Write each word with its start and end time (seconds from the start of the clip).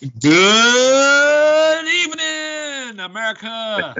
Good 0.00 1.86
evening, 1.86 3.00
America. 3.00 3.94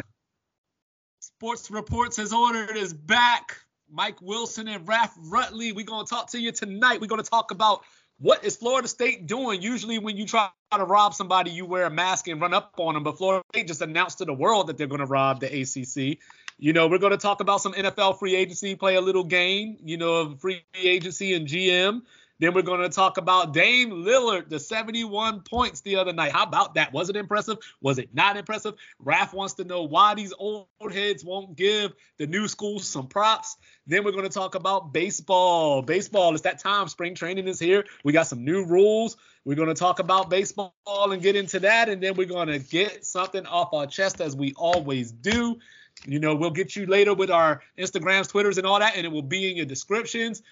Sports 1.21 1.71
Reports 1.71 2.19
as 2.19 2.33
ordered 2.33 2.75
is 2.75 2.95
back. 2.95 3.59
Mike 3.91 4.23
Wilson 4.23 4.67
and 4.69 4.89
Raf 4.89 5.15
Rutley. 5.19 5.75
We're 5.75 5.85
gonna 5.85 6.07
talk 6.07 6.31
to 6.31 6.41
you 6.41 6.53
tonight. 6.53 7.03
We're 7.03 7.07
gonna 7.07 7.23
talk 7.23 7.51
about 7.51 7.85
what 8.19 8.47
is 8.47 8.57
Florida 8.57 8.89
State 8.89 9.27
doing? 9.27 9.61
Usually, 9.61 9.99
when 9.99 10.17
you 10.17 10.25
try 10.25 10.49
to 10.73 10.85
rob 10.85 11.13
somebody, 11.13 11.51
you 11.51 11.67
wear 11.67 11.85
a 11.85 11.91
mask 11.91 12.29
and 12.29 12.41
run 12.41 12.55
up 12.55 12.73
on 12.79 12.95
them. 12.95 13.03
But 13.03 13.19
Florida 13.19 13.45
State 13.53 13.67
just 13.67 13.83
announced 13.83 14.19
to 14.19 14.25
the 14.25 14.33
world 14.33 14.69
that 14.69 14.79
they're 14.79 14.87
to 15.01 15.07
rob 15.07 15.41
the 15.41 15.49
ACC. 15.49 16.19
You 16.59 16.73
know, 16.73 16.89
we're 16.89 16.99
to 17.11 17.19
talk 17.19 17.41
about 17.41 17.61
some 17.61 17.75
NFL 17.75 18.19
free 18.19 18.37
agency, 18.37 18.75
play 18.75 18.95
a 18.95 19.03
little 19.03 19.25
game, 19.25 19.77
you 19.85 19.99
know, 19.99 20.15
of 20.15 20.41
free 20.41 20.63
agency 20.75 21.35
and 21.35 21.47
GM. 21.47 22.03
Then 22.41 22.55
we're 22.55 22.63
going 22.63 22.81
to 22.81 22.89
talk 22.89 23.19
about 23.19 23.53
Dame 23.53 23.91
Lillard, 23.91 24.49
the 24.49 24.59
71 24.59 25.43
points 25.43 25.83
the 25.83 25.97
other 25.97 26.13
night. 26.13 26.33
How 26.33 26.45
about 26.45 26.75
that? 26.75 26.91
Was 26.93 27.11
it 27.11 27.17
impressive? 27.17 27.59
Was 27.83 27.99
it 27.99 28.09
not 28.15 28.39
impressive? 28.39 28.75
Raf 28.99 29.35
wants 29.35 29.55
to 29.55 29.65
know 29.65 29.83
why 29.83 30.15
these 30.15 30.33
old 30.39 30.67
heads 30.91 31.23
won't 31.23 31.55
give 31.55 31.93
the 32.17 32.27
new 32.27 32.49
school 32.49 32.79
some 32.79 33.07
props. 33.09 33.59
Then 33.87 34.05
we're 34.05 34.13
going 34.13 34.25
to 34.25 34.31
talk 34.31 34.55
about 34.55 34.93
baseball. 34.93 35.83
Baseball, 35.83 36.33
it's 36.33 36.43
that 36.43 36.59
time. 36.59 36.89
Spring 36.89 37.15
training 37.15 37.47
is 37.47 37.61
here. 37.61 37.85
We 38.05 38.15
got 38.15 38.27
some 38.27 38.43
new 38.43 38.65
rules. 38.65 39.19
We're 39.45 39.57
going 39.57 39.69
to 39.69 39.75
talk 39.75 39.99
about 39.99 40.31
baseball 40.31 40.73
and 40.87 41.21
get 41.21 41.37
into 41.37 41.61
that. 41.61 41.91
And 41.91 42.03
then 42.03 42.15
we're 42.15 42.27
going 42.27 42.49
to 42.49 42.59
get 42.59 43.05
something 43.05 43.45
off 43.45 43.75
our 43.75 43.87
chest 43.87 44.21
as 44.23 44.35
we 44.35 44.55
always 44.57 45.13
do. 45.13 45.59
You 46.07 46.19
know, 46.19 46.35
we'll 46.35 46.51
get 46.51 46.77
you 46.77 46.87
later 46.87 47.13
with 47.13 47.31
our 47.31 47.63
Instagrams, 47.79 48.29
Twitters, 48.29 48.57
and 48.57 48.67
all 48.67 48.79
that, 48.79 48.97
and 48.97 49.05
it 49.05 49.13
will 49.13 49.23
be 49.23 49.51
in 49.51 49.57
your 49.57 49.67
descriptions. 49.67 50.43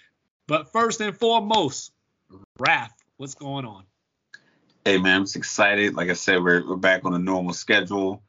But 0.48 0.73
first 0.73 1.02
and 1.02 1.15
foremost, 1.15 1.93
Raf, 2.59 2.91
what's 3.19 3.34
going 3.34 3.66
on? 3.66 3.84
Hey 4.83 4.97
man, 4.97 5.16
I'm 5.16 5.23
just 5.24 5.37
excited. 5.37 5.95
Like 5.95 6.09
I 6.09 6.15
said, 6.15 6.43
we're 6.43 6.66
we're 6.66 6.77
back 6.77 7.05
on 7.05 7.12
a 7.12 7.19
normal 7.19 7.52
schedule. 7.52 8.23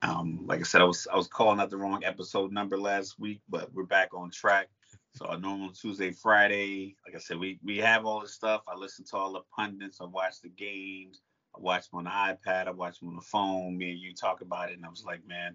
Um, 0.00 0.46
like 0.46 0.60
I 0.60 0.62
said, 0.62 0.80
I 0.80 0.84
was 0.84 1.06
I 1.12 1.16
was 1.16 1.28
calling 1.28 1.60
out 1.60 1.68
the 1.68 1.76
wrong 1.76 2.02
episode 2.04 2.52
number 2.52 2.78
last 2.78 3.20
week, 3.20 3.42
but 3.50 3.70
we're 3.74 3.82
back 3.82 4.14
on 4.14 4.30
track. 4.30 4.68
So 5.12 5.26
our 5.26 5.38
normal 5.38 5.70
Tuesday, 5.72 6.10
Friday. 6.10 6.96
Like 7.06 7.14
I 7.14 7.18
said, 7.18 7.38
we 7.38 7.58
we 7.62 7.76
have 7.76 8.06
all 8.06 8.22
this 8.22 8.32
stuff. 8.32 8.62
I 8.66 8.74
listen 8.74 9.04
to 9.04 9.18
all 9.18 9.34
the 9.34 9.42
pundits. 9.54 10.00
I 10.00 10.06
watch 10.06 10.40
the 10.40 10.48
games. 10.48 11.20
I 11.54 11.60
watch 11.60 11.90
them 11.90 11.98
on 11.98 12.04
the 12.04 12.10
iPad. 12.10 12.66
I 12.66 12.70
watch 12.70 13.00
them 13.00 13.10
on 13.10 13.16
the 13.16 13.20
phone. 13.20 13.76
Me 13.76 13.90
and 13.90 14.00
you 14.00 14.14
talk 14.14 14.40
about 14.40 14.70
it, 14.70 14.76
and 14.78 14.86
I 14.86 14.88
was 14.88 15.04
like, 15.04 15.20
man, 15.28 15.54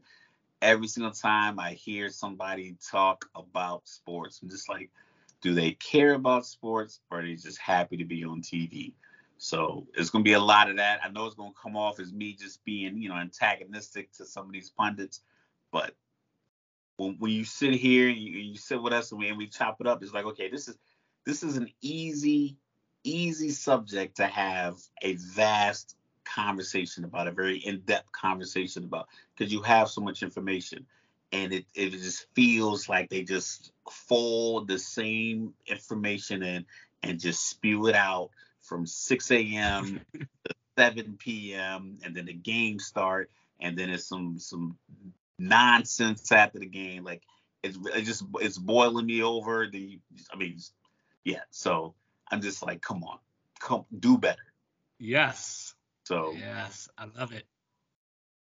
every 0.61 0.88
single 0.88 1.11
time 1.11 1.59
I 1.59 1.72
hear 1.72 2.11
somebody 2.11 2.75
talk 2.88 3.25
about 3.33 3.88
sports, 3.88 4.42
I'm 4.44 4.50
just 4.52 4.70
like, 4.70 4.92
do 5.44 5.53
they 5.53 5.72
care 5.72 6.13
about 6.13 6.45
sports 6.45 7.02
or 7.11 7.19
are 7.19 7.22
they 7.22 7.36
just 7.36 7.59
happy 7.59 7.97
to 7.97 8.05
be 8.05 8.23
on 8.23 8.41
TV? 8.41 8.94
So 9.38 9.86
it's 9.94 10.09
going 10.09 10.23
to 10.23 10.27
be 10.27 10.33
a 10.33 10.39
lot 10.39 10.69
of 10.69 10.77
that. 10.77 11.02
I 11.03 11.09
know 11.09 11.25
it's 11.25 11.36
going 11.36 11.52
to 11.52 11.59
come 11.61 11.75
off 11.75 11.99
as 11.99 12.13
me 12.13 12.33
just 12.33 12.63
being, 12.63 12.97
you 12.97 13.09
know, 13.09 13.16
antagonistic 13.16 14.14
to 14.14 14.25
some 14.25 14.45
of 14.45 14.53
these 14.53 14.69
pundits, 14.69 15.21
but 15.71 15.95
when, 16.95 17.17
when 17.19 17.31
you 17.31 17.44
sit 17.44 17.73
here 17.73 18.08
and 18.08 18.17
you, 18.17 18.39
you 18.39 18.58
sit 18.58 18.81
with 18.81 18.94
us 18.94 19.11
and 19.11 19.19
we, 19.19 19.27
and 19.27 19.38
we 19.38 19.47
chop 19.47 19.81
it 19.81 19.88
up, 19.88 20.02
it's 20.02 20.14
like, 20.14 20.25
okay, 20.25 20.49
this 20.49 20.69
is 20.69 20.77
this 21.25 21.44
is 21.44 21.58
an 21.58 21.69
easy, 21.81 22.58
easy 23.03 23.49
subject 23.49 24.17
to 24.17 24.27
have 24.27 24.77
a 25.02 25.16
vast 25.16 25.97
conversation 26.25 27.03
about, 27.03 27.27
a 27.27 27.31
very 27.31 27.58
in-depth 27.58 28.11
conversation 28.11 28.83
about, 28.83 29.08
because 29.36 29.52
you 29.52 29.61
have 29.61 29.89
so 29.89 30.02
much 30.02 30.23
information 30.23 30.86
and 31.34 31.52
it, 31.52 31.66
it 31.73 31.89
just 31.89 32.28
feels 32.36 32.88
like 32.88 33.09
they 33.09 33.23
just 33.23 33.73
fold 33.89 34.67
the 34.67 34.78
same 34.78 35.53
information 35.66 36.44
in 36.44 36.66
and 37.02 37.20
just 37.20 37.50
spew 37.50 37.88
it 37.88 37.95
out 37.95 38.30
from 38.62 38.86
6 38.86 39.31
a.m. 39.31 40.00
to 40.14 40.26
7 40.78 41.17
p.m. 41.20 41.98
and 42.06 42.16
then 42.16 42.26
the 42.26 42.34
game 42.34 42.80
start 42.80 43.30
and 43.59 43.78
then 43.78 43.89
it's 43.89 44.08
some 44.08 44.38
some 44.39 44.78
nonsense 45.39 46.31
after 46.31 46.59
the 46.59 46.66
game 46.66 47.04
like 47.04 47.23
it's 47.64 47.78
it 47.95 48.04
just 48.04 48.23
it's 48.39 48.58
boiling 48.58 49.05
me 49.05 49.23
over 49.23 49.67
the 49.67 49.99
I 50.32 50.38
mean 50.38 50.58
yeah 51.23 51.42
so 51.49 51.95
I'm 52.32 52.42
just 52.42 52.64
like 52.64 52.82
come 52.82 53.04
on 53.04 53.17
come 53.60 53.86
do 53.99 54.17
better 54.17 54.54
yes 54.99 55.73
so 56.05 56.33
yes 56.38 56.88
I 56.98 57.05
love 57.17 57.33
it 57.33 57.45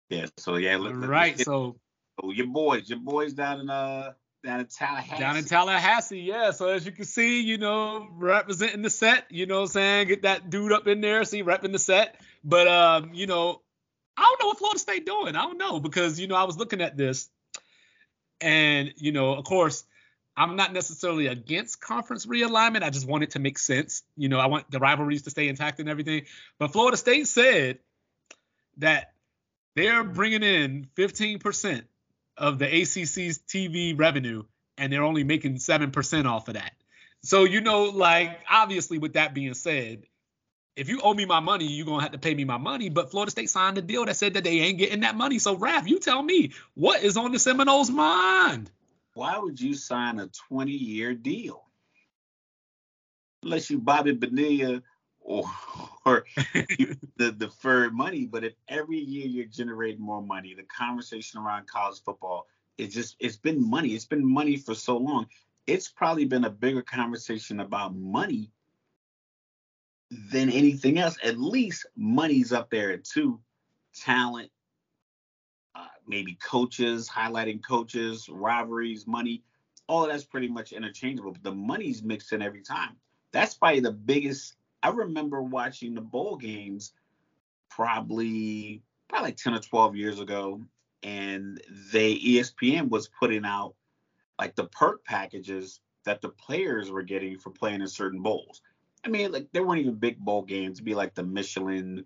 yeah 0.09 0.27
so 0.37 0.57
yeah 0.57 0.77
let, 0.77 0.95
right 0.95 1.39
so 1.41 1.77
Oh, 2.23 2.31
your 2.31 2.47
boys, 2.47 2.89
your 2.89 2.99
boys 2.99 3.35
down 3.35 3.61
in 3.61 3.71
uh 3.71 4.13
down 4.45 4.61
in 4.61 4.67
Tallahassee. 4.67 5.21
Down 5.21 5.37
in 5.37 5.45
Tallahassee, 5.45 6.21
yeah. 6.21 6.53
So 6.53 6.69
as 6.69 6.87
you 6.87 6.93
can 6.93 7.05
see, 7.05 7.43
you 7.43 7.59
know, 7.59 8.07
representing 8.13 8.83
the 8.83 8.91
set, 8.91 9.27
you 9.31 9.47
know 9.47 9.57
what 9.57 9.63
I'm 9.63 9.69
saying? 9.69 10.09
Get 10.09 10.23
that 10.23 10.49
dude 10.49 10.73
up 10.73 10.87
in 10.87 11.01
there, 11.01 11.25
see 11.25 11.43
repping 11.43 11.73
the 11.73 11.79
set. 11.79 12.21
But 12.45 12.69
um, 12.69 13.11
you 13.13 13.27
know, 13.27 13.61
I 14.17 14.23
don't 14.23 14.41
know 14.41 14.47
what 14.49 14.59
Florida 14.59 14.79
State 14.79 15.05
doing. 15.05 15.37
I 15.37 15.43
don't 15.43 15.59
know 15.59 15.81
because 15.81 16.19
you 16.19 16.29
know 16.29 16.37
I 16.37 16.45
was 16.45 16.57
looking 16.57 16.81
at 16.81 16.97
this, 16.97 17.29
and 18.41 18.95
you 18.97 19.13
know, 19.13 19.35
of 19.35 19.45
course, 19.45 19.85
I'm 20.37 20.57
not 20.57 20.73
necessarily 20.73 21.27
against 21.27 21.81
conference 21.81 22.27
realignment. 22.27 22.83
I 22.83 22.91
just 22.91 23.07
want 23.07 23.25
it 23.25 23.33
to 23.33 23.39
make 23.39 23.59
sense. 23.59 24.03
You 24.17 24.29
know, 24.29 24.39
I 24.39 24.47
want 24.47 24.71
the 24.71 24.79
rivalries 24.79 25.23
to 25.23 25.31
stay 25.31 25.49
intact 25.49 25.81
and 25.81 25.89
everything. 25.89 26.23
But 26.59 26.73
Florida 26.73 26.97
State 26.97 27.27
said 27.27 27.79
that 28.79 29.13
they're 29.75 30.05
bringing 30.05 30.43
in 30.43 30.89
15% 30.97 31.83
of 32.37 32.59
the 32.59 32.67
ACC's 32.67 33.39
TV 33.39 33.99
revenue, 33.99 34.45
and 34.79 34.93
they're 34.93 35.03
only 35.03 35.25
making 35.25 35.59
seven 35.59 35.91
percent 35.91 36.27
off 36.27 36.49
of 36.49 36.55
that. 36.55 36.73
So 37.23 37.45
you 37.45 37.61
know, 37.61 37.85
like 37.85 38.41
obviously, 38.51 38.99
with 38.99 39.15
that 39.15 39.35
being 39.35 39.55
said, 39.55 40.05
if 40.77 40.89
you 40.89 41.01
owe 41.01 41.15
me 41.15 41.25
my 41.25 41.41
money, 41.41 41.67
you're 41.67 41.87
gonna 41.87 42.03
have 42.03 42.13
to 42.13 42.19
pay 42.19 42.35
me 42.35 42.45
my 42.45 42.59
money. 42.59 42.91
But 42.91 43.11
Florida 43.11 43.31
State 43.31 43.51
signed 43.51 43.79
a 43.79 43.83
deal 43.83 44.05
that 44.05 44.17
said 44.17 44.35
that 44.35 44.45
they 44.45 44.61
ain't 44.61 44.79
getting 44.79 45.01
that 45.01 45.17
money. 45.17 45.39
So 45.39 45.57
Raf, 45.57 45.89
you 45.89 45.99
tell 45.99 46.23
me 46.23 46.53
what 46.75 47.03
is 47.03 47.17
on 47.17 47.33
the 47.33 47.39
Seminoles' 47.39 47.91
mind? 47.91 48.71
Why 49.15 49.39
would 49.39 49.59
you 49.59 49.73
sign 49.73 50.21
a 50.21 50.29
20-year 50.29 51.15
deal? 51.15 51.65
Unless 53.43 53.71
you 53.71 53.79
Bobby 53.79 54.13
Bonilla 54.13 54.83
or, 55.27 55.45
or 56.07 56.25
the 57.17 57.33
deferred 57.37 57.93
money. 57.93 58.25
But 58.25 58.45
if 58.45 58.55
every 58.69 58.99
year 58.99 59.27
you're 59.27 59.45
generating 59.45 60.01
more 60.01 60.23
money, 60.23 60.55
the 60.55 60.63
conversation 60.63 61.41
around 61.41 61.67
college 61.67 62.01
football 62.03 62.47
is 62.79 62.95
just 62.95 63.17
it's 63.19 63.37
been 63.37 63.69
money. 63.69 63.91
It's 63.91 64.07
been 64.07 64.25
money 64.25 64.57
for 64.57 64.75
so 64.75 64.97
long. 64.97 65.27
It's 65.67 65.89
probably 65.89 66.25
been 66.25 66.45
a 66.45 66.51
bigger 66.51 66.83
conversation 66.83 67.61
about 67.61 67.95
money 67.97 68.51
than 70.31 70.49
anything 70.51 70.99
else. 70.99 71.17
At 71.23 71.39
least 71.39 71.87
money's 71.97 72.53
up 72.53 72.71
there 72.71 72.97
too. 72.99 73.41
Talent, 73.95 74.51
uh, 75.75 75.87
maybe 76.07 76.35
coaches, 76.35 77.09
highlighting 77.09 77.65
coaches, 77.67 78.29
rivalries, 78.29 79.07
money. 79.07 79.43
All 79.89 80.05
of 80.05 80.11
that's 80.11 80.25
pretty 80.25 80.49
much 80.49 80.73
interchangeable, 80.73 81.33
but 81.33 81.43
the 81.43 81.55
money's 81.55 82.03
mixed 82.03 82.33
in 82.33 82.43
every 82.43 82.63
time. 82.63 82.97
That's 83.33 83.55
probably 83.55 83.81
the 83.81 83.93
biggest 83.93 84.57
I 84.83 84.91
remember 84.91 85.43
watching 85.43 85.95
the 85.95 86.01
bowl 86.01 86.37
games 86.37 86.93
probably 87.71 88.83
probably 89.09 89.29
like 89.29 89.37
10 89.37 89.55
or 89.55 89.61
12 89.61 89.97
years 89.97 90.21
ago 90.21 90.61
and 91.03 91.61
they 91.93 92.17
ESPN 92.19 92.89
was 92.89 93.09
putting 93.09 93.45
out 93.45 93.75
like 94.39 94.55
the 94.55 94.67
perk 94.67 95.05
packages 95.05 95.81
that 96.05 96.21
the 96.21 96.29
players 96.29 96.91
were 96.91 97.03
getting 97.03 97.39
for 97.39 97.51
playing 97.51 97.81
in 97.81 97.89
certain 97.89 98.23
bowls. 98.23 98.63
I 99.05 99.09
mean, 99.09 99.33
like 99.33 99.49
there 99.53 99.65
weren't 99.65 99.81
even 99.81 99.95
big 99.95 100.19
bowl 100.19 100.43
games. 100.43 100.77
It'd 100.77 100.85
be 100.85 100.95
like 100.95 101.15
the 101.15 101.23
Michelin, 101.23 102.05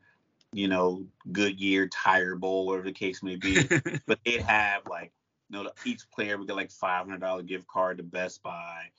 you 0.53 0.69
know, 0.69 1.07
Goodyear 1.33 1.89
Tire 1.89 2.35
Bowl, 2.35 2.67
whatever 2.67 2.87
the 2.87 2.93
case 2.93 3.23
may 3.23 3.37
be. 3.37 3.63
but 4.07 4.19
they'd 4.25 4.43
have 4.43 4.83
like, 4.89 5.13
you 5.49 5.63
know, 5.63 5.71
each 5.85 6.11
player 6.11 6.37
would 6.37 6.47
get 6.47 6.57
like 6.57 6.71
$500 6.71 7.47
gift 7.47 7.67
card 7.69 7.99
to 7.99 8.03
Best 8.03 8.43
Buy. 8.43 8.91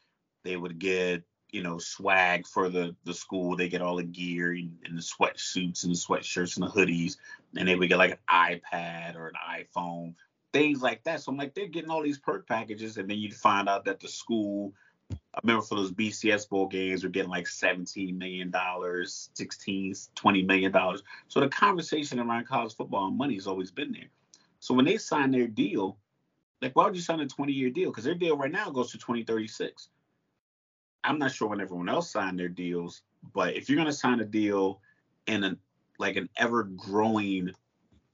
They 0.44 0.58
would 0.58 0.80
get 0.80 1.24
you 1.52 1.64
know, 1.64 1.78
swag 1.78 2.48
for 2.48 2.70
the 2.70 2.96
the 3.04 3.14
school. 3.14 3.56
They 3.56 3.70
get 3.70 3.82
all 3.82 3.98
the 3.98 4.04
gear 4.04 4.54
and, 4.54 4.78
and 4.86 4.98
the 4.98 5.02
sweatsuits 5.02 5.84
and 5.84 5.94
the 5.94 5.98
sweatshirts 5.98 6.58
and 6.58 6.66
the 6.66 6.72
hoodies, 6.72 7.18
and 7.58 7.68
they 7.68 7.76
would 7.76 7.90
get 7.90 7.98
like 7.98 8.12
an 8.12 8.62
iPad 8.74 9.16
or 9.16 9.28
an 9.28 9.36
iPhone, 9.76 10.16
things 10.54 10.82
like 10.82 11.04
that. 11.04 11.22
So 11.22 11.32
I'm 11.32 11.38
like, 11.38 11.54
they're 11.54 11.68
getting 11.68 11.90
all 11.90 12.02
these 12.02 12.20
perk 12.20 12.48
packages, 12.48 12.98
and 12.98 13.10
then 13.10 13.18
you'd 13.18 13.34
find 13.34 13.68
out 13.68 13.86
that 13.86 14.00
the 14.00 14.08
school. 14.08 14.74
I 15.34 15.40
remember 15.44 15.62
for 15.62 15.76
those 15.76 15.92
BCS 15.92 16.48
bowl 16.48 16.68
games, 16.68 17.04
we're 17.04 17.10
getting 17.10 17.32
like 17.32 17.48
17 17.48 18.18
million 18.18 18.50
dollars, 18.50 19.30
16, 19.34 19.94
20 20.16 20.44
million 20.44 20.72
dollars. 20.72 21.04
So 21.28 21.42
the 21.42 21.50
conversation 21.50 22.20
around 22.20 22.48
college 22.48 22.76
football 22.76 23.08
and 23.08 23.18
money 23.18 23.36
has 23.36 23.48
always 23.48 23.72
been 23.72 23.92
there. 23.92 24.10
So 24.60 24.74
when 24.74 24.86
they 24.86 24.98
sign 24.98 25.32
their 25.32 25.48
deal, 25.48 25.98
like 26.62 26.76
why 26.76 26.86
would 26.86 26.96
you 26.96 27.02
sign 27.02 27.20
a 27.20 27.28
20 27.28 27.52
year 27.52 27.70
deal? 27.70 27.90
Because 27.90 28.06
their 28.06 28.16
deal 28.16 28.38
right 28.38 28.52
now 28.52 28.70
goes 28.70 28.92
to 28.92 28.98
2036. 28.98 29.90
I'm 31.04 31.20
not 31.20 31.32
sure 31.32 31.48
when 31.48 31.62
everyone 31.62 31.90
else 31.90 32.12
signed 32.12 32.40
their 32.40 32.50
deals, 32.50 33.02
but 33.34 33.56
if 33.56 33.70
you're 33.70 33.78
gonna 33.78 33.92
sign 33.92 34.20
a 34.20 34.26
deal 34.26 34.82
in 35.28 35.44
a 35.44 35.58
like 36.00 36.16
an 36.16 36.30
ever 36.38 36.64
growing 36.64 37.52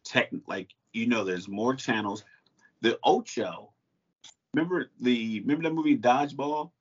tech 0.03 0.29
like 0.47 0.73
you 0.93 1.07
know 1.07 1.23
there's 1.23 1.47
more 1.47 1.75
channels. 1.75 2.23
The 2.81 2.99
Ocho, 3.03 3.71
remember 4.53 4.89
the 4.99 5.41
remember 5.41 5.63
that 5.63 5.75
movie 5.75 5.97
Dodgeball? 5.97 6.71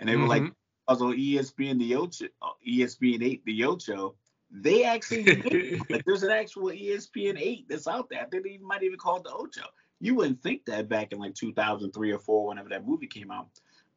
And 0.00 0.08
they 0.08 0.14
mm-hmm. 0.14 0.22
were 0.22 0.28
like 0.28 0.42
mm-hmm. 0.42 0.52
I 0.88 0.92
was 0.92 1.02
on 1.02 1.16
ESPN 1.16 1.78
the 1.78 1.94
Ocho 1.96 2.26
ESPN 2.66 3.22
eight 3.22 3.44
the 3.44 3.64
Ocho. 3.64 4.14
They 4.50 4.84
actually 4.84 5.24
like 5.90 6.04
there's 6.04 6.24
an 6.24 6.30
actual 6.30 6.68
ESPN 6.68 7.40
eight 7.40 7.66
that's 7.68 7.86
out 7.86 8.08
there. 8.10 8.20
I 8.20 8.24
think 8.24 8.44
they 8.44 8.58
might 8.58 8.82
even 8.82 8.98
call 8.98 9.16
it 9.16 9.24
the 9.24 9.32
Ocho. 9.32 9.66
You 10.00 10.16
wouldn't 10.16 10.42
think 10.42 10.64
that 10.66 10.88
back 10.88 11.12
in 11.12 11.20
like 11.20 11.34
2003 11.34 12.10
or 12.10 12.18
four, 12.18 12.48
whenever 12.48 12.68
that 12.70 12.86
movie 12.86 13.06
came 13.06 13.30
out. 13.30 13.48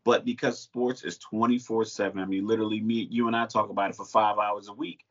But 0.06 0.24
because 0.24 0.60
sports 0.60 1.04
is 1.04 1.18
24 1.18 1.84
seven, 1.86 2.22
I 2.22 2.26
mean, 2.26 2.48
literally, 2.48 2.80
me, 2.80 3.08
you 3.10 3.28
and 3.28 3.36
I 3.36 3.48
talk 3.48 3.70
about 3.70 3.90
it 3.90 3.96
for 3.96 4.06
five 4.06 4.38
hours 4.38 4.70
a 4.70 4.74
week. 4.74 5.04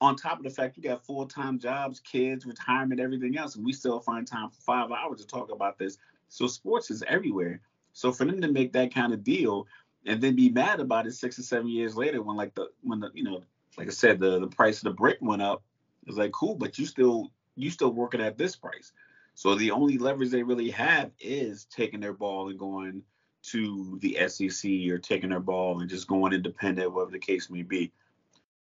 On 0.00 0.16
top 0.16 0.38
of 0.38 0.44
the 0.44 0.50
fact 0.50 0.78
you 0.78 0.82
got 0.82 1.04
full 1.04 1.26
time 1.26 1.58
jobs, 1.58 2.00
kids, 2.00 2.46
retirement, 2.46 3.00
everything 3.00 3.36
else, 3.36 3.54
and 3.54 3.64
we 3.64 3.74
still 3.74 4.00
find 4.00 4.26
time 4.26 4.48
for 4.48 4.60
five 4.62 4.90
hours 4.90 5.20
to 5.20 5.26
talk 5.26 5.52
about 5.52 5.78
this. 5.78 5.98
So 6.30 6.46
sports 6.46 6.90
is 6.90 7.04
everywhere. 7.06 7.60
So 7.92 8.10
for 8.10 8.24
them 8.24 8.40
to 8.40 8.50
make 8.50 8.72
that 8.72 8.94
kind 8.94 9.12
of 9.12 9.22
deal 9.22 9.66
and 10.06 10.22
then 10.22 10.34
be 10.34 10.48
mad 10.48 10.80
about 10.80 11.06
it 11.06 11.12
six 11.12 11.38
or 11.38 11.42
seven 11.42 11.68
years 11.68 11.94
later, 11.94 12.22
when 12.22 12.36
like 12.36 12.54
the 12.54 12.70
when 12.82 12.98
the 12.98 13.10
you 13.12 13.22
know 13.22 13.42
like 13.76 13.88
I 13.88 13.90
said, 13.90 14.20
the 14.20 14.40
the 14.40 14.48
price 14.48 14.78
of 14.78 14.84
the 14.84 14.90
brick 14.90 15.18
went 15.20 15.42
up. 15.42 15.62
It's 16.06 16.16
like 16.16 16.32
cool, 16.32 16.54
but 16.54 16.78
you 16.78 16.86
still 16.86 17.30
you 17.56 17.70
still 17.70 17.92
working 17.92 18.22
at 18.22 18.38
this 18.38 18.56
price. 18.56 18.92
So 19.34 19.54
the 19.54 19.70
only 19.70 19.98
leverage 19.98 20.30
they 20.30 20.42
really 20.42 20.70
have 20.70 21.10
is 21.20 21.66
taking 21.66 22.00
their 22.00 22.14
ball 22.14 22.48
and 22.48 22.58
going 22.58 23.02
to 23.42 23.98
the 24.00 24.18
SEC 24.28 24.70
or 24.90 24.98
taking 24.98 25.30
their 25.30 25.40
ball 25.40 25.80
and 25.80 25.90
just 25.90 26.06
going 26.06 26.32
independent, 26.32 26.92
whatever 26.92 27.10
the 27.10 27.18
case 27.18 27.50
may 27.50 27.62
be. 27.62 27.92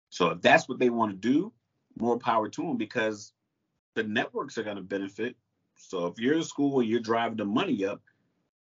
So 0.10 0.30
if 0.30 0.42
that's 0.42 0.68
what 0.68 0.80
they 0.80 0.90
want 0.90 1.12
to 1.12 1.18
do, 1.18 1.52
more 1.98 2.18
power 2.18 2.50
to 2.50 2.62
them 2.62 2.78
because 2.78 3.34
the 3.96 4.04
networks 4.04 4.58
are 4.58 4.64
going 4.64 4.78
to 4.78 4.82
benefit. 4.82 5.36
So 5.76 6.08
if 6.08 6.20
you're 6.20 6.38
a 6.38 6.44
school 6.44 6.80
and 6.80 6.90
you're 6.90 7.00
driving 7.00 7.38
the 7.38 7.46
money 7.46 7.86
up, 7.86 8.02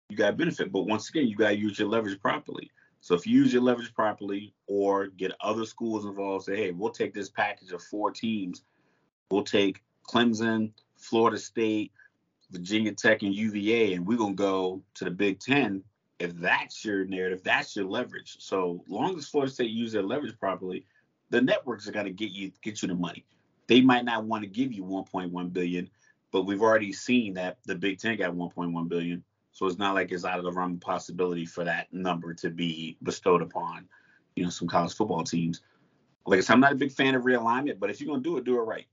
you 0.10 0.18
got 0.18 0.32
to 0.32 0.36
benefit. 0.36 0.72
But 0.72 0.84
once 0.84 1.10
again, 1.10 1.28
you 1.28 1.36
got 1.36 1.50
to 1.50 1.58
use 1.58 1.80
your 1.80 1.88
leverage 1.88 2.20
properly. 2.20 2.72
So 3.02 3.14
if 3.14 3.28
you 3.28 3.40
use 3.40 3.54
your 3.54 3.62
leverage 3.62 3.94
properly 3.94 4.54
or 4.68 5.08
get 5.08 5.32
other 5.42 5.66
schools 5.66 6.06
involved, 6.06 6.46
say, 6.46 6.56
hey, 6.56 6.72
we'll 6.72 6.92
take 6.92 7.14
this 7.14 7.30
package 7.30 7.72
of 7.72 7.84
four 7.84 8.12
teams. 8.12 8.64
We'll 9.30 9.44
take 9.44 9.84
Clemson, 10.08 10.72
Florida 10.98 11.38
State, 11.38 11.92
Virginia 12.52 12.94
Tech, 12.94 13.24
and 13.24 13.34
UVA, 13.34 13.94
and 13.94 14.06
we're 14.06 14.18
gonna 14.18 14.34
go 14.34 14.82
to 14.96 15.04
the 15.06 15.12
Big 15.12 15.40
Ten. 15.40 15.84
If 16.20 16.36
that's 16.36 16.86
your 16.86 17.06
narrative, 17.06 17.44
that's 17.44 17.76
your 17.76 17.86
leverage. 17.86 18.38
So 18.40 18.84
long 18.88 19.18
as 19.18 19.28
Florida 19.28 19.52
State 19.52 19.72
use 19.72 19.92
their 19.92 20.04
leverage 20.04 20.38
properly, 20.40 20.86
the 21.30 21.42
networks 21.42 21.88
are 21.88 21.92
gonna 21.92 22.12
get 22.12 22.32
you 22.32 22.52
get 22.62 22.82
you 22.82 22.88
the 22.88 22.96
money. 22.96 23.26
They 23.68 23.82
might 23.82 24.06
not 24.06 24.26
want 24.26 24.44
to 24.44 24.50
give 24.50 24.72
you 24.72 24.84
1.1 24.84 25.52
billion, 25.52 25.90
but 26.32 26.44
we've 26.44 26.62
already 26.62 26.94
seen 26.94 27.34
that 27.34 27.58
the 27.66 27.76
Big 27.76 28.00
Ten 28.00 28.18
got 28.18 28.34
1.1 28.34 28.88
billion. 28.88 29.24
So 29.52 29.66
it's 29.66 29.78
not 29.78 29.96
like 29.96 30.12
it's 30.12 30.26
out 30.26 30.38
of 30.38 30.44
the 30.44 30.52
realm 30.52 30.74
of 30.74 30.82
possibility 30.82 31.46
for 31.46 31.64
that 31.64 31.92
number 31.94 32.34
to 32.36 32.50
be 32.50 32.98
bestowed 33.04 33.42
upon, 33.42 33.88
you 34.36 34.44
know, 34.44 34.50
some 34.50 34.68
college 34.68 34.94
football 34.94 35.24
teams. 35.24 35.62
Like 36.26 36.40
I 36.40 36.42
said, 36.42 36.54
I'm 36.54 36.60
not 36.60 36.74
a 36.74 36.76
big 36.76 36.92
fan 36.92 37.16
of 37.16 37.24
realignment, 37.24 37.80
but 37.80 37.90
if 37.90 38.00
you're 38.00 38.10
gonna 38.10 38.22
do 38.22 38.38
it, 38.38 38.44
do 38.44 38.58
it 38.60 38.64
right. 38.64 38.86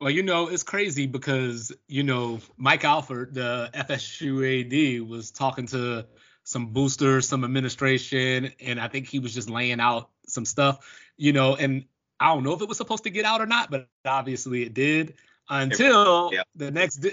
Well, 0.00 0.10
you 0.10 0.22
know, 0.22 0.48
it's 0.48 0.62
crazy 0.62 1.06
because, 1.06 1.72
you 1.88 2.02
know, 2.02 2.40
Mike 2.58 2.84
Alford, 2.84 3.32
the 3.32 3.70
FSU 3.72 5.00
AD, 5.00 5.08
was 5.08 5.30
talking 5.30 5.66
to 5.68 6.06
some 6.44 6.66
boosters, 6.66 7.26
some 7.26 7.44
administration, 7.44 8.52
and 8.60 8.78
I 8.78 8.88
think 8.88 9.08
he 9.08 9.18
was 9.18 9.34
just 9.34 9.48
laying 9.48 9.80
out 9.80 10.10
some 10.26 10.44
stuff, 10.44 10.86
you 11.16 11.32
know, 11.32 11.56
and 11.56 11.84
I 12.20 12.32
don't 12.32 12.44
know 12.44 12.52
if 12.52 12.62
it 12.62 12.68
was 12.68 12.76
supposed 12.76 13.04
to 13.04 13.10
get 13.10 13.24
out 13.24 13.40
or 13.40 13.46
not, 13.46 13.70
but 13.70 13.88
obviously 14.04 14.62
it 14.62 14.74
did 14.74 15.14
until 15.48 16.30
yeah. 16.32 16.42
the 16.54 16.70
next 16.70 16.96
day. 16.96 17.12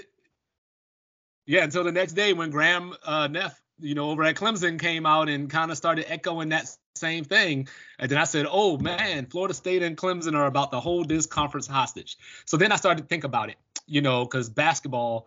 Yeah, 1.46 1.64
until 1.64 1.84
the 1.84 1.92
next 1.92 2.12
day 2.12 2.32
when 2.32 2.50
Graham 2.50 2.94
uh, 3.04 3.26
Neff, 3.26 3.60
you 3.78 3.94
know, 3.94 4.10
over 4.10 4.24
at 4.24 4.36
Clemson 4.36 4.78
came 4.78 5.04
out 5.04 5.28
and 5.28 5.50
kind 5.50 5.70
of 5.70 5.76
started 5.76 6.10
echoing 6.10 6.50
that 6.50 6.74
same 6.96 7.24
thing. 7.24 7.66
And 7.98 8.10
then 8.10 8.18
I 8.18 8.24
said, 8.24 8.46
oh 8.48 8.78
man, 8.78 9.26
Florida 9.26 9.52
State 9.52 9.82
and 9.82 9.96
Clemson 9.96 10.34
are 10.34 10.46
about 10.46 10.70
to 10.72 10.80
hold 10.80 11.08
this 11.08 11.26
conference 11.26 11.66
hostage. 11.66 12.16
So 12.44 12.56
then 12.56 12.70
I 12.70 12.76
started 12.76 13.02
to 13.02 13.08
think 13.08 13.24
about 13.24 13.48
it, 13.48 13.56
you 13.86 14.00
know, 14.00 14.24
because 14.24 14.48
basketball, 14.48 15.26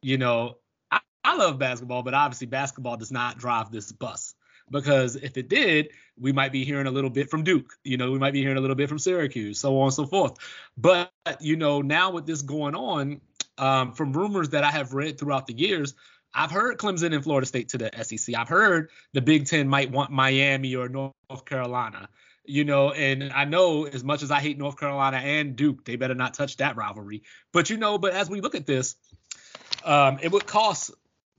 you 0.00 0.16
know, 0.16 0.58
I, 0.92 1.00
I 1.24 1.36
love 1.36 1.58
basketball, 1.58 2.02
but 2.04 2.14
obviously 2.14 2.46
basketball 2.46 2.96
does 2.96 3.10
not 3.10 3.38
drive 3.38 3.72
this 3.72 3.90
bus. 3.90 4.34
Because 4.70 5.16
if 5.16 5.38
it 5.38 5.48
did, 5.48 5.88
we 6.18 6.30
might 6.30 6.52
be 6.52 6.62
hearing 6.62 6.86
a 6.86 6.90
little 6.90 7.10
bit 7.10 7.30
from 7.30 7.42
Duke, 7.42 7.72
you 7.84 7.96
know, 7.96 8.12
we 8.12 8.18
might 8.18 8.34
be 8.34 8.42
hearing 8.42 8.58
a 8.58 8.60
little 8.60 8.76
bit 8.76 8.88
from 8.88 8.98
Syracuse, 8.98 9.58
so 9.58 9.78
on 9.80 9.84
and 9.84 9.94
so 9.94 10.04
forth. 10.06 10.36
But, 10.76 11.10
you 11.40 11.56
know, 11.56 11.80
now 11.80 12.12
with 12.12 12.26
this 12.26 12.42
going 12.42 12.74
on, 12.74 13.22
um, 13.56 13.92
from 13.92 14.12
rumors 14.12 14.50
that 14.50 14.64
I 14.64 14.70
have 14.70 14.92
read 14.92 15.18
throughout 15.18 15.46
the 15.46 15.54
years, 15.54 15.94
I've 16.34 16.50
heard 16.50 16.78
Clemson 16.78 17.14
and 17.14 17.22
Florida 17.22 17.46
State 17.46 17.70
to 17.70 17.78
the 17.78 17.90
SEC. 18.02 18.34
I've 18.36 18.48
heard 18.48 18.90
the 19.12 19.20
Big 19.20 19.46
Ten 19.46 19.68
might 19.68 19.90
want 19.90 20.10
Miami 20.10 20.76
or 20.76 20.88
North 20.88 21.44
Carolina. 21.44 22.08
You 22.44 22.64
know, 22.64 22.92
and 22.92 23.30
I 23.32 23.44
know 23.44 23.84
as 23.84 24.02
much 24.02 24.22
as 24.22 24.30
I 24.30 24.40
hate 24.40 24.56
North 24.56 24.78
Carolina 24.78 25.18
and 25.18 25.54
Duke, 25.54 25.84
they 25.84 25.96
better 25.96 26.14
not 26.14 26.32
touch 26.32 26.56
that 26.58 26.76
rivalry. 26.76 27.22
But 27.52 27.68
you 27.68 27.76
know, 27.76 27.98
but 27.98 28.14
as 28.14 28.30
we 28.30 28.40
look 28.40 28.54
at 28.54 28.66
this, 28.66 28.96
um, 29.84 30.18
it 30.22 30.32
would 30.32 30.46
cost 30.46 30.90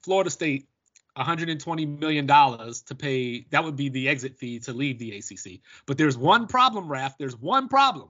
Florida 0.03 0.30
State 0.30 0.68
120 1.15 1.85
million 1.85 2.27
dollars 2.27 2.81
to 2.83 2.95
pay. 2.95 3.45
That 3.50 3.63
would 3.63 3.75
be 3.75 3.89
the 3.89 4.07
exit 4.07 4.38
fee 4.38 4.59
to 4.59 4.74
leave 4.74 5.00
the 5.00 5.18
ACC. 5.18 5.62
But 5.88 5.97
there's 5.97 6.18
one 6.18 6.45
problem, 6.45 6.88
Raf. 6.92 7.18
There's 7.18 7.35
one 7.35 7.69
problem 7.69 8.09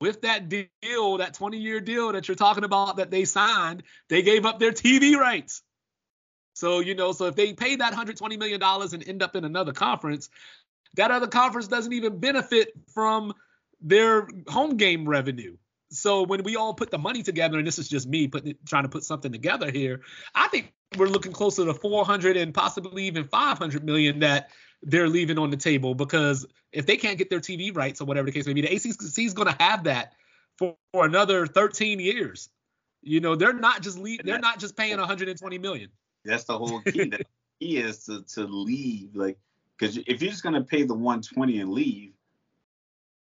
with 0.00 0.22
that 0.22 0.48
deal, 0.48 1.18
that 1.18 1.34
20 1.34 1.58
year 1.58 1.80
deal 1.80 2.12
that 2.12 2.28
you're 2.28 2.34
talking 2.34 2.64
about 2.64 2.96
that 2.96 3.10
they 3.10 3.24
signed, 3.24 3.82
they 4.08 4.22
gave 4.22 4.44
up 4.44 4.58
their 4.58 4.72
TV 4.72 5.16
rights. 5.16 5.62
So, 6.56 6.80
you 6.80 6.94
know, 6.94 7.12
so 7.12 7.26
if 7.26 7.36
they 7.36 7.52
pay 7.52 7.76
that 7.76 7.92
$120 7.92 8.38
million 8.38 8.62
and 8.62 9.06
end 9.06 9.22
up 9.22 9.36
in 9.36 9.44
another 9.44 9.74
conference, 9.74 10.30
that 10.94 11.10
other 11.10 11.26
conference 11.26 11.68
doesn't 11.68 11.92
even 11.92 12.18
benefit 12.18 12.72
from 12.94 13.34
their 13.82 14.26
home 14.48 14.78
game 14.78 15.06
revenue. 15.06 15.58
So 15.90 16.22
when 16.22 16.44
we 16.44 16.56
all 16.56 16.72
put 16.72 16.90
the 16.90 16.96
money 16.96 17.22
together, 17.22 17.58
and 17.58 17.66
this 17.66 17.78
is 17.78 17.90
just 17.90 18.08
me 18.08 18.26
putting 18.26 18.54
trying 18.66 18.84
to 18.84 18.88
put 18.88 19.04
something 19.04 19.30
together 19.30 19.70
here, 19.70 20.00
I 20.34 20.48
think 20.48 20.72
we're 20.96 21.08
looking 21.08 21.32
closer 21.32 21.66
to 21.66 21.74
400 21.74 22.38
and 22.38 22.54
possibly 22.54 23.04
even 23.04 23.24
500 23.24 23.84
million 23.84 24.20
that 24.20 24.48
they're 24.82 25.10
leaving 25.10 25.38
on 25.38 25.50
the 25.50 25.58
table 25.58 25.94
because 25.94 26.46
if 26.72 26.86
they 26.86 26.96
can't 26.96 27.18
get 27.18 27.28
their 27.28 27.40
TV 27.40 27.76
rights 27.76 28.00
or 28.00 28.06
whatever 28.06 28.24
the 28.24 28.32
case 28.32 28.46
may 28.46 28.54
be, 28.54 28.62
the 28.62 28.74
ACC 28.74 29.18
is 29.18 29.34
going 29.34 29.48
to 29.48 29.62
have 29.62 29.84
that 29.84 30.14
for, 30.56 30.74
for, 30.94 31.04
another 31.04 31.46
13 31.46 32.00
years. 32.00 32.48
You 33.02 33.20
know, 33.20 33.36
they're 33.36 33.52
not 33.52 33.82
just 33.82 33.98
leave, 33.98 34.22
they're 34.24 34.38
not 34.38 34.58
just 34.58 34.74
paying 34.74 34.96
120 34.96 35.58
million. 35.58 35.90
That's 36.26 36.44
the 36.44 36.58
whole 36.58 36.80
key. 36.82 37.08
the 37.08 37.24
key 37.60 37.78
is 37.78 38.04
to, 38.04 38.22
to 38.34 38.44
leave, 38.44 39.14
like, 39.14 39.38
because 39.78 39.96
if 39.96 40.22
you're 40.22 40.30
just 40.30 40.42
going 40.42 40.54
to 40.54 40.62
pay 40.62 40.82
the 40.84 40.94
120 40.94 41.60
and 41.60 41.70
leave 41.70 42.12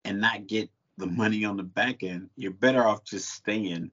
and 0.05 0.21
not 0.21 0.47
get 0.47 0.71
the 0.97 1.06
money 1.06 1.45
on 1.45 1.56
the 1.56 1.62
back 1.62 2.03
end, 2.03 2.31
you're 2.37 2.53
better 2.53 2.87
off 2.87 3.05
just 3.05 3.31
staying 3.31 3.91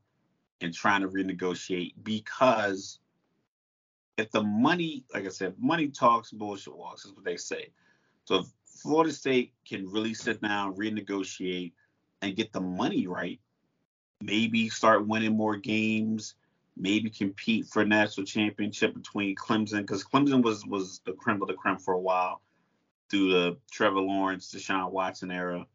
and 0.62 0.74
trying 0.74 1.01
to 1.01 1.08
renegotiate 1.08 1.94
because 2.03 3.00
if 4.18 4.32
the 4.32 4.41
money, 4.41 5.03
like 5.13 5.25
I 5.25 5.29
said, 5.29 5.56
money 5.60 5.89
talks, 5.89 6.32
bullshit 6.32 6.75
walks, 6.75 7.06
is 7.06 7.13
what 7.13 7.25
they 7.25 7.38
say. 7.38 7.70
So 8.24 8.39
if 8.39 8.46
Florida 8.65 9.12
State 9.12 9.53
can 9.68 9.89
really 9.91 10.13
sit 10.13 10.41
down, 10.41 10.75
renegotiate, 10.75 11.74
and 12.22 12.36
get 12.36 12.53
the 12.53 12.62
money 12.62 13.08
right, 13.08 13.39
maybe 14.22 14.70
start 14.70 15.08
winning 15.08 15.36
more 15.36 15.58
games, 15.58 16.36
maybe 16.77 17.10
compete 17.10 17.65
for 17.67 17.82
a 17.82 17.86
national 17.86 18.25
championship 18.25 18.94
between 18.94 19.36
Clemson, 19.36 19.79
because 19.79 20.03
Clemson 20.03 20.44
was 20.44 20.65
was 20.65 21.01
the 21.05 21.13
creme 21.13 21.41
of 21.41 21.48
the 21.48 21.53
creme 21.53 21.77
for 21.77 21.94
a 21.94 22.00
while 22.00 22.41
through 23.10 23.32
the 23.32 23.58
Trevor 23.72 24.01
Lawrence, 24.01 24.53
Deshaun 24.53 24.91
Watson 24.91 25.32
era, 25.32 25.65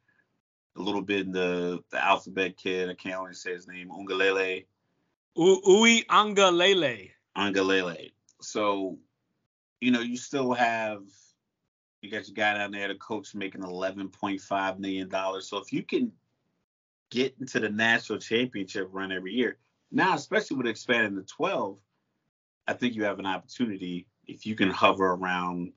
a 0.76 0.80
little 0.80 1.02
bit 1.02 1.26
in 1.26 1.32
the 1.32 1.82
the 1.90 2.04
alphabet 2.04 2.56
kid. 2.56 2.90
I 2.90 2.94
can't 2.94 3.16
only 3.16 3.34
say 3.34 3.52
his 3.52 3.68
name, 3.68 3.90
Ungalele. 3.90 4.66
Ui 5.38 6.02
Angalele. 6.10 7.10
Angalele. 7.36 8.12
So, 8.42 8.98
you 9.80 9.90
know, 9.90 10.00
you 10.00 10.16
still 10.16 10.52
have 10.52 11.02
you 12.02 12.10
got 12.10 12.26
your 12.26 12.34
guy 12.34 12.54
down 12.54 12.72
there, 12.72 12.88
the 12.88 12.94
coach 12.94 13.34
making 13.34 13.62
eleven 13.62 14.08
point 14.08 14.40
five 14.40 14.78
million 14.78 15.08
dollars. 15.08 15.48
So 15.48 15.58
if 15.58 15.72
you 15.72 15.82
can 15.82 16.12
get 17.10 17.34
into 17.40 17.60
the 17.60 17.68
national 17.68 18.18
championship 18.18 18.88
run 18.90 19.12
every 19.12 19.32
year, 19.32 19.58
now 19.90 20.14
especially 20.14 20.56
with 20.56 20.66
expanding 20.66 21.16
to 21.16 21.22
twelve, 21.22 21.78
I 22.66 22.72
think 22.72 22.94
you 22.94 23.04
have 23.04 23.18
an 23.18 23.26
opportunity 23.26 24.06
if 24.26 24.46
you 24.46 24.54
can 24.54 24.70
hover 24.70 25.12
around 25.12 25.72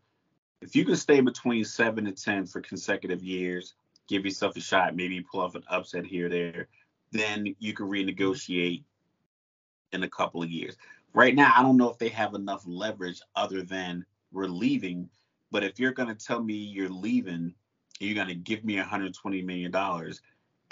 if 0.61 0.75
you 0.75 0.85
can 0.85 0.95
stay 0.95 1.19
between 1.19 1.65
seven 1.65 2.07
and 2.07 2.17
ten 2.17 2.45
for 2.45 2.61
consecutive 2.61 3.21
years, 3.21 3.73
give 4.07 4.23
yourself 4.23 4.55
a 4.55 4.61
shot, 4.61 4.95
maybe 4.95 5.19
pull 5.19 5.41
off 5.41 5.55
an 5.55 5.63
upset 5.69 6.05
here 6.05 6.27
or 6.27 6.29
there, 6.29 6.67
then 7.11 7.53
you 7.59 7.73
can 7.73 7.87
renegotiate 7.87 8.83
in 9.91 10.03
a 10.03 10.09
couple 10.09 10.41
of 10.41 10.49
years. 10.49 10.77
Right 11.13 11.35
now, 11.35 11.51
I 11.55 11.61
don't 11.61 11.77
know 11.77 11.89
if 11.89 11.97
they 11.97 12.09
have 12.09 12.33
enough 12.33 12.63
leverage 12.65 13.21
other 13.35 13.61
than 13.61 14.05
we're 14.31 14.47
leaving. 14.47 15.09
But 15.51 15.63
if 15.63 15.79
you're 15.79 15.91
going 15.91 16.09
to 16.09 16.25
tell 16.25 16.41
me 16.41 16.55
you're 16.55 16.89
leaving, 16.89 17.53
you're 17.99 18.15
going 18.15 18.27
to 18.27 18.35
give 18.35 18.65
me 18.65 18.77
120 18.77 19.41
million 19.43 19.71
dollars, 19.71 20.21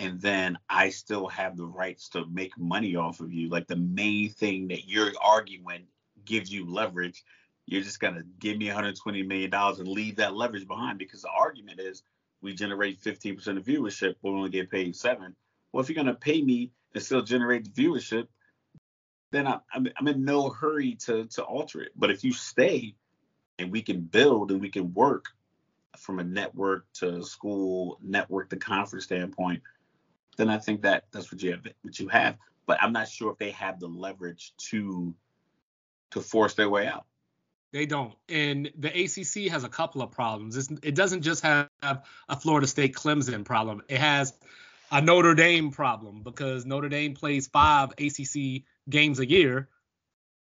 and 0.01 0.19
then 0.19 0.57
I 0.67 0.89
still 0.89 1.27
have 1.27 1.55
the 1.55 1.65
rights 1.67 2.09
to 2.09 2.25
make 2.25 2.57
money 2.57 2.95
off 2.95 3.19
of 3.19 3.31
you. 3.31 3.49
Like 3.49 3.67
the 3.67 3.75
main 3.75 4.31
thing 4.31 4.69
that 4.69 4.89
you're 4.89 5.11
arguing 5.23 5.85
gives 6.25 6.51
you 6.51 6.67
leverage. 6.67 7.23
You're 7.67 7.83
just 7.83 8.01
to 8.01 8.23
give 8.39 8.57
me 8.57 8.65
120 8.65 9.21
million 9.21 9.51
dollars 9.51 9.77
and 9.77 9.87
leave 9.87 10.15
that 10.15 10.35
leverage 10.35 10.67
behind 10.67 10.97
because 10.97 11.21
the 11.21 11.29
argument 11.29 11.79
is 11.79 12.01
we 12.41 12.55
generate 12.55 12.99
15% 12.99 13.57
of 13.57 13.63
viewership, 13.63 14.15
but 14.23 14.31
we 14.31 14.37
only 14.37 14.49
get 14.49 14.71
paid 14.71 14.95
seven. 14.95 15.35
Well, 15.71 15.83
if 15.83 15.89
you're 15.89 16.03
gonna 16.03 16.15
pay 16.15 16.41
me 16.41 16.71
and 16.95 17.03
still 17.03 17.21
generate 17.21 17.63
the 17.65 17.83
viewership, 17.83 18.27
then 19.29 19.45
I'm, 19.45 19.87
I'm 19.95 20.07
in 20.07 20.25
no 20.25 20.49
hurry 20.49 20.95
to 21.05 21.25
to 21.25 21.43
alter 21.43 21.79
it. 21.79 21.91
But 21.95 22.09
if 22.09 22.23
you 22.23 22.33
stay 22.33 22.95
and 23.59 23.71
we 23.71 23.83
can 23.83 24.01
build 24.01 24.49
and 24.49 24.61
we 24.61 24.71
can 24.71 24.95
work 24.95 25.25
from 25.95 26.17
a 26.17 26.23
network 26.23 26.91
to 26.93 27.21
school, 27.23 27.99
network 28.01 28.49
to 28.49 28.55
conference 28.55 29.05
standpoint, 29.05 29.61
then 30.37 30.49
I 30.49 30.57
think 30.57 30.81
that 30.83 31.05
that's 31.11 31.31
what 31.31 31.41
you 31.41 31.51
have. 31.51 31.67
What 31.81 31.99
you 31.99 32.07
have. 32.09 32.37
But 32.65 32.81
I'm 32.81 32.93
not 32.93 33.07
sure 33.07 33.31
if 33.31 33.37
they 33.37 33.51
have 33.51 33.79
the 33.79 33.87
leverage 33.87 34.53
to 34.69 35.13
to 36.11 36.21
force 36.21 36.53
their 36.53 36.69
way 36.69 36.87
out. 36.87 37.05
They 37.71 37.85
don't. 37.85 38.13
And 38.27 38.69
the 38.77 38.89
ACC 38.89 39.49
has 39.51 39.63
a 39.63 39.69
couple 39.69 40.01
of 40.01 40.11
problems. 40.11 40.57
It's, 40.57 40.69
it 40.83 40.93
doesn't 40.93 41.21
just 41.21 41.41
have 41.43 41.69
a 41.81 42.35
Florida 42.37 42.67
State 42.67 42.93
Clemson 42.93 43.45
problem. 43.45 43.81
It 43.87 43.97
has 43.97 44.33
a 44.91 45.01
Notre 45.01 45.35
Dame 45.35 45.71
problem 45.71 46.21
because 46.21 46.65
Notre 46.65 46.89
Dame 46.89 47.13
plays 47.13 47.47
five 47.47 47.91
ACC 47.91 48.63
games 48.89 49.19
a 49.19 49.29
year, 49.29 49.69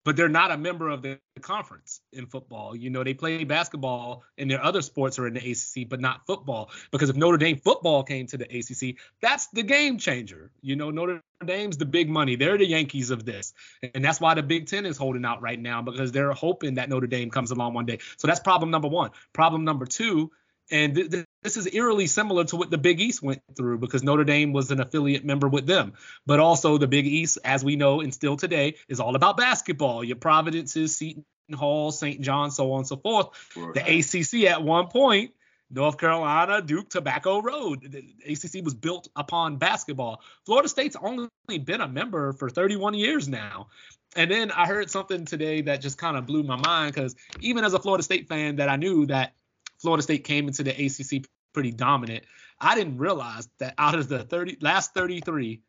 but 0.04 0.16
they're 0.16 0.28
not 0.28 0.50
a 0.50 0.56
member 0.56 0.88
of 0.88 1.02
the 1.02 1.18
conference 1.40 2.00
in 2.12 2.26
football. 2.26 2.74
You 2.74 2.90
know, 2.90 3.04
they 3.04 3.14
play 3.14 3.44
basketball 3.44 4.24
and 4.38 4.50
their 4.50 4.62
other 4.62 4.82
sports 4.82 5.18
are 5.18 5.26
in 5.26 5.34
the 5.34 5.50
ACC, 5.50 5.88
but 5.88 6.00
not 6.00 6.26
football. 6.26 6.70
Because 6.90 7.10
if 7.10 7.16
Notre 7.16 7.36
Dame 7.36 7.56
football 7.56 8.02
came 8.02 8.26
to 8.28 8.36
the 8.36 8.44
ACC, 8.44 8.96
that's 9.20 9.48
the 9.48 9.62
game 9.62 9.98
changer. 9.98 10.50
You 10.62 10.76
know, 10.76 10.90
Notre 10.90 11.22
Dame's 11.44 11.76
the 11.76 11.86
big 11.86 12.08
money. 12.08 12.36
They're 12.36 12.58
the 12.58 12.66
Yankees 12.66 13.10
of 13.10 13.24
this. 13.24 13.52
And 13.94 14.04
that's 14.04 14.20
why 14.20 14.34
the 14.34 14.42
Big 14.42 14.66
Ten 14.66 14.86
is 14.86 14.96
holding 14.96 15.24
out 15.24 15.40
right 15.42 15.60
now 15.60 15.82
because 15.82 16.12
they're 16.12 16.32
hoping 16.32 16.74
that 16.74 16.88
Notre 16.88 17.06
Dame 17.06 17.30
comes 17.30 17.50
along 17.50 17.74
one 17.74 17.86
day. 17.86 17.98
So 18.16 18.26
that's 18.26 18.40
problem 18.40 18.70
number 18.70 18.88
one. 18.88 19.10
Problem 19.32 19.64
number 19.64 19.86
two, 19.86 20.30
and 20.70 20.94
th- 20.94 21.10
th- 21.10 21.24
this 21.42 21.56
is 21.56 21.68
eerily 21.72 22.06
similar 22.06 22.44
to 22.44 22.56
what 22.56 22.70
the 22.70 22.78
Big 22.78 23.00
East 23.00 23.22
went 23.22 23.42
through 23.56 23.78
because 23.78 24.02
Notre 24.02 24.24
Dame 24.24 24.52
was 24.52 24.70
an 24.70 24.80
affiliate 24.80 25.24
member 25.24 25.48
with 25.48 25.66
them. 25.66 25.94
But 26.26 26.40
also, 26.40 26.78
the 26.78 26.86
Big 26.86 27.06
East, 27.06 27.38
as 27.44 27.64
we 27.64 27.76
know 27.76 28.00
and 28.00 28.12
still 28.12 28.36
today, 28.36 28.76
is 28.88 29.00
all 29.00 29.16
about 29.16 29.36
basketball. 29.36 30.04
Your 30.04 30.16
Providences, 30.16 30.96
Seton 30.96 31.24
Hall, 31.54 31.92
St. 31.92 32.20
John, 32.20 32.50
so 32.50 32.72
on 32.72 32.80
and 32.80 32.86
so 32.86 32.96
forth. 32.96 33.28
Right. 33.56 33.74
The 33.74 33.98
ACC 33.98 34.50
at 34.50 34.62
one 34.62 34.88
point, 34.88 35.32
North 35.70 35.98
Carolina, 35.98 36.60
Duke, 36.60 36.90
Tobacco 36.90 37.40
Road. 37.40 37.90
The 37.90 38.32
ACC 38.32 38.64
was 38.64 38.74
built 38.74 39.08
upon 39.16 39.56
basketball. 39.56 40.22
Florida 40.44 40.68
State's 40.68 40.96
only 41.00 41.28
been 41.58 41.80
a 41.80 41.88
member 41.88 42.32
for 42.32 42.50
31 42.50 42.94
years 42.94 43.28
now. 43.28 43.68
And 44.16 44.28
then 44.30 44.50
I 44.50 44.66
heard 44.66 44.90
something 44.90 45.24
today 45.24 45.62
that 45.62 45.80
just 45.80 45.96
kind 45.96 46.16
of 46.16 46.26
blew 46.26 46.42
my 46.42 46.56
mind 46.56 46.92
because 46.92 47.14
even 47.40 47.64
as 47.64 47.74
a 47.74 47.78
Florida 47.78 48.02
State 48.02 48.28
fan, 48.28 48.56
that 48.56 48.68
I 48.68 48.74
knew 48.74 49.06
that 49.06 49.34
Florida 49.80 50.02
State 50.02 50.24
came 50.24 50.46
into 50.46 50.62
the 50.62 50.70
ACC 50.70 51.24
pretty 51.52 51.72
dominant. 51.72 52.24
I 52.60 52.74
didn't 52.74 52.98
realize 52.98 53.48
that 53.58 53.74
out 53.78 53.94
of 53.94 54.08
the 54.08 54.24
30 54.24 54.58
last 54.60 54.94
33 54.94 55.62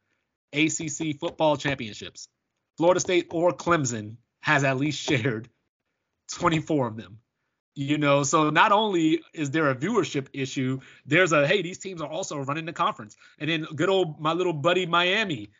ACC 0.53 1.19
football 1.19 1.57
championships, 1.57 2.27
Florida 2.77 2.99
State 2.99 3.27
or 3.31 3.51
Clemson 3.51 4.17
has 4.41 4.63
at 4.63 4.77
least 4.77 4.99
shared 4.99 5.49
24 6.33 6.87
of 6.87 6.97
them. 6.97 7.19
You 7.73 7.97
know, 7.97 8.23
so 8.23 8.49
not 8.49 8.73
only 8.73 9.23
is 9.33 9.51
there 9.51 9.69
a 9.69 9.75
viewership 9.75 10.27
issue, 10.33 10.81
there's 11.05 11.31
a 11.31 11.47
hey, 11.47 11.61
these 11.61 11.77
teams 11.77 12.01
are 12.01 12.09
also 12.09 12.37
running 12.39 12.65
the 12.65 12.73
conference. 12.73 13.15
And 13.39 13.49
then 13.49 13.65
good 13.75 13.89
old 13.89 14.19
my 14.19 14.33
little 14.33 14.51
buddy 14.51 14.85
Miami, 14.85 15.51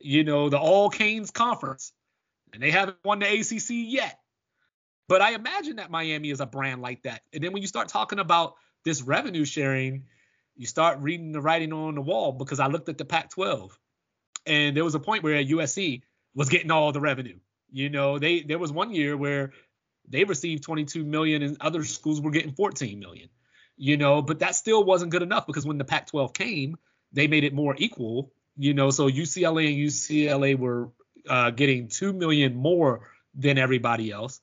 you 0.00 0.24
know, 0.24 0.48
the 0.48 0.58
All 0.58 0.88
Canes 0.88 1.30
Conference, 1.30 1.92
and 2.54 2.62
they 2.62 2.70
haven't 2.70 2.96
won 3.04 3.18
the 3.18 3.26
ACC 3.26 3.66
yet. 3.68 4.18
But 5.12 5.20
I 5.20 5.34
imagine 5.34 5.76
that 5.76 5.90
Miami 5.90 6.30
is 6.30 6.40
a 6.40 6.46
brand 6.46 6.80
like 6.80 7.02
that. 7.02 7.20
And 7.34 7.44
then 7.44 7.52
when 7.52 7.60
you 7.60 7.68
start 7.68 7.88
talking 7.88 8.18
about 8.18 8.54
this 8.82 9.02
revenue 9.02 9.44
sharing, 9.44 10.04
you 10.56 10.66
start 10.66 11.00
reading 11.00 11.32
the 11.32 11.42
writing 11.42 11.70
on 11.74 11.96
the 11.96 12.00
wall 12.00 12.32
because 12.32 12.60
I 12.60 12.68
looked 12.68 12.88
at 12.88 12.96
the 12.96 13.04
Pac 13.04 13.28
12 13.28 13.78
and 14.46 14.74
there 14.74 14.84
was 14.84 14.94
a 14.94 14.98
point 14.98 15.22
where 15.22 15.44
USC 15.44 16.00
was 16.34 16.48
getting 16.48 16.70
all 16.70 16.92
the 16.92 17.00
revenue. 17.00 17.38
You 17.70 17.90
know, 17.90 18.18
they 18.18 18.40
there 18.40 18.58
was 18.58 18.72
one 18.72 18.94
year 18.94 19.14
where 19.14 19.52
they 20.08 20.24
received 20.24 20.62
22 20.62 21.04
million 21.04 21.42
and 21.42 21.58
other 21.60 21.84
schools 21.84 22.22
were 22.22 22.30
getting 22.30 22.54
14 22.54 22.98
million. 22.98 23.28
You 23.76 23.98
know, 23.98 24.22
but 24.22 24.38
that 24.38 24.56
still 24.56 24.82
wasn't 24.82 25.12
good 25.12 25.22
enough 25.22 25.46
because 25.46 25.66
when 25.66 25.76
the 25.76 25.84
Pac 25.84 26.06
12 26.06 26.32
came, 26.32 26.78
they 27.12 27.26
made 27.26 27.44
it 27.44 27.52
more 27.52 27.74
equal. 27.76 28.32
You 28.56 28.72
know, 28.72 28.88
so 28.88 29.10
UCLA 29.10 29.68
and 29.68 29.76
UCLA 29.76 30.58
were 30.58 30.88
uh, 31.28 31.50
getting 31.50 31.88
2 31.88 32.14
million 32.14 32.54
more 32.54 33.10
than 33.34 33.58
everybody 33.58 34.10
else. 34.10 34.40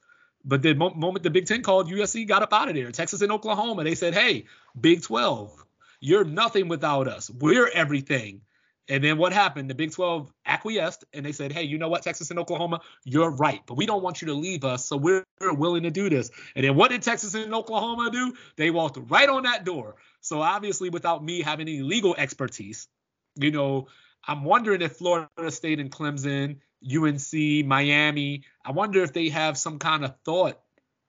But 0.49 0.63
the 0.63 0.73
mo- 0.73 0.89
moment 0.95 1.21
the 1.21 1.29
Big 1.29 1.45
Ten 1.45 1.61
called, 1.61 1.91
USC 1.91 2.27
got 2.27 2.41
up 2.41 2.51
out 2.53 2.69
of 2.69 2.75
there. 2.75 2.91
Texas 2.91 3.21
and 3.21 3.31
Oklahoma, 3.31 3.83
they 3.83 3.93
said, 3.93 4.15
hey, 4.15 4.45
Big 4.79 5.03
12, 5.03 5.63
you're 5.99 6.25
nothing 6.25 6.67
without 6.67 7.07
us. 7.07 7.29
We're 7.29 7.69
everything. 7.69 8.41
And 8.89 9.03
then 9.03 9.19
what 9.19 9.31
happened? 9.31 9.69
The 9.69 9.75
Big 9.75 9.91
12 9.91 10.33
acquiesced 10.47 11.05
and 11.13 11.23
they 11.23 11.33
said, 11.33 11.51
hey, 11.51 11.61
you 11.61 11.77
know 11.77 11.87
what, 11.87 12.01
Texas 12.01 12.31
and 12.31 12.39
Oklahoma, 12.39 12.81
you're 13.05 13.29
right, 13.29 13.61
but 13.67 13.75
we 13.75 13.85
don't 13.85 14.01
want 14.01 14.23
you 14.23 14.29
to 14.29 14.33
leave 14.33 14.65
us, 14.65 14.85
so 14.85 14.97
we're 14.97 15.23
willing 15.39 15.83
to 15.83 15.91
do 15.91 16.09
this. 16.09 16.31
And 16.55 16.65
then 16.65 16.75
what 16.75 16.89
did 16.89 17.03
Texas 17.03 17.35
and 17.35 17.53
Oklahoma 17.53 18.09
do? 18.11 18.33
They 18.55 18.71
walked 18.71 18.97
right 19.11 19.29
on 19.29 19.43
that 19.43 19.63
door. 19.63 19.97
So 20.21 20.41
obviously, 20.41 20.89
without 20.89 21.23
me 21.23 21.41
having 21.43 21.67
any 21.67 21.83
legal 21.83 22.15
expertise, 22.15 22.87
you 23.35 23.51
know, 23.51 23.87
I'm 24.27 24.43
wondering 24.43 24.81
if 24.81 24.93
Florida 24.93 25.51
State 25.51 25.79
and 25.79 25.91
Clemson 25.91 26.57
UNC, 26.83 27.65
Miami. 27.65 28.43
I 28.63 28.71
wonder 28.71 29.03
if 29.03 29.13
they 29.13 29.29
have 29.29 29.57
some 29.57 29.79
kind 29.79 30.05
of 30.05 30.15
thought 30.23 30.59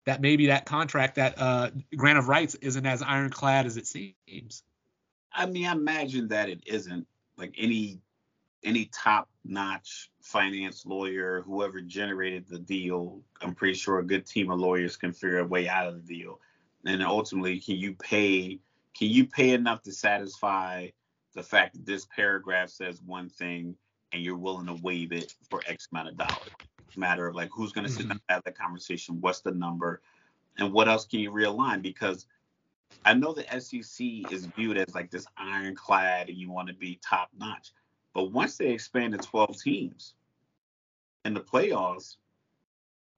that 0.05 0.21
maybe 0.21 0.47
that 0.47 0.65
contract, 0.65 1.15
that 1.15 1.35
uh, 1.37 1.71
grant 1.95 2.17
of 2.17 2.29
rights, 2.29 2.55
isn't 2.55 2.85
as 2.85 3.01
ironclad 3.01 3.65
as 3.65 3.77
it 3.77 3.87
seems. 3.87 4.63
I 5.33 5.45
mean, 5.45 5.65
I 5.65 5.73
imagine 5.73 6.29
that 6.29 6.49
it 6.49 6.63
isn't. 6.65 7.05
Like 7.37 7.53
any 7.57 7.99
any 8.63 8.85
top 8.85 9.29
notch 9.45 10.09
finance 10.21 10.85
lawyer, 10.85 11.41
whoever 11.45 11.79
generated 11.81 12.47
the 12.47 12.57
deal, 12.57 13.21
I'm 13.41 13.53
pretty 13.53 13.75
sure 13.75 13.99
a 13.99 14.05
good 14.05 14.25
team 14.25 14.49
of 14.49 14.59
lawyers 14.59 14.97
can 14.97 15.13
figure 15.13 15.39
a 15.39 15.45
way 15.45 15.69
out 15.69 15.87
of 15.87 15.95
the 15.95 16.15
deal. 16.15 16.39
And 16.85 17.03
ultimately, 17.03 17.59
can 17.59 17.75
you 17.75 17.93
pay 17.93 18.59
can 18.97 19.09
you 19.09 19.25
pay 19.25 19.51
enough 19.51 19.83
to 19.83 19.91
satisfy 19.91 20.87
the 21.35 21.43
fact 21.43 21.73
that 21.73 21.85
this 21.85 22.05
paragraph 22.05 22.69
says 22.69 22.99
one 23.05 23.29
thing 23.29 23.75
and 24.11 24.21
you're 24.21 24.37
willing 24.37 24.67
to 24.67 24.73
waive 24.81 25.11
it 25.11 25.33
for 25.49 25.61
X 25.67 25.87
amount 25.91 26.09
of 26.09 26.17
dollars. 26.17 26.49
Matter 26.95 27.27
of 27.27 27.35
like 27.35 27.49
who's 27.53 27.71
going 27.71 27.85
to 27.85 27.91
mm-hmm. 27.91 28.01
sit 28.01 28.07
down 28.07 28.21
and 28.27 28.35
have 28.35 28.43
that 28.45 28.57
conversation, 28.57 29.21
what's 29.21 29.41
the 29.41 29.51
number, 29.51 30.01
and 30.57 30.73
what 30.73 30.87
else 30.87 31.05
can 31.05 31.19
you 31.19 31.31
realign? 31.31 31.81
Because 31.81 32.25
I 33.05 33.13
know 33.13 33.33
the 33.33 33.45
SEC 33.59 34.31
is 34.31 34.47
viewed 34.47 34.77
as 34.77 34.95
like 34.95 35.11
this 35.11 35.27
ironclad 35.37 36.29
and 36.29 36.37
you 36.37 36.49
want 36.49 36.69
to 36.69 36.73
be 36.73 36.99
top 37.07 37.29
notch. 37.37 37.71
But 38.13 38.31
once 38.31 38.57
they 38.57 38.69
expand 38.69 39.13
to 39.13 39.19
12 39.19 39.61
teams 39.61 40.15
in 41.23 41.33
the 41.33 41.39
playoffs, 41.39 42.15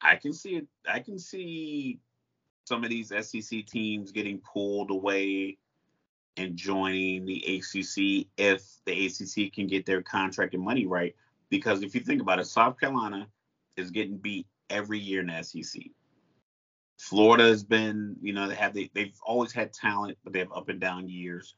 I 0.01 0.15
can 0.15 0.33
see 0.33 0.55
it. 0.55 0.67
I 0.87 0.99
can 0.99 1.19
see 1.19 1.99
some 2.65 2.83
of 2.83 2.89
these 2.89 3.09
SEC 3.09 3.65
teams 3.65 4.11
getting 4.11 4.39
pulled 4.39 4.91
away 4.91 5.57
and 6.37 6.55
joining 6.55 7.25
the 7.25 7.43
ACC 7.57 8.27
if 8.37 8.63
the 8.85 9.05
ACC 9.05 9.53
can 9.53 9.67
get 9.67 9.85
their 9.85 10.01
contract 10.01 10.53
and 10.53 10.63
money 10.63 10.85
right. 10.85 11.15
Because 11.49 11.81
if 11.81 11.95
you 11.95 12.01
think 12.01 12.21
about 12.21 12.39
it, 12.39 12.45
South 12.45 12.79
Carolina 12.79 13.27
is 13.75 13.91
getting 13.91 14.17
beat 14.17 14.47
every 14.69 14.99
year 14.99 15.21
in 15.21 15.27
the 15.27 15.41
SEC. 15.43 15.81
Florida 16.99 17.45
has 17.45 17.63
been, 17.63 18.15
you 18.21 18.33
know, 18.33 18.47
they 18.47 18.55
have 18.55 18.73
they, 18.73 18.91
they've 18.93 19.17
always 19.23 19.51
had 19.51 19.73
talent, 19.73 20.17
but 20.23 20.33
they 20.33 20.39
have 20.39 20.51
up 20.51 20.69
and 20.69 20.79
down 20.79 21.07
years. 21.07 21.55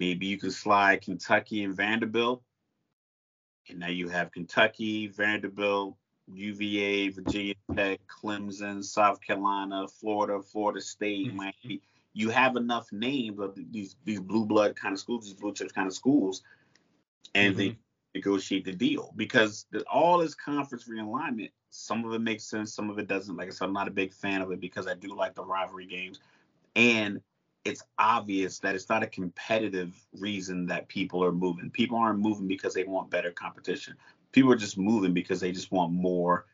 Maybe 0.00 0.26
you 0.26 0.38
can 0.38 0.50
slide 0.50 1.02
Kentucky 1.02 1.62
and 1.62 1.74
Vanderbilt, 1.74 2.42
and 3.68 3.78
now 3.78 3.88
you 3.88 4.08
have 4.08 4.32
Kentucky, 4.32 5.06
Vanderbilt, 5.06 5.96
UVA, 6.32 7.10
Virginia 7.10 7.54
Tech, 7.74 8.00
Clemson, 8.08 8.82
South 8.82 9.20
Carolina, 9.20 9.86
Florida, 9.88 10.42
Florida 10.42 10.80
State, 10.80 11.28
mm-hmm. 11.28 11.36
Miami 11.36 11.80
you 12.12 12.30
have 12.30 12.56
enough 12.56 12.90
names 12.92 13.38
of 13.38 13.56
these 13.70 13.96
these 14.04 14.20
blue 14.20 14.44
blood 14.44 14.76
kind 14.76 14.92
of 14.92 14.98
schools, 14.98 15.24
these 15.24 15.34
blue 15.34 15.52
chips 15.52 15.72
kind 15.72 15.86
of 15.86 15.94
schools, 15.94 16.42
and 17.34 17.54
mm-hmm. 17.54 17.58
they 17.58 17.78
negotiate 18.14 18.64
the 18.64 18.72
deal 18.72 19.12
because 19.16 19.66
all 19.90 20.18
this 20.18 20.34
conference 20.34 20.88
realignment, 20.88 21.50
some 21.70 22.04
of 22.04 22.12
it 22.12 22.20
makes 22.20 22.44
sense, 22.44 22.74
some 22.74 22.90
of 22.90 22.98
it 22.98 23.06
doesn't. 23.06 23.36
Like 23.36 23.48
I 23.48 23.50
said, 23.50 23.66
I'm 23.66 23.72
not 23.72 23.88
a 23.88 23.92
big 23.92 24.12
fan 24.12 24.42
of 24.42 24.50
it 24.50 24.60
because 24.60 24.86
I 24.86 24.94
do 24.94 25.14
like 25.14 25.34
the 25.34 25.44
rivalry 25.44 25.86
games, 25.86 26.20
and 26.74 27.20
it's 27.64 27.82
obvious 27.98 28.58
that 28.60 28.74
it's 28.74 28.88
not 28.88 29.02
a 29.02 29.06
competitive 29.06 29.94
reason 30.18 30.66
that 30.66 30.88
people 30.88 31.22
are 31.22 31.32
moving. 31.32 31.70
People 31.70 31.98
aren't 31.98 32.18
moving 32.18 32.48
because 32.48 32.74
they 32.74 32.84
want 32.84 33.10
better 33.10 33.30
competition. 33.30 33.94
People 34.32 34.52
are 34.52 34.56
just 34.56 34.78
moving 34.78 35.12
because 35.12 35.40
they 35.40 35.52
just 35.52 35.70
want 35.70 35.92
more 35.92 36.46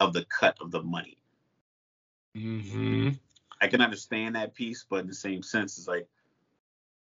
of 0.00 0.12
the 0.12 0.24
cut 0.24 0.56
of 0.60 0.70
the 0.70 0.82
money. 0.82 1.18
Mm-hmm. 2.36 3.10
I 3.60 3.68
can 3.68 3.80
understand 3.80 4.36
that 4.36 4.54
piece, 4.54 4.84
but 4.88 5.00
in 5.00 5.06
the 5.06 5.14
same 5.14 5.42
sense, 5.42 5.78
it's 5.78 5.88
like, 5.88 6.06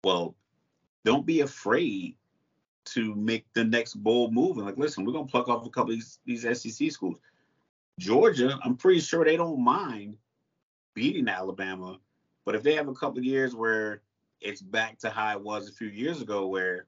well, 0.04 0.34
don't 1.04 1.26
be 1.26 1.40
afraid 1.40 2.16
to 2.84 3.14
make 3.14 3.46
the 3.54 3.64
next 3.64 3.94
bold 3.94 4.32
move. 4.32 4.56
And 4.56 4.66
like, 4.66 4.76
listen, 4.76 5.04
we're 5.04 5.12
gonna 5.12 5.26
pluck 5.26 5.48
off 5.48 5.66
a 5.66 5.70
couple 5.70 5.92
of 5.92 5.98
these, 5.98 6.18
these 6.24 6.42
SEC 6.60 6.90
schools. 6.90 7.16
Georgia, 7.98 8.58
I'm 8.64 8.76
pretty 8.76 9.00
sure 9.00 9.24
they 9.24 9.36
don't 9.36 9.62
mind 9.62 10.16
beating 10.94 11.28
Alabama, 11.28 11.98
but 12.44 12.54
if 12.54 12.62
they 12.62 12.74
have 12.74 12.88
a 12.88 12.94
couple 12.94 13.18
of 13.18 13.24
years 13.24 13.54
where 13.54 14.02
it's 14.40 14.60
back 14.60 14.98
to 14.98 15.10
how 15.10 15.36
it 15.36 15.42
was 15.42 15.68
a 15.68 15.72
few 15.72 15.88
years 15.88 16.20
ago 16.20 16.48
where 16.48 16.86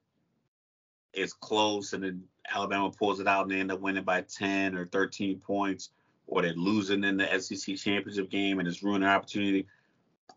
it's 1.13 1.33
close 1.33 1.93
and 1.93 2.03
then 2.03 2.23
Alabama 2.53 2.91
pulls 2.91 3.19
it 3.19 3.27
out 3.27 3.43
and 3.43 3.51
they 3.51 3.59
end 3.59 3.71
up 3.71 3.79
winning 3.79 4.03
by 4.03 4.21
10 4.21 4.75
or 4.75 4.85
13 4.87 5.39
points, 5.39 5.91
or 6.27 6.41
they're 6.41 6.53
losing 6.53 7.03
in 7.03 7.17
the 7.17 7.39
SEC 7.39 7.75
championship 7.75 8.29
game 8.29 8.59
and 8.59 8.67
it's 8.67 8.83
ruining 8.83 9.07
opportunity. 9.07 9.67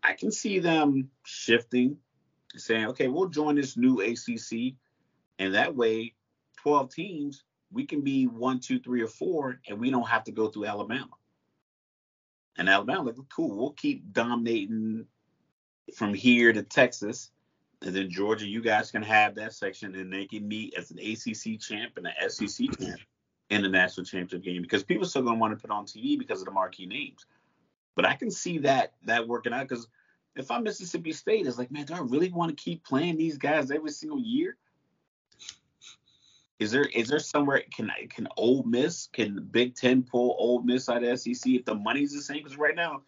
I 0.03 0.13
can 0.13 0.31
see 0.31 0.59
them 0.59 1.09
shifting, 1.23 1.97
saying, 2.55 2.87
okay, 2.87 3.07
we'll 3.07 3.29
join 3.29 3.55
this 3.55 3.75
new 3.75 4.01
ACC, 4.01 4.75
and 5.39 5.55
that 5.55 5.75
way, 5.75 6.13
12 6.57 6.93
teams, 6.93 7.43
we 7.71 7.85
can 7.85 8.01
be 8.01 8.25
one, 8.25 8.59
two, 8.59 8.79
three, 8.79 9.01
or 9.01 9.07
four, 9.07 9.59
and 9.67 9.79
we 9.79 9.91
don't 9.91 10.07
have 10.07 10.23
to 10.25 10.31
go 10.31 10.47
through 10.47 10.65
Alabama. 10.65 11.09
And 12.57 12.69
Alabama, 12.69 13.03
like, 13.03 13.15
cool, 13.33 13.55
we'll 13.55 13.71
keep 13.71 14.11
dominating 14.11 15.05
from 15.95 16.13
here 16.13 16.53
to 16.53 16.63
Texas, 16.63 17.31
and 17.81 17.95
then 17.95 18.09
Georgia, 18.09 18.47
you 18.47 18.61
guys 18.61 18.91
can 18.91 19.03
have 19.03 19.35
that 19.35 19.53
section, 19.53 19.95
and 19.95 20.11
they 20.11 20.25
can 20.25 20.47
meet 20.47 20.73
as 20.75 20.91
an 20.91 20.99
ACC 20.99 21.59
champ 21.59 21.97
and 21.97 22.07
an 22.07 22.29
SEC 22.29 22.67
champ 22.79 22.99
in 23.49 23.63
the 23.63 23.69
national 23.69 24.05
championship 24.05 24.43
game 24.43 24.61
because 24.61 24.83
people 24.83 25.03
are 25.03 25.09
still 25.09 25.23
gonna 25.23 25.37
want 25.37 25.57
to 25.57 25.61
put 25.61 25.73
on 25.73 25.85
TV 25.85 26.17
because 26.17 26.39
of 26.39 26.45
the 26.45 26.51
marquee 26.51 26.85
names. 26.85 27.25
But 27.95 28.05
I 28.05 28.15
can 28.15 28.31
see 28.31 28.59
that 28.59 28.93
that 29.05 29.27
working 29.27 29.53
out 29.53 29.67
because 29.67 29.87
if 30.35 30.51
I'm 30.51 30.63
Mississippi 30.63 31.11
State, 31.11 31.47
it's 31.47 31.57
like, 31.57 31.71
man, 31.71 31.85
do 31.85 31.95
I 31.95 31.99
really 31.99 32.31
want 32.31 32.55
to 32.55 32.63
keep 32.63 32.83
playing 32.83 33.17
these 33.17 33.37
guys 33.37 33.71
every 33.71 33.91
single 33.91 34.19
year? 34.19 34.55
Is 36.59 36.71
there 36.71 36.83
is 36.83 37.07
there 37.07 37.19
somewhere 37.19 37.63
can 37.73 37.89
can 38.09 38.27
Ole 38.37 38.63
Miss 38.63 39.07
can 39.11 39.47
Big 39.51 39.75
Ten 39.75 40.03
pull 40.03 40.35
Ole 40.37 40.61
Miss 40.61 40.89
out 40.89 41.03
of 41.03 41.19
SEC 41.19 41.45
if 41.45 41.65
the 41.65 41.75
money's 41.75 42.13
the 42.13 42.21
same? 42.21 42.43
Because 42.43 42.57
right 42.57 42.75
now 42.75 43.01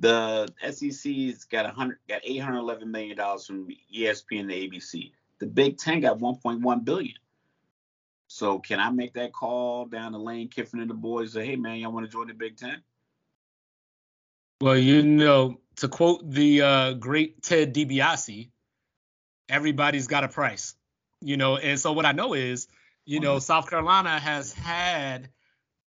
the 0.00 0.48
SEC's 0.70 1.44
got 1.44 1.66
100 1.66 1.98
got 2.08 2.20
811 2.24 2.90
million 2.90 3.16
dollars 3.16 3.46
from 3.46 3.68
ESPN 3.94 4.40
and 4.40 4.50
the 4.50 4.68
ABC. 4.68 5.12
The 5.38 5.46
Big 5.46 5.78
Ten 5.78 6.00
got 6.00 6.18
1.1 6.18 6.84
billion. 6.84 7.14
So 8.40 8.58
can 8.58 8.80
I 8.80 8.90
make 8.90 9.12
that 9.14 9.34
call 9.34 9.84
down 9.84 10.12
the 10.12 10.18
lane, 10.18 10.48
Kiffin 10.48 10.80
and 10.80 10.88
the 10.88 10.94
boys? 10.94 11.34
Say, 11.34 11.44
hey 11.44 11.56
man, 11.56 11.76
y'all 11.76 11.92
want 11.92 12.06
to 12.06 12.10
join 12.10 12.26
the 12.26 12.32
Big 12.32 12.56
Ten? 12.56 12.80
Well, 14.62 14.78
you 14.78 15.02
know, 15.02 15.60
to 15.76 15.88
quote 15.88 16.22
the 16.26 16.62
uh, 16.62 16.92
great 16.94 17.42
Ted 17.42 17.74
DiBiase, 17.74 18.48
everybody's 19.50 20.06
got 20.06 20.24
a 20.24 20.28
price. 20.28 20.74
You 21.20 21.36
know, 21.36 21.58
and 21.58 21.78
so 21.78 21.92
what 21.92 22.06
I 22.06 22.12
know 22.12 22.32
is 22.32 22.66
you 23.04 23.20
know, 23.20 23.40
South 23.40 23.68
Carolina 23.68 24.18
has 24.18 24.54
had 24.54 25.28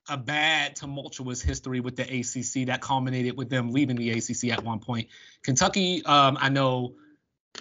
a 0.10 0.18
bad 0.18 0.76
tumultuous 0.76 1.44
history 1.44 1.80
with 1.80 1.96
the 1.96 2.04
ACC 2.04 2.68
that 2.68 2.82
culminated 2.82 3.38
with 3.38 3.52
them 3.52 3.72
leaving 3.72 3.98
the 3.98 4.10
ACC 4.10 4.52
at 4.52 4.64
one 4.64 4.80
point. 4.80 5.10
Kentucky, 5.44 6.04
um, 6.06 6.40
I 6.42 6.50
know, 6.50 6.96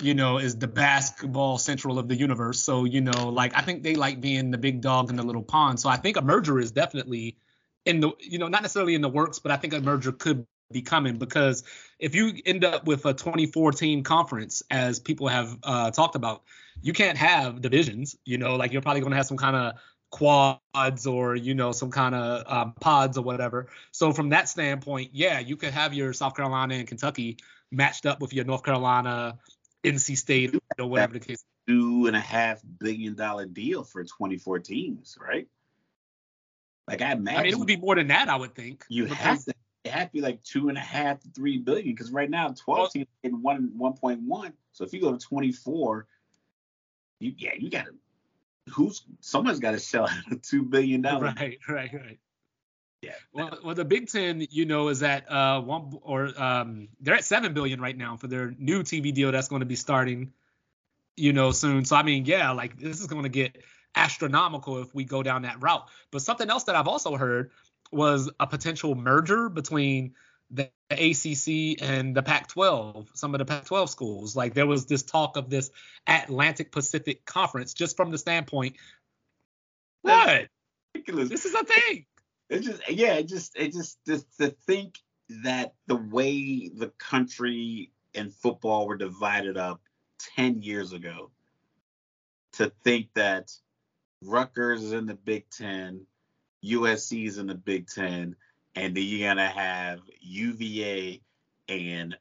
you 0.01 0.15
know, 0.15 0.39
is 0.39 0.57
the 0.57 0.69
basketball 0.69 1.59
central 1.59 1.99
of 1.99 2.09
the 2.09 2.15
universe. 2.15 2.63
So, 2.63 2.85
you 2.85 3.01
know, 3.01 3.29
like 3.29 3.57
I 3.57 3.63
think 3.63 3.83
they 3.83 3.95
like 3.95 4.21
being 4.21 4.51
the 4.51 4.59
big 4.59 4.81
dog 4.81 5.11
in 5.11 5.17
the 5.17 5.23
little 5.23 5.43
pond. 5.43 5.81
So 5.81 5.89
I 5.89 5.97
think 5.97 6.17
a 6.17 6.23
merger 6.23 6.59
is 6.59 6.71
definitely 6.71 7.37
in 7.85 8.01
the, 8.01 8.13
you 8.21 8.39
know, 8.39 8.49
not 8.49 8.63
necessarily 8.63 8.95
in 8.95 9.01
the 9.01 9.09
works, 9.09 9.39
but 9.39 9.53
I 9.53 9.57
think 9.57 9.73
a 9.73 9.81
merger 9.81 10.13
could 10.13 10.47
be 10.73 10.83
coming 10.83 11.17
because 11.17 11.65
if 11.99 12.15
you 12.15 12.33
end 12.47 12.65
up 12.65 12.87
with 12.87 13.05
a 13.05 13.13
2014 13.13 14.03
conference, 14.03 14.63
as 14.71 15.01
people 15.01 15.29
have 15.29 15.59
uh, 15.65 15.91
talked 15.91 16.15
about, 16.15 16.43
you 16.83 16.93
can't 16.93 17.19
have 17.19 17.61
divisions. 17.61 18.17
You 18.25 18.39
know, 18.39 18.57
like 18.57 18.73
you're 18.73 18.83
probably 18.83 19.01
going 19.01 19.11
to 19.11 19.17
have 19.17 19.27
some 19.27 19.37
kind 19.37 19.57
of 19.57 19.75
quads 20.11 21.07
or 21.07 21.37
you 21.37 21.55
know 21.55 21.73
some 21.73 21.91
kind 21.91 22.15
of 22.15 22.43
um, 22.47 22.75
pods 22.81 23.19
or 23.19 23.25
whatever. 23.25 23.69
So 23.93 24.13
from 24.13 24.31
that 24.31 24.49
standpoint, 24.49 25.11
yeah, 25.13 25.39
you 25.41 25.57
could 25.57 25.73
have 25.73 25.95
your 25.95 26.13
South 26.13 26.35
Carolina 26.35 26.75
and 26.75 26.87
Kentucky 26.87 27.39
matched 27.71 28.07
up 28.07 28.21
with 28.21 28.33
your 28.33 28.45
North 28.45 28.63
Carolina, 28.63 29.39
NC 29.85 30.17
State, 30.17 30.55
or 30.79 30.87
whatever 30.87 31.15
the 31.15 31.21
case. 31.21 31.45
Two 31.67 32.07
and 32.07 32.17
a 32.17 32.21
half 32.21 32.61
billion 32.79 33.15
dollar 33.15 33.47
deal 33.47 33.85
for 33.85 34.03
24 34.05 34.61
teams, 34.61 35.17
right? 35.21 35.47
Like 36.89 37.03
I 37.03 37.13
imagine. 37.13 37.39
I 37.39 37.43
mean, 37.45 37.53
it 37.53 37.59
would 37.59 37.69
be 37.69 37.77
more 37.77 37.95
than 37.95 38.09
that, 38.09 38.29
I 38.29 38.37
would 38.37 38.55
think. 38.55 38.85
You 38.89 39.07
have 39.07 39.45
to. 39.45 39.55
It 39.83 39.93
have 39.93 40.09
to 40.09 40.13
be 40.13 40.21
like 40.21 40.43
two 40.43 40.69
and 40.69 40.77
a 40.77 40.83
half 40.83 41.21
to 41.21 41.29
three 41.31 41.57
billion 41.57 41.87
because 41.87 42.11
right 42.11 42.29
now 42.29 42.49
12 42.49 42.57
well, 42.67 42.89
teams 42.89 43.07
in 43.23 43.41
one 43.41 43.73
1.1. 43.79 44.53
So 44.73 44.85
if 44.85 44.93
you 44.93 45.01
go 45.01 45.13
to 45.13 45.19
24, 45.19 46.07
you 47.21 47.33
yeah, 47.39 47.53
you 47.59 47.71
got 47.71 47.87
to 47.87 47.93
who's 48.73 49.03
someone's 49.21 49.61
got 49.61 49.71
to 49.71 49.79
sell 49.81 50.05
out 50.05 50.33
a 50.33 50.37
two 50.37 50.65
billion 50.65 51.03
dollars. 51.03 51.35
Right, 51.37 51.59
right, 51.69 51.93
right. 51.95 52.19
Yeah. 53.03 53.15
Well, 53.33 53.59
well, 53.65 53.75
the 53.75 53.85
Big 53.85 54.09
Ten, 54.09 54.47
you 54.51 54.67
know, 54.67 54.89
is 54.89 55.03
at 55.03 55.31
uh 55.31 55.61
one 55.63 55.99
or 56.03 56.31
um 56.41 56.89
they're 57.01 57.15
at 57.15 57.25
seven 57.25 57.55
billion 57.55 57.81
right 57.81 57.97
now 57.97 58.17
for 58.17 58.27
their 58.27 58.55
new 58.59 58.83
TV 58.83 59.13
deal 59.15 59.33
that's 59.33 59.49
going 59.49 59.61
to 59.61 59.67
be 59.67 59.77
starting, 59.77 60.33
you 61.17 61.33
know, 61.33 61.51
soon. 61.51 61.85
So 61.85 61.97
I 61.97 62.03
mean, 62.03 62.27
yeah, 62.27 62.51
like 62.51 62.79
this 62.79 63.01
is 63.01 63.07
going 63.07 63.23
to 63.23 63.31
get 63.31 63.57
astronomical 63.95 64.83
if 64.83 64.95
we 64.95 65.05
go 65.05 65.23
down 65.23 65.43
that 65.43 65.63
route. 65.63 65.89
But 66.11 66.23
something 66.23 66.49
else 66.49 66.65
that 66.65 66.77
I've 66.77 66.89
also 66.89 67.17
heard 67.17 67.51
was 67.91 68.31
a 68.39 68.47
potential 68.47 68.95
merger 68.95 69.49
between 69.49 70.15
the 70.51 70.71
ACC 70.91 71.81
and 71.83 72.15
the 72.15 72.23
Pac-12, 72.23 73.07
some 73.15 73.35
of 73.35 73.39
the 73.39 73.45
Pac-12 73.45 73.89
schools. 73.89 74.37
Like 74.37 74.55
there 74.55 74.67
was 74.67 74.87
this 74.87 75.03
talk 75.03 75.37
of 75.37 75.49
this 75.49 75.71
Atlantic 76.07 76.73
Pacific 76.73 77.25
Conference, 77.25 77.73
just 77.73 77.97
from 77.97 78.11
the 78.11 78.19
standpoint. 78.19 78.77
What? 80.03 80.49
Ridiculous. 80.95 81.29
This 81.29 81.45
is 81.45 81.55
a 81.55 81.65
thing. 81.65 82.07
It 82.51 82.63
just 82.63 82.83
yeah, 82.91 83.15
it 83.15 83.29
just 83.29 83.57
it 83.57 83.73
just 83.73 83.99
just 84.05 84.27
to 84.39 84.49
think 84.67 84.99
that 85.45 85.75
the 85.87 85.97
way 85.97 86.69
the 86.69 86.89
country 86.99 87.93
and 88.15 88.35
football 88.35 88.89
were 88.89 88.97
divided 88.97 89.57
up 89.57 89.81
10 90.37 90.61
years 90.61 90.93
ago 90.93 91.31
to 92.53 92.73
think 92.83 93.09
that 93.15 93.53
Rutgers 94.23 94.83
is 94.83 94.93
in 94.93 95.07
the 95.07 95.15
Big 95.15 95.49
Ten, 95.51 96.05
USC 96.65 97.27
is 97.27 97.39
in 97.39 97.47
the 97.47 97.55
Big 97.55 97.87
Ten, 97.87 98.35
and 98.75 98.97
then 98.97 99.05
you're 99.05 99.29
gonna 99.29 99.49
have 99.49 100.01
UVA 100.21 101.23
and 101.69 102.19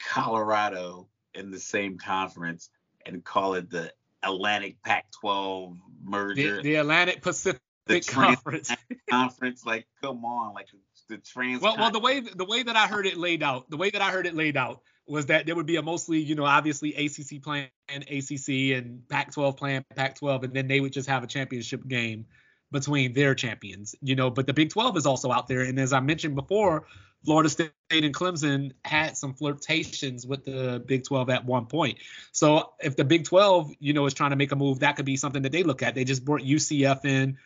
Colorado 0.00 1.06
in 1.34 1.52
the 1.52 1.60
same 1.60 1.98
conference 1.98 2.68
and 3.06 3.24
call 3.24 3.54
it 3.54 3.70
the 3.70 3.92
Atlantic 4.24 4.82
Pac-12 4.82 5.78
merger. 6.02 6.56
The, 6.56 6.62
the 6.62 6.74
Atlantic 6.74 7.22
Pacific 7.22 7.62
the 7.90 8.00
Conference. 8.00 8.72
conference, 9.10 9.66
like 9.66 9.86
come 10.02 10.24
on, 10.24 10.54
like 10.54 10.68
the 11.08 11.18
trans. 11.18 11.60
Well, 11.60 11.76
well, 11.76 11.90
the 11.90 11.98
way 11.98 12.20
the 12.20 12.44
way 12.44 12.62
that 12.62 12.76
I 12.76 12.86
heard 12.86 13.06
it 13.06 13.16
laid 13.16 13.42
out, 13.42 13.68
the 13.70 13.76
way 13.76 13.90
that 13.90 14.00
I 14.00 14.10
heard 14.10 14.26
it 14.26 14.34
laid 14.34 14.56
out 14.56 14.82
was 15.06 15.26
that 15.26 15.44
there 15.44 15.56
would 15.56 15.66
be 15.66 15.76
a 15.76 15.82
mostly, 15.82 16.20
you 16.20 16.36
know, 16.36 16.44
obviously 16.44 16.94
ACC 16.94 17.42
playing 17.42 17.68
ACC 17.88 18.78
and 18.78 19.02
Pac-12 19.08 19.56
playing 19.56 19.84
Pac-12, 19.96 20.44
and 20.44 20.54
then 20.54 20.68
they 20.68 20.80
would 20.80 20.92
just 20.92 21.08
have 21.08 21.24
a 21.24 21.26
championship 21.26 21.86
game 21.86 22.26
between 22.70 23.12
their 23.12 23.34
champions, 23.34 23.96
you 24.00 24.14
know. 24.14 24.30
But 24.30 24.46
the 24.46 24.54
Big 24.54 24.70
12 24.70 24.96
is 24.96 25.06
also 25.06 25.32
out 25.32 25.48
there, 25.48 25.62
and 25.62 25.80
as 25.80 25.92
I 25.92 25.98
mentioned 25.98 26.36
before, 26.36 26.86
Florida 27.24 27.50
State 27.50 27.72
and 27.90 28.14
Clemson 28.14 28.72
had 28.84 29.16
some 29.16 29.34
flirtations 29.34 30.26
with 30.26 30.44
the 30.44 30.82
Big 30.86 31.04
12 31.04 31.28
at 31.30 31.44
one 31.44 31.66
point. 31.66 31.98
So 32.32 32.72
if 32.80 32.96
the 32.96 33.04
Big 33.04 33.24
12, 33.24 33.72
you 33.78 33.92
know, 33.92 34.06
is 34.06 34.14
trying 34.14 34.30
to 34.30 34.36
make 34.36 34.52
a 34.52 34.56
move, 34.56 34.80
that 34.80 34.96
could 34.96 35.04
be 35.04 35.16
something 35.16 35.42
that 35.42 35.52
they 35.52 35.62
look 35.62 35.82
at. 35.82 35.94
They 35.94 36.04
just 36.04 36.24
brought 36.24 36.42
UCF 36.42 37.04
in. 37.04 37.36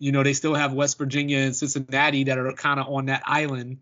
You 0.00 0.10
know, 0.10 0.24
they 0.24 0.32
still 0.32 0.54
have 0.54 0.72
West 0.72 0.98
Virginia 0.98 1.38
and 1.38 1.54
Cincinnati 1.54 2.24
that 2.24 2.38
are 2.38 2.52
kind 2.54 2.80
of 2.80 2.88
on 2.88 3.06
that 3.06 3.22
island, 3.24 3.78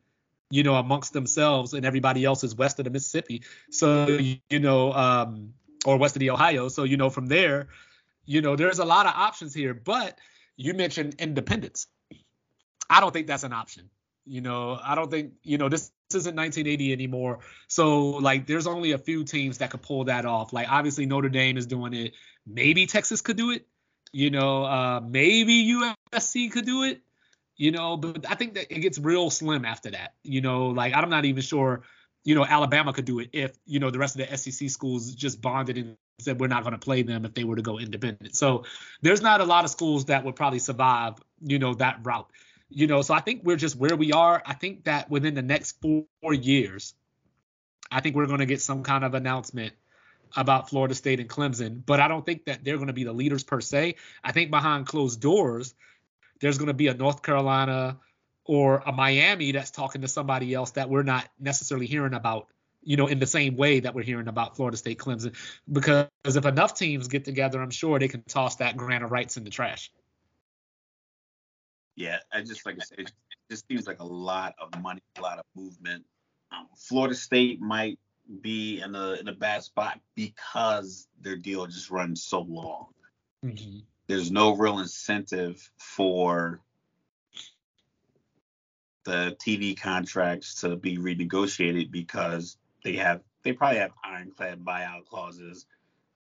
you 0.50 0.62
know, 0.62 0.74
amongst 0.74 1.14
themselves, 1.14 1.72
and 1.72 1.86
everybody 1.86 2.24
else 2.24 2.44
is 2.44 2.54
west 2.54 2.78
of 2.78 2.84
the 2.84 2.90
Mississippi. 2.90 3.44
So 3.70 4.18
you 4.50 4.58
know, 4.58 4.92
um, 4.92 5.54
or 5.86 5.96
west 5.96 6.16
of 6.16 6.20
the 6.20 6.30
Ohio. 6.30 6.68
So 6.68 6.84
you 6.84 6.98
know, 6.98 7.08
from 7.08 7.26
there, 7.26 7.68
you 8.26 8.42
know, 8.42 8.56
there's 8.56 8.78
a 8.78 8.84
lot 8.84 9.06
of 9.06 9.14
options 9.16 9.54
here, 9.54 9.72
but 9.72 10.18
you 10.58 10.74
mentioned 10.74 11.14
independence. 11.18 11.86
I 12.90 13.00
don't 13.00 13.12
think 13.12 13.26
that's 13.26 13.44
an 13.44 13.54
option. 13.54 13.88
You 14.26 14.42
know, 14.42 14.78
I 14.82 14.94
don't 14.94 15.10
think, 15.10 15.32
you 15.42 15.56
know, 15.56 15.70
this, 15.70 15.90
this 16.10 16.20
isn't 16.20 16.36
1980 16.36 16.92
anymore. 16.92 17.38
So, 17.68 18.10
like, 18.10 18.46
there's 18.46 18.66
only 18.66 18.92
a 18.92 18.98
few 18.98 19.24
teams 19.24 19.58
that 19.58 19.70
could 19.70 19.80
pull 19.80 20.04
that 20.04 20.26
off. 20.26 20.52
Like, 20.52 20.70
obviously, 20.70 21.06
Notre 21.06 21.30
Dame 21.30 21.56
is 21.56 21.66
doing 21.66 21.94
it. 21.94 22.12
Maybe 22.46 22.86
Texas 22.86 23.22
could 23.22 23.38
do 23.38 23.52
it. 23.52 23.66
You 24.12 24.30
know, 24.30 24.64
uh, 24.64 25.00
maybe 25.06 25.74
USC 26.14 26.50
could 26.50 26.66
do 26.66 26.84
it. 26.84 27.00
You 27.56 27.72
know, 27.72 27.96
but 27.96 28.24
I 28.30 28.36
think 28.36 28.54
that 28.54 28.72
it 28.72 28.80
gets 28.80 28.98
real 28.98 29.30
slim 29.30 29.64
after 29.64 29.90
that. 29.90 30.14
You 30.22 30.40
know, 30.40 30.68
like, 30.68 30.94
I'm 30.94 31.10
not 31.10 31.24
even 31.24 31.42
sure, 31.42 31.82
you 32.22 32.36
know, 32.36 32.44
Alabama 32.44 32.92
could 32.92 33.04
do 33.04 33.18
it 33.18 33.30
if, 33.32 33.56
you 33.66 33.80
know, 33.80 33.90
the 33.90 33.98
rest 33.98 34.16
of 34.18 34.28
the 34.28 34.36
SEC 34.36 34.70
schools 34.70 35.12
just 35.12 35.42
bonded 35.42 35.76
and 35.76 35.96
said 36.20 36.38
we're 36.38 36.46
not 36.46 36.62
going 36.62 36.72
to 36.72 36.78
play 36.78 37.02
them 37.02 37.24
if 37.24 37.34
they 37.34 37.42
were 37.42 37.56
to 37.56 37.62
go 37.62 37.78
independent. 37.80 38.36
So 38.36 38.64
there's 39.02 39.22
not 39.22 39.40
a 39.40 39.44
lot 39.44 39.64
of 39.64 39.70
schools 39.70 40.04
that 40.04 40.24
would 40.24 40.36
probably 40.36 40.60
survive, 40.60 41.14
you 41.42 41.58
know, 41.58 41.74
that 41.74 41.98
route. 42.04 42.30
You 42.70 42.86
know, 42.86 43.02
so 43.02 43.14
I 43.14 43.20
think 43.20 43.42
we're 43.44 43.56
just 43.56 43.76
where 43.76 43.96
we 43.96 44.12
are. 44.12 44.40
I 44.46 44.54
think 44.54 44.84
that 44.84 45.10
within 45.10 45.34
the 45.34 45.42
next 45.42 45.80
four 45.80 46.34
years, 46.34 46.94
I 47.90 48.00
think 48.00 48.14
we're 48.14 48.26
going 48.26 48.40
to 48.40 48.46
get 48.46 48.60
some 48.60 48.82
kind 48.82 49.04
of 49.04 49.14
announcement 49.14 49.72
about 50.36 50.68
Florida 50.70 50.94
State 50.94 51.20
and 51.20 51.28
Clemson, 51.28 51.82
but 51.84 52.00
I 52.00 52.08
don't 52.08 52.24
think 52.24 52.46
that 52.46 52.64
they're 52.64 52.76
going 52.76 52.88
to 52.88 52.92
be 52.92 53.04
the 53.04 53.12
leaders 53.12 53.44
per 53.44 53.60
se. 53.60 53.96
I 54.22 54.32
think 54.32 54.50
behind 54.50 54.86
closed 54.86 55.20
doors, 55.20 55.74
there's 56.40 56.58
going 56.58 56.68
to 56.68 56.74
be 56.74 56.88
a 56.88 56.94
North 56.94 57.22
Carolina 57.22 57.98
or 58.44 58.82
a 58.84 58.92
Miami 58.92 59.52
that's 59.52 59.70
talking 59.70 60.02
to 60.02 60.08
somebody 60.08 60.54
else 60.54 60.72
that 60.72 60.88
we're 60.88 61.02
not 61.02 61.28
necessarily 61.38 61.86
hearing 61.86 62.14
about 62.14 62.48
you 62.82 62.96
know, 62.96 63.06
in 63.06 63.18
the 63.18 63.26
same 63.26 63.56
way 63.56 63.80
that 63.80 63.94
we're 63.94 64.04
hearing 64.04 64.28
about 64.28 64.56
Florida 64.56 64.76
State, 64.76 64.98
Clemson, 64.98 65.34
because 65.70 66.08
if 66.24 66.46
enough 66.46 66.74
teams 66.74 67.08
get 67.08 67.24
together, 67.24 67.60
I'm 67.60 67.70
sure 67.70 67.98
they 67.98 68.08
can 68.08 68.22
toss 68.22 68.56
that 68.56 68.76
grant 68.76 69.04
of 69.04 69.10
rights 69.10 69.36
in 69.36 69.44
the 69.44 69.50
trash. 69.50 69.90
Yeah, 71.96 72.18
I 72.32 72.42
just 72.42 72.64
like 72.64 72.76
I 72.80 72.84
said, 72.84 73.00
it 73.00 73.12
just 73.50 73.66
seems 73.68 73.86
like 73.86 73.98
a 73.98 74.06
lot 74.06 74.54
of 74.60 74.80
money, 74.80 75.02
a 75.18 75.20
lot 75.20 75.38
of 75.38 75.44
movement. 75.56 76.04
Um, 76.52 76.68
Florida 76.76 77.14
State 77.14 77.60
might 77.60 77.98
be 78.42 78.80
in 78.80 78.94
a 78.94 79.12
in 79.14 79.28
a 79.28 79.32
bad 79.32 79.62
spot 79.62 80.00
because 80.14 81.08
their 81.20 81.36
deal 81.36 81.66
just 81.66 81.90
runs 81.90 82.22
so 82.22 82.40
long. 82.42 82.88
Mm-hmm. 83.44 83.78
There's 84.06 84.30
no 84.30 84.56
real 84.56 84.78
incentive 84.78 85.70
for 85.76 86.60
the 89.04 89.36
TV 89.40 89.78
contracts 89.78 90.60
to 90.60 90.76
be 90.76 90.98
renegotiated 90.98 91.90
because 91.90 92.58
they 92.84 92.96
have 92.96 93.22
they 93.42 93.52
probably 93.52 93.78
have 93.78 93.92
ironclad 94.04 94.64
buyout 94.64 95.06
clauses 95.06 95.66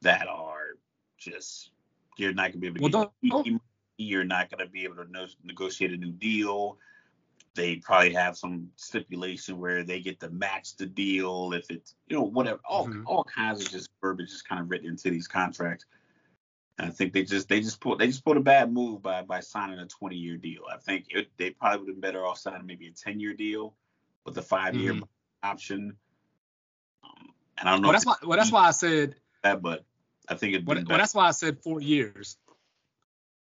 that 0.01 0.27
are 0.27 0.77
just 1.17 1.71
you're 2.17 2.33
not 2.33 2.51
gonna 2.51 2.59
be 2.59 2.67
able 2.67 2.89
to 2.89 2.97
well, 2.97 3.07
get 3.21 3.29
don't, 3.29 3.61
you're 3.97 4.23
not 4.23 4.49
gonna 4.49 4.67
be 4.67 4.85
able 4.85 4.95
to 4.95 5.11
no, 5.11 5.27
negotiate 5.43 5.91
a 5.91 5.97
new 5.97 6.11
deal. 6.11 6.77
They 7.55 7.77
probably 7.77 8.13
have 8.13 8.37
some 8.37 8.69
stipulation 8.75 9.59
where 9.59 9.83
they 9.83 9.99
get 9.99 10.19
to 10.21 10.29
match 10.29 10.75
the 10.77 10.85
deal 10.85 11.51
if 11.53 11.69
it's 11.69 11.95
you 12.07 12.15
know 12.15 12.23
whatever 12.23 12.59
all 12.67 12.87
mm-hmm. 12.87 13.03
all 13.05 13.23
kinds 13.23 13.61
of 13.61 13.71
just 13.71 13.89
verbiage 14.01 14.29
is 14.29 14.41
kind 14.41 14.61
of 14.61 14.69
written 14.69 14.87
into 14.87 15.09
these 15.09 15.27
contracts. 15.27 15.85
I 16.79 16.89
think 16.89 17.13
they 17.13 17.23
just 17.23 17.49
they 17.49 17.59
just 17.59 17.81
put 17.81 17.99
they 17.99 18.07
just 18.07 18.23
put 18.23 18.37
a 18.37 18.41
bad 18.41 18.71
move 18.71 19.01
by 19.01 19.21
by 19.21 19.41
signing 19.41 19.79
a 19.79 19.85
20 19.85 20.15
year 20.15 20.37
deal. 20.37 20.61
I 20.71 20.77
think 20.77 21.07
it, 21.09 21.27
they 21.37 21.51
probably 21.51 21.79
would 21.79 21.87
have 21.87 21.95
been 21.95 22.11
better 22.11 22.25
off 22.25 22.39
signing 22.39 22.65
maybe 22.65 22.87
a 22.87 22.91
10 22.91 23.19
year 23.19 23.33
deal 23.33 23.73
with 24.25 24.37
a 24.37 24.41
five 24.41 24.75
year 24.75 24.93
mm-hmm. 24.93 25.03
option. 25.43 25.97
Um, 27.03 27.33
and 27.57 27.67
I 27.67 27.73
don't 27.73 27.81
know. 27.81 27.87
Well, 27.89 27.93
that's 27.93 28.05
why. 28.05 28.15
Well, 28.23 28.37
that's 28.37 28.51
why 28.51 28.67
I 28.67 28.71
said 28.71 29.15
that, 29.43 29.61
but 29.61 29.83
I 30.27 30.35
think 30.35 30.55
it. 30.55 30.65
Well, 30.65 30.81
well, 30.87 30.97
that's 30.97 31.13
why 31.13 31.27
I 31.27 31.31
said 31.31 31.61
four 31.61 31.81
years. 31.81 32.37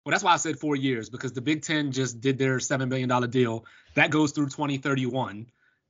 Well, 0.07 0.13
that's 0.13 0.23
why 0.23 0.31
I 0.31 0.37
said 0.37 0.57
four 0.57 0.77
years 0.77 1.09
because 1.09 1.33
the 1.33 1.41
Big 1.41 1.63
Ten 1.63 1.91
just 1.91 2.21
did 2.21 2.37
their 2.37 2.61
seven 2.61 2.87
billion 2.87 3.09
dollar 3.09 3.27
deal 3.27 3.65
that 3.95 4.09
goes 4.09 4.31
through 4.31 4.45
2031. 4.45 5.47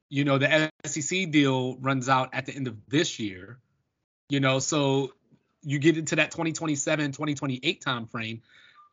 You 0.10 0.26
know, 0.26 0.40
the 0.40 0.72
SEC 0.86 1.30
deal 1.30 1.78
runs 1.78 2.10
out 2.10 2.30
at 2.34 2.48
the 2.48 2.56
end 2.56 2.68
of 2.68 2.78
this 2.88 3.20
year. 3.20 3.60
You 4.30 4.40
know, 4.40 4.58
so 4.58 5.14
you 5.62 5.78
get 5.78 6.00
into 6.00 6.16
that 6.16 6.32
2027 6.32 7.12
2028 7.12 7.84
timeframe 7.86 8.42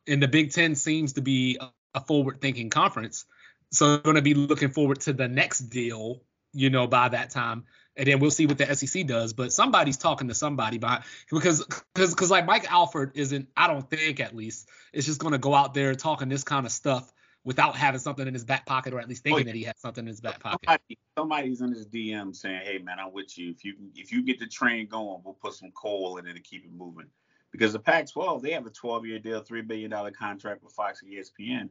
and 0.07 0.23
the 0.23 0.29
big 0.29 0.53
10 0.53 0.75
seems 0.75 1.15
to 1.15 1.23
be 1.23 1.57
a, 1.59 1.71
a 1.95 2.01
forward 2.03 2.43
thinking 2.43 2.69
conference 2.69 3.25
so 3.73 3.97
going 3.97 4.17
to 4.17 4.23
be 4.23 4.35
looking 4.35 4.71
forward 4.71 5.01
to 5.01 5.15
the 5.15 5.29
next 5.29 5.61
deal 5.71 6.21
you 6.53 6.69
know 6.69 6.87
by 6.87 7.09
that 7.09 7.31
time 7.31 7.65
and 7.97 8.07
then 8.07 8.19
we'll 8.19 8.31
see 8.31 8.47
what 8.47 8.59
the 8.59 8.75
SEC 8.75 9.07
does. 9.07 9.33
But 9.33 9.53
somebody's 9.53 9.97
talking 9.97 10.29
to 10.29 10.35
somebody 10.35 10.79
by 10.79 11.03
because 11.31 11.65
because 11.95 12.11
because 12.11 12.31
like 12.31 12.47
Mike 12.47 12.71
Alford 12.71 13.13
isn't 13.15 13.49
I 13.57 13.67
don't 13.67 13.89
think 13.89 14.21
at 14.21 14.35
least 14.35 14.69
is 14.93 15.07
just 15.07 15.21
going 15.21 15.33
to 15.33 15.39
go 15.39 15.55
out 15.55 15.75
there 15.75 15.95
talking 15.95 16.29
this 16.29 16.45
kind 16.45 16.67
of 16.67 16.73
stuff 16.73 17.13
without 17.45 17.77
having 17.77 18.01
something 18.01 18.27
in 18.27 18.33
his 18.33 18.45
back 18.45 18.67
pocket 18.67 18.95
or 18.95 19.01
at 19.01 19.09
least 19.09 19.23
thinking 19.23 19.43
oh, 19.43 19.51
that 19.51 19.55
he 19.55 19.65
has 19.65 19.79
something 19.79 20.05
in 20.05 20.09
his 20.09 20.21
back 20.21 20.41
pocket. 20.41 20.61
Somebody, 20.67 20.99
somebody's 21.17 21.61
in 21.61 21.73
his 21.73 21.87
DM 21.87 22.35
saying, 22.35 22.63
"Hey 22.65 22.79
man, 22.79 22.99
I'm 22.99 23.13
with 23.13 23.37
you. 23.39 23.51
If 23.51 23.65
you 23.65 23.75
if 23.95 24.13
you 24.13 24.23
get 24.23 24.39
the 24.39 24.47
train 24.47 24.89
going, 24.89 25.21
we'll 25.25 25.35
put 25.35 25.55
some 25.55 25.71
coal 25.73 26.17
in 26.19 26.27
it 26.27 26.35
to 26.35 26.41
keep 26.41 26.65
it 26.65 26.73
moving." 26.73 27.07
Because 27.53 27.73
the 27.73 27.79
Pac-12, 27.79 28.43
they 28.43 28.51
have 28.51 28.67
a 28.67 28.71
12-year 28.71 29.21
deal, 29.21 29.41
three 29.41 29.63
billion 29.63 29.89
dollar 29.89 30.11
contract 30.11 30.65
with 30.65 30.73
Fox 30.73 31.03
and 31.03 31.13
ESPN. 31.13 31.69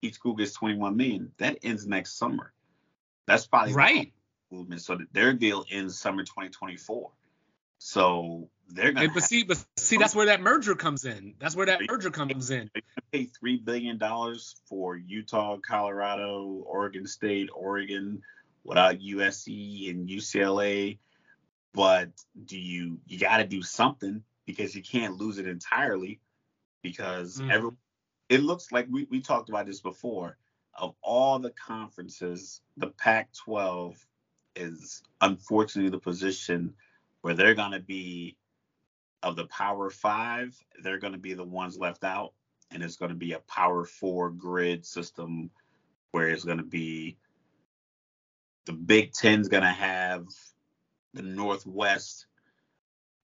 Each 0.00 0.14
school 0.14 0.32
gets 0.32 0.54
21 0.54 0.96
million. 0.96 1.32
That 1.36 1.58
ends 1.62 1.86
next 1.86 2.16
summer. 2.16 2.54
That's 3.26 3.46
probably 3.46 3.74
right. 3.74 4.12
Movement. 4.50 4.82
So 4.82 4.98
their 5.12 5.32
deal 5.32 5.64
ends 5.70 5.98
summer 5.98 6.22
2024. 6.22 7.10
So 7.78 8.48
they're 8.68 8.92
gonna. 8.92 9.08
But 9.12 9.22
see, 9.22 9.44
but 9.44 9.64
see, 9.76 9.96
that's 9.96 10.14
where 10.14 10.26
that 10.26 10.40
merger 10.40 10.74
comes 10.74 11.04
in. 11.04 11.34
That's 11.38 11.54
where 11.54 11.66
that 11.66 11.80
merger 11.88 12.10
comes 12.10 12.50
in. 12.50 12.70
Pay 13.12 13.24
three 13.24 13.56
billion 13.56 13.98
dollars 13.98 14.56
for 14.66 14.96
Utah, 14.96 15.58
Colorado, 15.58 16.64
Oregon 16.66 17.06
State, 17.06 17.50
Oregon, 17.54 18.22
without 18.64 18.98
USC 18.98 19.90
and 19.90 20.08
UCLA. 20.08 20.98
But 21.72 22.10
do 22.44 22.58
you 22.58 22.98
you 23.06 23.18
got 23.18 23.38
to 23.38 23.46
do 23.46 23.62
something 23.62 24.22
because 24.44 24.74
you 24.74 24.82
can't 24.82 25.16
lose 25.16 25.38
it 25.38 25.46
entirely 25.46 26.20
because 26.82 27.38
mm. 27.38 27.50
every 27.52 27.70
it 28.28 28.42
looks 28.42 28.72
like 28.72 28.86
we, 28.90 29.06
we 29.10 29.20
talked 29.20 29.48
about 29.48 29.66
this 29.66 29.80
before. 29.80 30.36
Of 30.74 30.94
all 31.02 31.38
the 31.38 31.50
conferences, 31.50 32.60
the 32.76 32.88
Pac-12 32.88 33.96
is 34.58 35.02
unfortunately 35.20 35.90
the 35.90 35.98
position 35.98 36.74
where 37.22 37.34
they're 37.34 37.54
going 37.54 37.72
to 37.72 37.80
be 37.80 38.36
of 39.22 39.36
the 39.36 39.46
power 39.46 39.90
five, 39.90 40.56
they're 40.82 40.98
going 40.98 41.12
to 41.12 41.18
be 41.18 41.34
the 41.34 41.44
ones 41.44 41.78
left 41.78 42.04
out, 42.04 42.32
and 42.70 42.82
it's 42.82 42.96
going 42.96 43.10
to 43.10 43.16
be 43.16 43.32
a 43.32 43.40
power 43.40 43.84
four 43.84 44.30
grid 44.30 44.84
system 44.84 45.50
where 46.12 46.28
it's 46.28 46.44
going 46.44 46.58
to 46.58 46.64
be 46.64 47.16
the 48.66 48.72
Big 48.72 49.12
Ten's 49.12 49.48
going 49.48 49.62
to 49.62 49.68
have 49.68 50.26
the 51.14 51.22
Northwest, 51.22 52.26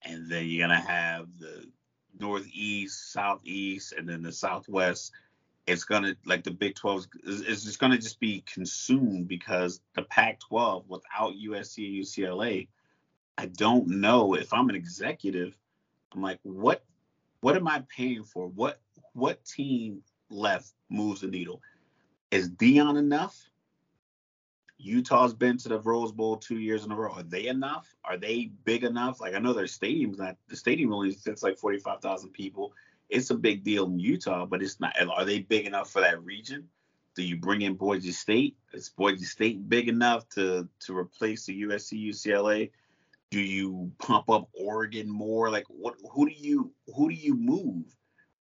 and 0.02 0.30
then 0.30 0.46
you're 0.46 0.66
going 0.66 0.80
to 0.80 0.86
have 0.86 1.26
the 1.38 1.66
Northeast, 2.18 3.12
Southeast, 3.12 3.92
and 3.92 4.08
then 4.08 4.22
the 4.22 4.32
Southwest. 4.32 5.12
It's 5.66 5.84
gonna 5.84 6.14
like 6.26 6.44
the 6.44 6.50
Big 6.50 6.74
12 6.74 7.06
is, 7.24 7.64
just 7.64 7.78
gonna 7.78 7.96
just 7.96 8.20
be 8.20 8.44
consumed 8.52 9.28
because 9.28 9.80
the 9.94 10.02
Pac-12 10.02 10.84
without 10.88 11.32
USC 11.34 11.86
and 11.86 12.04
UCLA 12.04 12.68
I 13.36 13.46
don't 13.46 13.88
know 13.88 14.34
if 14.34 14.52
I'm 14.52 14.68
an 14.68 14.76
executive. 14.76 15.56
I'm 16.12 16.22
like, 16.22 16.38
what 16.42 16.84
what 17.40 17.56
am 17.56 17.68
I 17.68 17.82
paying 17.94 18.24
for? 18.24 18.46
What 18.48 18.80
what 19.12 19.44
team 19.44 20.02
left 20.30 20.72
moves 20.88 21.22
the 21.22 21.28
needle? 21.28 21.60
Is 22.30 22.50
Deion 22.50 22.98
enough? 22.98 23.36
Utah's 24.78 25.34
been 25.34 25.56
to 25.58 25.68
the 25.68 25.80
Rose 25.80 26.12
Bowl 26.12 26.36
two 26.36 26.58
years 26.58 26.84
in 26.84 26.92
a 26.92 26.96
row. 26.96 27.12
Are 27.12 27.22
they 27.22 27.46
enough? 27.46 27.94
Are 28.04 28.16
they 28.16 28.50
big 28.64 28.84
enough? 28.84 29.20
Like 29.20 29.34
I 29.34 29.38
know 29.38 29.52
their 29.52 29.66
stadium's 29.66 30.18
not 30.18 30.36
the 30.48 30.56
stadium 30.56 30.92
only 30.92 31.12
fits 31.12 31.42
like 31.42 31.58
forty 31.58 31.78
five 31.78 32.00
thousand 32.00 32.30
people. 32.30 32.72
It's 33.08 33.30
a 33.30 33.34
big 33.34 33.64
deal 33.64 33.86
in 33.86 33.98
Utah, 33.98 34.46
but 34.46 34.62
it's 34.62 34.80
not. 34.80 34.94
Are 35.08 35.24
they 35.24 35.40
big 35.40 35.66
enough 35.66 35.90
for 35.90 36.00
that 36.00 36.22
region? 36.24 36.68
Do 37.14 37.22
you 37.22 37.36
bring 37.36 37.62
in 37.62 37.74
Boise 37.74 38.12
State? 38.12 38.56
Is 38.72 38.88
Boise 38.88 39.24
State 39.24 39.68
big 39.68 39.88
enough 39.88 40.28
to 40.30 40.68
to 40.80 40.96
replace 40.96 41.46
the 41.46 41.62
USC 41.62 42.08
UCLA? 42.08 42.70
do 43.34 43.40
you 43.40 43.90
pump 43.98 44.30
up 44.30 44.48
Oregon 44.52 45.10
more? 45.10 45.50
Like 45.50 45.64
what? 45.66 45.96
Who 46.12 46.28
do 46.28 46.32
you 46.32 46.72
who 46.94 47.08
do 47.08 47.16
you 47.16 47.34
move? 47.34 47.84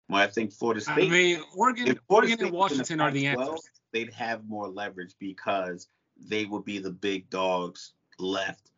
Well, 0.08 0.22
I 0.22 0.28
think 0.28 0.54
Florida 0.54 0.82
State. 0.82 1.08
I 1.08 1.10
mean, 1.10 1.42
Oregon, 1.56 2.00
Oregon 2.08 2.40
and 2.40 2.52
Washington 2.52 3.00
the 3.00 3.04
are 3.04 3.12
the 3.12 3.26
answers. 3.26 3.72
They'd 3.92 4.14
have 4.14 4.46
more 4.48 4.68
leverage 4.68 5.16
because 5.20 5.88
they 6.30 6.46
would 6.46 6.64
be 6.64 6.78
the 6.78 6.92
big 6.92 7.28
dogs 7.32 7.94
left 8.20 8.70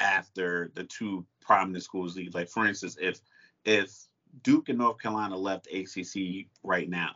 after 0.00 0.70
the 0.74 0.84
two 0.84 1.26
prominent 1.42 1.84
schools 1.84 2.16
leave. 2.16 2.34
Like 2.34 2.48
for 2.48 2.66
instance, 2.66 2.96
if 2.98 3.20
if 3.66 3.94
Duke 4.42 4.68
and 4.68 4.78
North 4.78 5.00
Carolina 5.00 5.36
left 5.36 5.68
ACC 5.72 6.46
right 6.62 6.88
now, 6.88 7.10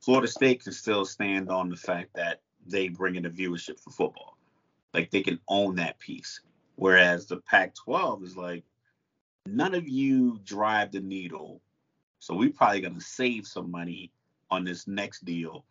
Florida 0.00 0.28
State 0.28 0.62
can 0.62 0.72
still 0.72 1.04
stand 1.04 1.50
on 1.50 1.68
the 1.68 1.76
fact 1.76 2.10
that 2.14 2.40
they 2.66 2.88
bring 2.88 3.16
in 3.16 3.22
the 3.24 3.30
viewership 3.30 3.80
for 3.80 3.90
football. 3.90 4.36
Like 4.94 5.10
they 5.10 5.22
can 5.22 5.38
own 5.48 5.76
that 5.76 5.98
piece. 5.98 6.40
Whereas 6.76 7.26
the 7.26 7.38
Pac 7.38 7.74
12 7.74 8.22
is 8.22 8.36
like, 8.36 8.64
none 9.46 9.74
of 9.74 9.88
you 9.88 10.38
drive 10.44 10.92
the 10.92 11.00
needle. 11.00 11.60
So 12.20 12.34
we're 12.34 12.50
probably 12.50 12.80
going 12.80 12.94
to 12.94 13.00
save 13.00 13.46
some 13.46 13.70
money 13.70 14.12
on 14.50 14.64
this 14.64 14.86
next 14.86 15.24
deal. 15.24 15.64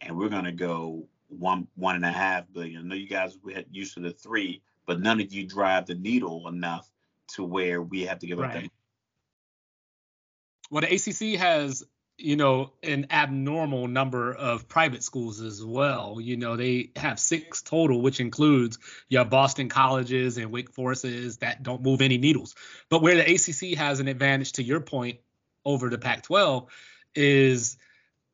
And 0.00 0.16
we're 0.16 0.28
going 0.28 0.44
to 0.44 0.52
go 0.52 1.06
one, 1.28 1.66
one 1.76 1.96
and 1.96 2.04
a 2.04 2.12
half 2.12 2.44
billion. 2.52 2.82
I 2.82 2.84
know 2.84 2.94
you 2.94 3.08
guys 3.08 3.38
we 3.42 3.54
had 3.54 3.66
used 3.70 3.94
to 3.94 4.00
the 4.00 4.12
three, 4.12 4.62
but 4.86 5.00
none 5.00 5.20
of 5.20 5.32
you 5.32 5.46
drive 5.46 5.86
the 5.86 5.94
needle 5.94 6.48
enough 6.48 6.90
to 7.34 7.44
where 7.44 7.82
we 7.82 8.02
have 8.02 8.18
to 8.20 8.26
give 8.26 8.38
right. 8.38 8.56
up 8.56 8.62
that. 8.62 8.70
Well, 10.70 10.82
the 10.82 10.94
ACC 10.94 11.38
has 11.38 11.84
you 12.16 12.36
know, 12.36 12.72
an 12.82 13.06
abnormal 13.10 13.88
number 13.88 14.32
of 14.32 14.68
private 14.68 15.02
schools 15.02 15.40
as 15.40 15.64
well. 15.64 16.18
You 16.20 16.36
know, 16.36 16.56
they 16.56 16.90
have 16.96 17.18
six 17.18 17.60
total, 17.60 18.00
which 18.00 18.20
includes 18.20 18.78
your 19.08 19.24
Boston 19.24 19.68
colleges 19.68 20.38
and 20.38 20.52
Wake 20.52 20.70
Forests 20.70 21.36
that 21.38 21.62
don't 21.62 21.82
move 21.82 22.00
any 22.02 22.18
needles. 22.18 22.54
But 22.88 23.02
where 23.02 23.16
the 23.16 23.34
ACC 23.34 23.76
has 23.78 23.98
an 23.98 24.06
advantage, 24.06 24.52
to 24.52 24.62
your 24.62 24.80
point, 24.80 25.18
over 25.64 25.90
the 25.90 25.98
Pac 25.98 26.22
12 26.22 26.68
is 27.14 27.78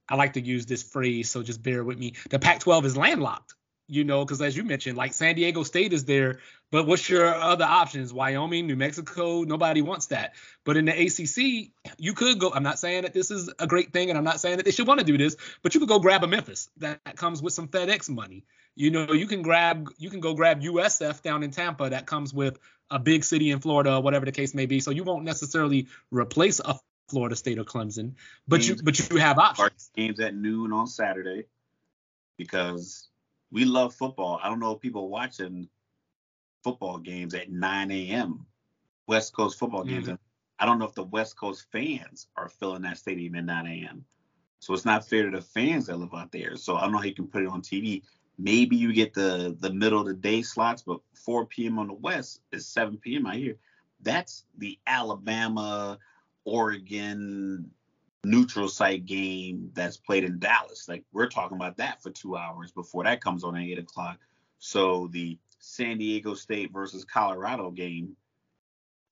I 0.09 0.17
like 0.17 0.35
to 0.35 0.41
use 0.41 0.67
this 0.67 0.83
phrase, 0.83 1.31
so 1.31 1.43
just 1.43 1.63
bear 1.63 1.85
with 1.85 1.99
me. 1.99 2.15
The 2.29 2.39
Pac 2.39 2.61
12 2.61 2.85
is 2.87 2.97
landlocked 2.97 3.55
you 3.91 4.05
know, 4.05 4.25
because 4.25 4.41
as 4.41 4.57
you 4.57 4.63
mentioned, 4.63 4.97
like 4.97 5.13
San 5.13 5.35
Diego 5.35 5.65
State 5.65 5.93
is 5.93 6.05
there, 6.05 6.39
but 6.71 6.87
what's 6.87 7.09
your 7.09 7.27
other 7.27 7.65
options? 7.65 8.13
Wyoming, 8.13 8.69
New 8.69 8.77
Mexico, 8.77 9.43
nobody 9.43 9.83
wants 9.83 10.07
that. 10.07 10.35
But 10.65 10.77
in 10.77 10.85
the 10.85 10.93
ACC, 10.93 11.73
you 11.99 12.15
could 12.15 12.39
go. 12.39 12.53
I'm 12.55 12.63
not 12.63 12.79
saying 12.79 13.03
that 13.03 13.13
this 13.13 13.33
is 13.33 13.53
a 13.59 13.67
great 13.67 13.93
thing, 13.93 14.09
and 14.09 14.17
I'm 14.17 14.25
not 14.25 14.41
saying 14.41 14.59
that 14.59 14.65
they 14.65 14.71
should 14.71 14.87
want 14.87 15.01
to 15.01 15.07
do 15.07 15.19
this, 15.19 15.37
but 15.63 15.75
you 15.75 15.81
could 15.81 15.89
go 15.89 15.99
grab 15.99 16.23
a 16.23 16.29
Memphis 16.29 16.71
that, 16.77 17.01
that 17.05 17.17
comes 17.17 17.43
with 17.43 17.53
some 17.53 17.67
FedEx 17.67 18.09
money. 18.09 18.45
You 18.77 18.93
know, 18.93 19.13
you 19.13 19.27
can 19.27 19.43
grab, 19.43 19.89
you 19.99 20.09
can 20.09 20.21
go 20.21 20.35
grab 20.35 20.63
USF 20.63 21.23
down 21.23 21.43
in 21.43 21.51
Tampa 21.51 21.91
that 21.91 22.07
comes 22.07 22.33
with 22.33 22.59
a 22.91 23.01
big 23.01 23.25
city 23.25 23.51
in 23.51 23.59
Florida, 23.59 24.01
whatever 24.01 24.25
the 24.25 24.33
case 24.33 24.55
may 24.55 24.67
be. 24.67 24.79
So 24.79 24.93
you 24.93 25.03
won't 25.03 25.25
necessarily 25.25 25.89
replace 26.13 26.61
a 26.61 26.79
Florida 27.09 27.35
State 27.35 27.59
or 27.59 27.65
Clemson, 27.65 28.13
but 28.47 28.67
you 28.67 28.77
mm. 28.77 28.85
but 28.85 29.11
you 29.11 29.17
have 29.17 29.39
options. 29.39 29.91
Games 29.97 30.21
at 30.21 30.37
noon 30.37 30.73
on 30.73 30.87
Saturday 30.87 31.47
because 32.39 33.09
we 33.53 33.65
love 33.65 33.95
football. 33.95 34.41
I 34.43 34.49
don't 34.49 34.61
know 34.61 34.73
if 34.73 34.81
people 34.81 35.09
watching 35.09 35.69
football 36.63 36.99
games 36.99 37.35
at 37.35 37.51
9 37.51 37.91
a.m. 37.91 38.47
West 39.07 39.35
Coast 39.35 39.59
football 39.59 39.85
games. 39.85 40.07
Mm-hmm. 40.07 40.15
I 40.59 40.67
don't 40.67 40.79
know 40.79 40.87
if 40.87 40.95
the 40.95 41.05
West 41.05 41.39
Coast 41.39 41.67
fans 41.73 42.29
are 42.37 42.49
filling 42.49 42.83
that 42.83 42.99
stadium 42.99 43.35
at 43.35 43.45
9 43.45 43.67
a.m. 43.67 44.05
So 44.61 44.75
it's 44.75 44.85
not 44.85 45.09
fair 45.09 45.25
to 45.25 45.37
the 45.37 45.43
fans 45.43 45.87
that 45.87 45.99
live 45.99 46.15
out 46.15 46.31
there. 46.33 46.57
So 46.57 46.77
I 46.77 46.83
don't 46.83 46.93
know 46.93 46.99
how 46.99 47.05
you 47.05 47.15
can 47.15 47.27
put 47.27 47.43
it 47.43 47.49
on 47.49 47.63
TV. 47.63 48.03
Maybe 48.39 48.77
you 48.77 48.93
get 48.93 49.15
the 49.15 49.57
the 49.59 49.73
middle 49.73 50.01
of 50.01 50.07
the 50.07 50.15
day 50.15 50.43
slots, 50.43 50.83
but 50.83 51.01
4 51.15 51.47
p.m. 51.47 51.79
on 51.79 51.89
the 51.89 51.95
West 51.95 52.41
is 52.53 52.67
7 52.67 52.99
p.m. 52.99 53.27
out 53.27 53.35
here. 53.35 53.57
That's 54.03 54.45
the 54.59 54.79
Alabama, 54.87 55.99
Oregon 56.45 57.71
neutral 58.25 58.69
site 58.69 59.07
game 59.07 59.71
that's 59.75 59.97
played 59.97 60.25
in 60.25 60.39
Dallas. 60.39 60.89
Like 60.89 61.05
we're 61.13 61.29
talking 61.29 61.57
about 61.57 61.79
that 61.79 62.03
for 62.03 62.11
two 62.11 62.37
hours 62.37 62.73
before 62.73 63.05
that 63.05 63.23
comes 63.23 63.45
on 63.45 63.57
at 63.57 63.63
eight 63.63 63.79
o'clock. 63.79 64.19
So 64.59 65.09
the 65.09 65.39
San 65.59 65.99
Diego 65.99 66.35
State 66.35 66.73
versus 66.73 67.05
Colorado 67.05 67.71
game 67.71 68.17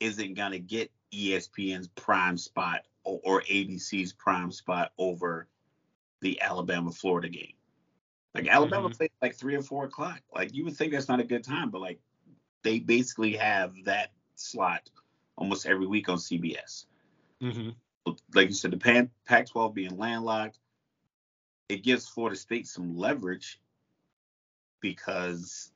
isn't 0.01 0.35
gonna 0.35 0.59
get 0.59 0.90
ESPN's 1.12 1.88
prime 1.88 2.37
spot 2.37 2.83
or, 3.05 3.21
or 3.25 3.42
ABC's 3.42 4.12
prime 4.12 4.53
spot 4.53 4.92
over 4.99 5.49
the 6.21 6.40
Alabama 6.42 6.90
Florida 6.90 7.29
game. 7.29 7.55
Like 8.35 8.47
Alabama 8.49 8.88
mm-hmm. 8.88 8.97
plays 8.97 9.11
like 9.23 9.35
three 9.35 9.55
or 9.55 9.62
four 9.62 9.85
o'clock. 9.85 10.21
Like 10.35 10.55
you 10.55 10.64
would 10.64 10.77
think 10.77 10.92
that's 10.92 11.09
not 11.09 11.21
a 11.21 11.25
good 11.25 11.44
time, 11.44 11.71
but 11.71 11.81
like 11.81 11.99
they 12.62 12.79
basically 12.79 13.37
have 13.37 13.73
that 13.85 14.12
slot 14.35 14.90
almost 15.37 15.66
every 15.66 15.87
week 15.87 16.09
on 16.09 16.18
CBS. 16.18 16.85
Mm-hmm. 17.42 17.71
Like 18.35 18.49
you 18.49 18.55
said, 18.55 18.71
the 18.71 19.09
Pac-12 19.27 19.75
being 19.75 19.97
landlocked, 19.97 20.59
it 21.68 21.83
gives 21.83 22.09
Florida 22.09 22.37
State 22.37 22.66
some 22.66 22.97
leverage 22.97 23.61
because 24.81 25.71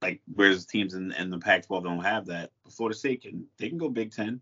like 0.00 0.20
whereas 0.34 0.66
teams 0.66 0.94
in, 0.94 1.12
in 1.12 1.30
the 1.30 1.38
Pac-12 1.38 1.84
don't 1.84 2.04
have 2.04 2.26
that. 2.26 2.50
Florida 2.68 2.96
State 2.96 3.22
can 3.22 3.46
they 3.58 3.68
can 3.68 3.78
go 3.78 3.88
Big 3.88 4.12
Ten, 4.12 4.40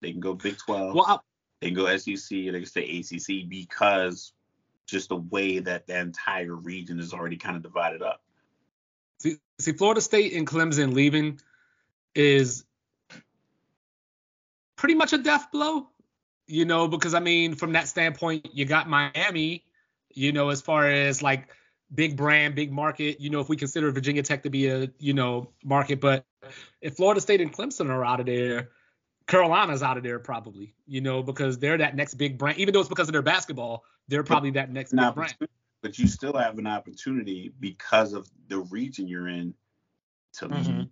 they 0.00 0.10
can 0.12 0.20
go 0.20 0.34
Big 0.34 0.58
12, 0.58 0.94
well, 0.94 1.04
I'll, 1.06 1.24
they 1.60 1.68
can 1.68 1.76
go 1.76 1.96
SEC, 1.96 2.16
or 2.48 2.52
they 2.52 2.60
can 2.60 2.66
stay 2.66 2.98
ACC 2.98 3.48
because 3.48 4.32
just 4.86 5.08
the 5.10 5.16
way 5.16 5.60
that 5.60 5.86
the 5.86 5.98
entire 5.98 6.54
region 6.54 6.98
is 6.98 7.12
already 7.12 7.36
kind 7.36 7.56
of 7.56 7.62
divided 7.62 8.02
up. 8.02 8.22
See, 9.20 9.36
see, 9.60 9.72
Florida 9.72 10.00
State 10.00 10.32
and 10.32 10.46
Clemson 10.46 10.94
leaving 10.94 11.40
is 12.14 12.64
pretty 14.76 14.94
much 14.94 15.12
a 15.12 15.18
death 15.18 15.52
blow, 15.52 15.88
you 16.50 16.64
know, 16.64 16.88
because 16.88 17.14
I 17.14 17.20
mean, 17.20 17.54
from 17.54 17.72
that 17.72 17.88
standpoint, 17.88 18.48
you 18.52 18.64
got 18.64 18.88
Miami, 18.88 19.64
you 20.10 20.32
know, 20.32 20.48
as 20.50 20.60
far 20.60 20.88
as 20.88 21.22
like 21.22 21.48
big 21.94 22.16
brand, 22.16 22.54
big 22.54 22.72
market. 22.72 23.20
You 23.20 23.30
know, 23.30 23.40
if 23.40 23.48
we 23.48 23.56
consider 23.56 23.90
Virginia 23.90 24.22
Tech 24.22 24.42
to 24.42 24.50
be 24.50 24.66
a 24.68 24.90
you 24.98 25.12
know 25.12 25.50
market, 25.64 26.00
but 26.00 26.24
if 26.80 26.96
Florida 26.96 27.20
State 27.20 27.40
and 27.40 27.52
Clemson 27.52 27.88
are 27.88 28.04
out 28.04 28.20
of 28.20 28.26
there, 28.26 28.70
Carolina's 29.26 29.82
out 29.82 29.96
of 29.96 30.02
there 30.02 30.18
probably. 30.18 30.74
You 30.86 31.00
know, 31.00 31.22
because 31.22 31.58
they're 31.58 31.78
that 31.78 31.94
next 31.94 32.14
big 32.14 32.36
brand. 32.36 32.58
Even 32.58 32.74
though 32.74 32.80
it's 32.80 32.88
because 32.88 33.08
of 33.08 33.12
their 33.12 33.22
basketball, 33.22 33.84
they're 34.08 34.24
probably 34.24 34.50
that 34.52 34.70
next 34.70 34.92
big 34.92 35.14
brand. 35.14 35.34
But 35.82 35.98
you 35.98 36.08
still 36.08 36.36
have 36.36 36.58
an 36.58 36.66
opportunity 36.66 37.52
because 37.58 38.12
of 38.12 38.28
the 38.48 38.58
region 38.58 39.08
you're 39.08 39.28
in 39.28 39.54
to 40.34 40.48
mm-hmm. 40.48 40.82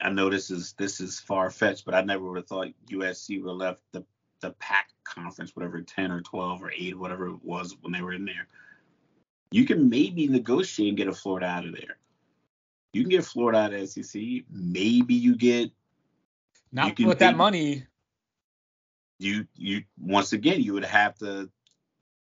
I 0.00 0.10
know 0.10 0.30
this 0.30 0.50
is 0.50 0.74
this 0.74 1.00
is 1.00 1.18
far 1.18 1.50
fetched, 1.50 1.84
but 1.84 1.94
I 1.94 2.02
never 2.02 2.24
would 2.28 2.36
have 2.36 2.46
thought 2.46 2.68
USC 2.90 3.42
would 3.42 3.48
have 3.48 3.56
left 3.56 3.82
the 3.92 4.04
the 4.40 4.50
PAC 4.52 4.90
conference, 5.04 5.54
whatever, 5.54 5.80
10 5.80 6.10
or 6.10 6.20
12 6.20 6.62
or 6.62 6.72
8, 6.76 6.98
whatever 6.98 7.28
it 7.28 7.44
was 7.44 7.76
when 7.80 7.92
they 7.92 8.02
were 8.02 8.12
in 8.12 8.24
there 8.24 8.46
you 9.50 9.64
can 9.64 9.88
maybe 9.88 10.28
negotiate 10.28 10.88
and 10.88 10.96
get 10.96 11.08
a 11.08 11.12
Florida 11.12 11.46
out 11.46 11.66
of 11.66 11.72
there. 11.72 11.98
You 12.92 13.02
can 13.02 13.10
get 13.10 13.24
Florida 13.24 13.58
out 13.58 13.72
of 13.72 13.88
SEC. 13.88 14.22
Maybe 14.50 15.14
you 15.14 15.36
get 15.36 15.70
not 16.72 16.98
you 16.98 17.06
with 17.06 17.18
that 17.18 17.36
money. 17.36 17.86
You 19.18 19.46
you 19.56 19.84
once 19.98 20.32
again 20.32 20.62
you 20.62 20.72
would 20.74 20.84
have 20.84 21.16
to 21.18 21.50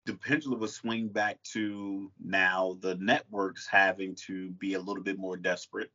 the 0.04 0.14
pendulum 0.14 0.60
would 0.60 0.70
swing 0.70 1.08
back 1.08 1.40
to 1.52 2.10
now 2.22 2.76
the 2.80 2.96
networks 2.96 3.68
having 3.68 4.16
to 4.26 4.50
be 4.50 4.74
a 4.74 4.80
little 4.80 5.02
bit 5.02 5.16
more 5.16 5.36
desperate 5.36 5.90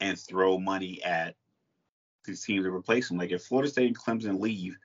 and 0.00 0.16
throw 0.16 0.56
money 0.56 1.02
at 1.02 1.34
these 2.24 2.44
teams 2.44 2.64
to 2.64 2.72
replace 2.72 3.08
them. 3.08 3.18
Like 3.18 3.32
if 3.32 3.42
Florida 3.42 3.70
State 3.70 3.88
and 3.88 3.98
Clemson 3.98 4.40
leave, 4.40 4.78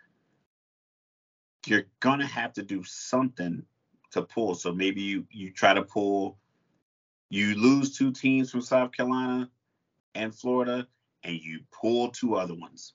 you're 1.67 1.86
gonna 1.99 2.28
have 2.28 2.54
to 2.54 2.63
do 2.63 2.84
something 2.84 3.63
to 4.12 4.21
pull. 4.21 4.56
So 4.56 4.71
maybe 4.73 5.02
you 5.02 5.26
you 5.32 5.52
try 5.52 5.73
to 5.73 5.82
pull, 5.82 6.38
you 7.30 7.56
lose 7.56 7.97
two 7.97 8.12
teams 8.12 8.52
from 8.52 8.62
South 8.62 8.91
Carolina 8.91 9.49
and 10.15 10.34
Florida, 10.34 10.88
and 11.23 11.39
you 11.39 11.62
pull 11.71 12.10
two 12.10 12.36
other 12.36 12.54
ones. 12.54 12.93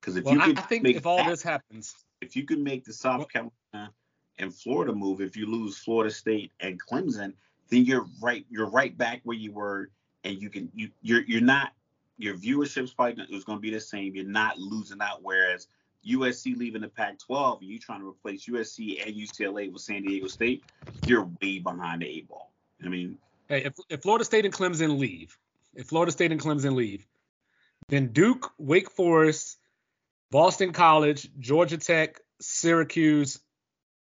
Because 0.00 0.16
if 0.16 0.24
well, 0.24 0.34
you 0.34 0.40
could 0.40 0.58
I 0.58 0.62
think 0.62 0.86
if 0.88 1.06
all 1.06 1.18
that, 1.18 1.28
this 1.28 1.42
happens, 1.42 1.94
if 2.20 2.36
you 2.36 2.44
can 2.44 2.62
make 2.62 2.84
the 2.84 2.92
South 2.92 3.18
well, 3.34 3.50
Carolina 3.72 3.92
and 4.38 4.54
Florida 4.54 4.92
move, 4.92 5.20
if 5.20 5.36
you 5.36 5.46
lose 5.46 5.78
Florida 5.78 6.12
State 6.12 6.52
and 6.60 6.80
Clemson, 6.82 7.32
then 7.70 7.84
you're 7.84 8.06
right 8.20 8.44
you're 8.50 8.70
right 8.70 8.96
back 8.96 9.20
where 9.24 9.36
you 9.36 9.52
were, 9.52 9.90
and 10.24 10.40
you 10.40 10.50
can 10.50 10.70
you 10.74 10.90
you're 11.02 11.22
you're 11.22 11.40
not 11.40 11.72
your 12.18 12.34
viewership's 12.34 12.92
probably 12.92 13.24
is 13.30 13.44
going 13.44 13.58
to 13.58 13.62
be 13.62 13.70
the 13.70 13.80
same. 13.80 14.14
You're 14.14 14.24
not 14.24 14.58
losing 14.58 15.00
out. 15.00 15.22
Whereas 15.22 15.68
USC 16.06 16.56
leaving 16.56 16.82
the 16.82 16.88
Pac-12 16.88 17.60
and 17.60 17.68
you 17.68 17.78
trying 17.78 18.00
to 18.00 18.08
replace 18.08 18.46
USC 18.46 19.04
and 19.06 19.14
UCLA 19.14 19.72
with 19.72 19.82
San 19.82 20.02
Diego 20.02 20.26
State, 20.28 20.64
you're 21.06 21.28
way 21.40 21.58
behind 21.58 22.02
the 22.02 22.06
eight 22.06 22.28
ball. 22.28 22.52
I 22.84 22.88
mean, 22.88 23.18
hey, 23.48 23.64
if, 23.64 23.74
if 23.88 24.02
Florida 24.02 24.24
State 24.24 24.44
and 24.44 24.54
Clemson 24.54 24.98
leave, 24.98 25.36
if 25.74 25.86
Florida 25.86 26.12
State 26.12 26.32
and 26.32 26.40
Clemson 26.40 26.74
leave, 26.74 27.06
then 27.88 28.08
Duke, 28.08 28.52
Wake 28.58 28.90
Forest, 28.90 29.58
Boston 30.30 30.72
College, 30.72 31.28
Georgia 31.38 31.78
Tech, 31.78 32.20
Syracuse, 32.40 33.40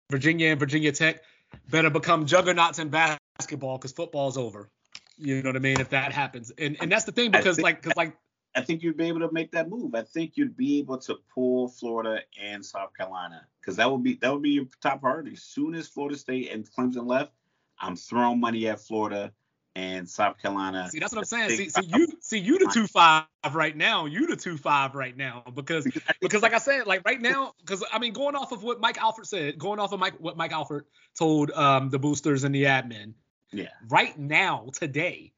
Virginia, 0.10 0.50
and 0.50 0.60
Virginia 0.60 0.92
Tech 0.92 1.22
better 1.70 1.90
become 1.90 2.26
juggernauts 2.26 2.80
in 2.80 2.90
basketball 2.90 3.78
because 3.78 3.92
football's 3.92 4.38
over. 4.38 4.70
You 5.18 5.42
know 5.42 5.50
what 5.50 5.56
I 5.56 5.60
mean? 5.60 5.80
If 5.80 5.90
that 5.90 6.12
happens, 6.12 6.52
and 6.58 6.78
and 6.80 6.92
that's 6.92 7.06
the 7.06 7.12
thing 7.12 7.32
because 7.32 7.60
like 7.60 7.82
because 7.82 7.98
like 7.98 8.16
I 8.58 8.62
think 8.62 8.82
you'd 8.82 8.98
be 8.98 9.08
able 9.08 9.20
to 9.20 9.32
make 9.32 9.52
that 9.52 9.70
move. 9.70 9.94
I 9.94 10.02
think 10.02 10.32
you'd 10.36 10.58
be 10.58 10.80
able 10.80 10.98
to 10.98 11.18
pull 11.32 11.68
Florida 11.68 12.22
and 12.42 12.66
South 12.66 12.90
Carolina 12.98 13.46
because 13.62 13.76
that 13.76 13.90
would 13.90 14.04
be 14.04 14.16
that 14.16 14.34
would 14.34 14.42
be 14.42 14.50
your 14.50 14.66
top 14.82 15.02
priority. 15.02 15.34
As 15.34 15.44
soon 15.44 15.76
as 15.76 15.88
Florida 15.88 16.18
State 16.18 16.52
and 16.52 16.68
Clemson 16.68 17.06
left, 17.06 17.32
I'm 17.80 17.96
throwing 17.96 18.40
money 18.40 18.68
at 18.68 18.80
Florida 18.80 19.32
and 19.76 20.10
South 20.10 20.42
Carolina. 20.42 20.90
See, 20.90 20.98
that's 20.98 21.14
what 21.14 21.20
I'm 21.20 21.26
saying. 21.26 21.52
See, 21.52 21.70
see 21.70 21.86
you 21.86 22.08
see 22.20 22.40
you 22.40 22.58
the 22.58 22.72
two 22.74 22.88
five 22.88 23.26
right 23.54 23.78
now. 23.78 24.08
You 24.08 24.26
the 24.26 24.36
two 24.36 24.58
five 24.58 24.96
right 24.96 25.16
now 25.16 25.44
because 25.54 25.88
because 26.20 26.42
like 26.42 26.56
I 26.56 26.58
said, 26.58 26.88
like 26.88 27.04
right 27.06 27.22
now, 27.22 27.54
because 27.60 27.84
I 27.94 28.00
mean 28.00 28.14
going 28.14 28.36
off 28.36 28.52
of 28.52 28.64
what 28.64 28.80
Mike 28.80 28.98
Alford 28.98 29.28
said, 29.28 29.60
going 29.60 29.80
off 29.80 29.94
of 29.94 30.00
Mike 30.00 30.16
what 30.18 30.36
Mike 30.36 30.52
Alford 30.52 30.86
told 31.16 31.52
um, 31.52 31.92
the 31.92 32.00
boosters 32.00 32.44
and 32.44 32.56
the 32.56 32.64
admin. 32.64 33.14
Yeah. 33.52 33.68
Right 33.88 34.18
now, 34.18 34.70
today, 34.74 35.32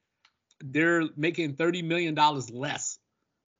they're 0.62 1.10
making 1.18 1.56
thirty 1.56 1.82
million 1.82 2.16
dollars 2.16 2.50
less 2.50 2.98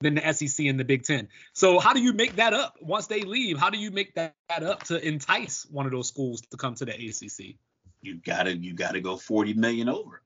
than 0.02 0.16
the 0.16 0.34
SEC 0.34 0.66
and 0.66 0.80
the 0.80 0.86
Big 0.86 1.04
Ten. 1.04 1.28
So 1.54 1.80
how 1.80 1.94
do 1.94 2.02
you 2.02 2.14
make 2.14 2.38
that 2.38 2.54
up 2.54 2.78
once 2.82 3.08
they 3.08 3.22
leave? 3.22 3.60
How 3.60 3.70
do 3.70 3.78
you 3.78 3.92
make 3.92 4.16
that, 4.16 4.36
that 4.50 4.64
up 4.64 4.84
to 4.84 5.06
entice 5.06 5.66
one 5.70 5.86
of 5.86 5.92
those 5.92 6.08
schools 6.08 6.42
to 6.52 6.58
come 6.58 6.76
to 6.76 6.86
the 6.86 6.94
ACC? 6.94 7.56
You 8.02 8.16
gotta 8.16 8.56
you 8.56 8.74
gotta 8.74 9.02
go 9.02 9.18
40 9.18 9.56
million 9.56 9.90
over. 9.90 10.22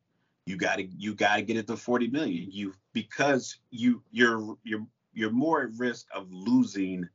You 0.46 0.58
gotta 0.58 0.84
you 0.84 1.16
gotta 1.16 1.42
get 1.42 1.58
it 1.58 1.68
to 1.68 1.78
40 1.78 2.10
million. 2.10 2.52
You 2.52 2.74
because 2.94 3.58
you 3.72 4.04
you're 4.12 4.58
you're 4.64 4.86
you're 5.14 5.32
more 5.32 5.64
at 5.64 5.70
risk 5.78 6.08
of 6.14 6.32
losing 6.32 7.10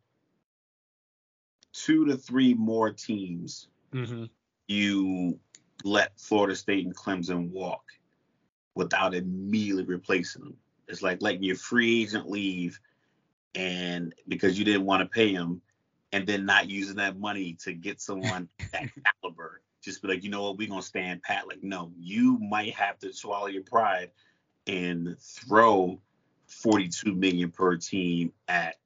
two 1.73 2.07
to 2.07 2.17
three 2.17 2.55
more 2.55 2.91
teams. 2.91 3.69
Mm-hmm. 3.93 4.25
You 4.67 5.39
let 5.85 6.19
Florida 6.19 6.57
State 6.57 6.85
and 6.85 6.97
Clemson 6.97 7.51
walk 7.51 7.85
without 8.75 9.15
immediately 9.15 9.85
replacing 9.85 10.43
them. 10.43 10.57
It's 10.89 11.03
like 11.03 11.23
letting 11.23 11.43
your 11.43 11.57
free 11.57 12.03
agent 12.03 12.31
leave 12.31 12.81
and 13.55 14.15
because 14.27 14.59
you 14.59 14.65
didn't 14.65 14.87
want 14.87 15.03
to 15.03 15.07
pay 15.07 15.33
him 15.33 15.61
and 16.13 16.27
then 16.27 16.47
not 16.47 16.71
using 16.71 16.97
that 16.97 17.19
money 17.19 17.57
to 17.65 17.73
get 17.73 18.01
someone 18.01 18.49
that 18.73 18.89
caliber. 19.23 19.61
Just 19.83 20.03
be 20.03 20.09
like, 20.09 20.25
you 20.25 20.31
know 20.31 20.43
what, 20.43 20.59
we're 20.59 20.69
gonna 20.69 20.83
stand 20.83 21.23
pat. 21.23 21.47
Like, 21.47 21.63
no, 21.63 21.93
you 21.99 22.39
might 22.39 22.75
have 22.75 22.99
to 23.01 23.13
swallow 23.13 23.47
your 23.47 23.63
pride 23.63 24.11
and 24.67 25.17
throw 25.21 26.01
42 26.47 27.15
million 27.15 27.51
per 27.51 27.77
team 27.77 28.33
at 28.49 28.77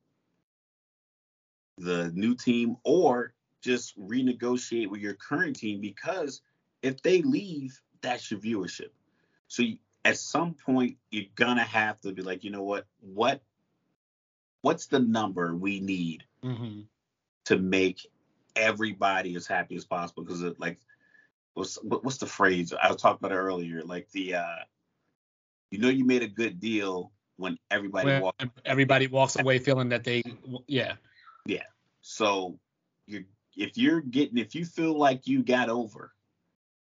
the 1.79 2.11
new 2.15 2.35
team 2.35 2.77
or 2.85 3.33
just 3.63 3.99
renegotiate 3.99 4.89
with 4.89 5.01
your 5.01 5.15
current 5.15 5.57
team 5.57 5.81
because 5.81 6.43
if 6.83 7.01
they 7.03 7.23
leave, 7.23 7.81
that's 8.01 8.31
your 8.31 8.41
viewership. 8.41 8.91
So 9.49 9.63
at 10.05 10.19
some 10.19 10.55
point 10.55 10.97
you're 11.11 11.27
gonna 11.35 11.65
have 11.65 12.01
to 12.01 12.13
be 12.13 12.23
like, 12.23 12.45
you 12.45 12.51
know 12.51 12.63
what, 12.63 12.87
what, 13.01 13.43
what's 14.63 14.87
the 14.87 14.99
number 15.01 15.55
we 15.55 15.81
need 15.81 16.25
Mm-hmm. 16.45 16.81
to 17.45 17.59
make 17.59 18.05
everybody 18.57 19.37
as 19.37 19.47
happy 19.47 19.77
as 19.77 19.85
possible? 19.85 20.25
Because 20.25 20.43
it 20.43 20.59
like, 20.59 20.81
what's 21.55 21.77
what's 21.83 22.17
the 22.19 22.27
phrase 22.27 22.73
I 22.73 22.89
was 22.89 23.01
talking 23.01 23.19
about 23.25 23.31
it 23.37 23.39
earlier? 23.39 23.83
Like 23.85 24.11
the, 24.11 24.35
uh, 24.37 24.57
you 25.71 25.79
know, 25.79 25.89
you 25.89 26.05
made 26.05 26.23
a 26.23 26.29
good 26.29 26.59
deal 26.59 27.13
when 27.37 27.57
everybody 27.71 28.07
When 28.07 28.23
walked. 28.23 28.45
everybody 28.65 29.07
walks 29.07 29.39
away 29.39 29.59
feeling 29.61 29.89
that 29.91 30.03
they, 30.03 30.23
yeah, 30.67 30.95
yeah. 31.47 31.63
So 32.01 32.59
you're 33.07 33.23
if 33.57 33.79
you're 33.79 34.01
getting 34.01 34.39
if 34.39 34.55
you 34.57 34.65
feel 34.65 34.99
like 34.99 35.27
you 35.29 35.43
got 35.45 35.69
over, 35.69 36.13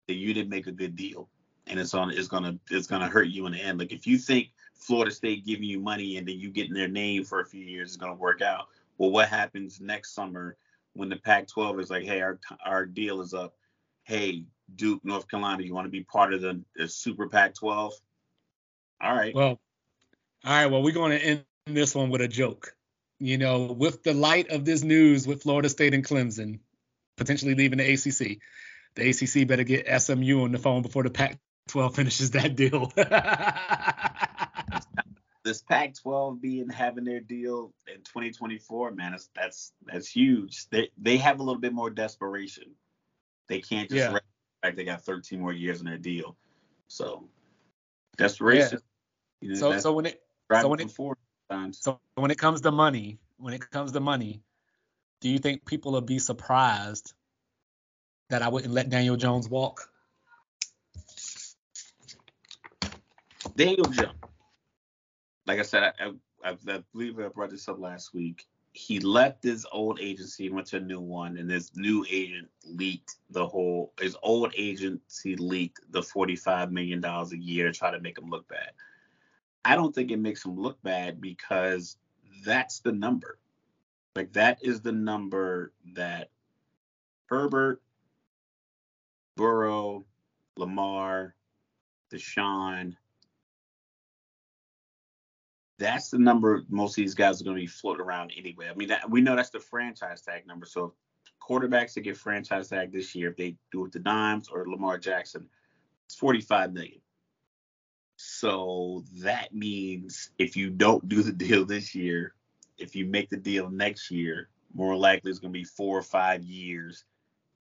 then 0.07 0.18
you 0.18 0.33
didn't 0.35 0.50
make 0.50 0.68
a 0.68 0.72
good 0.72 0.94
deal. 0.94 1.28
And 1.68 1.78
it's 1.78 1.94
on 1.94 2.11
it's 2.11 2.28
gonna 2.28 2.59
it's 2.70 2.87
gonna 2.87 3.09
hurt 3.09 3.28
you 3.28 3.46
in 3.46 3.52
the 3.52 3.61
end. 3.61 3.78
Like 3.78 3.92
if 3.92 4.07
you 4.07 4.18
think 4.18 4.48
Florida 4.74 5.11
State 5.11 5.44
giving 5.44 5.64
you 5.64 5.81
money 5.81 6.16
and 6.16 6.26
then 6.26 6.38
you 6.38 6.50
getting 6.50 6.74
their 6.74 6.88
name 6.88 7.24
for 7.24 7.40
a 7.40 7.46
few 7.46 7.64
years 7.64 7.90
is 7.90 7.96
gonna 7.96 8.14
work 8.14 8.42
out. 8.42 8.68
Well, 8.96 9.11
what 9.11 9.28
happens 9.28 9.81
next 9.81 10.14
summer 10.14 10.57
when 10.94 11.09
the 11.09 11.16
Pac-12 11.16 11.81
is 11.81 11.90
like, 11.90 12.04
hey, 12.04 12.20
our 12.20 12.38
our 12.64 12.85
deal 12.85 13.20
is 13.20 13.35
up. 13.35 13.54
Hey, 14.02 14.44
Duke, 14.74 15.04
North 15.04 15.28
Carolina, 15.28 15.62
you 15.62 15.74
want 15.74 15.87
to 15.87 15.90
be 15.90 16.02
part 16.02 16.35
of 16.35 16.40
the, 16.40 16.61
the 16.76 16.88
Super 16.88 17.28
Pac-12? 17.28 17.92
All 19.00 19.14
right. 19.14 19.35
Well, 19.35 19.61
all 20.44 20.52
right. 20.52 20.66
Well, 20.66 20.83
we're 20.83 20.94
going 20.94 21.18
to 21.18 21.24
end 21.24 21.44
this 21.66 21.94
one 21.94 22.11
with 22.11 22.20
a 22.20 22.28
joke. 22.28 22.74
You 23.20 23.38
know, 23.38 23.72
with 23.72 24.02
the 24.02 24.14
light 24.14 24.50
of 24.50 24.64
this 24.64 24.83
news 24.83 25.26
with 25.26 25.42
Florida 25.42 25.68
State 25.68 25.94
and 25.94 26.04
Clemson 26.04 26.61
potentially 27.16 27.54
leaving 27.54 27.78
the 27.78 27.92
ACC, 27.92 28.38
the 28.94 29.11
ACC 29.11 29.46
better 29.46 29.64
get 29.64 30.00
SMU 30.00 30.42
on 30.42 30.52
the 30.52 30.59
phone 30.59 30.83
before 30.83 31.02
the 31.02 31.11
Pac-12 31.68 31.94
finishes 31.94 32.31
that 32.33 32.57
deal. 32.57 32.92
this 35.44 35.62
Pac-12 35.62 36.40
being 36.40 36.68
having 36.68 37.04
their 37.04 37.20
deal 37.20 37.72
in 37.87 37.98
2024, 37.98 38.92
man, 38.92 39.12
that's 39.12 39.31
that's 39.35 39.72
that's 39.87 40.09
huge. 40.09 40.68
They 40.70 40.90
they 40.98 41.16
have 41.18 41.40
a 41.40 41.42
little 41.42 41.61
bit 41.61 41.72
more 41.72 41.90
desperation. 41.90 42.74
They 43.48 43.61
can't 43.61 43.88
just 43.88 44.11
Yeah. 44.11 44.18
fact 44.62 44.76
they 44.76 44.85
got 44.85 45.04
13 45.04 45.40
more 45.40 45.52
years 45.52 45.81
in 45.81 45.87
their 45.87 45.98
deal. 45.98 46.37
So 46.88 47.28
desperation. 48.16 48.81
You 49.40 49.50
know, 49.50 49.72
so, 49.72 49.78
so 49.78 49.92
when 49.92 50.07
it 50.07 50.20
driving 50.48 50.70
when 50.70 50.81
it- 50.81 50.90
so 51.72 52.00
when 52.16 52.31
it 52.31 52.38
comes 52.38 52.62
to 52.62 52.72
money, 52.72 53.18
when 53.38 53.54
it 53.54 53.70
comes 53.70 53.92
to 53.92 54.00
money, 54.00 54.42
do 55.20 55.28
you 55.28 55.38
think 55.38 55.64
people 55.64 55.92
will 55.92 56.00
be 56.00 56.18
surprised 56.18 57.12
that 58.31 58.42
I 58.42 58.48
wouldn't 58.48 58.74
let 58.74 58.90
Daniel 58.90 59.16
Jones 59.16 59.48
walk? 59.48 59.88
Daniel 63.59 63.87
Jones. 63.87 64.12
Like 65.47 65.59
I 65.59 65.62
said, 65.62 65.83
I, 65.83 66.12
I, 66.44 66.57
I 66.66 66.83
believe 66.92 67.18
I 67.18 67.27
brought 67.27 67.51
this 67.51 67.68
up 67.68 67.81
last 67.81 68.14
week. 68.14 68.47
He 68.73 69.01
left 69.01 69.42
his 69.42 69.66
old 69.73 69.99
agency 69.99 70.47
and 70.47 70.55
went 70.55 70.68
to 70.68 70.77
a 70.77 70.81
new 70.81 71.01
one, 71.01 71.37
and 71.37 71.51
this 71.51 71.73
new 71.75 72.07
agent 72.09 72.49
leaked 72.64 73.16
the 73.31 73.44
whole. 73.44 73.92
His 73.99 74.16
old 74.23 74.55
agency 74.57 75.35
leaked 75.35 75.81
the 75.90 76.03
forty-five 76.03 76.71
million 76.71 77.01
dollars 77.01 77.33
a 77.33 77.38
year 77.38 77.66
to 77.66 77.77
try 77.77 77.90
to 77.90 77.99
make 77.99 78.16
him 78.16 78.31
look 78.31 78.47
bad. 78.47 78.71
I 79.64 79.75
don't 79.75 79.92
think 79.92 80.12
it 80.12 80.18
makes 80.18 80.44
him 80.44 80.57
look 80.57 80.81
bad 80.83 81.21
because 81.21 81.97
that's 82.44 82.79
the 82.79 82.92
number. 82.92 83.38
Like 84.14 84.33
that 84.35 84.59
is 84.62 84.83
the 84.83 84.92
number 84.92 85.73
that 85.94 86.31
Herbert, 87.27 87.83
Burrow, 89.37 90.05
Lamar, 90.57 91.35
Deshaun, 92.12 92.94
that's 95.79 96.11
the 96.11 96.19
number 96.19 96.64
most 96.69 96.93
of 96.93 96.97
these 97.03 97.14
guys 97.14 97.41
are 97.41 97.45
going 97.45 97.57
to 97.57 97.62
be 97.62 97.67
floating 97.67 98.05
around 98.05 98.33
anyway. 98.37 98.69
I 98.69 98.75
mean, 98.75 98.88
that, 98.88 99.09
we 99.09 99.21
know 99.21 99.37
that's 99.37 99.51
the 99.51 99.61
franchise 99.61 100.23
tag 100.23 100.47
number. 100.47 100.67
So 100.67 100.95
quarterbacks 101.41 101.95
that 101.95 102.01
get 102.01 102.17
franchise 102.17 102.69
tag 102.69 102.93
this 102.93 103.14
year, 103.14 103.31
if 103.31 103.37
they 103.37 103.57
do 103.71 103.87
it 103.87 103.93
to 103.93 103.99
Dimes 103.99 104.49
or 104.49 104.69
Lamar 104.69 104.99
Jackson, 104.99 105.49
it's 106.07 106.17
45 106.17 106.73
million. 106.73 107.01
So 108.17 109.05
that 109.23 109.55
means 109.55 110.31
if 110.38 110.57
you 110.57 110.71
don't 110.71 111.09
do 111.09 111.23
the 111.23 111.33
deal 111.47 111.64
this 111.64 111.95
year, 111.95 112.35
if 112.77 112.97
you 112.97 113.07
make 113.07 113.31
the 113.31 113.37
deal 113.37 113.71
next 113.71 114.11
year, 114.11 114.49
more 114.75 114.97
likely 114.97 115.31
it's 115.31 115.41
going 115.41 115.53
to 115.53 115.59
be 115.59 115.64
four 115.64 115.99
or 115.99 116.03
five 116.03 116.43
years. 116.43 117.05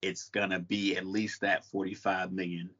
It's 0.03 0.29
going 0.29 0.51
to 0.51 0.59
be 0.59 0.96
at 0.96 1.07
least 1.07 1.40
that 1.40 1.64
45 1.66 2.33
million, 2.33 2.70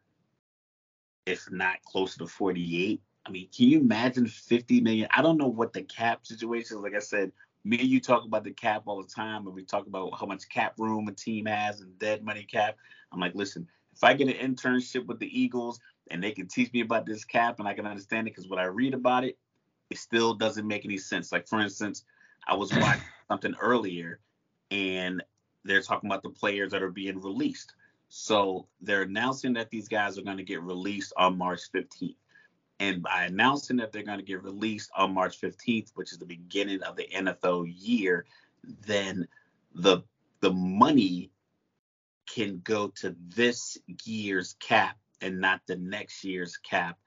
if 1.25 1.51
not 1.51 1.83
closer 1.85 2.19
to 2.19 2.27
48. 2.27 3.01
I 3.25 3.31
mean, 3.31 3.49
can 3.55 3.69
you 3.69 3.79
imagine 3.81 4.27
50 4.27 4.81
million? 4.81 5.09
I 5.15 5.23
don't 5.23 5.39
know 5.39 5.49
what 5.49 5.73
the 5.73 5.83
cap 5.83 6.27
situation 6.27 6.77
is. 6.77 6.83
Like 6.83 6.95
I 6.95 7.01
said, 7.01 7.33
me 7.65 7.79
and 7.79 7.89
you 7.89 8.01
talk 8.01 8.25
about 8.25 8.45
the 8.45 8.51
cap 8.51 8.83
all 8.87 9.01
the 9.01 9.09
time, 9.09 9.47
and 9.47 9.55
we 9.55 9.65
talk 9.65 9.87
about 9.87 10.19
how 10.19 10.27
much 10.27 10.49
cap 10.49 10.75
room 10.79 11.07
a 11.09 11.13
team 11.13 11.47
has 11.47 11.81
and 11.81 11.97
dead 11.99 12.25
money 12.25 12.43
cap. 12.43 12.77
I'm 13.13 13.21
like, 13.21 13.35
listen, 13.35 13.69
if 13.95 14.03
I 14.03 14.15
get 14.15 14.29
an 14.29 14.55
internship 14.55 15.07
with 15.07 15.21
the 15.21 15.41
Eagles 15.41 15.79
and 16.11 16.23
they 16.23 16.33
can 16.33 16.49
teach 16.49 16.73
me 16.73 16.81
about 16.81 17.07
this 17.07 17.25
cap 17.25 17.61
and 17.61 17.69
I 17.69 17.75
can 17.75 17.87
understand 17.87 18.27
it, 18.27 18.33
because 18.35 18.49
what 18.49 18.59
I 18.59 18.65
read 18.65 18.95
about 18.95 19.25
it, 19.25 19.39
it 19.91 19.99
still 19.99 20.35
doesn't 20.35 20.67
make 20.67 20.85
any 20.85 20.99
sense. 20.99 21.31
Like 21.31 21.47
for 21.47 21.61
instance, 21.61 22.05
I 22.49 22.55
was 22.57 22.73
watching 22.73 23.03
something 23.29 23.55
earlier, 23.61 24.19
and 24.73 25.23
they're 25.65 25.83
talking 25.83 26.11
about 26.11 26.25
the 26.25 26.31
players 26.31 26.73
that 26.73 26.83
are 26.83 26.91
being 26.91 27.21
released. 27.21 27.75
So 28.09 28.67
they're 28.81 29.03
announcing 29.03 29.53
that 29.55 29.71
these 29.71 29.89
guys 29.89 30.19
are 30.19 30.23
going 30.23 30.37
to 30.37 30.43
get 30.43 30.63
released 30.63 31.13
on 31.17 31.39
March 31.39 31.61
15th. 31.75 32.17
And 32.83 33.01
by 33.01 33.27
announcing 33.27 33.77
that 33.77 33.93
they're 33.93 34.03
going 34.03 34.19
to 34.19 34.25
get 34.25 34.43
released 34.43 34.91
on 34.97 35.15
March 35.15 35.41
15th, 35.41 35.93
which 35.95 36.11
is 36.11 36.19
the 36.19 36.27
beginning 36.27 36.83
of 36.83 36.97
the 36.97 37.07
NFL 37.15 37.73
year, 37.77 38.27
then 38.87 39.29
the 39.73 40.03
the 40.41 40.53
money 40.53 41.31
can 42.27 42.61
go 42.65 42.89
to 42.89 43.15
this 43.37 43.79
year's 44.05 44.57
cap 44.59 44.97
and 45.21 45.41
not 45.41 45.61
the 45.69 45.77
next 45.77 46.25
year's 46.25 46.57
cap. 46.57 46.99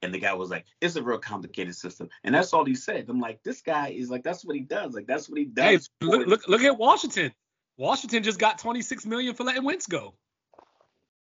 And 0.00 0.14
the 0.14 0.18
guy 0.18 0.32
was 0.32 0.48
like, 0.48 0.64
"It's 0.80 0.96
a 0.96 1.02
real 1.02 1.18
complicated 1.18 1.76
system," 1.76 2.08
and 2.24 2.34
that's 2.34 2.54
all 2.54 2.64
he 2.64 2.74
said. 2.74 3.04
I'm 3.10 3.20
like, 3.20 3.42
"This 3.42 3.60
guy 3.60 3.88
is 3.88 4.08
like, 4.08 4.22
that's 4.22 4.42
what 4.42 4.56
he 4.56 4.62
does. 4.62 4.94
Like, 4.94 5.06
that's 5.06 5.28
what 5.28 5.38
he 5.38 5.50
Hey, 5.54 5.76
does." 5.76 5.90
look, 6.00 6.26
look, 6.26 6.48
look 6.48 6.62
at 6.62 6.78
Washington. 6.78 7.30
Washington 7.76 8.22
just 8.22 8.38
got 8.38 8.58
26 8.58 9.04
million 9.04 9.34
for 9.34 9.44
letting 9.44 9.64
Wentz 9.64 9.86
go. 9.86 10.14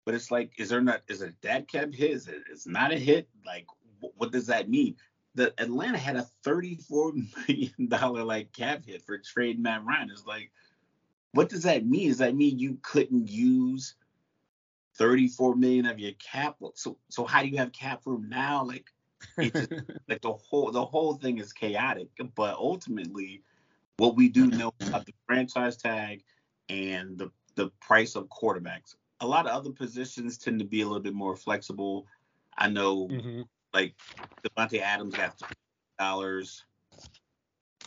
But 0.06 0.14
it's 0.14 0.30
like, 0.30 0.52
is 0.58 0.68
there 0.68 0.80
not? 0.80 1.02
Is 1.08 1.22
it 1.22 1.34
that 1.42 1.68
cap 1.68 1.92
hit? 1.92 2.10
Is 2.10 2.28
it? 2.28 2.42
It's 2.50 2.66
not 2.66 2.92
a 2.92 2.96
hit. 2.96 3.28
Like, 3.44 3.66
what 4.16 4.32
does 4.32 4.46
that 4.46 4.68
mean? 4.68 4.96
The 5.34 5.54
Atlanta 5.58 5.98
had 5.98 6.16
a 6.16 6.22
34 6.44 7.12
million 7.48 7.88
dollar 7.88 8.24
like 8.24 8.52
cap 8.52 8.84
hit 8.84 9.02
for 9.02 9.18
trading 9.18 9.62
Matt 9.62 9.84
Ryan. 9.84 10.10
It's 10.10 10.26
like, 10.26 10.50
what 11.32 11.48
does 11.48 11.62
that 11.64 11.86
mean? 11.86 12.08
Does 12.08 12.18
that 12.18 12.34
mean 12.34 12.58
you 12.58 12.78
couldn't 12.82 13.28
use 13.28 13.94
34 14.96 15.56
million 15.56 15.86
of 15.86 15.98
your 15.98 16.12
cap? 16.12 16.56
So, 16.74 16.98
so 17.08 17.24
how 17.24 17.42
do 17.42 17.48
you 17.48 17.58
have 17.58 17.72
cap 17.72 18.02
room 18.06 18.28
now? 18.28 18.64
Like, 18.64 18.86
it 19.40 19.54
just 19.54 19.70
like 20.08 20.20
the 20.22 20.32
whole 20.32 20.72
the 20.72 20.84
whole 20.84 21.14
thing 21.14 21.38
is 21.38 21.52
chaotic. 21.52 22.08
But 22.34 22.56
ultimately, 22.56 23.42
what 23.98 24.16
we 24.16 24.28
do 24.28 24.50
know 24.50 24.72
about 24.88 25.06
the 25.06 25.14
franchise 25.26 25.76
tag 25.76 26.24
and 26.68 27.18
the 27.18 27.30
the 27.56 27.70
price 27.80 28.16
of 28.16 28.28
quarterbacks. 28.28 28.96
A 29.20 29.26
lot 29.26 29.46
of 29.46 29.52
other 29.52 29.70
positions 29.72 30.38
tend 30.38 30.58
to 30.60 30.64
be 30.64 30.80
a 30.80 30.86
little 30.86 31.02
bit 31.02 31.14
more 31.14 31.36
flexible. 31.36 32.06
I 32.56 32.68
know 32.68 33.08
Mhm. 33.08 33.48
Like 33.72 33.94
Davante 34.46 34.80
Adams 34.80 35.14
got 35.14 35.34
dollars 35.98 36.64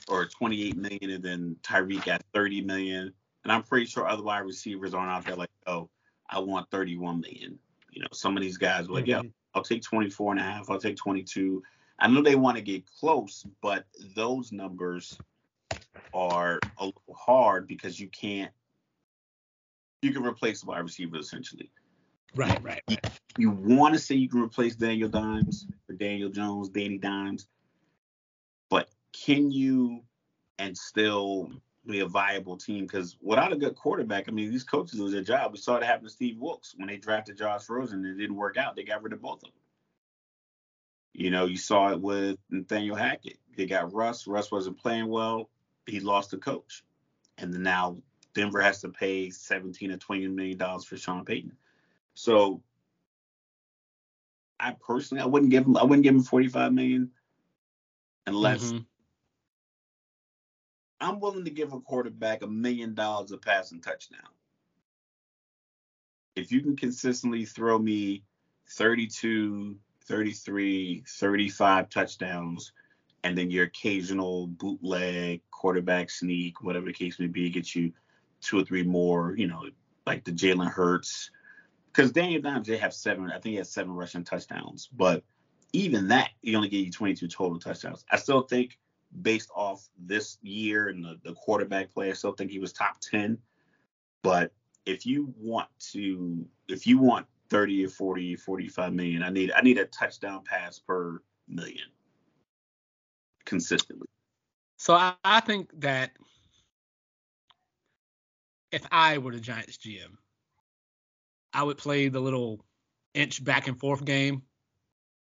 or 0.08 0.26
28 0.28 0.78
million, 0.78 1.10
and 1.12 1.24
then 1.24 1.56
Tyreek 1.64 2.04
got 2.06 2.22
30 2.34 2.62
million. 2.62 3.14
And 3.44 3.52
I'm 3.52 3.64
pretty 3.64 3.86
sure 3.86 4.08
other 4.08 4.24
wide 4.24 4.40
receivers 4.40 4.94
aren't 4.94 5.12
out 5.12 5.26
there 5.26 5.36
like, 5.36 5.50
oh, 5.68 5.90
I 6.30 6.40
want 6.40 6.70
31 6.72 7.22
million. 7.22 7.60
You 7.92 8.02
know, 8.02 8.08
some 8.14 8.38
of 8.38 8.44
these 8.44 8.58
guys 8.58 8.88
were 8.88 8.96
like, 8.96 9.08
yeah, 9.08 9.20
Mhm. 9.22 9.34
I'll 9.54 9.64
take 9.64 9.84
24 9.84 10.32
and 10.34 10.40
a 10.40 10.44
half. 10.44 10.70
I'll 10.70 10.80
take 10.80 10.96
22. 10.98 11.64
I 12.00 12.08
know 12.08 12.22
they 12.22 12.36
want 12.36 12.58
to 12.58 12.64
get 12.64 12.86
close, 12.88 13.46
but 13.62 13.86
those 14.16 14.52
numbers 14.52 15.22
are 16.14 16.66
a 16.78 16.86
little 16.86 17.16
hard 17.16 17.68
because 17.68 18.00
you 18.00 18.10
can't. 18.10 18.54
You 20.02 20.12
can 20.12 20.24
replace 20.26 20.64
wide 20.64 20.80
receivers 20.82 21.26
essentially. 21.28 21.72
Right, 22.36 22.64
right, 22.64 22.82
right. 22.90 23.22
You 23.38 23.52
want 23.52 23.94
to 23.94 24.00
say 24.00 24.16
you 24.16 24.30
can 24.30 24.42
replace 24.42 24.76
Daniel 24.76 25.10
Dimes 25.10 25.68
or 25.90 25.96
Daniel 25.96 26.30
Jones, 26.30 26.70
Danny 26.70 26.98
Dimes, 26.98 27.48
but 28.70 28.90
can 29.12 29.52
you 29.52 30.02
and 30.60 30.78
still 30.78 31.52
be 31.86 32.00
a 32.00 32.08
viable 32.08 32.58
team? 32.58 32.86
Because 32.86 33.18
without 33.22 33.54
a 33.54 33.56
good 33.56 33.76
quarterback, 33.76 34.26
I 34.28 34.32
mean, 34.32 34.52
these 34.52 34.64
coaches 34.64 35.00
lose 35.00 35.12
their 35.12 35.24
job. 35.24 35.52
We 35.52 35.58
saw 35.58 35.76
it 35.76 35.84
happen 35.84 36.06
to 36.06 36.10
Steve 36.10 36.38
Wilks 36.40 36.74
when 36.76 36.88
they 36.88 36.98
drafted 36.98 37.38
Josh 37.38 37.70
Rosen. 37.70 38.06
And 38.06 38.16
it 38.16 38.22
didn't 38.22 38.36
work 38.36 38.58
out. 38.58 38.76
They 38.76 38.84
got 38.84 39.04
rid 39.04 39.14
of 39.14 39.22
both 39.22 39.38
of 39.38 39.42
them. 39.42 39.52
You 41.14 41.30
know, 41.30 41.46
you 41.46 41.58
saw 41.58 41.92
it 41.92 42.02
with 42.02 42.38
Nathaniel 42.50 42.96
Hackett. 42.96 43.38
They 43.56 43.68
got 43.68 43.94
Russ. 43.94 44.26
Russ 44.26 44.52
wasn't 44.52 44.80
playing 44.80 45.08
well. 45.08 45.50
He 45.86 46.00
lost 46.00 46.32
the 46.32 46.38
coach, 46.38 46.84
and 47.38 47.54
now 47.62 47.98
Denver 48.34 48.62
has 48.62 48.82
to 48.82 48.90
pay 48.90 49.30
17 49.30 49.92
or 49.92 49.98
20 49.98 50.28
million 50.30 50.58
dollars 50.58 50.86
for 50.86 50.98
Sean 50.98 51.24
Payton. 51.24 51.52
So 52.14 52.62
I 54.60 54.76
personally 54.86 55.22
I 55.24 55.26
wouldn't 55.26 55.52
give 55.52 55.66
him 55.66 55.78
I 55.78 55.84
wouldn't 55.84 56.04
give 56.04 56.16
him 56.16 56.24
45 56.24 56.74
million 56.74 57.12
unless 58.28 58.72
Mm-hmm. 58.72 58.80
I'm 61.04 61.20
willing 61.20 61.44
to 61.44 61.52
give 61.52 61.74
a 61.74 61.82
quarterback 61.82 62.44
a 62.44 62.48
million 62.48 62.94
dollars 62.94 63.34
a 63.34 63.38
passing 63.38 63.82
touchdown. 63.82 64.22
If 66.38 66.50
you 66.52 66.62
can 66.62 66.78
consistently 66.78 67.44
throw 67.44 67.78
me 67.78 68.24
32, 68.70 69.76
33, 70.06 71.04
35 71.06 71.90
touchdowns, 71.90 72.72
and 73.24 73.38
then 73.38 73.52
your 73.52 73.66
occasional 73.66 74.48
bootleg, 74.48 75.42
quarterback 75.52 76.10
sneak, 76.10 76.64
whatever 76.64 76.86
the 76.86 76.94
case 76.94 77.20
may 77.20 77.28
be, 77.28 77.50
get 77.50 77.76
you 77.76 77.92
two 78.42 78.60
or 78.60 78.64
three 78.64 78.84
more, 78.84 79.36
you 79.38 79.48
know, 79.48 79.66
like 80.08 80.24
the 80.24 80.32
Jalen 80.32 80.72
Hurts. 80.72 81.32
Because 81.94 82.12
Daniel 82.12 82.42
Jones 82.42 82.68
did 82.68 82.80
have 82.80 82.94
seven, 82.94 83.30
I 83.30 83.34
think 83.34 83.52
he 83.52 83.56
had 83.56 83.68
seven 83.68 83.94
rushing 83.94 84.24
touchdowns. 84.24 84.90
But 84.92 85.24
even 85.74 86.08
that, 86.08 86.32
he 86.42 86.56
only 86.56 86.70
gave 86.70 86.86
you 86.86 86.92
22 86.92 87.28
total 87.28 87.60
touchdowns. 87.60 88.04
I 88.12 88.18
still 88.18 88.42
think 88.42 88.80
based 89.22 89.52
off 89.56 89.88
this 90.00 90.38
year 90.42 90.88
and 90.88 91.04
the, 91.04 91.20
the 91.24 91.34
quarterback 91.34 91.94
play, 91.94 92.10
I 92.10 92.14
still 92.14 92.32
think 92.32 92.50
he 92.50 92.60
was 92.60 92.74
top 92.74 93.00
10. 93.00 93.38
But 94.24 94.54
if 94.86 95.06
you 95.06 95.34
want 95.38 95.70
to, 95.92 96.46
if 96.68 96.88
you 96.88 96.98
want 96.98 97.28
30 97.50 97.86
or 97.86 97.90
40, 97.90 98.36
45 98.38 98.94
million, 98.94 99.22
I 99.22 99.30
need 99.30 99.52
I 99.52 99.62
need 99.62 99.78
a 99.78 99.86
touchdown 99.86 100.42
pass 100.44 100.80
per 100.80 101.22
million 101.48 101.90
consistently. 103.46 104.08
So 104.78 104.96
I, 104.96 105.14
I 105.24 105.40
think 105.42 105.70
that 105.82 106.12
if 108.72 108.86
I 108.92 109.20
were 109.20 109.32
the 109.32 109.40
Giants 109.40 109.78
GM, 109.78 110.18
I 111.54 111.64
would 111.64 111.78
play 111.78 112.10
the 112.10 112.20
little 112.20 112.66
inch 113.14 113.44
back 113.44 113.68
and 113.68 113.80
forth 113.80 114.04
game. 114.04 114.44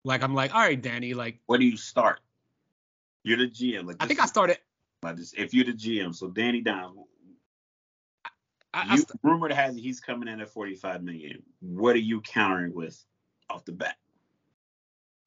Like 0.04 0.24
I'm 0.24 0.34
like, 0.36 0.54
all 0.54 0.62
right, 0.62 0.82
Danny, 0.82 1.14
like 1.14 1.40
Where 1.46 1.60
do 1.60 1.66
you 1.66 1.78
start? 1.78 2.20
You're 3.24 3.38
the 3.38 3.48
GM. 3.48 3.86
Like 3.86 3.98
I 4.00 4.08
think 4.08 4.20
I 4.22 4.26
started. 4.26 4.58
like 5.04 5.16
this- 5.18 5.34
if 5.38 5.54
you're 5.54 5.66
the 5.66 5.74
GM, 5.74 6.14
so 6.16 6.28
Danny 6.30 6.62
Down, 6.62 6.96
I, 8.26 8.30
I 8.74 8.92
you, 8.94 8.98
st- 9.00 9.20
rumored 9.24 9.52
has 9.52 9.76
he's 9.76 10.00
coming 10.00 10.28
in 10.28 10.40
at 10.42 10.50
45 10.50 11.04
million. 11.04 11.44
What 11.60 11.96
are 11.96 12.00
you 12.00 12.22
countering 12.22 12.74
with 12.74 13.02
off 13.50 13.66
the 13.66 13.72
bat? 13.74 13.98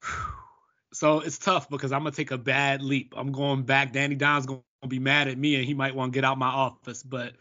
so 0.92 1.20
it's 1.20 1.38
tough 1.38 1.68
because 1.68 1.92
I'm 1.92 2.00
gonna 2.00 2.12
take 2.12 2.30
a 2.30 2.38
bad 2.38 2.82
leap. 2.82 3.14
I'm 3.16 3.32
going 3.32 3.62
back. 3.64 3.92
Danny 3.92 4.14
Don's 4.14 4.46
gonna 4.46 4.62
be 4.88 4.98
mad 4.98 5.28
at 5.28 5.38
me 5.38 5.56
and 5.56 5.64
he 5.64 5.74
might 5.74 5.94
want 5.94 6.12
to 6.12 6.16
get 6.16 6.24
out 6.24 6.38
my 6.38 6.48
office. 6.48 7.02
But 7.02 7.34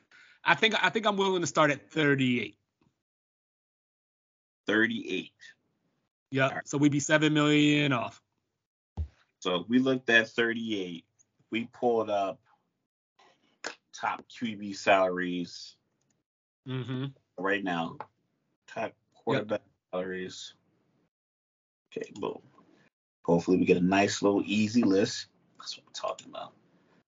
I 0.44 0.56
think 0.56 0.76
I 0.84 0.90
think 0.90 1.06
I'm 1.06 1.18
willing 1.18 1.42
to 1.42 1.48
start 1.48 1.72
at 1.72 1.90
38. 1.92 2.58
38. 4.70 5.32
Yep. 6.32 6.50
Alright. 6.50 6.68
So 6.68 6.78
we'd 6.78 6.92
be 6.92 7.00
seven 7.00 7.34
million 7.34 7.92
off. 7.92 8.22
So 9.40 9.66
we 9.68 9.80
looked 9.80 10.10
at 10.10 10.28
38, 10.28 11.06
we 11.50 11.70
pulled 11.74 12.10
up 12.10 12.40
top 13.94 14.24
QB 14.30 14.76
salaries 14.76 15.76
Mm-hmm. 16.68 17.06
right 17.40 17.64
now. 17.64 17.98
Top 18.68 18.94
quarterback 19.16 19.62
salaries. 19.92 20.54
Okay, 21.92 22.12
boom. 22.16 22.38
Hopefully 23.26 23.58
we 23.58 23.66
get 23.66 23.78
a 23.78 23.82
nice 23.82 24.22
little 24.22 24.44
easy 24.46 24.84
list. 24.84 25.28
That's 25.58 25.78
what 25.78 25.86
I'm 25.88 25.94
talking 25.94 26.28
about. 26.30 26.54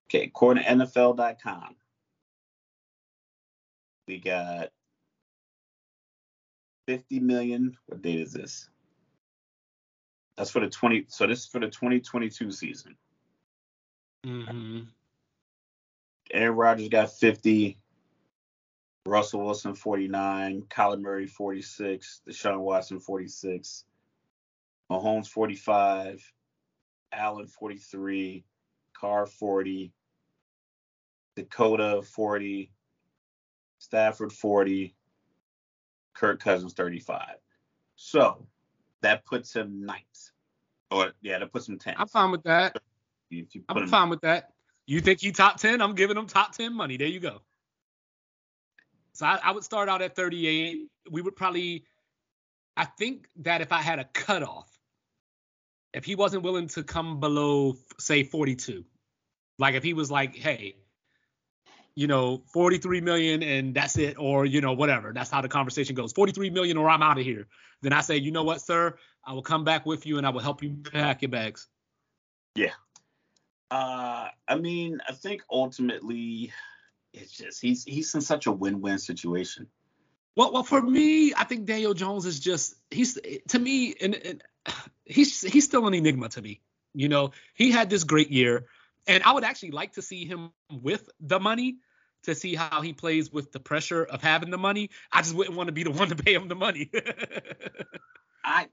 Okay, 0.10 0.24
according 0.24 0.64
to 0.64 0.70
NFL.com, 0.70 1.76
we 4.08 4.18
got 4.18 4.70
50 6.92 7.22
million. 7.22 7.78
What 7.86 8.02
date 8.02 8.20
is 8.20 8.34
this? 8.34 8.68
That's 10.36 10.52
for 10.52 10.60
the 10.60 10.68
20. 10.68 11.06
So 11.08 11.26
this 11.26 11.40
is 11.40 11.46
for 11.46 11.60
the 11.60 11.68
2022 11.68 12.52
season. 12.52 12.98
Mm-hmm. 14.26 14.82
Aaron 16.34 16.56
Rodgers 16.58 16.90
got 16.90 17.14
50. 17.14 17.78
Russell 19.06 19.46
Wilson 19.46 19.74
49. 19.74 20.64
Kyler 20.64 21.00
Murray 21.00 21.28
46. 21.28 22.24
Deshaun 22.28 22.60
Watson 22.60 23.00
46. 23.00 23.86
Mahomes 24.92 25.28
45. 25.28 26.22
Allen 27.14 27.48
43. 27.48 28.44
Carr 29.00 29.26
40. 29.28 29.94
Dakota 31.38 32.02
40. 32.02 32.70
Stafford 33.80 34.34
40. 34.34 34.94
Kirk 36.22 36.40
Cousins 36.40 36.74
35. 36.74 37.24
So 37.96 38.46
that 39.02 39.26
puts 39.26 39.56
him 39.56 39.84
ninth. 39.84 40.06
Or 40.92 41.14
yeah, 41.22 41.40
that 41.40 41.52
puts 41.52 41.68
him 41.68 41.80
10th. 41.80 41.96
I'm 41.98 42.08
fine 42.08 42.30
with 42.30 42.44
that. 42.44 42.78
If 43.32 43.56
you 43.56 43.64
put 43.68 43.78
I'm 43.82 43.88
fine 43.88 44.10
with 44.10 44.22
that. 44.22 44.52
You 44.86 45.02
think 45.02 45.22
he 45.22 45.32
top 45.32 45.58
10? 45.58 45.82
I'm 45.82 45.96
giving 45.96 46.16
him 46.16 46.28
top 46.28 46.52
10 46.56 46.76
money. 46.76 46.98
There 46.98 47.08
you 47.08 47.20
go. 47.20 47.42
So 49.14 49.26
I, 49.26 49.40
I 49.44 49.52
would 49.52 49.64
start 49.64 49.90
out 49.90 50.04
at 50.04 50.16
38. 50.16 50.88
We 51.10 51.22
would 51.22 51.36
probably, 51.36 51.86
I 52.78 52.86
think 52.86 53.28
that 53.38 53.62
if 53.62 53.72
I 53.72 53.82
had 53.82 53.98
a 53.98 54.04
cutoff, 54.04 54.70
if 55.92 56.06
he 56.06 56.14
wasn't 56.14 56.44
willing 56.44 56.68
to 56.70 56.84
come 56.84 57.20
below, 57.20 57.78
say, 58.00 58.24
42, 58.24 58.86
like 59.58 59.74
if 59.74 59.84
he 59.84 59.94
was 59.94 60.12
like, 60.12 60.36
hey, 60.36 60.76
you 61.96 62.08
know, 62.08 62.44
43 62.54 63.02
million 63.02 63.44
and 63.44 63.74
that's 63.74 63.98
it, 63.98 64.18
or, 64.18 64.46
you 64.46 64.62
know, 64.62 64.74
whatever, 64.74 65.12
that's 65.14 65.30
how 65.30 65.42
the 65.42 65.50
conversation 65.50 65.96
goes 65.96 66.14
43 66.14 66.50
million 66.50 66.78
or 66.78 66.90
I'm 66.90 67.04
out 67.04 67.18
of 67.18 67.26
here. 67.26 67.48
Then 67.82 67.94
I 67.94 68.02
say, 68.02 68.18
you 68.18 68.32
know 68.32 68.44
what, 68.44 68.62
sir, 68.62 68.96
I 69.26 69.34
will 69.34 69.42
come 69.42 69.64
back 69.64 69.86
with 69.86 70.06
you 70.06 70.18
and 70.18 70.26
I 70.26 70.30
will 70.30 70.42
help 70.42 70.64
you 70.64 70.78
pack 70.92 71.22
your 71.22 71.30
bags. 71.30 71.68
Yeah. 72.56 72.74
Uh, 73.70 74.28
I 74.48 74.56
mean, 74.56 75.00
I 75.08 75.14
think 75.14 75.44
ultimately, 75.50 76.52
it's 77.14 77.32
just 77.32 77.62
he's 77.62 77.84
he's 77.86 78.14
in 78.14 78.22
such 78.22 78.46
a 78.46 78.52
win-win 78.52 79.00
situation. 79.00 79.68
Well, 80.36 80.52
well, 80.52 80.64
for 80.64 80.82
me, 80.82 81.34
I 81.34 81.46
think 81.46 81.66
Daniel 81.66 81.94
Jones 81.94 82.26
is 82.26 82.40
just 82.40 82.76
he's 82.90 83.18
to 83.50 83.60
me, 83.60 83.96
and, 84.02 84.16
and 84.16 84.44
he's 85.06 85.42
he's 85.42 85.66
still 85.66 85.88
an 85.88 85.94
enigma 85.94 86.30
to 86.30 86.42
me. 86.42 86.62
You 86.94 87.08
know, 87.08 87.32
he 87.54 87.72
had 87.72 87.90
this 87.90 88.04
great 88.04 88.30
year, 88.30 88.66
and 89.08 89.24
I 89.24 89.34
would 89.34 89.44
actually 89.44 89.72
like 89.72 89.94
to 89.94 90.02
see 90.02 90.26
him 90.26 90.52
with 90.70 91.10
the 91.20 91.40
money 91.40 91.78
to 92.24 92.36
see 92.36 92.56
how 92.56 92.82
he 92.82 92.94
plays 92.94 93.32
with 93.32 93.52
the 93.52 93.60
pressure 93.60 94.04
of 94.04 94.22
having 94.22 94.52
the 94.52 94.58
money. 94.58 94.90
I 95.12 95.22
just 95.22 95.34
wouldn't 95.34 95.58
want 95.58 95.68
to 95.68 95.74
be 95.74 95.84
the 95.84 95.92
one 95.92 96.10
to 96.10 96.16
pay 96.16 96.34
him 96.34 96.48
the 96.48 96.56
money. 96.56 96.92
I 98.44 98.68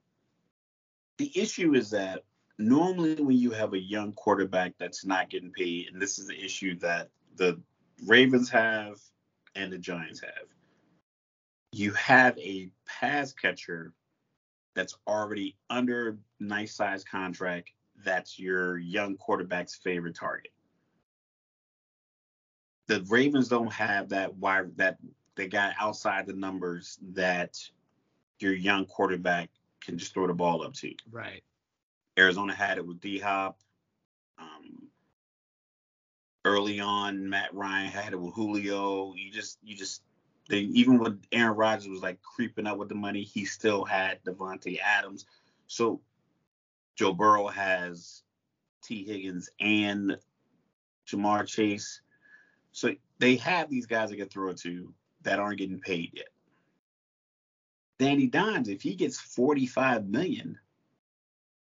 the 1.19 1.33
issue 1.35 1.75
is 1.75 1.91
that 1.91 2.25
normally 2.59 3.15
when 3.17 3.37
you 3.37 3.51
have 3.51 3.75
a 3.75 3.79
young 3.79 4.13
quarterback 4.13 4.75
that's 4.79 5.05
not 5.05 5.31
getting 5.31 5.51
paid, 5.51 5.89
and 5.93 6.01
this 6.01 6.19
is 6.19 6.27
the 6.29 6.45
issue 6.45 6.79
that 6.79 7.09
the 7.37 7.61
Ravens 8.07 8.49
have 8.51 8.99
and 9.55 9.73
the 9.73 9.79
Giants 9.79 10.21
have, 10.21 10.47
you 11.73 11.93
have 11.93 12.39
a 12.39 12.71
pass 12.87 13.33
catcher 13.33 13.93
that's 14.75 14.97
already 15.07 15.57
under 15.69 16.19
nice 16.39 16.75
size 16.75 17.05
contract 17.05 17.71
that's 18.05 18.39
your 18.39 18.79
young 18.79 19.17
quarterback's 19.17 19.75
favorite 19.75 20.15
target. 20.15 20.53
The 22.87 23.05
Ravens 23.09 23.49
don't 23.49 23.73
have 23.73 24.11
that 24.11 24.35
wire 24.37 24.71
that 24.77 24.99
they 25.35 25.47
got 25.47 25.75
outside 25.79 26.27
the 26.27 26.33
numbers 26.33 26.99
that 27.13 27.59
your 28.41 28.55
young 28.55 28.87
quarterback 28.87 29.51
can 29.81 29.99
just 29.99 30.15
throw 30.15 30.27
the 30.27 30.35
ball 30.35 30.63
up 30.63 30.75
to. 30.75 30.93
right. 31.11 31.43
Arizona 32.19 32.53
had 32.53 32.79
it 32.79 32.87
with 32.87 33.01
D 33.01 33.19
Hop. 33.21 33.59
Um, 34.39 34.89
early 36.45 36.81
on, 36.81 37.29
Matt 37.29 37.55
Ryan 37.55 37.91
had 37.91 38.13
it 38.13 38.21
with 38.21 38.35
Julio. 38.35 39.15
You 39.17 39.31
just, 39.31 39.59
you 39.63 39.77
just, 39.77 40.03
they 40.49 40.59
even 40.59 40.99
when 40.99 41.21
Aaron 41.31 41.57
Rodgers 41.57 41.89
was 41.89 42.03
like 42.03 42.21
creeping 42.23 42.67
up 42.67 42.79
with 42.79 42.89
the 42.89 42.95
money, 42.95 43.23
he 43.23 43.45
still 43.45 43.85
had 43.85 44.23
Davante 44.25 44.79
Adams. 44.81 45.27
So 45.69 46.01
Joe 46.99 47.13
Burrow 47.13 47.47
has 47.47 48.23
Tee 48.83 49.05
Higgins 49.05 49.49
and 49.61 50.19
Ja'Marr 51.07 51.47
Chase. 51.47 52.01
So 52.73 52.93
they 53.21 53.37
have 53.37 53.71
these 53.71 53.87
guys 53.87 54.11
they 54.11 54.17
can 54.17 54.29
throw 54.29 54.51
it 54.51 54.57
to 54.59 54.93
that 55.23 55.39
aren't 55.39 55.59
getting 55.59 55.79
paid 55.79 56.11
yet. 56.15 56.29
Danny 58.01 58.27
Dimes, 58.27 58.69
if 58.69 58.83
he 58.83 58.95
gets 58.97 59.19
45 59.21 60.09
million, 60.09 60.59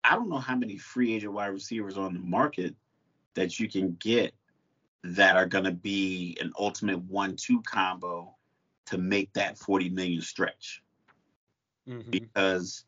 I 0.05 0.15
don't 0.15 0.29
know 0.29 0.37
how 0.37 0.55
many 0.55 0.77
free 0.77 1.13
agent 1.13 1.33
wide 1.33 1.47
receivers 1.47 1.97
on 1.97 2.13
the 2.13 2.19
market 2.19 2.73
that 3.33 3.59
you 3.59 3.69
can 3.69 3.97
get 3.99 4.33
that 5.03 5.35
are 5.35 5.45
going 5.45 5.65
to 5.65 5.71
be 5.71 6.37
an 6.39 6.53
ultimate 6.57 6.99
one-two 7.03 7.61
combo 7.63 8.35
to 8.85 8.97
make 8.97 9.33
that 9.33 9.57
40 9.57 9.89
million 9.89 10.21
stretch 10.21 10.81
Mhm. 11.87 12.11
because 12.11 12.85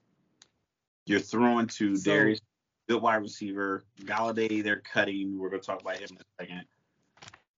you're 1.08 1.20
throwing 1.20 1.68
to 1.68 1.96
So- 1.96 2.12
Darius, 2.12 2.42
good 2.88 3.02
wide 3.02 3.16
receiver, 3.22 3.84
Golladay. 4.02 4.64
They're 4.64 4.82
cutting. 4.82 5.38
We're 5.40 5.50
going 5.50 5.62
to 5.62 5.66
talk 5.66 5.82
about 5.82 5.98
him 5.98 6.10
in 6.12 6.18
a 6.18 6.44
second. 6.44 6.66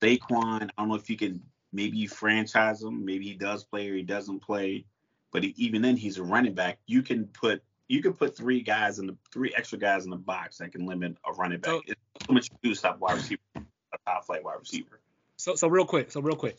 Saquon, 0.01 0.63
I 0.63 0.69
don't 0.77 0.89
know 0.89 0.95
if 0.95 1.09
you 1.09 1.17
can 1.17 1.41
maybe 1.73 1.97
you 1.97 2.07
franchise 2.09 2.81
him. 2.81 3.03
Maybe 3.05 3.25
he 3.25 3.33
does 3.33 3.63
play 3.63 3.89
or 3.89 3.95
he 3.95 4.01
doesn't 4.03 4.39
play. 4.39 4.85
But 5.31 5.43
he- 5.43 5.53
even 5.57 5.81
then, 5.81 5.97
he's 5.97 6.17
a 6.17 6.23
running 6.23 6.53
back. 6.53 6.79
You 6.85 7.01
can 7.01 7.25
put 7.27 7.61
you 7.87 8.03
can 8.03 8.13
put 8.13 8.37
three 8.37 8.61
guys 8.61 8.99
in 8.99 9.07
the 9.07 9.17
three 9.33 9.51
extra 9.57 9.77
guys 9.79 10.03
in 10.05 10.11
the 10.11 10.15
box 10.15 10.59
that 10.59 10.71
can 10.71 10.85
limit 10.85 11.17
a 11.27 11.33
running 11.33 11.59
back. 11.59 11.71
So- 11.71 11.81
it's 11.87 12.25
so 12.27 12.33
much 12.33 12.49
to 12.63 12.75
stop 12.75 12.99
wide 12.99 13.17
receiver, 13.17 13.41
a 13.55 13.61
top 14.05 14.25
flight 14.25 14.43
wide 14.43 14.59
receiver. 14.59 14.99
So 15.37 15.55
so 15.55 15.67
real 15.67 15.85
quick, 15.85 16.11
so 16.11 16.21
real 16.21 16.35
quick. 16.35 16.57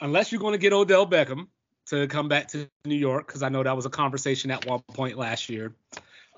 Unless 0.00 0.30
you're 0.30 0.40
going 0.40 0.52
to 0.52 0.58
get 0.58 0.72
Odell 0.72 1.06
Beckham 1.06 1.48
to 1.86 2.06
come 2.06 2.28
back 2.28 2.48
to 2.48 2.68
New 2.84 2.94
York, 2.94 3.26
because 3.26 3.42
I 3.42 3.48
know 3.48 3.62
that 3.62 3.74
was 3.74 3.86
a 3.86 3.90
conversation 3.90 4.50
at 4.50 4.66
one 4.66 4.80
point 4.92 5.16
last 5.18 5.48
year. 5.48 5.74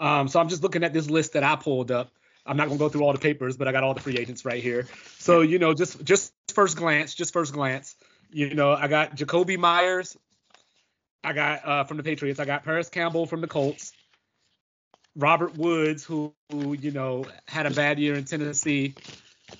Um, 0.01 0.29
so 0.29 0.41
I'm 0.41 0.49
just 0.49 0.63
looking 0.63 0.83
at 0.83 0.93
this 0.93 1.09
list 1.09 1.35
that 1.35 1.45
I 1.45 1.57
pulled 1.57 1.91
up. 1.91 2.11
I'm 2.47 2.57
not 2.57 2.67
gonna 2.67 2.79
go 2.79 2.89
through 2.89 3.03
all 3.03 3.13
the 3.13 3.19
papers, 3.19 3.57
but 3.57 3.69
I 3.69 3.73
got 3.73 3.85
all 3.85 3.95
the 3.95 4.01
free 4.01 4.17
agents 4.17 4.45
right 4.45 4.63
here. 4.63 4.89
So 5.19 5.43
you 5.43 5.59
know, 5.59 5.75
just 5.75 6.03
just 6.03 6.33
first 6.55 6.77
glance, 6.77 7.15
just 7.15 7.33
first 7.33 7.53
glance, 7.53 7.95
you 8.33 8.55
know, 8.55 8.73
I 8.73 8.89
got 8.89 9.17
Jakobi 9.17 9.59
Meyers. 9.59 10.17
I 11.23 11.33
got 11.33 11.69
uh, 11.69 11.85
from 11.85 11.99
the 11.99 12.03
Patriots. 12.03 12.41
I 12.41 12.47
got 12.47 12.65
Parris 12.65 12.89
Campbell 12.89 13.27
from 13.27 13.41
the 13.43 13.47
Colts. 13.47 13.93
Robert 15.17 15.57
Woods, 15.57 16.05
who, 16.05 16.33
who 16.51 16.73
you 16.73 16.93
know 16.93 17.27
had 17.47 17.67
a 17.67 17.71
bad 17.71 17.99
year 17.99 18.15
in 18.15 18.25
Tennessee, 18.25 18.95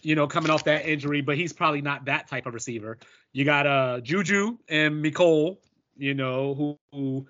you 0.03 0.15
know, 0.15 0.27
coming 0.27 0.51
off 0.51 0.65
that 0.65 0.87
injury, 0.87 1.21
but 1.21 1.37
he's 1.37 1.53
probably 1.53 1.83
not 1.83 2.07
that 2.07 2.29
type 2.29 2.47
of 2.47 2.55
receiver. 2.55 2.99
You 3.33 3.45
got 3.45 3.67
uh 3.67 4.01
Juju 4.01 4.57
and 4.69 5.05
Mecole, 5.05 5.59
you 5.97 6.15
know, 6.15 6.55
who, 6.55 6.79
who 6.93 7.27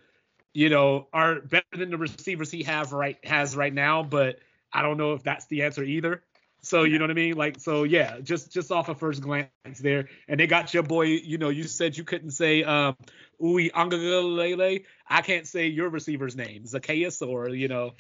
you 0.53 0.69
know 0.69 1.07
are 1.13 1.41
better 1.41 1.65
than 1.77 1.91
the 1.91 1.99
receivers 1.99 2.51
he 2.51 2.63
have 2.65 2.93
right 2.93 3.19
has 3.25 3.57
right 3.57 3.73
now, 3.73 4.03
but 4.03 4.39
I 4.73 4.83
don't 4.83 4.97
know 4.97 5.13
if 5.15 5.23
that's 5.23 5.47
the 5.47 5.63
answer 5.63 5.83
either. 5.83 6.23
So 6.63 6.83
you 6.83 6.99
know 6.99 7.05
what 7.05 7.11
I 7.11 7.15
mean? 7.15 7.37
Like 7.37 7.59
so 7.59 7.85
yeah, 7.85 8.21
just 8.21 8.53
just 8.53 8.71
off 8.71 8.89
a 8.89 8.95
first 8.95 9.23
glance 9.23 9.49
there. 9.79 10.09
And 10.29 10.39
they 10.39 10.47
got 10.47 10.75
your 10.75 10.83
boy, 10.83 11.05
you 11.05 11.39
know, 11.39 11.49
you 11.49 11.65
said 11.65 11.97
you 11.97 12.05
couldn't 12.05 12.33
say 12.33 12.63
um 12.63 12.97
Ui 13.43 13.71
Angalele. 13.71 14.85
I 15.09 15.23
can't 15.23 15.47
say 15.47 15.67
your 15.69 15.89
receiver's 15.89 16.37
name. 16.37 16.65
Zaccheaus 16.65 17.27
or 17.27 17.49
you 17.49 17.69
know. 17.69 17.93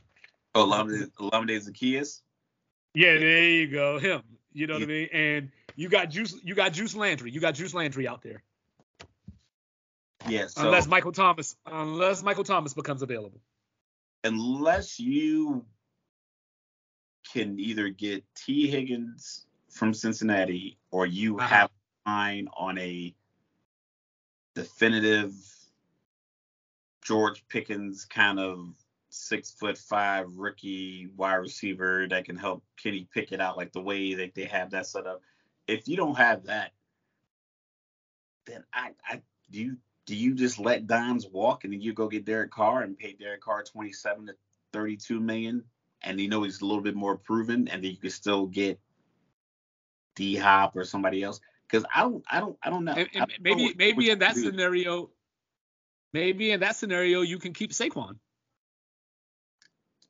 Oh, 0.55 0.67
Lamde 0.67 1.11
Lamde 1.19 1.57
Zaccheaus. 1.57 2.21
Yeah, 2.95 3.19
there 3.19 3.45
you 3.45 3.69
go. 3.69 3.99
Him. 3.99 4.23
You 4.53 4.67
know 4.67 4.75
what 4.75 4.83
I 4.83 4.87
mean? 4.87 5.09
And 5.13 5.51
you 5.77 5.89
got 5.89 6.11
Juice 6.11 6.35
you 6.43 6.55
got 6.55 6.73
Juice 6.73 6.95
Landry. 6.95 7.31
You 7.31 7.41
got 7.41 7.55
Juice 7.55 7.73
Landry 7.73 8.07
out 8.07 8.23
there. 8.23 8.43
Yeah. 10.31 10.47
So 10.47 10.63
unless 10.63 10.87
Michael 10.87 11.13
Thomas 11.13 11.57
unless 11.67 12.23
Michael 12.23 12.45
Thomas 12.45 12.75
becomes 12.75 13.03
available. 13.03 13.41
unless 14.25 15.01
you 15.01 15.65
can 17.33 17.59
either 17.59 17.89
get 17.89 18.25
Tee 18.35 18.69
Higgins 18.69 19.47
from 19.71 19.95
Cincinnati 19.95 20.79
or 20.91 21.07
you 21.07 21.39
Uh-huh. 21.39 21.47
have 21.49 21.71
a 22.07 22.11
line 22.11 22.49
on 22.57 22.77
a 22.79 23.15
definitive 24.55 25.33
George 27.03 27.47
Pickens 27.49 28.05
kind 28.05 28.39
of 28.39 28.75
six 29.11 29.51
foot 29.53 29.79
five 29.79 30.37
rookie 30.37 31.09
wide 31.17 31.37
receiver 31.37 32.07
that 32.09 32.25
can 32.25 32.37
help 32.37 32.63
Kenny 32.83 33.09
Pickett 33.13 33.41
out 33.41 33.57
like 33.57 33.73
the 33.73 33.81
way 33.81 34.15
that 34.15 34.35
they 34.35 34.45
have 34.45 34.71
that 34.71 34.87
set 34.87 35.07
up. 35.07 35.23
If 35.67 35.89
you 35.89 35.97
don't 35.97 36.17
have 36.17 36.45
that, 36.47 36.73
then 38.47 38.65
I, 38.73 38.91
I 39.05 39.23
do 39.51 39.61
you 39.61 39.77
do 40.07 40.17
you 40.17 40.35
just 40.35 40.59
let 40.59 40.87
Dimes 40.87 41.27
walk 41.29 41.65
and 41.65 41.73
then 41.73 41.81
you 41.81 41.93
go 41.93 42.09
get 42.09 42.25
Derek 42.25 42.51
Carr 42.51 42.83
and 42.83 42.99
pay 42.99 43.13
Derek 43.13 43.43
Carr 43.43 43.63
27 43.63 44.27
to 44.27 44.35
32 44.73 45.21
million 45.21 45.65
and 46.03 46.21
you 46.21 46.29
know 46.29 46.43
he's 46.43 46.61
a 46.61 46.65
little 46.67 46.83
bit 46.83 46.95
more 46.97 47.17
proven 47.17 47.69
and 47.69 47.83
then 47.85 47.91
you 47.91 47.97
can 47.97 48.11
still 48.11 48.47
get 48.47 48.81
D 50.17 50.37
Hop 50.37 50.77
or 50.77 50.85
somebody 50.85 51.23
else 51.23 51.41
because 51.69 51.85
I 51.95 52.01
don't 52.03 52.25
I 52.31 52.41
don't 52.41 52.57
I 52.63 52.71
don't 52.71 52.85
know. 52.85 52.93
And, 52.95 53.09
I 53.15 53.19
don't 53.21 53.29
know 53.31 53.35
maybe 53.43 53.63
what- 53.65 53.77
maybe 53.77 54.11
in 54.11 54.19
that 54.19 54.35
do. 54.35 54.43
scenario, 54.43 55.11
maybe 56.13 56.51
in 56.51 56.61
that 56.61 56.77
scenario 56.77 57.21
you 57.23 57.39
can 57.39 57.53
keep 57.53 57.71
Saquon. 57.73 58.17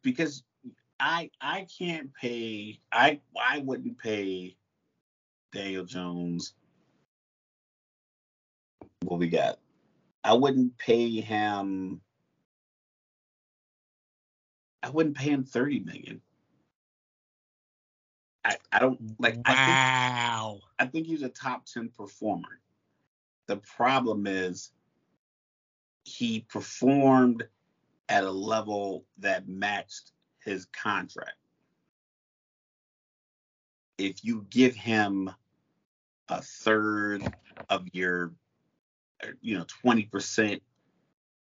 because 0.02 0.42
I 0.98 1.30
I 1.40 1.66
can't 1.78 2.12
pay 2.14 2.80
I 2.90 3.20
I 3.40 3.58
wouldn't 3.58 3.98
pay 3.98 4.56
Daniel 5.52 5.84
Jones 5.84 6.54
what 9.04 9.18
we 9.20 9.28
got. 9.28 9.59
I 10.22 10.34
wouldn't 10.34 10.76
pay 10.78 11.20
him 11.20 12.00
I 14.82 14.88
wouldn't 14.88 15.16
pay 15.16 15.30
him 15.30 15.44
30 15.44 15.80
million. 15.80 16.20
I, 18.44 18.56
I 18.72 18.78
don't 18.78 19.20
like 19.20 19.38
I 19.44 19.54
think 19.54 19.78
Wow. 20.40 20.60
I 20.78 20.86
think 20.86 21.06
he's 21.06 21.22
a 21.22 21.28
top 21.28 21.66
10 21.66 21.90
performer. 21.90 22.60
The 23.46 23.56
problem 23.58 24.26
is 24.26 24.72
he 26.04 26.40
performed 26.48 27.46
at 28.08 28.24
a 28.24 28.30
level 28.30 29.04
that 29.18 29.48
matched 29.48 30.12
his 30.44 30.66
contract. 30.66 31.36
If 33.98 34.24
you 34.24 34.46
give 34.48 34.74
him 34.74 35.30
a 36.28 36.40
third 36.40 37.34
of 37.68 37.86
your, 37.92 38.32
you 39.40 39.58
know, 39.58 39.64
20%, 39.84 40.60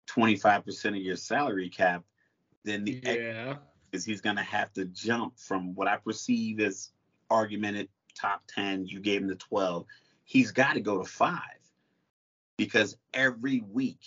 25% 0.07 0.85
of 0.89 0.95
your 0.95 1.15
salary 1.15 1.69
cap, 1.69 2.03
then 2.63 2.83
the 2.83 3.01
Yeah. 3.03 3.57
is 3.91 4.05
he's 4.05 4.21
going 4.21 4.35
to 4.35 4.43
have 4.43 4.73
to 4.73 4.85
jump 4.85 5.39
from 5.39 5.73
what 5.75 5.87
I 5.87 5.97
perceive 5.97 6.59
as 6.59 6.91
argumented 7.29 7.89
top 8.13 8.43
10. 8.47 8.85
You 8.87 8.99
gave 8.99 9.21
him 9.21 9.27
the 9.27 9.35
12. 9.35 9.85
He's 10.23 10.51
got 10.51 10.73
to 10.73 10.81
go 10.81 10.97
to 10.97 11.05
five 11.05 11.59
because 12.57 12.97
every 13.13 13.61
week 13.71 14.01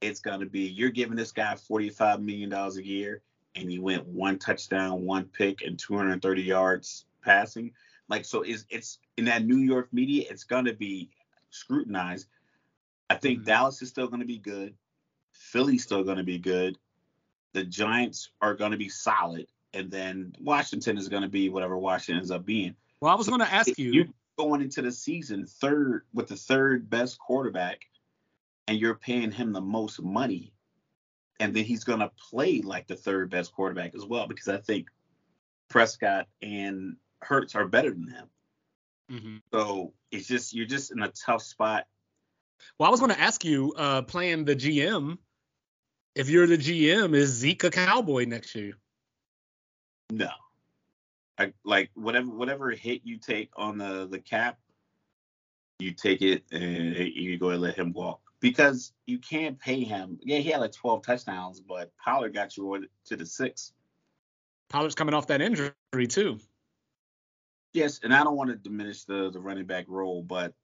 it's 0.00 0.20
going 0.20 0.40
to 0.40 0.46
be 0.46 0.62
you're 0.62 0.90
giving 0.90 1.16
this 1.16 1.32
guy 1.32 1.54
$45 1.54 2.20
million 2.20 2.52
a 2.52 2.70
year 2.82 3.22
and 3.54 3.70
he 3.70 3.78
went 3.78 4.06
one 4.06 4.38
touchdown, 4.38 5.04
one 5.04 5.24
pick, 5.24 5.62
and 5.62 5.78
230 5.78 6.42
yards 6.42 7.06
passing. 7.22 7.72
Like, 8.08 8.24
so 8.24 8.42
it's, 8.42 8.66
it's 8.68 8.98
in 9.16 9.24
that 9.24 9.44
New 9.44 9.56
York 9.56 9.88
media, 9.92 10.26
it's 10.30 10.44
going 10.44 10.66
to 10.66 10.74
be 10.74 11.10
scrutinized. 11.50 12.26
I 13.08 13.14
think 13.16 13.40
Mhm. 13.40 13.44
Dallas 13.44 13.82
is 13.82 13.88
still 13.88 14.08
going 14.08 14.20
to 14.20 14.26
be 14.26 14.38
good. 14.38 14.76
Philly's 15.32 15.82
still 15.82 16.02
going 16.02 16.16
to 16.18 16.24
be 16.24 16.38
good 16.38 16.78
the 17.56 17.64
Giants 17.64 18.28
are 18.42 18.54
going 18.54 18.72
to 18.72 18.76
be 18.76 18.90
solid, 18.90 19.46
and 19.72 19.90
then 19.90 20.34
Washington 20.40 20.98
is 20.98 21.08
going 21.08 21.22
to 21.22 21.28
be 21.28 21.48
whatever 21.48 21.78
Washington 21.78 22.18
ends 22.18 22.30
up 22.30 22.44
being. 22.44 22.76
Well, 23.00 23.10
I 23.10 23.16
was 23.16 23.28
going 23.28 23.40
to 23.40 23.50
ask 23.50 23.78
you. 23.78 23.92
You're 23.92 24.08
going 24.36 24.60
into 24.60 24.82
the 24.82 24.92
season 24.92 25.46
third 25.46 26.04
with 26.12 26.28
the 26.28 26.36
third 26.36 26.90
best 26.90 27.18
quarterback, 27.18 27.86
and 28.68 28.78
you're 28.78 28.94
paying 28.94 29.30
him 29.30 29.54
the 29.54 29.62
most 29.62 30.02
money, 30.02 30.52
and 31.40 31.56
then 31.56 31.64
he's 31.64 31.82
going 31.82 32.00
to 32.00 32.10
play 32.28 32.60
like 32.60 32.88
the 32.88 32.96
third 32.96 33.30
best 33.30 33.54
quarterback 33.54 33.94
as 33.94 34.04
well 34.04 34.26
because 34.26 34.48
I 34.48 34.58
think 34.58 34.88
Prescott 35.68 36.28
and 36.42 36.98
Hurts 37.22 37.54
are 37.54 37.66
better 37.66 37.90
than 37.90 38.08
him. 38.08 38.30
Mhm. 39.10 39.42
So 39.50 39.94
it's 40.10 40.28
just 40.28 40.52
you're 40.52 40.66
just 40.66 40.92
in 40.92 41.00
a 41.00 41.08
tough 41.08 41.42
spot. 41.42 41.86
Well, 42.78 42.88
I 42.88 42.90
was 42.90 43.00
going 43.00 43.12
to 43.12 43.20
ask 43.20 43.44
you, 43.44 43.72
uh, 43.76 44.02
playing 44.02 44.44
the 44.44 44.56
GM. 44.56 45.18
If 46.14 46.30
you're 46.30 46.46
the 46.46 46.58
GM, 46.58 47.14
is 47.14 47.30
Zeke 47.30 47.64
a 47.64 47.70
Cowboy 47.70 48.24
next 48.24 48.54
year? 48.54 48.74
No. 50.10 50.30
I, 51.38 51.52
like 51.64 51.90
whatever 51.94 52.30
whatever 52.30 52.70
hit 52.70 53.02
you 53.04 53.18
take 53.18 53.50
on 53.56 53.76
the 53.76 54.08
the 54.10 54.18
cap, 54.18 54.58
you 55.78 55.92
take 55.92 56.22
it 56.22 56.44
and 56.50 56.96
you 56.96 57.38
go 57.38 57.50
and 57.50 57.60
let 57.60 57.76
him 57.76 57.92
walk 57.92 58.20
because 58.40 58.92
you 59.06 59.18
can't 59.18 59.58
pay 59.58 59.82
him. 59.82 60.18
Yeah, 60.22 60.38
he 60.38 60.50
had 60.50 60.60
like 60.60 60.72
12 60.72 61.02
touchdowns, 61.02 61.60
but 61.60 61.92
Pollard 62.02 62.32
got 62.32 62.56
you 62.56 62.86
to 63.06 63.16
the 63.16 63.26
six. 63.26 63.72
Pollard's 64.68 64.94
coming 64.94 65.14
off 65.14 65.26
that 65.28 65.42
injury 65.42 65.72
too. 66.08 66.38
Yes, 67.72 68.00
and 68.02 68.14
I 68.14 68.24
don't 68.24 68.36
want 68.36 68.50
to 68.50 68.56
diminish 68.56 69.04
the 69.04 69.30
the 69.30 69.40
running 69.40 69.66
back 69.66 69.84
role, 69.88 70.22
but 70.22 70.54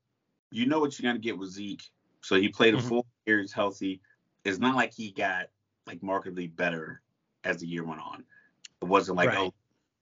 you 0.52 0.66
know 0.66 0.80
what 0.80 0.98
you're 0.98 1.10
gonna 1.10 1.18
get 1.18 1.38
with 1.38 1.50
Zeke. 1.50 1.82
So 2.20 2.36
he 2.36 2.48
played 2.48 2.74
a 2.74 2.78
Mhm. 2.78 2.88
full 2.88 3.06
year, 3.26 3.40
he's 3.40 3.52
healthy. 3.52 4.00
It's 4.44 4.58
not 4.58 4.76
like 4.76 4.92
he 4.92 5.10
got 5.10 5.50
like 5.86 6.02
markedly 6.02 6.46
better 6.46 7.02
as 7.44 7.58
the 7.58 7.66
year 7.66 7.84
went 7.84 8.00
on. 8.00 8.24
It 8.80 8.84
wasn't 8.84 9.16
like 9.16 9.28
Right. 9.28 9.38
oh 9.38 9.54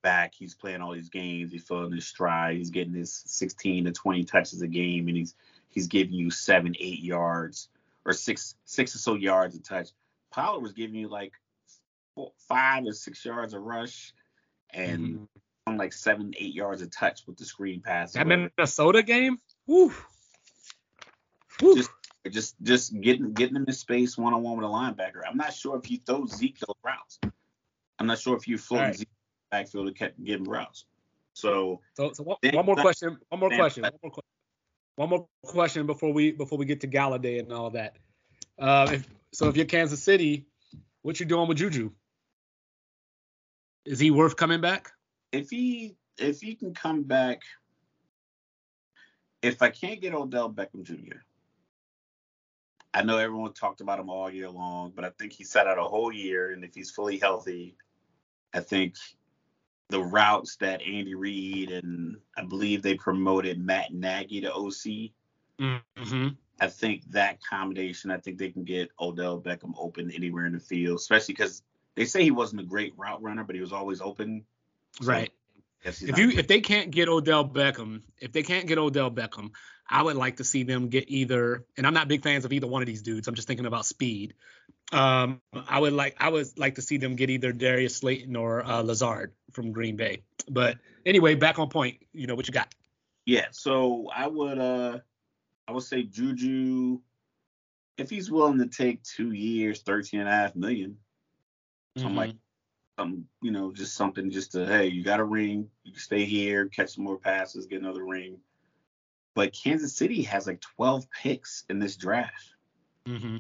back, 0.03 0.35
he's 0.35 0.55
playing 0.55 0.81
all 0.81 0.93
these 0.93 1.11
games, 1.11 1.53
he's 1.53 1.65
filling 1.65 1.93
his 1.93 2.07
stride, 2.07 2.57
he's 2.57 2.71
getting 2.71 2.95
his 2.95 3.23
16 3.27 3.85
to 3.85 3.93
20 3.93 4.25
touches 4.25 4.63
a 4.63 4.69
game, 4.69 5.09
and 5.09 5.17
he's 5.17 5.35
he's 5.69 5.87
giving 5.87 6.15
you 6.15 6.31
seven, 6.31 6.75
eight 6.79 7.01
yards 7.01 7.69
or 8.05 8.13
six 8.13 8.57
six 8.65 8.95
or 8.95 8.99
so 8.99 9.15
yards 9.15 9.55
a 9.55 9.61
touch. 9.61 9.91
Pollard 10.31 10.61
was 10.61 10.73
giving 10.73 10.97
you 10.97 11.09
like 11.09 11.33
four, 12.15 12.33
five 12.49 12.85
or 12.87 12.93
six 12.93 13.25
yards 13.25 13.53
a 13.55 13.59
rush, 13.61 14.13
and 14.71 15.29
Mhm. 15.67 15.79
like 15.79 15.93
seven, 15.93 16.35
eight 16.39 16.55
yards 16.55 16.83
a 16.83 16.89
touch 16.89 17.27
with 17.27 17.37
the 17.37 17.45
screen 17.45 17.81
pass. 17.81 18.15
That 18.15 18.27
Minnesota 18.27 19.03
game. 19.03 19.39
Woo. 19.67 19.93
Woo. 21.61 21.77
Just 21.77 21.91
just 22.31 22.63
just 22.63 23.01
getting 23.01 23.33
getting 23.33 23.57
him 23.57 23.65
in 23.67 23.73
space 23.73 24.17
one 24.19 24.35
on 24.35 24.43
one 24.43 24.57
with 24.57 24.67
a 24.67 24.69
linebacker. 24.69 25.23
I'm 25.29 25.37
not 25.37 25.55
sure 25.55 25.79
if 25.79 25.91
you 25.91 25.99
throw 26.05 26.27
Zeke 26.27 26.59
those 26.59 26.77
routes. 26.85 27.19
I'm 27.99 28.07
not 28.07 28.19
sure 28.19 28.37
if 28.37 28.47
you 28.49 28.59
float 28.59 28.81
Alright. 28.81 28.97
Zeke 28.97 29.09
backfield 29.51 29.87
to 29.87 29.93
get 29.93 30.23
give 30.23 30.41
him 30.41 30.47
routes. 30.47 30.85
So 31.35 31.81
So, 31.97 32.13
so 32.13 32.23
one, 32.23 32.37
one 32.53 32.67
more 32.67 32.77
question. 32.77 33.19
One 33.29 33.41
more 33.41 33.51
question. 33.51 33.85
One 33.85 33.93
more, 34.03 34.11
que- 34.11 34.23
one 34.97 35.09
more 35.09 35.29
question 35.45 35.87
before 35.87 36.13
we 36.13 36.33
before 36.33 36.59
we 36.59 36.65
get 36.65 36.81
to 36.83 36.89
Golladay 36.89 37.41
and 37.41 37.53
all 37.53 37.71
that. 37.71 37.97
Uh, 38.59 38.89
if, 38.93 39.09
so 39.33 39.49
if 39.49 39.57
you're 39.57 39.67
Kansas 39.67 40.03
City, 40.03 40.47
what 41.03 41.19
you 41.19 41.27
doing 41.27 41.49
with 41.49 41.59
Juju? 41.59 41.91
Is 43.87 43.99
he 43.99 44.11
worth 44.11 44.37
coming 44.37 44.61
back? 44.61 44.93
If 45.33 45.51
he 45.51 45.97
if 46.19 46.41
he 46.41 46.55
can 46.55 46.75
come 46.75 47.03
back, 47.03 47.43
if 49.43 49.63
I 49.63 49.71
can't 49.71 50.01
get 50.01 50.15
Odell 50.15 50.53
Beckham 50.53 50.83
Jr., 50.83 51.17
I 52.93 53.03
know 53.03 53.19
everyone 53.19 53.53
talked 53.53 53.81
about 53.81 54.01
him 54.01 54.11
all 54.11 54.31
year 54.31 54.51
long, 54.51 54.93
but 54.95 55.05
I 55.05 55.11
think 55.11 55.33
he 55.33 55.45
sat 55.45 55.67
out 55.67 55.79
a 55.79 55.83
whole 55.83 56.13
year, 56.13 56.53
and 56.53 56.65
if 56.65 56.75
he's 56.75 56.91
fully 56.91 57.19
healthy, 57.19 57.77
I 58.53 58.61
think 58.61 58.97
the 59.91 60.03
routes 60.03 60.57
that 60.57 60.83
Andy 60.83 61.15
Reid 61.15 61.71
and 61.71 62.17
I 62.37 62.45
believe 62.45 62.83
they 62.83 62.95
promoted 62.95 63.65
Matt 63.65 63.93
Nagy 63.93 64.41
to 64.41 64.53
OC. 64.53 65.13
Mm-hmm. 65.61 66.29
I 66.61 66.67
think 66.67 67.11
that 67.11 67.39
combination, 67.43 68.11
I 68.11 68.19
think 68.19 68.39
they 68.39 68.51
can 68.51 68.65
get 68.65 68.91
Odell 69.01 69.41
Beckham 69.41 69.73
open 69.79 70.11
anywhere 70.11 70.47
in 70.47 70.53
the 70.53 70.61
field, 70.61 70.99
especially 70.99 71.35
because 71.35 71.63
they 71.95 72.05
say 72.05 72.23
he 72.23 72.31
wasn't 72.31 72.61
a 72.61 72.65
great 72.65 72.93
route 72.97 73.23
runner, 73.23 73.45
but 73.45 73.55
he 73.55 73.61
was 73.61 73.73
always 73.73 74.01
open. 74.01 74.45
So 75.01 75.09
right. 75.09 75.33
If 75.83 76.19
you 76.19 76.31
if 76.31 76.47
they 76.47 76.61
can't 76.61 76.91
get 76.91 77.09
Odell 77.09 77.49
Beckham, 77.49 78.03
if 78.19 78.33
they 78.33 78.43
can't 78.43 78.67
get 78.67 78.79
Odell 78.79 79.11
Beckham, 79.11 79.51
I 79.89 80.03
would 80.03 80.17
like 80.17 80.37
to 80.37 80.45
see 80.45 80.63
them 80.63 80.89
get 80.89 81.09
either. 81.09 81.65
And 81.77 81.87
I'm 81.87 81.95
not 81.95 82.07
big 82.07 82.23
fans 82.23 82.45
of 82.45 82.53
either 82.53 82.67
one 82.67 82.83
of 82.83 82.87
these 82.87 83.03
dudes. 83.03 83.29
I'm 83.29 83.35
just 83.35 83.49
thinking 83.49 83.67
about 83.67 83.87
speed. 83.87 84.35
Um, 84.93 85.41
I 85.69 85.79
would 85.79 85.93
like 85.93 86.17
I 86.21 86.29
would 86.29 86.47
like 86.59 86.75
to 86.75 86.83
see 86.83 86.99
them 86.99 87.17
get 87.17 87.31
either 87.31 87.53
Darius 87.53 87.97
Slayton 87.97 88.37
or 88.37 88.65
uh, 88.65 88.83
Lazard 88.83 89.33
from 89.53 89.73
Green 89.73 89.97
Bay. 89.97 90.23
But 90.49 90.79
anyway, 91.07 91.35
back 91.35 91.59
on 91.59 91.69
point. 91.69 91.99
You 92.13 92.27
know 92.27 92.35
what 92.35 92.47
you 92.47 92.53
got? 92.53 92.73
Yeah. 93.25 93.47
So 93.53 94.09
I 94.15 94.27
would 94.27 94.59
uh 94.59 94.99
I 95.67 95.73
would 95.73 95.85
say 95.85 96.03
Juju, 96.03 97.01
if 97.97 98.11
he's 98.11 98.31
willing 98.31 98.59
to 98.59 98.67
take 98.67 99.03
two 99.03 99.33
years, 99.33 99.83
13 99.83 100.21
and 100.21 100.29
a 100.29 100.33
half 100.33 100.57
million, 100.57 100.97
mm-hmm. 101.97 102.07
I'm 102.07 102.17
like, 102.17 102.35
um, 103.01 103.25
you 103.41 103.51
know, 103.51 103.73
just 103.73 103.95
something 103.95 104.31
just 104.31 104.53
to, 104.53 104.67
hey, 104.67 104.87
you 104.87 105.03
got 105.03 105.21
a 105.21 105.25
ring, 105.25 105.69
you 105.85 105.93
can 105.93 106.01
stay 106.01 106.25
here, 106.25 106.67
catch 106.67 106.95
some 106.95 107.05
more 107.05 107.19
passes, 107.19 107.67
get 107.67 107.81
another 107.81 108.05
ring. 108.05 108.39
But 109.35 109.53
Kansas 109.53 109.97
City 109.97 110.23
has 110.23 110.47
like 110.47 110.61
12 110.61 111.11
picks 111.11 111.65
in 111.69 111.79
this 111.79 111.97
draft. 111.97 112.55
Mm-hmm. 113.07 113.39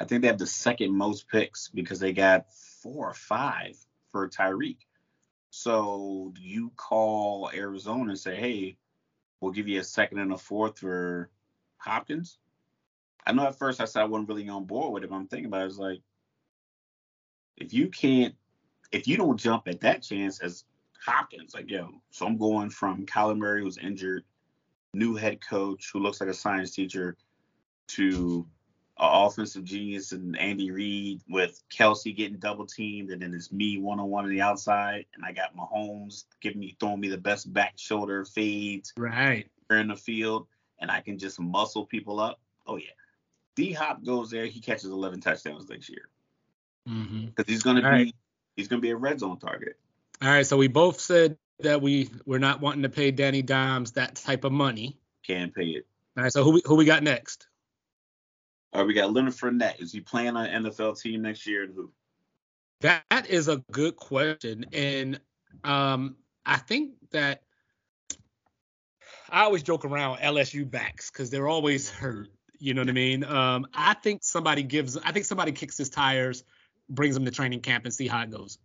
I 0.00 0.04
think 0.04 0.22
they 0.22 0.28
have 0.28 0.38
the 0.38 0.46
second 0.46 0.92
most 0.92 1.28
picks 1.28 1.68
because 1.68 2.00
they 2.00 2.12
got 2.12 2.52
four 2.82 3.10
or 3.10 3.14
five 3.14 3.76
for 4.10 4.28
Tyreek. 4.28 4.78
So 5.50 6.32
you 6.40 6.72
call 6.76 7.50
Arizona 7.54 8.10
and 8.10 8.18
say, 8.18 8.36
hey, 8.36 8.76
we'll 9.40 9.52
give 9.52 9.68
you 9.68 9.80
a 9.80 9.84
second 9.84 10.18
and 10.18 10.32
a 10.32 10.38
fourth 10.38 10.78
for 10.78 11.30
Hopkins. 11.76 12.38
I 13.24 13.32
know 13.32 13.46
at 13.46 13.58
first 13.58 13.80
I 13.80 13.84
said 13.84 14.02
I 14.02 14.06
wasn't 14.06 14.28
really 14.28 14.48
on 14.48 14.64
board 14.64 14.92
with 14.92 15.04
it, 15.04 15.10
but 15.10 15.16
I'm 15.16 15.28
thinking 15.28 15.46
about 15.46 15.62
it. 15.62 15.66
It's 15.66 15.78
like 15.78 16.00
if 17.56 17.72
you 17.72 17.88
can't, 17.88 18.34
if 18.92 19.08
you 19.08 19.16
don't 19.16 19.38
jump 19.38 19.68
at 19.68 19.80
that 19.80 20.02
chance 20.02 20.40
as 20.40 20.64
Hopkins, 21.04 21.54
like 21.54 21.70
yo, 21.70 21.90
so 22.10 22.26
I'm 22.26 22.36
going 22.36 22.70
from 22.70 23.06
Kyler 23.06 23.36
Murray 23.36 23.62
who's 23.62 23.78
injured, 23.78 24.24
new 24.94 25.14
head 25.14 25.40
coach 25.46 25.90
who 25.92 25.98
looks 25.98 26.20
like 26.20 26.30
a 26.30 26.34
science 26.34 26.70
teacher, 26.72 27.16
to 27.88 28.46
an 28.98 29.26
offensive 29.26 29.64
genius 29.64 30.12
and 30.12 30.38
Andy 30.38 30.70
Reid 30.70 31.20
with 31.28 31.60
Kelce 31.74 32.14
getting 32.14 32.38
double 32.38 32.66
teamed, 32.66 33.10
and 33.10 33.20
then 33.20 33.34
it's 33.34 33.50
me 33.50 33.78
one 33.78 33.98
on 33.98 34.08
one 34.08 34.24
on 34.24 34.30
the 34.30 34.40
outside, 34.40 35.06
and 35.14 35.24
I 35.24 35.32
got 35.32 35.56
Mahomes 35.56 36.24
giving 36.40 36.60
me 36.60 36.76
throwing 36.78 37.00
me 37.00 37.08
the 37.08 37.18
best 37.18 37.52
back 37.52 37.72
shoulder 37.76 38.24
fades 38.24 38.92
right 39.68 39.80
in 39.80 39.88
the 39.88 39.96
field 39.96 40.46
and 40.82 40.90
I 40.90 41.00
can 41.00 41.18
just 41.18 41.40
muscle 41.40 41.86
people 41.86 42.20
up, 42.20 42.40
oh 42.66 42.76
yeah, 42.76 42.90
D 43.54 43.72
Hop 43.72 44.04
goes 44.04 44.30
there, 44.30 44.46
he 44.46 44.60
catches 44.60 44.90
11 44.90 45.20
touchdowns 45.20 45.68
next 45.68 45.88
year 45.88 46.08
because 46.84 46.98
mm-hmm. 46.98 47.42
he's 47.46 47.62
gonna 47.62 47.82
All 47.82 47.90
be 47.90 47.96
right. 47.96 48.14
He's 48.56 48.68
gonna 48.68 48.82
be 48.82 48.90
a 48.90 48.96
red 48.96 49.20
zone 49.20 49.38
target. 49.38 49.78
All 50.20 50.28
right, 50.28 50.46
so 50.46 50.56
we 50.56 50.68
both 50.68 51.00
said 51.00 51.36
that 51.60 51.80
we 51.80 52.10
we're 52.26 52.38
not 52.38 52.60
wanting 52.60 52.82
to 52.82 52.88
pay 52.88 53.10
Danny 53.10 53.42
Dimes 53.42 53.92
that 53.92 54.16
type 54.16 54.44
of 54.44 54.52
money. 54.52 54.98
Can't 55.26 55.54
pay 55.54 55.66
it. 55.66 55.86
All 56.16 56.24
right, 56.24 56.32
so 56.32 56.44
who 56.44 56.52
we, 56.52 56.62
who 56.64 56.76
we 56.76 56.84
got 56.84 57.02
next? 57.02 57.48
All 58.72 58.80
right, 58.80 58.86
we 58.86 58.94
got 58.94 59.12
Leonard 59.12 59.34
Fournette. 59.34 59.80
Is 59.80 59.92
he 59.92 60.00
playing 60.00 60.36
on 60.36 60.46
an 60.46 60.64
NFL 60.64 61.00
team 61.00 61.22
next 61.22 61.46
year, 61.46 61.64
and 61.64 61.74
who? 61.74 61.90
That 62.80 63.26
is 63.28 63.48
a 63.48 63.58
good 63.70 63.96
question, 63.96 64.66
and 64.72 65.20
um, 65.62 66.16
I 66.44 66.56
think 66.56 66.94
that 67.12 67.42
I 69.30 69.42
always 69.42 69.62
joke 69.62 69.84
around 69.84 70.18
LSU 70.18 70.68
backs 70.68 71.10
because 71.10 71.30
they're 71.30 71.48
always 71.48 71.88
hurt. 71.88 72.28
You 72.58 72.74
know 72.74 72.82
what 72.82 72.88
I 72.88 72.92
mean? 72.92 73.24
Um, 73.24 73.66
I 73.74 73.94
think 73.94 74.22
somebody 74.22 74.62
gives. 74.62 74.96
I 74.96 75.12
think 75.12 75.26
somebody 75.26 75.52
kicks 75.52 75.78
his 75.78 75.90
tires, 75.90 76.44
brings 76.94 77.16
him 77.16 77.24
to 77.24 77.30
training 77.30 77.60
camp, 77.60 77.84
and 77.84 77.92
see 77.92 78.06
how 78.06 78.22
it 78.22 78.30
goes. 78.30 78.58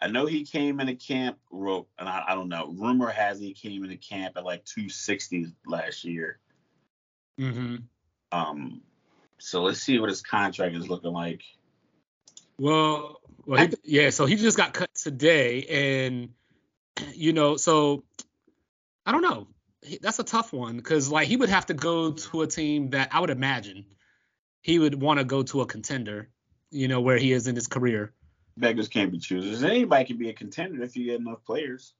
I 0.00 0.08
know 0.08 0.26
he 0.26 0.44
came 0.44 0.80
into 0.80 0.94
camp, 0.96 1.38
and 1.50 2.08
I, 2.08 2.24
I 2.28 2.34
don't 2.34 2.48
know. 2.48 2.74
Rumor 2.76 3.10
has 3.10 3.38
he 3.38 3.54
came 3.54 3.84
into 3.84 3.96
camp 3.96 4.36
at 4.36 4.44
like 4.44 4.64
260 4.64 5.46
last 5.66 6.04
year. 6.04 6.38
Mm-hmm. 7.40 7.76
Um, 8.32 8.82
so 9.38 9.62
let's 9.62 9.80
see 9.80 9.98
what 9.98 10.08
his 10.08 10.22
contract 10.22 10.74
is 10.74 10.88
looking 10.88 11.12
like. 11.12 11.42
Well, 12.58 13.20
well, 13.46 13.66
he, 13.66 13.74
yeah. 13.84 14.10
So 14.10 14.26
he 14.26 14.36
just 14.36 14.56
got 14.56 14.74
cut 14.74 14.94
today, 14.94 15.64
and 15.64 16.30
you 17.14 17.32
know, 17.32 17.56
so 17.56 18.04
I 19.06 19.12
don't 19.12 19.22
know. 19.22 19.48
That's 20.00 20.18
a 20.18 20.24
tough 20.24 20.52
one 20.52 20.76
because 20.76 21.10
like 21.10 21.28
he 21.28 21.36
would 21.36 21.50
have 21.50 21.66
to 21.66 21.74
go 21.74 22.12
to 22.12 22.42
a 22.42 22.46
team 22.46 22.90
that 22.90 23.10
I 23.12 23.20
would 23.20 23.30
imagine 23.30 23.84
he 24.62 24.78
would 24.78 25.00
want 25.00 25.18
to 25.18 25.24
go 25.24 25.42
to 25.42 25.60
a 25.60 25.66
contender, 25.66 26.30
you 26.74 26.88
know, 26.88 27.00
where 27.00 27.16
he 27.16 27.32
is 27.32 27.46
in 27.46 27.54
his 27.54 27.68
career. 27.68 28.12
Beggars 28.56 28.88
can't 28.88 29.10
be 29.10 29.18
choosers. 29.18 29.62
Anybody 29.62 30.04
can 30.04 30.18
be 30.18 30.28
a 30.28 30.32
contender 30.32 30.82
if 30.82 30.96
you 30.96 31.06
get 31.06 31.20
enough 31.20 31.44
players. 31.44 31.94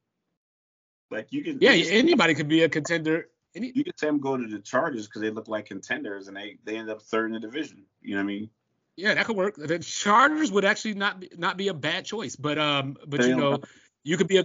Like 1.11 1.29
you 1.31 1.43
can. 1.43 1.59
Yeah, 1.61 1.72
you 1.72 1.87
anybody 1.91 2.35
could 2.35 2.49
be 2.49 2.62
a 2.62 2.68
contender. 2.68 3.29
Any, 3.55 3.70
you 3.75 3.85
could 3.85 3.99
say 3.99 4.09
them 4.09 4.20
go 4.20 4.37
to 4.37 4.47
the 4.47 4.59
Chargers 4.59 5.07
because 5.07 5.22
they 5.22 5.31
look 5.31 5.49
like 5.49 5.66
contenders 5.66 6.29
and 6.29 6.37
they 6.37 6.59
they 6.64 6.77
end 6.77 6.91
up 6.91 7.03
third 7.03 7.27
in 7.27 7.33
the 7.33 7.41
division. 7.41 7.85
You 8.03 8.16
know 8.16 8.22
what 8.22 8.25
I 8.25 8.27
mean? 8.27 8.51
Yeah, 8.97 9.14
that 9.14 9.27
could 9.27 9.37
work. 9.37 9.57
The 9.57 9.79
Chargers 9.79 10.53
would 10.53 10.64
actually 10.64 10.95
not 10.95 11.20
be, 11.20 11.31
not 11.37 11.57
be 11.57 11.68
a 11.68 11.75
bad 11.75 12.05
choice, 12.05 12.37
but 12.37 12.59
um, 12.59 12.97
but 13.07 13.20
they 13.20 13.29
you 13.29 13.37
know, 13.37 13.59
you 14.03 14.16
could 14.16 14.29
be 14.29 14.39
a 14.39 14.45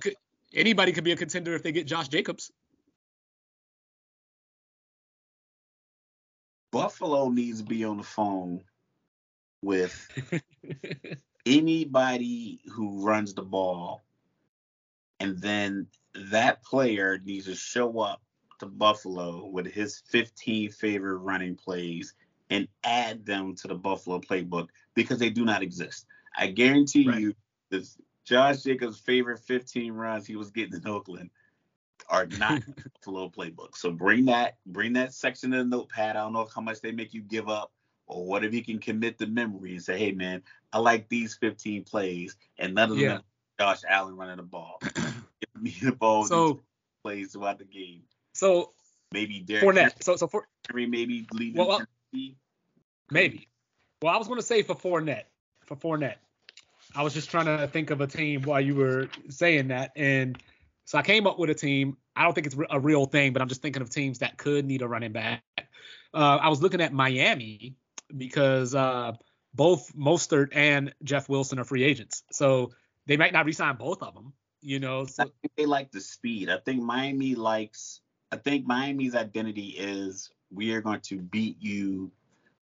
anybody 0.54 0.92
could 0.92 1.04
be 1.04 1.12
a 1.12 1.16
contender 1.16 1.54
if 1.54 1.64
they 1.64 1.72
get 1.72 1.88
Josh 1.88 2.08
Jacobs. 2.08 2.52
Buffalo 6.72 7.30
needs 7.30 7.62
to 7.62 7.66
be 7.66 7.84
on 7.84 7.98
the 7.98 8.04
phone 8.04 8.62
with 9.62 10.08
anybody 11.46 12.60
who 12.72 13.06
runs 13.06 13.34
the 13.34 13.42
ball, 13.42 14.04
and 15.20 15.40
then 15.40 15.88
that 16.32 16.64
player 16.64 17.20
needs 17.24 17.46
to 17.46 17.56
show 17.56 18.00
up 18.00 18.22
to 18.60 18.66
Buffalo 18.66 19.46
with 19.46 19.68
his 19.68 20.02
15 20.08 20.72
favorite 20.72 21.18
running 21.18 21.56
plays 21.56 22.14
and 22.50 22.68
add 22.84 23.26
them 23.26 23.56
to 23.56 23.68
the 23.68 23.76
Buffalo 23.76 24.20
playbook 24.20 24.68
because 24.96 25.20
they 25.20 25.30
do 25.30 25.46
not 25.46 25.62
exist. 25.62 26.06
I 26.38 26.48
guarantee 26.48 27.08
right. 27.08 27.20
you, 27.20 27.34
this 27.70 27.98
Josh 28.26 28.64
Jacobs' 28.64 29.00
favorite 29.00 29.40
15 29.40 29.94
runs 29.94 30.28
he 30.28 30.36
was 30.36 30.52
getting 30.52 30.76
in 30.76 30.88
Oakland 30.88 31.30
are 32.10 32.26
not 32.26 32.62
Buffalo 32.94 33.30
playbook. 33.30 33.76
So 33.76 33.92
bring 33.92 34.26
that, 34.26 34.58
bring 34.66 34.94
that 34.94 35.14
section 35.14 35.54
of 35.54 35.60
the 35.60 35.76
notepad. 35.76 36.16
I 36.16 36.22
don't 36.22 36.34
know 36.34 36.48
how 36.54 36.62
much 36.62 36.82
they 36.82 36.92
make 36.92 37.14
you 37.14 37.22
give 37.22 37.50
up, 37.50 37.72
or 38.10 38.26
what 38.26 38.44
if 38.44 38.54
you 38.54 38.64
can 38.64 38.80
commit 38.80 39.18
the 39.18 39.28
memory 39.28 39.72
and 39.72 39.84
say, 39.84 39.98
hey 39.98 40.12
man, 40.12 40.42
I 40.74 40.80
like 40.80 41.08
these 41.08 41.36
15 41.36 41.84
plays, 41.84 42.36
and 42.58 42.74
none 42.74 42.92
of 42.92 42.98
yeah. 42.98 43.10
them 43.10 43.24
Josh 43.60 43.82
Allen 43.88 44.18
running 44.18 44.38
the 44.38 44.44
ball. 44.44 44.82
Give 44.96 45.62
me 45.62 45.76
the 45.82 45.92
ball 45.92 46.26
so, 46.26 46.62
plays 47.04 47.32
throughout 47.32 47.60
the 47.60 47.66
game. 47.66 48.02
So 48.34 48.74
maybe 49.12 49.40
Derek 49.40 49.64
Fournette. 49.64 50.04
So 50.04 50.16
so 50.16 50.28
for 50.28 50.46
maybe 50.74 51.28
leaving 51.32 51.58
well, 51.58 51.68
well, 51.68 51.86
maybe. 53.12 53.48
Well, 54.02 54.14
I 54.14 54.18
was 54.18 54.28
going 54.28 54.40
to 54.40 54.46
say 54.46 54.64
for 54.64 54.76
Fournette, 54.76 55.26
for 55.66 55.76
Fournette. 55.76 56.16
I 56.96 57.04
was 57.04 57.14
just 57.14 57.30
trying 57.30 57.46
to 57.46 57.68
think 57.68 57.92
of 57.92 58.02
a 58.02 58.08
team 58.08 58.42
while 58.42 58.62
you 58.62 58.74
were 58.76 59.10
saying 59.30 59.68
that, 59.68 59.92
and 59.96 60.42
so 60.86 60.98
I 60.98 61.04
came 61.04 61.28
up 61.28 61.38
with 61.38 61.52
a 61.52 61.54
team. 61.54 61.98
I 62.16 62.24
don't 62.24 62.34
think 62.34 62.48
it's 62.48 62.56
a 62.70 62.80
real 62.80 63.06
thing, 63.06 63.34
but 63.34 63.42
I'm 63.42 63.48
just 63.48 63.62
thinking 63.62 63.82
of 63.82 63.90
teams 63.90 64.20
that 64.20 64.38
could 64.38 64.66
need 64.66 64.82
a 64.82 64.88
running 64.88 65.12
back. 65.12 65.44
Uh, 66.14 66.38
I 66.42 66.50
was 66.50 66.62
looking 66.64 66.82
at 66.82 66.92
Miami 66.92 67.76
because 68.16 68.76
uh, 68.76 69.14
both 69.54 69.96
Mostert 69.96 70.50
and 70.54 70.94
Jeff 71.04 71.30
Wilson 71.30 71.60
are 71.60 71.64
free 71.64 71.84
agents, 71.84 72.24
so 72.32 72.72
they 73.06 73.18
might 73.18 73.34
not 73.34 73.46
resign 73.46 73.76
both 73.76 74.02
of 74.04 74.14
them. 74.14 74.34
You 74.62 74.80
know, 74.80 75.06
so. 75.06 75.32
They 75.56 75.66
like 75.66 75.92
the 75.92 76.02
speed. 76.02 76.50
I 76.50 76.58
think 76.58 76.82
Miami 76.82 77.36
likes. 77.36 78.02
I 78.32 78.36
think 78.36 78.68
Miami's 78.68 79.16
identity 79.16 79.76
is 79.78 80.32
we 80.52 80.74
are 80.74 80.82
going 80.82 81.02
to 81.02 81.18
beat 81.18 81.58
you 81.62 82.12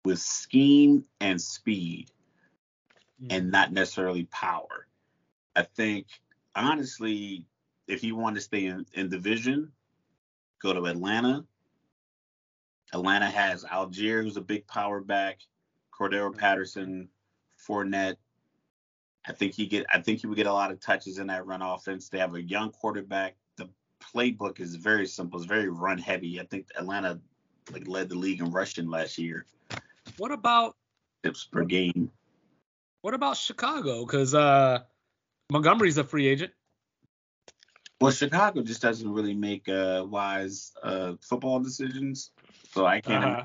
with 0.04 0.20
scheme 0.20 1.06
and 1.20 1.42
speed 1.42 2.12
and 3.30 3.52
not 3.52 3.72
necessarily 3.72 4.26
power. 4.26 4.88
I 5.56 5.64
think 5.64 6.08
honestly, 6.56 7.46
if 7.88 8.04
you 8.04 8.16
want 8.16 8.36
to 8.36 8.42
stay 8.42 8.66
in, 8.66 8.86
in 8.94 9.10
division, 9.10 9.72
go 10.62 10.74
to 10.74 10.86
Atlanta. 10.86 11.46
Atlanta 12.94 13.30
has 13.30 13.64
Allgeier, 13.64 14.24
who's 14.24 14.38
a 14.38 14.42
big 14.42 14.66
power 14.68 15.02
back, 15.02 15.40
Cordarrelle 15.94 16.38
Patterson, 16.38 17.10
Fournette. 17.68 18.18
I 19.28 19.34
think 19.34 19.54
he 19.54 19.68
get 19.68 19.86
I 19.94 20.02
think 20.02 20.22
he 20.22 20.28
would 20.28 20.38
get 20.38 20.48
a 20.48 20.54
lot 20.54 20.72
of 20.72 20.80
touches 20.80 21.18
in 21.18 21.28
that 21.28 21.46
run 21.46 21.62
offense. 21.62 22.08
They 22.08 22.20
have 22.20 22.36
a 22.36 22.42
young 22.42 22.72
quarterback. 22.72 23.36
The 23.58 23.70
playbook 24.00 24.60
is 24.62 24.76
very 24.76 25.06
simple. 25.06 25.40
It's 25.40 25.48
very 25.48 25.68
run 25.68 25.98
heavy. 25.98 26.40
I 26.40 26.46
think 26.46 26.68
Atlanta 26.78 27.20
like 27.72 27.88
led 27.88 28.10
the 28.10 28.16
league 28.16 28.40
in 28.40 28.52
rushing 28.52 28.90
last 28.90 29.18
year. 29.18 29.46
What 30.18 30.32
about 30.32 30.78
tips 31.24 31.44
per 31.44 31.66
game? 31.66 32.10
What 33.02 33.14
about 33.14 33.36
Chicago? 33.36 34.06
Because 34.06 34.34
uh, 34.34 34.80
Montgomery's 35.52 35.98
a 35.98 36.04
free 36.04 36.28
agent. 36.28 36.54
Well, 38.00 38.12
Chicago 38.12 38.62
just 38.62 38.82
doesn't 38.82 39.12
really 39.12 39.34
make 39.34 39.68
uh, 39.68 40.06
wise 40.08 40.72
uh, 40.84 41.14
football 41.20 41.60
decisions, 41.60 42.32
so 42.72 42.86
I 42.86 43.02
can't. 43.02 43.26
Uh-huh. 43.26 43.43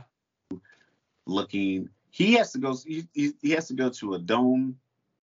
Looking, 1.27 1.89
he 2.11 2.35
has 2.35 2.53
to 2.53 2.59
go. 2.59 2.77
He, 2.85 3.07
he, 3.15 3.51
has 3.53 3.69
to 3.69 3.75
go 3.75 3.89
to 3.89 4.15
a 4.15 4.19
dome 4.19 4.77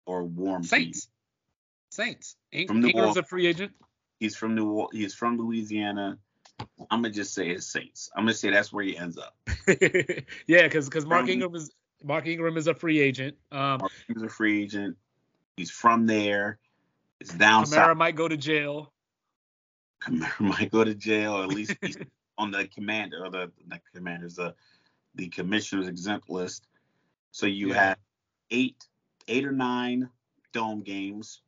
or 0.06 0.24
warm 0.24 0.64
Saints. 0.64 1.06
Team. 1.06 1.12
Saints. 1.90 2.36
In- 2.52 2.68
from 2.68 2.82
New 2.82 2.90
Ingram's 2.90 3.18
a 3.18 3.24
free 3.24 3.48
agent. 3.48 3.72
He's 4.20 4.36
from 4.36 4.54
New. 4.54 4.88
He's 4.92 5.16
from 5.16 5.38
Louisiana. 5.38 6.18
I'm 6.92 7.02
gonna 7.02 7.12
just 7.12 7.34
say 7.34 7.50
it's 7.50 7.66
Saints. 7.66 8.12
I'm 8.16 8.24
gonna 8.24 8.34
say 8.34 8.52
that's 8.52 8.72
where 8.74 8.84
he 8.84 8.98
ends 8.98 9.18
up. 9.18 9.36
yeah, 10.48 10.64
because 10.64 10.86
because 10.86 11.06
Mark 11.06 11.28
Ingram 11.28 11.56
is 11.56 11.72
Mark 12.04 12.28
Ingram 12.28 12.58
is 12.58 12.68
a 12.68 12.74
free 12.74 13.00
agent. 13.00 13.36
Um, 13.52 13.80
Mark 13.80 13.92
Ingram's 14.10 14.32
a 14.32 14.36
free 14.36 14.64
agent. 14.64 14.98
He's 15.56 15.72
from 15.72 16.06
there. 16.06 16.60
It's 17.20 17.34
down 17.34 17.64
Kamara 17.66 17.68
south. 17.68 17.98
might 17.98 18.16
go 18.16 18.28
to 18.28 18.38
jail. 18.38 18.92
Might 20.40 20.72
go 20.72 20.84
to 20.84 20.96
jail, 20.96 21.34
or 21.34 21.44
at 21.44 21.50
least 21.50 21.76
on 22.38 22.52
the 22.52 22.68
commander 22.68 23.26
or 23.26 23.32
the 23.32 23.52
the 23.68 23.80
commanders, 23.94 24.36
the 24.36 24.54
the 25.16 25.28
commissioner's 25.30 25.88
exempt 25.88 26.30
list. 26.30 26.68
So 27.32 27.46
you 27.46 27.70
yeah. 27.70 27.84
have 27.84 27.98
eight 28.52 28.88
eight 29.28 29.46
or 29.46 29.52
nine 29.52 30.10
dome 30.54 30.82
games, 30.82 31.42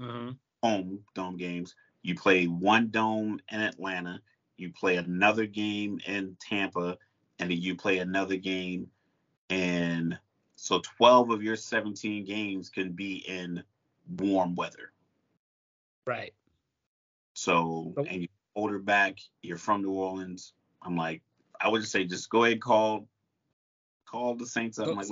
mm-hmm. 0.00 0.30
home 0.62 1.00
dome 1.14 1.36
games. 1.36 1.74
You 2.02 2.14
play 2.14 2.46
one 2.46 2.90
dome 2.90 3.40
in 3.50 3.60
Atlanta. 3.60 4.20
You 4.56 4.70
play 4.70 4.96
another 4.96 5.46
game 5.46 6.00
in 6.06 6.36
Tampa, 6.40 6.96
and 7.38 7.50
then 7.50 7.60
you 7.60 7.74
play 7.74 7.98
another 7.98 8.36
game 8.36 8.88
and 9.50 10.18
so 10.56 10.80
12 10.96 11.30
of 11.30 11.42
your 11.42 11.56
17 11.56 12.24
games 12.24 12.70
can 12.70 12.92
be 12.92 13.16
in 13.28 13.62
warm 14.18 14.54
weather. 14.54 14.92
Right. 16.06 16.34
So, 17.34 17.92
and 17.96 18.22
you're 18.22 18.28
older 18.54 18.78
back, 18.78 19.18
you're 19.42 19.58
from 19.58 19.82
New 19.82 19.90
Orleans. 19.92 20.52
I'm 20.82 20.96
like, 20.96 21.22
I 21.60 21.68
would 21.68 21.80
just 21.80 21.92
say, 21.92 22.04
just 22.04 22.30
go 22.30 22.44
ahead, 22.44 22.60
call, 22.60 23.08
call 24.06 24.36
the 24.36 24.46
Saints 24.46 24.78
up. 24.78 24.88
I'm 24.88 24.96
like, 24.96 25.08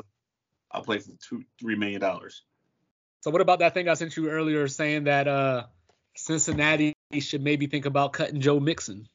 I'll 0.70 0.82
play 0.82 0.98
for 0.98 1.10
two, 1.20 1.44
three 1.60 1.76
million 1.76 2.00
dollars. 2.00 2.42
So, 3.20 3.30
what 3.30 3.40
about 3.40 3.58
that 3.58 3.74
thing 3.74 3.88
I 3.88 3.94
sent 3.94 4.16
you 4.16 4.30
earlier 4.30 4.66
saying 4.68 5.04
that 5.04 5.28
uh, 5.28 5.64
Cincinnati 6.16 6.94
should 7.18 7.42
maybe 7.42 7.66
think 7.66 7.86
about 7.86 8.12
cutting 8.12 8.40
Joe 8.40 8.58
Mixon? 8.58 9.08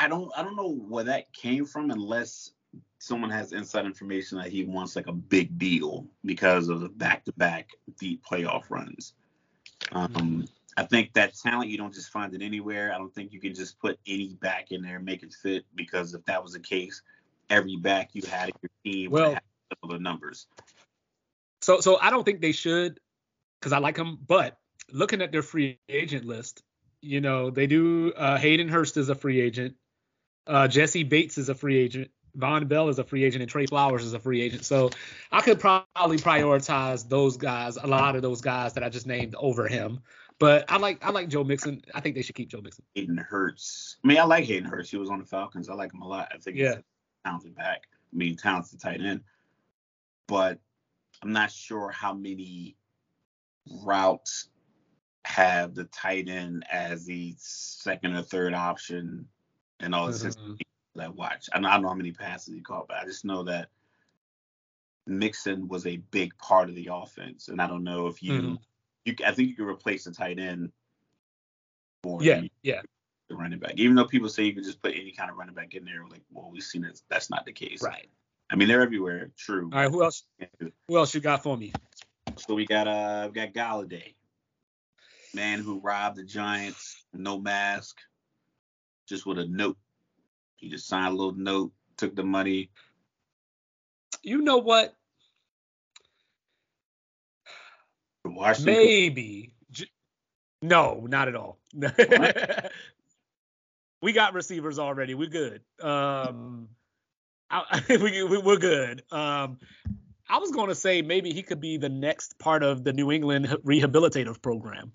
I 0.00 0.08
don't, 0.08 0.30
I 0.36 0.42
don't 0.42 0.56
know 0.56 0.72
where 0.72 1.04
that 1.04 1.32
came 1.32 1.66
from, 1.66 1.90
unless 1.90 2.52
someone 2.98 3.30
has 3.30 3.52
inside 3.52 3.86
information 3.86 4.38
that 4.38 4.48
he 4.48 4.64
wants 4.64 4.96
like 4.96 5.06
a 5.06 5.12
big 5.12 5.58
deal 5.58 6.06
because 6.24 6.68
of 6.68 6.80
the 6.80 6.88
back-to-back 6.88 7.68
deep 7.98 8.24
playoff 8.24 8.64
runs. 8.70 9.14
Um, 9.92 10.46
I 10.78 10.84
think 10.84 11.12
that 11.14 11.34
talent 11.34 11.70
you 11.70 11.76
don't 11.76 11.92
just 11.92 12.10
find 12.10 12.32
it 12.34 12.40
anywhere. 12.40 12.92
I 12.94 12.98
don't 12.98 13.12
think 13.12 13.32
you 13.32 13.40
can 13.40 13.52
just 13.52 13.80
put 13.80 13.98
any 14.06 14.34
back 14.40 14.70
in 14.70 14.80
there 14.80 14.96
and 14.96 15.04
make 15.04 15.24
it 15.24 15.34
fit 15.34 15.64
because 15.74 16.14
if 16.14 16.24
that 16.26 16.40
was 16.40 16.52
the 16.52 16.60
case, 16.60 17.02
every 17.50 17.74
back 17.74 18.10
you 18.12 18.22
had 18.30 18.50
in 18.50 18.54
your 18.62 18.70
team 18.84 19.10
well, 19.10 19.30
would 19.30 19.34
have 19.34 19.42
similar 19.82 19.98
numbers. 19.98 20.46
So, 21.62 21.80
so 21.80 21.98
I 22.00 22.10
don't 22.10 22.22
think 22.22 22.40
they 22.40 22.52
should 22.52 23.00
because 23.58 23.72
I 23.72 23.78
like 23.78 23.96
them. 23.96 24.18
But 24.24 24.56
looking 24.92 25.20
at 25.20 25.32
their 25.32 25.42
free 25.42 25.80
agent 25.88 26.24
list, 26.24 26.62
you 27.02 27.20
know, 27.20 27.50
they 27.50 27.66
do. 27.66 28.12
Uh, 28.12 28.38
Hayden 28.38 28.68
Hurst 28.68 28.96
is 28.98 29.08
a 29.08 29.16
free 29.16 29.40
agent. 29.40 29.74
Uh, 30.46 30.68
Jessie 30.68 31.02
Bates 31.02 31.38
is 31.38 31.48
a 31.48 31.56
free 31.56 31.76
agent. 31.76 32.08
Vonn 32.36 32.68
Bell 32.68 32.88
is 32.88 33.00
a 33.00 33.04
free 33.04 33.24
agent 33.24 33.42
and 33.42 33.50
Trey 33.50 33.66
Flowers 33.66 34.04
is 34.04 34.12
a 34.12 34.20
free 34.20 34.42
agent. 34.42 34.64
So 34.64 34.90
I 35.32 35.40
could 35.40 35.58
probably 35.58 36.18
prioritize 36.18 37.08
those 37.08 37.36
guys, 37.36 37.76
a 37.76 37.86
lot 37.88 38.14
of 38.14 38.22
those 38.22 38.40
guys 38.40 38.74
that 38.74 38.84
I 38.84 38.90
just 38.90 39.08
named 39.08 39.34
over 39.36 39.66
him. 39.66 40.02
But 40.38 40.70
I 40.70 40.78
like 40.78 41.04
I 41.04 41.10
like 41.10 41.28
Joe 41.28 41.42
Mixon. 41.42 41.82
I 41.94 42.00
think 42.00 42.14
they 42.14 42.22
should 42.22 42.34
keep 42.34 42.48
Joe 42.48 42.60
Mixon. 42.60 42.84
Hayden 42.94 43.16
Hurts. 43.16 43.96
I 44.04 44.08
mean, 44.08 44.18
I 44.18 44.24
like 44.24 44.44
Hayden 44.44 44.68
Hurst. 44.68 44.90
He 44.90 44.96
was 44.96 45.10
on 45.10 45.18
the 45.18 45.24
Falcons. 45.24 45.68
I 45.68 45.74
like 45.74 45.92
him 45.92 46.02
a 46.02 46.08
lot. 46.08 46.28
I 46.32 46.38
think 46.38 46.56
yeah. 46.56 46.68
he's 46.68 46.76
a 46.76 46.84
talented 47.24 47.56
back. 47.56 47.82
I 48.12 48.16
mean, 48.16 48.36
talented 48.36 48.80
tight 48.80 49.00
end. 49.00 49.22
But 50.28 50.58
I'm 51.22 51.32
not 51.32 51.50
sure 51.50 51.90
how 51.90 52.14
many 52.14 52.76
routes 53.84 54.48
have 55.24 55.74
the 55.74 55.84
tight 55.84 56.28
end 56.28 56.64
as 56.70 57.04
the 57.04 57.34
second 57.38 58.14
or 58.14 58.22
third 58.22 58.54
option 58.54 59.26
and 59.80 59.94
all 59.94 60.06
this. 60.06 60.24
Mm-hmm 60.24 60.54
that 60.98 61.16
watch. 61.16 61.48
I 61.52 61.56
don't, 61.56 61.66
I 61.66 61.74
don't 61.74 61.82
know 61.82 61.88
how 61.88 61.94
many 61.94 62.12
passes 62.12 62.54
he 62.54 62.60
caught, 62.60 62.88
but 62.88 62.98
I 62.98 63.04
just 63.04 63.24
know 63.24 63.42
that 63.44 63.68
Mixon 65.06 65.66
was 65.68 65.86
a 65.86 65.96
big 65.96 66.36
part 66.36 66.68
of 66.68 66.74
the 66.74 66.90
offense, 66.92 67.48
and 67.48 67.62
I 67.62 67.66
don't 67.66 67.84
know 67.84 68.06
if 68.08 68.22
you, 68.22 68.32
mm-hmm. 68.32 68.54
You 69.08 69.26
I 69.26 69.32
think 69.32 69.48
you 69.48 69.54
can 69.54 69.66
replace 69.66 70.04
the 70.04 70.12
tight 70.12 70.38
end 70.38 70.72
for 72.02 72.22
yeah, 72.22 72.40
the, 72.40 72.50
yeah, 72.62 72.80
the 73.28 73.36
running 73.36 73.58
back. 73.58 73.72
Even 73.76 73.96
though 73.96 74.04
people 74.04 74.28
say 74.28 74.44
you 74.44 74.54
can 74.54 74.64
just 74.64 74.82
put 74.82 74.94
any 74.94 75.12
kind 75.12 75.30
of 75.30 75.36
running 75.36 75.54
back 75.54 75.74
in 75.74 75.84
there, 75.84 76.04
like, 76.08 76.22
well, 76.32 76.50
we've 76.52 76.62
seen 76.62 76.82
that 76.82 77.00
that's 77.08 77.30
not 77.30 77.44
the 77.44 77.52
case. 77.52 77.82
Right. 77.82 78.08
I 78.50 78.56
mean, 78.56 78.68
they're 78.68 78.82
everywhere. 78.82 79.30
True. 79.36 79.70
All 79.72 79.80
right. 79.80 79.90
Who 79.90 80.02
else? 80.02 80.24
Who 80.88 80.96
else 80.96 81.14
you 81.14 81.20
got 81.20 81.42
for 81.42 81.56
me? 81.56 81.72
So 82.36 82.54
we 82.54 82.66
got 82.66 82.86
uh, 82.86 83.28
we 83.28 83.40
got 83.40 83.52
Golladay, 83.52 84.14
man 85.34 85.60
who 85.60 85.80
robbed 85.80 86.16
the 86.16 86.24
Giants, 86.24 87.04
no 87.12 87.38
mask, 87.38 87.96
just 89.08 89.26
with 89.26 89.38
a 89.38 89.46
note 89.46 89.76
he 90.58 90.68
just 90.68 90.88
signed 90.88 91.14
a 91.14 91.16
little 91.16 91.34
note, 91.34 91.72
took 91.96 92.14
the 92.14 92.24
money. 92.24 92.70
You 94.22 94.42
know 94.42 94.58
what? 94.58 94.94
Washington. 98.34 98.74
Maybe. 98.74 99.54
No, 100.60 101.06
not 101.08 101.28
at 101.28 101.36
all. 101.36 101.58
we 104.02 104.12
got 104.12 104.34
receivers 104.34 104.78
already. 104.78 105.14
We're 105.14 105.28
good. 105.28 105.62
Um, 105.80 106.68
I, 107.50 107.82
we, 107.88 108.22
we're 108.24 108.56
good. 108.56 109.02
Um, 109.12 109.58
I 110.28 110.38
was 110.38 110.50
going 110.50 110.68
to 110.68 110.74
say 110.74 111.00
maybe 111.00 111.32
he 111.32 111.42
could 111.42 111.60
be 111.60 111.76
the 111.76 111.88
next 111.88 112.38
part 112.38 112.62
of 112.62 112.84
the 112.84 112.92
New 112.92 113.10
England 113.10 113.46
rehabilitative 113.64 114.42
program. 114.42 114.92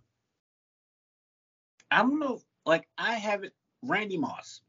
I 1.89 1.99
don't 1.99 2.19
know. 2.19 2.41
Like 2.65 2.87
I 2.97 3.15
haven't. 3.15 3.53
Randy 3.81 4.17
Moss. 4.17 4.61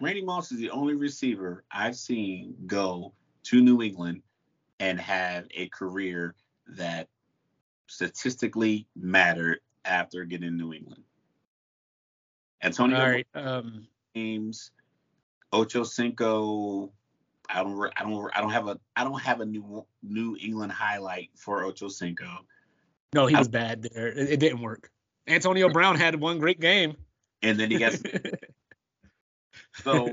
Randy 0.00 0.22
Moss 0.22 0.50
is 0.50 0.58
the 0.58 0.70
only 0.70 0.94
receiver 0.94 1.64
I've 1.70 1.96
seen 1.96 2.56
go 2.66 3.12
to 3.44 3.60
New 3.60 3.82
England 3.82 4.22
and 4.80 5.00
have 5.00 5.46
a 5.54 5.68
career 5.68 6.34
that 6.76 7.08
statistically 7.92 8.86
mattered 8.96 9.60
after 9.84 10.24
getting 10.24 10.56
New 10.56 10.72
England. 10.72 11.02
Antonio 12.62 12.98
All 12.98 13.10
right, 13.10 13.26
um, 13.34 13.86
James, 14.16 14.70
Ocho 15.52 15.84
Cinco. 15.84 16.92
I 17.50 17.62
don't, 17.62 17.92
I 17.96 18.02
don't, 18.04 18.30
I 18.34 18.40
don't 18.40 18.50
have 18.50 18.68
a, 18.68 18.78
I 18.96 19.04
don't 19.04 19.20
have 19.20 19.40
a 19.40 19.44
new 19.44 19.84
New 20.02 20.36
England 20.40 20.72
highlight 20.72 21.30
for 21.36 21.64
Ocho 21.64 21.88
Cinco. 21.88 22.26
No, 23.14 23.26
he 23.26 23.36
was 23.36 23.48
bad 23.48 23.82
there. 23.82 24.08
It, 24.08 24.30
it, 24.30 24.40
didn't 24.40 24.62
work. 24.62 24.90
Antonio 25.26 25.68
Brown 25.68 25.96
had 25.96 26.18
one 26.18 26.38
great 26.38 26.60
game. 26.60 26.96
And 27.42 27.60
then 27.60 27.70
he 27.70 27.78
got 27.78 27.92
So 29.82 30.10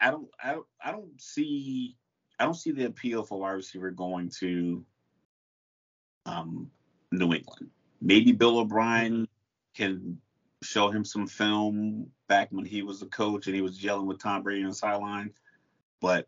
I 0.00 0.10
don't 0.10 0.28
I 0.42 0.52
don't 0.52 0.66
I 0.82 0.90
don't 0.90 1.20
see 1.20 1.96
I 2.40 2.44
don't 2.44 2.54
see 2.54 2.72
the 2.72 2.86
appeal 2.86 3.22
for 3.22 3.38
wide 3.38 3.52
receiver 3.52 3.90
going 3.90 4.30
to 4.40 4.84
um, 6.26 6.70
New 7.12 7.32
England. 7.34 7.70
Maybe 8.00 8.32
Bill 8.32 8.58
O'Brien 8.58 9.28
can 9.74 10.18
show 10.62 10.90
him 10.90 11.04
some 11.04 11.26
film 11.26 12.06
back 12.28 12.48
when 12.50 12.64
he 12.64 12.82
was 12.82 13.02
a 13.02 13.06
coach 13.06 13.46
and 13.46 13.56
he 13.56 13.62
was 13.62 13.82
yelling 13.82 14.06
with 14.06 14.18
Tom 14.18 14.42
Brady 14.42 14.62
on 14.62 14.70
the 14.70 14.74
sideline. 14.74 15.32
But 16.00 16.26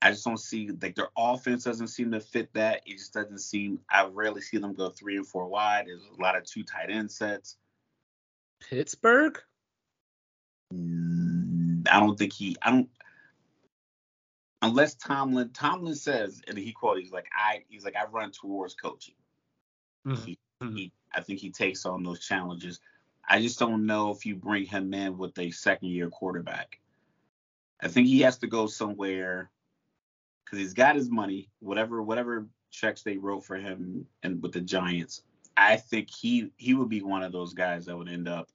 I 0.00 0.10
just 0.10 0.24
don't 0.24 0.38
see 0.38 0.70
like 0.80 0.94
their 0.94 1.10
offense 1.16 1.64
doesn't 1.64 1.88
seem 1.88 2.12
to 2.12 2.20
fit 2.20 2.52
that. 2.54 2.82
It 2.86 2.98
just 2.98 3.12
doesn't 3.12 3.40
seem. 3.40 3.80
I 3.90 4.06
rarely 4.06 4.40
see 4.40 4.58
them 4.58 4.74
go 4.74 4.90
three 4.90 5.16
and 5.16 5.26
four 5.26 5.46
wide. 5.46 5.86
There's 5.86 6.04
a 6.04 6.22
lot 6.22 6.36
of 6.36 6.44
two 6.44 6.62
tight 6.62 6.90
end 6.90 7.10
sets. 7.10 7.56
Pittsburgh. 8.60 9.40
Mm, 10.72 11.86
I 11.90 12.00
don't 12.00 12.18
think 12.18 12.32
he. 12.32 12.56
I 12.62 12.70
don't. 12.70 12.88
Unless 14.60 14.96
Tomlin, 14.96 15.50
Tomlin 15.50 15.94
says, 15.94 16.42
and 16.48 16.58
he 16.58 16.72
quote, 16.72 16.98
he's 16.98 17.12
like, 17.12 17.26
I, 17.32 17.62
he's 17.68 17.84
like, 17.84 17.94
I 17.94 18.06
run 18.06 18.32
towards 18.32 18.74
coaching. 18.74 19.14
Mm-hmm. 20.08 20.24
He, 20.24 20.38
mm-hmm. 20.62 20.76
he, 20.76 20.92
I 21.14 21.20
think 21.20 21.40
he 21.40 21.50
takes 21.50 21.84
on 21.86 22.02
those 22.02 22.20
challenges. 22.20 22.80
I 23.28 23.40
just 23.42 23.58
don't 23.58 23.86
know 23.86 24.10
if 24.10 24.24
you 24.24 24.36
bring 24.36 24.64
him 24.64 24.92
in 24.94 25.18
with 25.18 25.38
a 25.38 25.50
second 25.50 25.88
year 25.88 26.08
quarterback. 26.08 26.80
I 27.80 27.88
think 27.88 28.08
he 28.08 28.20
has 28.20 28.38
to 28.38 28.46
go 28.46 28.66
somewhere 28.66 29.50
because 30.44 30.58
he's 30.58 30.74
got 30.74 30.96
his 30.96 31.10
money, 31.10 31.48
whatever, 31.60 32.02
whatever 32.02 32.46
checks 32.70 33.02
they 33.02 33.16
wrote 33.16 33.44
for 33.44 33.56
him 33.56 34.06
and 34.22 34.42
with 34.42 34.52
the 34.52 34.60
Giants, 34.60 35.22
I 35.56 35.76
think 35.76 36.08
he 36.10 36.50
he 36.56 36.74
would 36.74 36.88
be 36.88 37.02
one 37.02 37.22
of 37.22 37.32
those 37.32 37.52
guys 37.52 37.86
that 37.86 37.96
would 37.96 38.08
end 38.08 38.28
up 38.28 38.48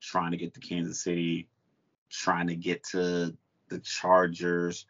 trying 0.00 0.30
to 0.30 0.36
get 0.36 0.54
to 0.54 0.60
Kansas 0.60 1.02
City, 1.02 1.48
trying 2.10 2.46
to 2.48 2.56
get 2.56 2.84
to 2.84 3.36
the 3.68 3.78
Chargers. 3.80 4.86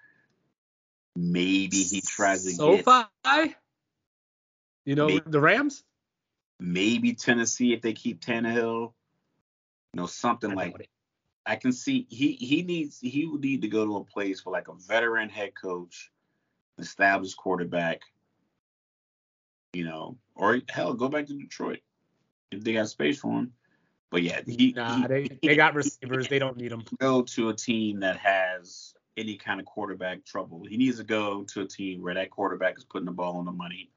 Maybe 1.16 1.82
he 1.82 2.02
tries 2.02 2.44
to 2.44 2.50
so 2.50 2.76
get 2.76 2.84
SoFi. 2.84 3.56
You 4.86 4.94
know 4.94 5.08
Maybe. 5.08 5.22
the 5.26 5.40
Rams. 5.40 5.84
maybe 6.58 7.12
Tennessee 7.12 7.74
if 7.74 7.82
they 7.82 7.92
keep 7.92 8.22
Tannehill. 8.24 8.92
You 9.92 10.00
know, 10.00 10.06
something 10.06 10.52
I 10.52 10.54
like 10.54 10.80
it. 10.80 10.88
I 11.44 11.56
can 11.56 11.72
see 11.72 12.06
he 12.08 12.32
he 12.32 12.62
needs 12.62 12.98
he 13.00 13.26
would 13.26 13.40
need 13.40 13.62
to 13.62 13.68
go 13.68 13.84
to 13.84 13.96
a 13.96 14.04
place 14.04 14.40
for 14.40 14.52
like 14.52 14.68
a 14.68 14.74
veteran 14.74 15.28
head 15.28 15.52
coach, 15.60 16.10
established 16.78 17.36
quarterback, 17.36 18.00
you 19.72 19.84
know, 19.84 20.16
or 20.34 20.60
hell, 20.68 20.94
go 20.94 21.08
back 21.08 21.26
to 21.26 21.34
Detroit 21.34 21.80
if 22.50 22.64
they 22.64 22.72
got 22.72 22.88
space 22.88 23.18
for 23.18 23.32
him. 23.32 23.52
But 24.10 24.22
yeah, 24.22 24.40
he, 24.46 24.72
Nah, 24.76 25.02
he 25.02 25.06
they 25.06 25.38
they 25.42 25.56
got 25.56 25.74
receivers. 25.74 26.28
They 26.28 26.38
don't 26.38 26.56
need 26.56 26.70
them. 26.70 26.84
go 27.00 27.22
to 27.22 27.48
a 27.48 27.54
team 27.54 28.00
that 28.00 28.18
has 28.18 28.94
any 29.16 29.36
kind 29.36 29.60
of 29.60 29.66
quarterback 29.66 30.24
trouble. 30.24 30.64
He 30.68 30.76
needs 30.76 30.98
to 30.98 31.04
go 31.04 31.44
to 31.44 31.62
a 31.62 31.66
team 31.66 32.02
where 32.02 32.14
that 32.14 32.30
quarterback 32.30 32.76
is 32.78 32.84
putting 32.84 33.06
the 33.06 33.12
ball 33.12 33.38
on 33.38 33.44
the 33.44 33.52
money, 33.52 33.90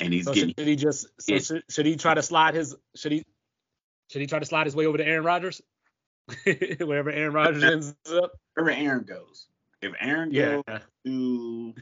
and 0.00 0.12
he's 0.12 0.24
So 0.24 0.32
getting 0.34 0.54
should 0.58 0.66
he 0.66 0.76
just 0.76 1.06
so 1.20 1.38
should, 1.38 1.62
should 1.68 1.86
he 1.86 1.96
try 1.96 2.14
to 2.14 2.22
slide 2.22 2.54
his 2.54 2.74
should 2.96 3.12
he 3.12 3.24
should 4.10 4.20
he 4.20 4.26
try 4.26 4.38
to 4.38 4.44
slide 4.46 4.66
his 4.66 4.74
way 4.74 4.86
over 4.86 4.98
to 4.98 5.06
Aaron 5.06 5.24
Rodgers? 5.24 5.60
Wherever 6.44 7.10
Aaron 7.10 7.32
Rodgers 7.32 7.64
ends 7.64 7.94
up. 8.12 8.32
wherever 8.54 8.70
Aaron 8.70 9.04
goes. 9.04 9.46
If 9.82 9.92
Aaron 10.00 10.30
Yeah. 10.32 10.62
goes 10.66 10.80
to 11.04 11.74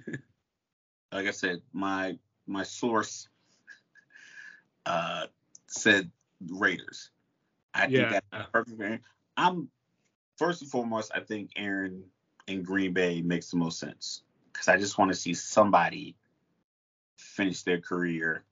like 1.12 1.26
I 1.26 1.30
said, 1.30 1.62
my 1.72 2.18
my 2.46 2.62
source 2.64 3.28
uh 4.86 5.26
said 5.66 6.10
Raiders. 6.48 7.10
I 7.74 7.86
think 7.86 8.10
that's 8.10 8.50
perfect. 8.52 8.80
Aaron. 8.80 9.00
I'm 9.36 9.70
first 10.36 10.62
and 10.62 10.70
foremost, 10.70 11.12
I 11.14 11.20
think 11.20 11.50
Aaron 11.56 12.04
in 12.46 12.62
Green 12.62 12.92
Bay 12.92 13.20
makes 13.20 13.50
the 13.50 13.56
most 13.56 13.78
sense 13.78 14.22
because 14.52 14.68
I 14.68 14.76
just 14.78 14.98
want 14.98 15.10
to 15.10 15.16
see 15.16 15.34
somebody 15.34 16.16
finish 17.18 17.62
their 17.62 17.80
career 17.80 18.44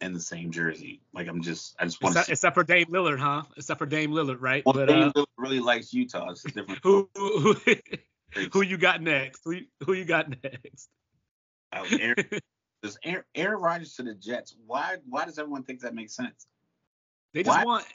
in 0.00 0.12
the 0.12 0.20
same 0.20 0.50
jersey. 0.50 1.00
Like 1.14 1.28
I'm 1.28 1.42
just, 1.42 1.76
I 1.78 1.84
just 1.84 2.02
want 2.02 2.14
to 2.14 2.20
Except, 2.20 2.26
see. 2.26 2.32
except 2.32 2.54
for 2.54 2.64
Dame 2.64 2.86
Lillard, 2.86 3.18
huh? 3.18 3.42
Except 3.56 3.78
for 3.78 3.86
Dame 3.86 4.10
Lillard, 4.10 4.38
right? 4.40 4.64
Well, 4.66 4.72
but 4.72 4.86
Dame 4.88 5.04
uh, 5.04 5.12
Lillard 5.12 5.26
really 5.36 5.60
likes 5.60 5.92
Utah. 5.94 6.30
It's 6.30 6.44
a 6.44 6.48
different. 6.48 6.80
who 6.82 7.08
who, 7.14 7.56
who 8.52 8.62
you 8.62 8.76
got 8.78 9.00
next? 9.02 9.42
Who 9.44 9.52
you, 9.52 9.66
who 9.84 9.92
you 9.92 10.04
got 10.04 10.28
next? 10.42 10.88
Uh, 11.72 11.84
Aaron, 12.00 12.26
does 12.82 12.98
Aaron, 13.04 13.24
Aaron 13.34 13.60
Rodgers 13.60 13.94
to 13.96 14.02
the 14.02 14.14
Jets? 14.14 14.54
Why? 14.66 14.96
Why 15.08 15.24
does 15.24 15.38
everyone 15.38 15.62
think 15.62 15.80
that 15.80 15.94
makes 15.94 16.14
sense? 16.14 16.46
They 17.32 17.42
just 17.44 17.56
Why- 17.56 17.64
want 17.64 17.86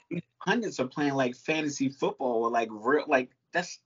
Pundits 0.44 0.80
are 0.80 0.86
playing 0.86 1.14
like 1.14 1.36
fantasy 1.36 1.88
football 1.88 2.44
or 2.44 2.50
like 2.50 2.68
real, 2.72 3.04
like 3.06 3.30
that's. 3.52 3.78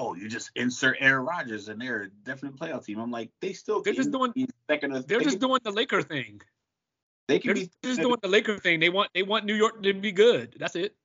Oh, 0.00 0.14
you 0.14 0.30
just 0.30 0.50
insert 0.56 0.96
Aaron 0.98 1.26
Rodgers 1.26 1.68
and 1.68 1.78
they're 1.78 2.04
a 2.04 2.08
definite 2.24 2.56
playoff 2.56 2.86
team. 2.86 2.98
I'm 2.98 3.10
like, 3.10 3.30
they 3.40 3.52
still. 3.52 3.82
They're 3.82 3.92
just 3.92 4.10
doing- 4.10 4.32
be 4.32 4.48
second 4.68 4.92
or 4.92 5.00
they're 5.00 5.18
they 5.18 5.24
just 5.24 5.38
can, 5.38 5.48
doing 5.48 5.60
the 5.62 5.70
Laker 5.70 6.00
thing. 6.00 6.40
They 7.28 7.38
can 7.38 7.48
They're 7.48 7.64
be 7.66 7.70
just 7.84 8.00
doing 8.00 8.16
the 8.22 8.28
Laker 8.28 8.58
thing. 8.58 8.80
They 8.80 8.88
want 8.88 9.10
they 9.14 9.22
want 9.22 9.44
New 9.44 9.54
York 9.54 9.82
to 9.82 9.92
be 9.92 10.10
good. 10.10 10.56
That's 10.58 10.74
it. 10.74 10.96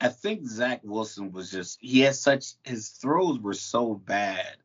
I 0.00 0.08
think 0.08 0.44
Zach 0.44 0.80
Wilson 0.82 1.30
was 1.30 1.52
just 1.52 1.78
he 1.80 2.00
had 2.00 2.16
such 2.16 2.54
his 2.64 2.88
throws 2.88 3.38
were 3.38 3.54
so 3.54 3.94
bad 3.94 4.56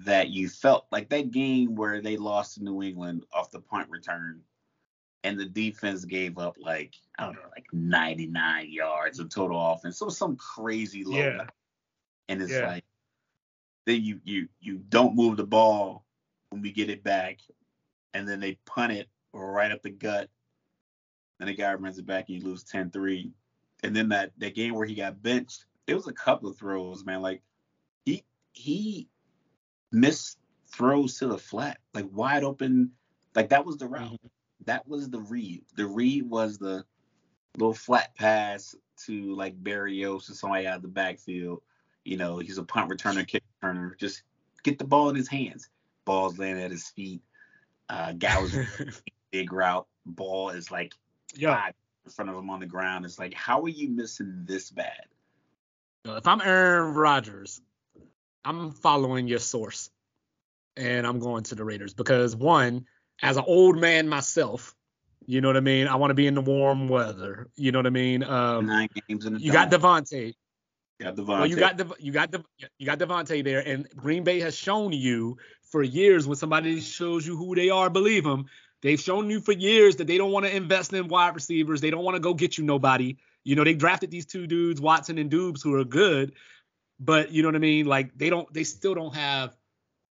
that 0.00 0.30
you 0.30 0.48
felt 0.48 0.86
like 0.92 1.08
that 1.08 1.32
game 1.32 1.74
where 1.74 2.00
they 2.00 2.16
lost 2.16 2.54
to 2.54 2.62
New 2.62 2.82
England 2.82 3.24
off 3.32 3.50
the 3.50 3.60
punt 3.60 3.90
return 3.90 4.42
and 5.24 5.38
the 5.38 5.44
defense 5.44 6.04
gave 6.04 6.38
up 6.38 6.56
like 6.58 6.94
I 7.18 7.24
don't 7.24 7.34
know 7.34 7.40
like 7.50 7.66
99 7.72 8.70
yards 8.70 9.18
of 9.18 9.28
total 9.28 9.72
offense. 9.72 9.98
So 9.98 10.08
some 10.08 10.36
crazy 10.36 11.02
low. 11.02 11.18
Yeah. 11.18 11.46
And 12.28 12.42
it's 12.42 12.52
Yeah. 12.52 12.66
like 12.66 12.84
then 13.86 14.02
you 14.02 14.20
you 14.24 14.48
you 14.60 14.78
don't 14.78 15.14
move 15.14 15.36
the 15.36 15.46
ball 15.46 16.04
when 16.50 16.62
we 16.62 16.72
get 16.72 16.88
it 16.88 17.02
back 17.02 17.40
and 18.14 18.26
then 18.26 18.40
they 18.40 18.58
punt 18.64 18.92
it 18.92 19.08
right 19.32 19.72
up 19.72 19.82
the 19.82 19.90
gut. 19.90 20.30
And 21.40 21.48
the 21.48 21.54
guy 21.54 21.74
runs 21.74 21.98
it 21.98 22.06
back 22.06 22.28
and 22.28 22.38
you 22.38 22.44
lose 22.44 22.64
10-3 22.64 23.32
and 23.84 23.94
then 23.94 24.08
that 24.08 24.32
that 24.38 24.54
game 24.54 24.74
where 24.74 24.86
he 24.86 24.94
got 24.94 25.22
benched, 25.22 25.66
it 25.86 25.94
was 25.94 26.08
a 26.08 26.12
couple 26.12 26.48
of 26.48 26.56
throws, 26.56 27.04
man. 27.04 27.20
Like 27.20 27.42
he 28.06 28.24
he 28.52 29.08
missed 29.92 30.38
throws 30.68 31.18
to 31.18 31.28
the 31.28 31.38
flat, 31.38 31.78
like 31.92 32.06
wide 32.10 32.44
open. 32.44 32.92
Like 33.34 33.50
that 33.50 33.66
was 33.66 33.76
the 33.76 33.86
route. 33.86 34.12
Mm-hmm. 34.12 34.26
That 34.64 34.88
was 34.88 35.10
the 35.10 35.20
read. 35.20 35.64
The 35.76 35.86
read 35.86 36.28
was 36.28 36.56
the 36.56 36.84
little 37.58 37.74
flat 37.74 38.14
pass 38.14 38.74
to 39.04 39.34
like 39.34 39.62
Berrios 39.62 40.30
or 40.30 40.34
somebody 40.34 40.66
out 40.66 40.76
of 40.76 40.82
the 40.82 40.88
backfield. 40.88 41.60
You 42.04 42.16
know, 42.16 42.38
he's 42.38 42.58
a 42.58 42.62
punt 42.62 42.90
returner, 42.90 43.26
kick 43.26 43.42
returner. 43.62 43.98
Just 43.98 44.22
get 44.62 44.78
the 44.78 44.84
ball 44.84 45.08
in 45.10 45.16
his 45.16 45.28
hands. 45.28 45.68
Ball's 46.04 46.38
landing 46.38 46.64
at 46.64 46.70
his 46.70 46.88
feet. 46.88 47.22
Uh, 47.88 48.12
guy 48.12 48.40
was 48.40 48.56
big 49.32 49.52
route. 49.52 49.86
Ball 50.06 50.50
is 50.50 50.70
like 50.70 50.94
yeah. 51.34 51.68
in 52.04 52.10
front 52.10 52.30
of 52.30 52.36
him 52.36 52.50
on 52.50 52.60
the 52.60 52.66
ground. 52.66 53.04
It's 53.04 53.18
like, 53.18 53.34
how 53.34 53.62
are 53.62 53.68
you 53.68 53.88
missing 53.88 54.44
this 54.44 54.70
bad? 54.70 55.06
If 56.04 56.26
I'm 56.26 56.42
Aaron 56.42 56.94
Rodgers, 56.94 57.62
I'm 58.44 58.72
following 58.72 59.26
your 59.26 59.38
source, 59.38 59.90
and 60.76 61.06
I'm 61.06 61.18
going 61.18 61.44
to 61.44 61.54
the 61.54 61.64
Raiders 61.64 61.94
because 61.94 62.36
one, 62.36 62.84
as 63.22 63.38
an 63.38 63.44
old 63.46 63.78
man 63.78 64.08
myself, 64.08 64.74
you 65.26 65.40
know 65.40 65.48
what 65.48 65.56
I 65.56 65.60
mean. 65.60 65.88
I 65.88 65.96
want 65.96 66.10
to 66.10 66.14
be 66.14 66.26
in 66.26 66.34
the 66.34 66.42
warm 66.42 66.88
weather. 66.88 67.48
You 67.56 67.72
know 67.72 67.78
what 67.78 67.86
I 67.86 67.90
mean. 67.90 68.22
Um, 68.22 68.66
Nine 68.66 68.88
games 69.08 69.24
in 69.24 69.34
the 69.34 69.40
you 69.40 69.52
got. 69.52 69.70
Davante. 69.70 70.34
You 70.98 71.06
got 71.06 71.16
Davante. 71.16 71.28
Well, 71.28 71.46
you 71.46 71.56
got 71.56 71.76
the 71.76 71.94
you 71.98 72.12
got 72.12 72.30
the 72.30 72.44
you 72.78 72.86
got 72.86 72.98
Davante 72.98 73.42
there, 73.42 73.66
and 73.66 73.88
Green 73.96 74.22
Bay 74.22 74.40
has 74.40 74.56
shown 74.56 74.92
you 74.92 75.38
for 75.62 75.82
years 75.82 76.26
when 76.26 76.36
somebody 76.36 76.80
shows 76.80 77.26
you 77.26 77.36
who 77.36 77.54
they 77.54 77.70
are, 77.70 77.90
believe 77.90 78.24
them. 78.24 78.46
They've 78.80 79.00
shown 79.00 79.30
you 79.30 79.40
for 79.40 79.52
years 79.52 79.96
that 79.96 80.06
they 80.06 80.18
don't 80.18 80.30
want 80.30 80.46
to 80.46 80.54
invest 80.54 80.92
in 80.92 81.08
wide 81.08 81.34
receivers. 81.34 81.80
They 81.80 81.90
don't 81.90 82.04
want 82.04 82.16
to 82.16 82.20
go 82.20 82.34
get 82.34 82.58
you 82.58 82.64
nobody. 82.64 83.16
You 83.42 83.56
know, 83.56 83.64
they 83.64 83.74
drafted 83.74 84.10
these 84.10 84.26
two 84.26 84.46
dudes, 84.46 84.80
Watson 84.80 85.18
and 85.18 85.30
Doubs, 85.30 85.62
who 85.62 85.74
are 85.74 85.84
good, 85.84 86.34
but 87.00 87.32
you 87.32 87.42
know 87.42 87.48
what 87.48 87.56
I 87.56 87.60
mean. 87.60 87.86
Like 87.86 88.16
they 88.16 88.30
don't, 88.30 88.52
they 88.52 88.64
still 88.64 88.94
don't 88.94 89.14
have. 89.14 89.56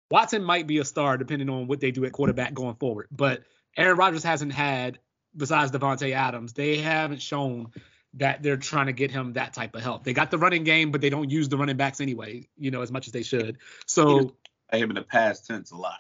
Watson 0.09 0.43
might 0.43 0.67
be 0.67 0.79
a 0.79 0.85
star 0.85 1.17
depending 1.17 1.49
on 1.49 1.67
what 1.67 1.79
they 1.79 1.91
do 1.91 2.05
at 2.05 2.11
quarterback 2.11 2.53
going 2.53 2.75
forward, 2.75 3.07
but 3.11 3.43
Aaron 3.77 3.97
Rodgers 3.97 4.23
hasn't 4.23 4.51
had 4.51 4.99
besides 5.35 5.71
Davante 5.71 6.13
Adams. 6.13 6.53
They 6.53 6.77
haven't 6.77 7.21
shown 7.21 7.71
that 8.15 8.43
they're 8.43 8.57
trying 8.57 8.87
to 8.87 8.93
get 8.93 9.11
him 9.11 9.33
that 9.33 9.53
type 9.53 9.75
of 9.75 9.81
help. 9.81 10.03
They 10.03 10.13
got 10.13 10.31
the 10.31 10.37
running 10.37 10.63
game, 10.63 10.91
but 10.91 11.01
they 11.01 11.09
don't 11.09 11.29
use 11.29 11.47
the 11.49 11.57
running 11.57 11.77
backs 11.77 12.01
anyway, 12.01 12.47
you 12.57 12.71
know, 12.71 12.81
as 12.81 12.91
much 12.91 13.07
as 13.07 13.13
they 13.13 13.23
should. 13.23 13.57
So, 13.85 14.35
I 14.71 14.77
him 14.77 14.89
in 14.89 14.95
the 14.95 15.01
past 15.01 15.47
tense 15.47 15.71
a 15.71 15.77
lot. 15.77 15.99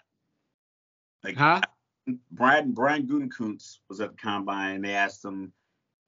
Like 1.23 1.35
huh? 1.37 1.61
Brian 2.31 2.71
Brian 2.71 3.07
Gutekunst 3.07 3.79
was 3.89 4.01
at 4.01 4.11
the 4.11 4.17
combine. 4.17 4.75
and 4.75 4.83
They 4.83 4.95
asked 4.95 5.23
him, 5.23 5.53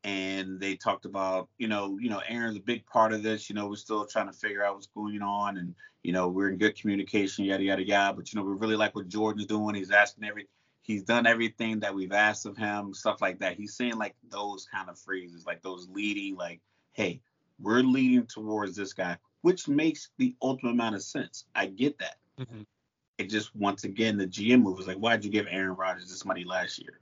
and 0.03 0.59
they 0.59 0.75
talked 0.75 1.05
about, 1.05 1.49
you 1.57 1.67
know, 1.67 1.97
you 1.99 2.09
know, 2.09 2.21
Aaron's 2.27 2.57
a 2.57 2.61
big 2.61 2.85
part 2.85 3.13
of 3.13 3.23
this. 3.23 3.49
You 3.49 3.55
know, 3.55 3.67
we're 3.67 3.75
still 3.75 4.05
trying 4.05 4.27
to 4.27 4.33
figure 4.33 4.63
out 4.63 4.75
what's 4.75 4.87
going 4.87 5.21
on, 5.21 5.57
and 5.57 5.75
you 6.03 6.11
know, 6.11 6.27
we're 6.27 6.49
in 6.49 6.57
good 6.57 6.75
communication, 6.75 7.45
yada 7.45 7.63
yada 7.63 7.85
yada. 7.85 8.15
But 8.15 8.33
you 8.33 8.39
know, 8.39 8.45
we 8.45 8.53
really 8.53 8.75
like 8.75 8.95
what 8.95 9.07
Jordan's 9.07 9.45
doing. 9.45 9.75
He's 9.75 9.91
asking 9.91 10.25
every, 10.25 10.47
he's 10.83 11.03
done 11.03 11.25
everything 11.25 11.79
that 11.79 11.95
we've 11.95 12.11
asked 12.11 12.45
of 12.45 12.55
him, 12.55 12.93
stuff 12.93 13.21
like 13.21 13.39
that. 13.39 13.55
He's 13.55 13.75
saying 13.75 13.97
like 13.97 14.15
those 14.29 14.67
kind 14.71 14.89
of 14.89 14.99
phrases, 14.99 15.45
like 15.45 15.63
those 15.63 15.87
leading, 15.89 16.35
like, 16.35 16.59
hey, 16.91 17.21
we're 17.59 17.81
leading 17.81 18.27
towards 18.27 18.75
this 18.75 18.93
guy, 18.93 19.17
which 19.41 19.67
makes 19.67 20.09
the 20.17 20.35
ultimate 20.41 20.71
amount 20.71 20.95
of 20.95 21.03
sense. 21.03 21.45
I 21.55 21.67
get 21.67 21.97
that. 21.99 22.17
Mhm. 22.39 22.65
It 23.17 23.29
just 23.29 23.55
once 23.55 23.83
again 23.83 24.17
the 24.17 24.27
GM 24.27 24.61
move 24.61 24.77
was 24.77 24.87
like, 24.87 24.97
why'd 24.97 25.23
you 25.23 25.31
give 25.31 25.47
Aaron 25.49 25.75
Rodgers 25.75 26.09
this 26.09 26.25
money 26.25 26.43
last 26.43 26.79
year? 26.79 26.99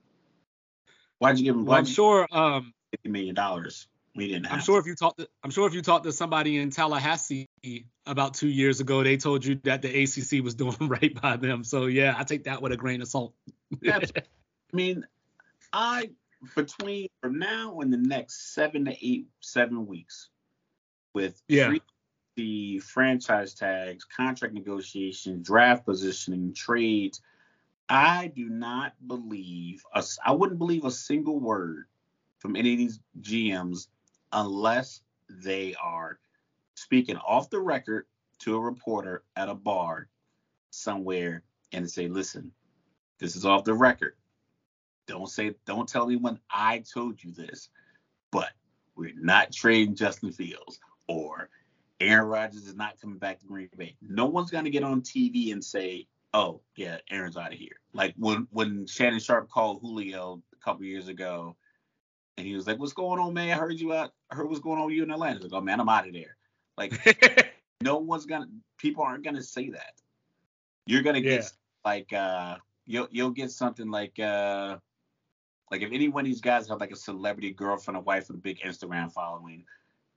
Why'd 1.20 1.38
you 1.38 1.46
give 1.46 1.56
him? 1.56 1.66
Well, 1.66 1.78
I'm 1.78 1.86
sure. 1.86 2.28
Um, 2.32 2.74
fifty 2.92 3.10
million 3.10 3.36
dollars? 3.36 3.88
We 4.14 4.28
didn't 4.28 4.48
have. 4.48 4.56
I'm 4.56 4.64
sure 4.64 4.78
if 4.78 4.86
you 4.86 4.94
talked, 4.94 5.20
to, 5.20 5.30
I'm 5.42 5.52
sure 5.52 5.66
if 5.68 5.74
you 5.74 5.82
talked 5.82 6.04
to 6.04 6.12
somebody 6.12 6.58
in 6.58 6.70
Tallahassee 6.70 7.48
about 8.06 8.34
two 8.34 8.50
years 8.50 8.82
ago, 8.82 9.04
they 9.04 9.16
told 9.16 9.46
you 9.46 9.56
that 9.64 9.82
the 9.82 10.04
ACC 10.04 10.44
was 10.44 10.54
doing 10.54 10.76
right 10.82 11.20
by 11.22 11.38
them. 11.38 11.64
So 11.64 11.86
yeah, 11.86 12.14
I 12.18 12.26
take 12.26 12.44
that 12.44 12.62
with 12.62 12.74
a 12.74 12.78
grain 12.78 13.02
of 13.02 13.08
salt. 13.08 13.34
Absolutely. 13.86 14.22
I 14.74 14.76
mean, 14.76 15.06
I 15.74 16.10
between 16.56 17.08
from 17.22 17.38
now 17.40 17.80
and 17.80 17.92
the 17.92 17.98
next 17.98 18.54
seven 18.54 18.86
to 18.86 18.92
eight, 19.06 19.28
seven 19.42 19.86
weeks, 19.86 20.30
with 21.14 21.42
Yeah. 21.48 21.68
free 21.68 21.82
the 22.36 22.80
franchise 22.80 23.54
tags, 23.54 24.06
contract 24.06 24.54
negotiations, 24.54 25.46
draft 25.46 25.86
positioning, 25.86 26.54
trades. 26.54 27.22
I 27.90 28.32
do 28.34 28.48
not 28.48 28.94
believe 29.06 29.84
a, 29.94 30.04
I 30.26 30.32
wouldn't 30.32 30.58
believe 30.58 30.86
a 30.86 30.92
single 30.92 31.40
word 31.40 31.88
from 32.40 32.56
any 32.56 32.72
of 32.72 32.78
these 32.78 33.00
GMs 33.20 33.88
unless 34.32 35.02
they 35.30 35.76
are 35.76 36.20
speaking 36.76 37.18
off 37.18 37.50
the 37.50 37.60
record 37.60 38.06
to 38.40 38.56
a 38.56 38.60
reporter 38.60 39.24
at 39.36 39.50
a 39.50 39.54
bar 39.54 40.08
somewhere 40.70 41.44
and 41.74 41.90
say, 41.90 42.08
listen, 42.08 42.52
this 43.22 43.38
is 43.38 43.46
off 43.46 43.64
the 43.64 43.74
record. 43.74 44.16
Don't 45.08 45.30
say, 45.30 45.54
don't 45.66 45.88
tell 45.88 46.06
anyone 46.06 46.40
I 46.50 46.84
told 46.94 47.24
you 47.24 47.32
this, 47.32 47.70
but 48.32 48.50
we're 48.96 49.14
not 49.16 49.54
trading 49.54 49.96
Justin 49.96 50.32
Fields 50.32 50.80
or 51.08 51.50
Aaron 52.00 52.28
Rodgers 52.28 52.68
is 52.68 52.76
not 52.76 53.00
coming 53.00 53.20
back 53.20 53.40
to 53.40 53.46
Green 53.46 53.70
Bay. 53.78 53.96
No 54.02 54.26
one's 54.26 54.50
gonna 54.52 54.70
get 54.70 54.84
on 54.84 55.02
TV 55.02 55.52
and 55.54 55.64
say, 55.64 56.08
"Oh, 56.34 56.62
yeah, 56.76 56.98
Aaron's 57.12 57.38
out 57.38 57.54
of 57.54 57.60
here." 57.60 57.80
Like 57.94 58.16
when 58.18 58.48
when 58.52 58.88
Shannon 58.88 59.20
Sharpe 59.20 59.50
called 59.50 59.82
Julio 59.82 60.42
a 60.54 60.64
couple 60.64 60.84
years 60.86 61.08
ago, 61.08 61.56
and 62.38 62.48
he 62.48 62.56
was 62.56 62.66
like, 62.66 62.80
"What's 62.80 62.94
going 62.94 63.20
on, 63.20 63.34
man? 63.34 63.52
I 63.52 63.60
heard 63.60 63.80
you 63.80 63.94
out. 63.94 64.14
I 64.32 64.36
heard 64.36 64.50
what's 64.50 64.62
going 64.62 64.80
on 64.80 64.88
with 64.88 64.96
you 64.96 65.04
in 65.04 65.12
Atlanta." 65.12 65.44
Like, 65.44 65.54
"Oh 65.54 65.62
man, 65.62 65.80
I'm 65.80 65.90
out 65.90 66.08
of 66.08 66.14
there." 66.14 66.38
Like 66.76 67.54
no 67.82 67.98
one's 67.98 68.26
gonna. 68.26 68.48
People 68.78 69.04
aren't 69.04 69.24
gonna 69.24 69.44
say 69.44 69.70
that. 69.70 69.94
You're 70.88 71.04
gonna 71.04 71.22
get 71.22 71.44
yeah. 71.44 71.50
like 71.86 72.14
uh, 72.14 72.58
you'll 72.92 73.08
you'll 73.12 73.32
get 73.32 73.52
something 73.52 73.90
like 73.90 74.20
uh, 74.20 74.78
like 75.72 75.82
if 75.82 75.92
any 75.92 76.10
one 76.10 76.26
of 76.26 76.26
these 76.26 76.42
guys 76.42 76.68
have 76.70 76.80
like 76.80 76.92
a 76.92 76.96
celebrity 76.96 77.52
girlfriend 77.52 77.98
or 77.98 78.04
wife 78.04 78.28
with 78.28 78.38
a 78.38 78.42
big 78.42 78.60
Instagram 78.60 79.12
following 79.12 79.66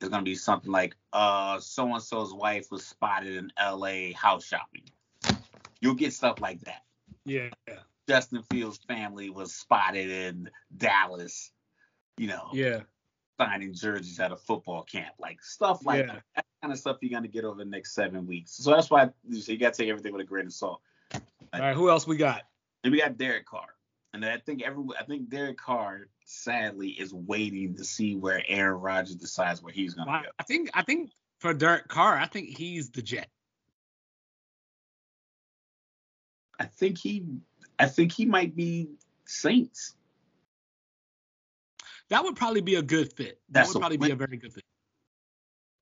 there's 0.01 0.11
gonna 0.11 0.23
be 0.23 0.35
something 0.35 0.71
like 0.71 0.97
uh 1.13 1.59
so 1.61 1.93
and 1.93 2.03
so's 2.03 2.35
wife 2.35 2.71
was 2.71 2.85
spotted 2.87 3.37
in 3.37 3.53
L.A. 3.57 4.13
house 4.13 4.45
shopping. 4.45 4.85
You'll 5.81 5.95
get 5.95 6.13
stuff 6.13 6.41
like 6.41 6.61
that. 6.63 6.83
Yeah. 7.25 7.51
Justin 8.09 8.43
Fields' 8.51 8.79
family 8.87 9.31
was 9.31 9.55
spotted 9.55 10.11
in 10.11 10.51
Dallas. 10.77 11.51
You 12.17 12.29
know. 12.29 12.49
Yeah. 12.53 12.81
Signing 13.41 13.75
jerseys 13.75 14.21
at 14.21 14.31
a 14.31 14.37
football 14.37 14.83
camp, 14.83 15.15
like 15.19 15.43
stuff 15.43 15.85
like 15.85 16.07
yeah. 16.07 16.13
that. 16.13 16.23
That 16.37 16.45
kind 16.63 16.73
of 16.73 16.79
stuff 16.79 16.99
you're 17.01 17.11
gonna 17.11 17.29
get 17.29 17.45
over 17.45 17.57
the 17.57 17.65
next 17.65 17.95
seven 17.95 18.27
weeks. 18.27 18.53
So 18.53 18.71
that's 18.71 18.91
why 18.91 19.09
you, 19.29 19.59
gotta 19.59 19.75
take 19.75 19.89
everything 19.89 20.13
with 20.13 20.23
a 20.23 20.25
grain 20.25 20.47
of 20.47 20.53
salt. 20.53 20.81
All 21.53 21.61
right, 21.61 21.75
who 21.75 21.89
else 21.89 22.07
we 22.07 22.17
got? 22.17 22.43
And 22.85 22.93
we 22.93 23.01
got 23.01 23.17
Derek 23.17 23.47
Carr. 23.47 23.75
And 24.13 24.25
I 24.25 24.39
think 24.39 24.63
every 24.63 24.85
I 24.99 25.05
think 25.05 25.29
Derek 25.29 25.57
Carr 25.57 26.07
sadly 26.25 26.91
is 26.91 27.13
waiting 27.13 27.75
to 27.77 27.85
see 27.85 28.15
where 28.15 28.43
Aaron 28.47 28.81
Rodgers 28.81 29.17
decides 29.17 29.61
where 29.61 29.73
he's 29.73 29.95
gonna 29.95 30.11
well, 30.11 30.23
go. 30.23 30.29
I 30.39 30.45
think 30.45 30.71
I 30.73 30.83
think 30.83 31.11
for 31.41 31.53
Derek 31.53 31.89
Carr, 31.89 32.17
I 32.17 32.27
think 32.27 32.57
he's 32.57 32.91
the 32.91 33.03
jet. 33.03 33.29
I 36.61 36.67
think 36.67 36.99
he 36.99 37.27
I 37.81 37.87
think 37.87 38.13
he 38.13 38.25
might 38.25 38.55
be 38.55 38.91
Saints. 39.25 39.95
That 42.11 42.23
would 42.23 42.37
probably 42.37 42.61
be 42.61 42.77
a 42.77 42.83
good 42.83 43.13
fit. 43.15 43.41
That 43.49 43.63
That's 43.63 43.75
would 43.75 43.81
probably 43.81 43.97
be 43.97 44.11
a 44.11 44.17
very 44.17 44.37
good 44.37 44.53
fit. 44.53 44.63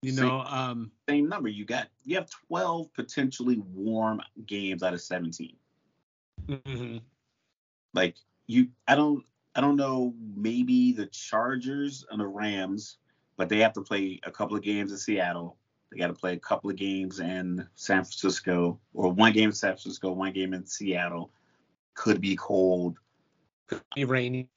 You 0.03 0.13
same, 0.13 0.27
know, 0.27 0.41
um, 0.41 0.91
same 1.07 1.29
number. 1.29 1.49
You 1.49 1.67
got 1.67 1.89
you 2.05 2.17
have 2.17 2.31
12 2.49 2.95
potentially 2.95 3.59
warm 3.75 4.23
games 4.47 4.83
out 4.83 4.95
of 4.95 5.03
17. 5.03 5.57
Mm-hmm. 6.49 6.99
Like 7.95 8.17
you, 8.47 8.69
I 8.89 8.95
don't, 8.95 9.25
I 9.55 9.61
don't 9.61 9.77
know. 9.77 10.15
Maybe 10.35 10.93
the 10.93 11.07
Chargers 11.07 12.05
and 12.11 12.21
the 12.21 12.27
Rams, 12.27 12.99
but 13.37 13.49
they 13.49 13.59
have 13.59 13.75
to 13.75 13.83
play 13.83 14.21
a 14.25 14.31
couple 14.31 14.57
of 14.57 14.63
games 14.63 14.93
in 14.93 14.99
Seattle. 14.99 15.57
They 15.91 15.99
got 15.99 16.07
to 16.07 16.15
play 16.15 16.33
a 16.33 16.39
couple 16.39 16.71
of 16.71 16.77
games 16.77 17.21
in 17.21 17.67
San 17.75 18.05
Francisco, 18.05 18.81
or 18.95 19.13
one 19.13 19.33
game 19.33 19.51
in 19.51 19.55
San 19.55 19.73
Francisco, 19.73 20.13
one 20.13 20.33
game 20.33 20.55
in 20.55 20.65
Seattle. 20.65 21.31
Could 21.95 22.21
be 22.21 22.35
cold. 22.37 22.97
Could 23.67 23.83
be 23.95 24.05
rainy. 24.07 24.49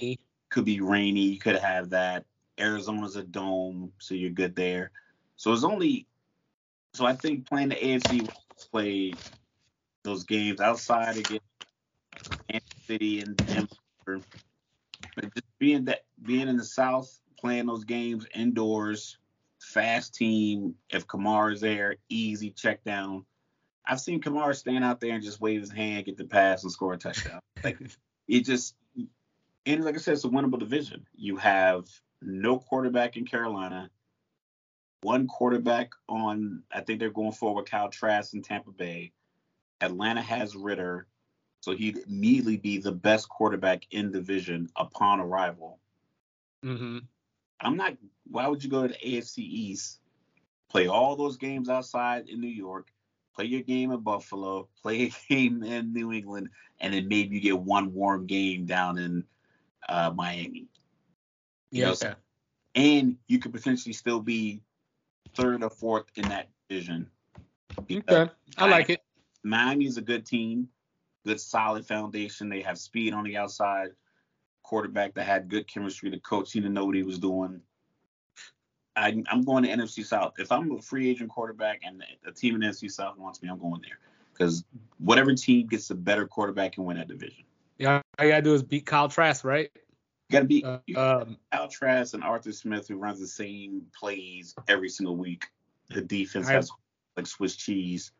Could 0.49 0.63
be 0.63 0.80
rainy. 0.80 1.21
You 1.21 1.39
could 1.39 1.57
have 1.57 1.89
that. 1.89 2.23
Arizona's 2.57 3.17
a 3.17 3.23
dome, 3.23 3.91
so 3.97 4.15
you're 4.15 4.30
good 4.30 4.55
there. 4.55 4.91
So 5.36 5.51
it's 5.51 5.65
only. 5.65 6.07
So 6.93 7.05
I 7.05 7.13
think 7.13 7.45
playing 7.45 7.69
the 7.69 7.76
AFC 7.76 8.30
play 8.71 9.13
those 10.03 10.23
games 10.23 10.61
outside 10.61 11.17
against 11.17 11.30
Kansas 11.32 11.44
City 12.86 13.21
and. 13.21 13.69
But 15.15 15.33
just 15.33 15.59
being 15.59 15.86
that 15.86 16.05
being 16.21 16.47
in 16.47 16.57
the 16.57 16.63
South, 16.63 17.19
playing 17.39 17.65
those 17.65 17.83
games 17.83 18.25
indoors, 18.33 19.17
fast 19.59 20.15
team. 20.15 20.75
If 20.89 21.07
Kamara's 21.07 21.61
there, 21.61 21.95
easy 22.09 22.51
check 22.51 22.83
down. 22.83 23.25
I've 23.86 24.01
seen 24.01 24.21
Kamara 24.21 24.55
stand 24.55 24.83
out 24.83 24.99
there 24.99 25.13
and 25.13 25.23
just 25.23 25.41
wave 25.41 25.61
his 25.61 25.71
hand, 25.71 26.05
get 26.05 26.17
the 26.17 26.25
pass, 26.25 26.63
and 26.63 26.71
score 26.71 26.93
a 26.93 26.97
touchdown. 26.97 27.39
Like 27.63 27.79
it 28.27 28.41
just 28.41 28.75
and 29.65 29.83
like 29.83 29.95
I 29.95 29.97
said, 29.97 30.13
it's 30.13 30.25
a 30.25 30.29
winnable 30.29 30.59
division. 30.59 31.07
You 31.15 31.38
have 31.38 31.88
no 32.21 32.59
quarterback 32.59 33.17
in 33.17 33.25
Carolina, 33.25 33.89
one 35.01 35.27
quarterback 35.27 35.91
on 36.07 36.63
I 36.71 36.81
think 36.81 36.99
they're 36.99 37.09
going 37.09 37.31
forward 37.31 37.69
Kyle 37.69 37.89
Trask 37.89 38.33
in 38.33 38.41
Tampa 38.43 38.71
Bay. 38.71 39.13
Atlanta 39.81 40.21
has 40.21 40.55
Ridder. 40.55 41.07
So 41.66 41.76
he'd 41.76 41.97
immediately 42.07 42.57
be 42.57 42.78
the 42.78 42.91
best 42.91 43.28
quarterback 43.28 43.88
in 43.89 44.11
division 44.11 44.70
upon 44.76 45.20
arrival. 45.20 45.80
Mm-hmm. 46.63 46.99
I'm 47.59 47.76
not. 47.76 47.97
Why 48.30 48.47
would 48.47 48.63
you 48.63 48.70
go 48.70 48.84
to 48.84 48.89
the 48.89 48.99
AFC 48.99 49.39
East, 49.39 49.99
play 50.70 50.86
all 50.86 51.16
those 51.16 51.38
games 51.38 51.68
outside 51.68 52.30
in 52.30 52.39
New 52.39 52.49
York, 52.49 52.91
play 53.34 53.45
your 53.45 53.63
game 53.63 53.91
in 53.91 54.01
Buffalo, 54.01 54.68
play 54.84 55.05
a 55.05 55.11
game 55.28 55.63
in 55.63 55.91
New 55.91 56.11
England, 56.11 56.49
and 56.82 56.93
then 56.93 57.07
maybe 57.07 57.34
you 57.34 57.41
get 57.41 57.57
one 57.57 57.95
warm 57.95 58.28
game 58.28 58.68
down 58.68 58.99
in 58.99 59.24
uh, 59.89 60.11
Miami? 60.13 60.68
Yeah. 61.72 61.89
okay. 61.89 62.13
and 62.76 63.18
you 63.28 63.39
could 63.39 63.51
potentially 63.51 63.93
still 63.93 64.20
be 64.20 64.61
third 65.34 65.63
or 65.63 65.72
fourth 65.72 66.05
in 66.16 66.30
that 66.30 66.49
division. 66.70 67.09
Okay, 67.80 68.30
I 68.55 68.70
like 68.70 68.91
it. 68.91 69.01
Miami 69.41 69.88
is 69.88 69.97
a 69.97 70.01
good 70.01 70.28
team 70.28 70.70
good 71.26 71.39
solid 71.39 71.86
foundation. 71.86 72.49
They 72.49 72.61
have 72.61 72.78
speed 72.78 73.13
on 73.13 73.23
the 73.23 73.38
outside, 73.38 73.89
quarterback 74.63 75.13
that 75.15 75.26
had 75.26 75.49
good 75.49 75.67
chemistry. 75.67 76.09
The 76.09 76.19
coach 76.19 76.49
seemed 76.49 76.65
to 76.65 76.71
know 76.71 76.86
what 76.86 76.95
he 76.95 77.03
was 77.03 77.19
doing. 77.19 77.61
I, 78.95 79.09
am 79.30 79.41
going 79.43 79.63
to 79.63 79.69
NFC 79.69 80.05
South. 80.05 80.36
If 80.38 80.51
I'm 80.51 80.71
a 80.71 80.82
free 80.82 81.09
agent 81.09 81.30
quarterback 81.30 81.82
and 81.84 82.01
a 82.26 82.32
team 82.32 82.55
in 82.55 82.61
NFC 82.61 82.89
South 82.89 83.17
wants 83.17 83.41
me, 83.43 83.49
I'm 83.49 83.59
going 83.59 83.82
there 83.82 83.99
because 84.32 84.63
whatever 84.99 85.34
team 85.34 85.67
gets 85.67 85.89
the 85.89 85.95
better 85.95 86.28
quarterback 86.28 86.73
can 86.73 86.86
win 86.86 86.97
that 86.97 87.07
division. 87.07 87.43
Yeah, 87.78 88.01
all 88.17 88.26
you 88.26 88.32
gotta 88.32 88.41
do 88.41 88.53
is 88.53 88.63
beat 88.63 88.86
Kyle 88.86 89.09
Trask, 89.09 89.43
right? 89.43 89.69
You 89.76 90.34
gotta 90.34 90.45
beat 90.45 90.65
uh, 90.65 90.80
um, 90.95 91.38
Kyle 91.51 91.67
Trask 91.67 92.13
and 92.13 92.23
Arthur 92.23 92.53
Smith, 92.53 92.88
who 92.88 92.95
runs 92.95 93.19
the 93.19 93.28
same 93.28 93.82
plays 93.93 94.55
every 94.69 94.89
single 94.89 95.17
week. 95.17 95.47
The 95.89 96.01
defense 96.01 96.47
has 96.47 96.71
like 97.17 97.28
Swiss 97.28 97.55
cheese. 97.57 98.11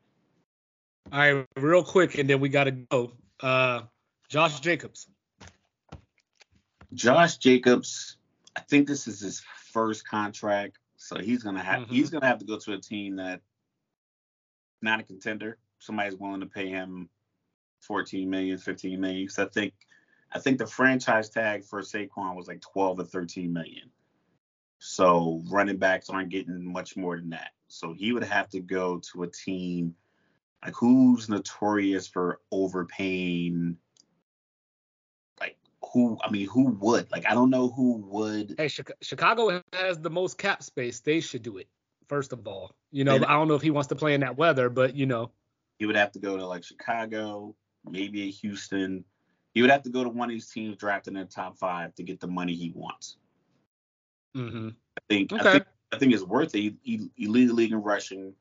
All 1.12 1.20
right, 1.20 1.46
real 1.58 1.84
quick, 1.84 2.18
and 2.18 2.30
then 2.30 2.40
we 2.40 2.50
got 2.50 2.66
to 2.66 2.72
go. 2.72 3.12
Uh, 3.40 3.82
Josh 4.28 4.60
Jacobs. 4.60 5.08
Josh 6.94 7.38
Jacobs, 7.38 8.18
I 8.56 8.62
think 8.62 8.88
this 8.88 9.08
is 9.08 9.20
his 9.20 9.44
first 9.72 10.08
contract, 10.08 10.80
so 10.98 11.20
he's 11.20 11.44
gonna 11.44 11.64
have 11.64 11.84
mm-hmm. 11.84 11.94
he's 11.94 12.10
gonna 12.10 12.26
have 12.26 12.40
to 12.40 12.46
go 12.46 12.58
to 12.58 12.74
a 12.74 12.80
team 12.80 13.18
that 13.18 13.42
not 14.82 15.00
a 15.00 15.04
contender. 15.04 15.58
Somebody's 15.80 16.16
willing 16.16 16.40
to 16.40 16.48
pay 16.48 16.70
him 16.70 17.10
14 17.82 18.30
million, 18.30 18.58
15 18.58 19.00
million. 19.00 19.24
Because 19.24 19.40
I 19.40 19.46
think 19.46 19.74
I 20.32 20.40
think 20.40 20.58
the 20.58 20.68
franchise 20.68 21.30
tag 21.30 21.66
for 21.66 21.82
Saquon 21.82 22.36
was 22.36 22.48
like 22.48 22.62
12 22.62 23.00
or 23.00 23.04
13 23.04 23.52
million. 23.52 23.92
So 24.80 25.42
running 25.50 25.78
backs 25.78 26.10
aren't 26.10 26.30
getting 26.30 26.72
much 26.72 26.96
more 26.96 27.18
than 27.18 27.30
that. 27.32 27.52
So 27.68 27.94
he 27.94 28.14
would 28.14 28.24
have 28.24 28.50
to 28.50 28.60
go 28.60 29.02
to 29.12 29.24
a 29.24 29.28
team 29.28 29.96
like 30.66 30.76
who's 30.76 31.30
notorious 31.30 32.08
for 32.08 32.40
overpaying? 32.52 33.78
Like 35.40 35.58
who? 35.94 36.18
I 36.24 36.32
mean, 36.32 36.48
who 36.48 36.72
would? 36.82 37.12
Like 37.12 37.26
I 37.30 37.34
don't 37.34 37.50
know 37.50 37.70
who 37.70 37.98
would. 38.08 38.56
Hey, 38.58 38.68
Chicago 38.68 39.62
has 39.74 40.00
the 40.00 40.10
most 40.10 40.38
cap 40.38 40.64
space. 40.64 41.00
They 41.00 41.20
should 41.20 41.44
do 41.44 41.58
it 41.58 41.68
first 42.08 42.34
of 42.34 42.48
all. 42.48 42.76
You 42.92 43.04
know, 43.04 43.16
I 43.16 43.34
don't 43.34 43.48
know 43.48 43.56
if 43.56 43.62
he 43.62 43.72
wants 43.72 43.88
to 43.90 43.96
play 43.96 44.14
in 44.14 44.22
that 44.22 44.38
weather, 44.38 44.70
but 44.70 44.96
you 44.96 45.06
know. 45.06 45.32
He 45.78 45.86
would 45.86 45.98
have 45.98 46.12
to 46.14 46.20
go 46.20 46.38
to 46.38 46.46
like 46.46 46.64
Chicago, 46.64 47.56
maybe 47.90 48.24
a 48.24 48.32
Houston. 48.32 49.04
He 49.54 49.62
would 49.62 49.72
have 49.72 49.84
to 49.84 49.90
go 49.90 50.04
to 50.04 50.10
one 50.10 50.30
of 50.30 50.34
these 50.34 50.50
teams 50.50 50.78
drafted 50.78 51.14
in 51.14 51.20
the 51.20 51.26
top 51.26 51.58
five 51.58 51.94
to 51.96 52.04
get 52.04 52.20
the 52.20 52.28
money 52.28 52.54
he 52.54 52.72
wants. 52.74 53.18
Mm-hmm. 54.36 54.70
I 54.70 55.02
think. 55.10 55.32
Okay. 55.34 55.42
I 55.42 55.52
think. 55.52 55.66
I 55.92 55.98
think 55.98 56.14
it's 56.14 56.24
worth 56.24 56.54
it. 56.56 56.60
He, 56.60 56.76
he, 56.82 57.10
he 57.16 57.28
lead 57.28 57.50
the 57.50 57.54
league 57.54 57.72
in 57.72 57.82
rushing. 57.82 58.34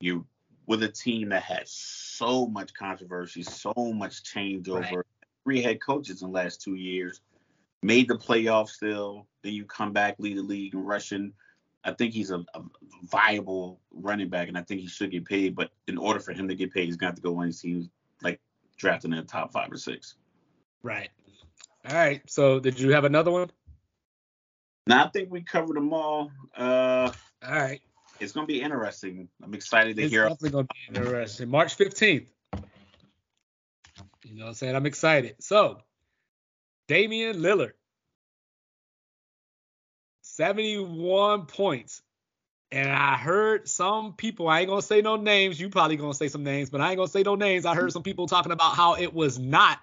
You 0.00 0.26
with 0.66 0.82
a 0.82 0.88
team 0.88 1.30
that 1.30 1.42
had 1.42 1.66
so 1.66 2.46
much 2.46 2.72
controversy, 2.74 3.42
so 3.42 3.72
much 3.76 4.22
changeover, 4.22 4.96
right. 4.96 5.06
three 5.44 5.62
head 5.62 5.80
coaches 5.80 6.22
in 6.22 6.28
the 6.28 6.34
last 6.34 6.62
two 6.62 6.74
years, 6.74 7.20
made 7.82 8.08
the 8.08 8.16
playoffs 8.16 8.70
still. 8.70 9.26
Then 9.42 9.54
you 9.54 9.64
come 9.64 9.92
back, 9.92 10.16
lead 10.18 10.38
the 10.38 10.42
league 10.42 10.74
in 10.74 10.84
rushing. 10.84 11.32
I 11.84 11.92
think 11.92 12.12
he's 12.12 12.30
a, 12.30 12.44
a, 12.54 12.62
viable 13.02 13.80
running 13.90 14.28
back, 14.28 14.46
and 14.46 14.56
I 14.56 14.62
think 14.62 14.80
he 14.80 14.86
should 14.86 15.10
get 15.10 15.24
paid. 15.24 15.56
But 15.56 15.70
in 15.88 15.98
order 15.98 16.20
for 16.20 16.32
him 16.32 16.46
to 16.48 16.54
get 16.54 16.72
paid, 16.72 16.84
he's 16.84 16.96
going 16.96 17.08
to 17.08 17.12
have 17.12 17.16
to 17.16 17.22
go 17.22 17.36
on 17.38 17.46
these 17.46 17.60
teams 17.60 17.88
like 18.22 18.40
drafting 18.76 19.12
in 19.12 19.18
the 19.18 19.24
top 19.24 19.52
five 19.52 19.72
or 19.72 19.76
six. 19.76 20.14
Right. 20.84 21.10
All 21.88 21.96
right. 21.96 22.22
So 22.30 22.60
did 22.60 22.78
you 22.78 22.92
have 22.92 23.04
another 23.04 23.32
one? 23.32 23.50
No, 24.86 25.04
I 25.04 25.08
think 25.08 25.30
we 25.30 25.42
covered 25.42 25.76
them 25.76 25.92
all. 25.92 26.30
Uh, 26.56 27.10
all 27.44 27.52
right 27.52 27.80
it's 28.22 28.32
gonna 28.32 28.46
be 28.46 28.62
interesting. 28.62 29.28
I'm 29.42 29.52
excited 29.52 29.96
to 29.96 30.02
it's 30.02 30.12
hear. 30.12 30.24
It's 30.24 30.34
definitely 30.34 30.50
gonna 30.50 30.68
be 30.68 30.96
interesting. 30.96 31.48
March 31.48 31.76
15th. 31.76 32.26
You 34.24 34.36
know 34.36 34.44
what 34.44 34.48
I'm 34.50 34.54
saying? 34.54 34.76
I'm 34.76 34.86
excited. 34.86 35.36
So, 35.40 35.78
Damian 36.88 37.36
Lillard, 37.42 37.72
71 40.22 41.46
points. 41.46 42.02
And 42.70 42.90
I 42.90 43.16
heard 43.18 43.68
some 43.68 44.14
people, 44.14 44.48
I 44.48 44.60
ain't 44.60 44.68
gonna 44.70 44.80
say 44.80 45.02
no 45.02 45.16
names, 45.16 45.60
you 45.60 45.68
probably 45.68 45.96
gonna 45.96 46.14
say 46.14 46.28
some 46.28 46.42
names, 46.42 46.70
but 46.70 46.80
I 46.80 46.88
ain't 46.88 46.96
gonna 46.96 47.08
say 47.08 47.22
no 47.22 47.34
names. 47.34 47.66
I 47.66 47.74
heard 47.74 47.92
some 47.92 48.02
people 48.02 48.26
talking 48.26 48.52
about 48.52 48.76
how 48.76 48.94
it 48.94 49.12
was 49.12 49.38
not 49.38 49.78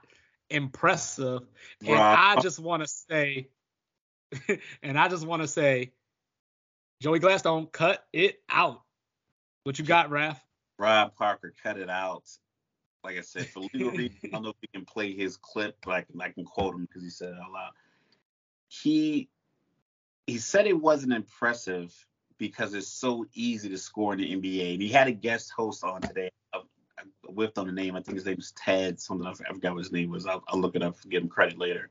impressive. 0.50 1.44
And 1.86 2.00
I 2.00 2.38
just 2.38 2.58
wanna 2.58 2.88
say, 2.88 3.50
and 4.82 4.98
I 4.98 5.08
just 5.08 5.28
wanna 5.28 5.48
say, 5.48 5.92
Joey 7.02 7.20
Gladstone, 7.20 7.68
cut 7.68 8.06
it 8.12 8.42
out. 8.50 8.82
What 9.64 9.80
you 9.80 9.86
got, 9.86 10.10
Raf? 10.10 10.44
Rob 10.78 11.16
Parker, 11.16 11.54
cut 11.64 11.78
it 11.78 11.90
out. 11.90 12.24
Like 13.04 13.18
I 13.18 13.22
said, 13.22 13.48
for 13.48 13.62
legal 13.74 13.92
reasons, 13.92 14.20
I 14.26 14.28
don't 14.28 14.44
know 14.44 14.50
if 14.50 14.56
we 14.62 14.68
can 14.74 14.86
play 14.86 15.14
his 15.14 15.38
clip, 15.38 15.78
but 15.86 15.92
I 15.92 16.02
can, 16.02 16.22
I 16.22 16.30
can 16.30 16.44
quote 16.44 16.76
him 16.76 16.82
because 16.82 17.04
he 17.04 17.10
said 17.10 17.30
it 17.30 17.38
out 17.42 17.52
loud. 17.52 17.72
He 18.68 19.30
he 20.28 20.38
said 20.38 20.68
it 20.68 20.80
wasn't 20.80 21.14
impressive 21.14 21.94
because 22.38 22.74
it's 22.74 22.88
so 22.88 23.26
easy 23.34 23.70
to 23.70 23.78
score 23.78 24.14
in 24.14 24.20
the 24.20 24.36
NBA. 24.36 24.74
And 24.74 24.82
he 24.82 24.90
had 24.90 25.08
a 25.08 25.12
guest 25.12 25.52
host 25.56 25.84
on 25.84 26.02
today. 26.02 26.30
I, 26.54 26.60
I 27.00 27.04
whiffed 27.32 27.58
on 27.58 27.68
the 27.68 27.74
name. 27.74 27.96
I 27.96 28.02
think 28.02 28.16
his 28.16 28.26
name 28.26 28.38
was 28.38 28.52
Ted. 28.52 29.00
Something 29.00 29.26
I 29.26 29.34
forgot 29.34 29.74
what 29.74 29.80
his 29.80 29.92
name 29.92 30.12
was. 30.12 30.28
I'll, 30.28 30.44
I'll 30.48 30.60
look 30.60 30.76
it 30.76 30.84
up. 30.84 30.98
And 31.02 31.12
give 31.12 31.24
him 31.24 31.30
credit 31.30 31.58
later. 31.58 31.90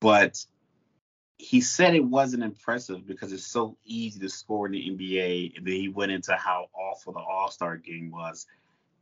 But 0.00 0.44
he 1.38 1.60
said 1.60 1.94
it 1.94 2.04
wasn't 2.04 2.42
impressive 2.42 3.06
because 3.06 3.32
it's 3.32 3.46
so 3.46 3.76
easy 3.84 4.18
to 4.20 4.28
score 4.28 4.66
in 4.66 4.72
the 4.72 4.90
NBA. 4.90 5.56
And 5.56 5.66
then 5.66 5.74
he 5.74 5.88
went 5.88 6.12
into 6.12 6.34
how 6.34 6.68
awful 6.74 7.12
the 7.12 7.20
All 7.20 7.50
Star 7.50 7.76
game 7.76 8.10
was. 8.10 8.46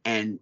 And 0.04 0.40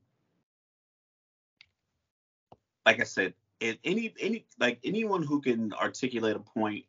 like 2.87 3.01
I 3.01 3.05
said, 3.05 3.35
if 3.61 3.77
any 3.85 4.13
any 4.19 4.47
like 4.59 4.81
anyone 4.83 5.23
who 5.23 5.41
can 5.41 5.73
articulate 5.75 6.37
a 6.37 6.41
point 6.41 6.85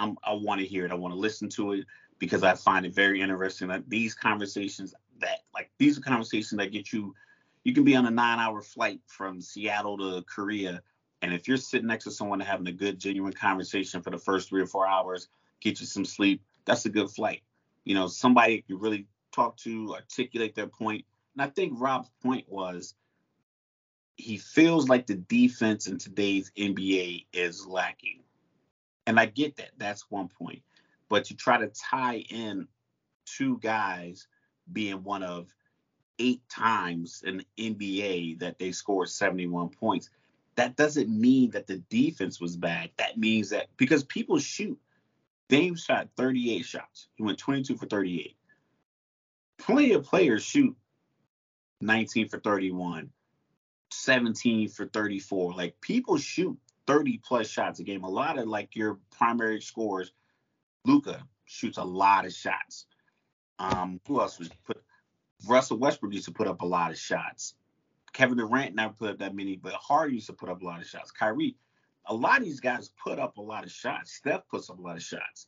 I'm, 0.00 0.16
I 0.24 0.32
want 0.32 0.60
to 0.60 0.66
hear 0.66 0.84
it. 0.84 0.90
I 0.90 0.94
want 0.94 1.14
to 1.14 1.20
listen 1.20 1.48
to 1.50 1.72
it 1.72 1.86
because 2.18 2.42
I 2.42 2.54
find 2.54 2.86
it 2.86 2.94
very 2.94 3.20
interesting 3.20 3.68
that 3.68 3.88
these 3.88 4.14
conversations 4.14 4.94
that 5.20 5.40
like 5.54 5.70
these 5.78 5.98
are 5.98 6.00
conversations 6.02 6.58
that 6.58 6.72
get 6.72 6.92
you 6.92 7.14
you 7.64 7.74
can 7.74 7.84
be 7.84 7.94
on 7.94 8.06
a 8.06 8.10
nine 8.10 8.38
hour 8.38 8.62
flight 8.62 9.00
from 9.06 9.40
Seattle 9.40 9.98
to 9.98 10.22
Korea. 10.22 10.82
And 11.22 11.34
if 11.34 11.46
you're 11.46 11.56
sitting 11.56 11.88
next 11.88 12.04
to 12.04 12.10
someone 12.10 12.40
having 12.40 12.66
a 12.66 12.72
good, 12.72 12.98
genuine 12.98 13.32
conversation 13.32 14.02
for 14.02 14.10
the 14.10 14.18
first 14.18 14.48
three 14.48 14.62
or 14.62 14.66
four 14.66 14.86
hours, 14.86 15.28
get 15.60 15.80
you 15.80 15.86
some 15.86 16.04
sleep, 16.04 16.42
that's 16.64 16.86
a 16.86 16.90
good 16.90 17.10
flight. 17.10 17.42
You 17.84 17.94
know, 17.94 18.06
somebody 18.06 18.64
you 18.68 18.78
really 18.78 19.06
talk 19.32 19.56
to, 19.58 19.94
articulate 19.94 20.54
their 20.54 20.66
point. 20.66 21.04
And 21.34 21.42
I 21.42 21.46
think 21.46 21.74
Rob's 21.76 22.10
point 22.22 22.46
was 22.48 22.94
he 24.16 24.36
feels 24.38 24.88
like 24.88 25.06
the 25.06 25.14
defense 25.14 25.86
in 25.86 25.98
today's 25.98 26.50
NBA 26.58 27.26
is 27.32 27.66
lacking. 27.66 28.20
And 29.06 29.18
I 29.18 29.26
get 29.26 29.56
that. 29.56 29.70
That's 29.78 30.10
one 30.10 30.28
point. 30.28 30.62
But 31.08 31.24
to 31.26 31.34
try 31.34 31.58
to 31.58 31.68
tie 31.68 32.24
in 32.30 32.68
two 33.24 33.58
guys 33.58 34.26
being 34.72 35.02
one 35.02 35.22
of 35.22 35.52
eight 36.18 36.46
times 36.48 37.22
in 37.26 37.38
the 37.38 37.72
NBA 37.72 38.38
that 38.40 38.58
they 38.58 38.72
scored 38.72 39.08
71 39.08 39.70
points. 39.70 40.10
That 40.60 40.76
doesn't 40.76 41.08
mean 41.08 41.52
that 41.52 41.66
the 41.66 41.78
defense 41.88 42.38
was 42.38 42.54
bad. 42.54 42.90
That 42.98 43.16
means 43.16 43.48
that 43.48 43.68
because 43.78 44.04
people 44.04 44.38
shoot. 44.38 44.78
Dame 45.48 45.74
shot 45.74 46.10
38 46.18 46.66
shots. 46.66 47.08
He 47.14 47.22
went 47.22 47.38
22 47.38 47.78
for 47.78 47.86
38. 47.86 48.36
Plenty 49.56 49.92
of 49.94 50.04
players 50.04 50.42
shoot 50.42 50.76
19 51.80 52.28
for 52.28 52.38
31, 52.40 53.08
17 53.90 54.68
for 54.68 54.84
34. 54.84 55.54
Like 55.54 55.80
people 55.80 56.18
shoot 56.18 56.58
30 56.86 57.22
plus 57.24 57.48
shots 57.48 57.80
a 57.80 57.82
game. 57.82 58.04
A 58.04 58.10
lot 58.10 58.38
of 58.38 58.46
like 58.46 58.76
your 58.76 58.98
primary 59.16 59.62
scores, 59.62 60.12
Luka 60.84 61.22
shoots 61.46 61.78
a 61.78 61.84
lot 61.84 62.26
of 62.26 62.34
shots. 62.34 62.84
Um, 63.58 63.98
who 64.06 64.20
else 64.20 64.38
was 64.38 64.50
put? 64.66 64.82
Russell 65.48 65.78
Westbrook 65.78 66.12
used 66.12 66.26
to 66.26 66.32
put 66.32 66.48
up 66.48 66.60
a 66.60 66.66
lot 66.66 66.90
of 66.90 66.98
shots. 66.98 67.54
Kevin 68.12 68.38
Durant 68.38 68.74
never 68.74 68.92
put 68.92 69.10
up 69.10 69.18
that 69.18 69.34
many, 69.34 69.56
but 69.56 69.72
Harden 69.74 70.14
used 70.14 70.26
to 70.26 70.32
put 70.32 70.48
up 70.48 70.62
a 70.62 70.64
lot 70.64 70.80
of 70.80 70.86
shots. 70.86 71.10
Kyrie, 71.10 71.56
a 72.06 72.14
lot 72.14 72.38
of 72.38 72.44
these 72.44 72.60
guys 72.60 72.90
put 73.02 73.18
up 73.18 73.36
a 73.38 73.42
lot 73.42 73.64
of 73.64 73.70
shots. 73.70 74.12
Steph 74.12 74.48
puts 74.48 74.70
up 74.70 74.78
a 74.78 74.82
lot 74.82 74.96
of 74.96 75.02
shots, 75.02 75.46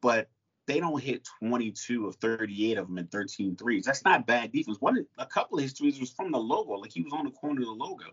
but 0.00 0.28
they 0.66 0.80
don't 0.80 1.02
hit 1.02 1.26
22 1.40 2.06
of 2.06 2.16
38 2.16 2.76
of 2.76 2.86
them 2.86 2.98
in 2.98 3.06
13 3.06 3.56
threes. 3.56 3.84
That's 3.84 4.04
not 4.04 4.26
bad 4.26 4.52
defense. 4.52 4.80
One, 4.80 5.06
a 5.16 5.26
couple 5.26 5.58
of 5.58 5.62
his 5.62 5.72
threes 5.72 5.98
was 5.98 6.10
from 6.10 6.30
the 6.30 6.38
logo, 6.38 6.74
like 6.74 6.92
he 6.92 7.00
was 7.00 7.12
on 7.12 7.24
the 7.24 7.30
corner 7.30 7.62
of 7.62 7.66
the 7.66 7.72
logo. 7.72 8.04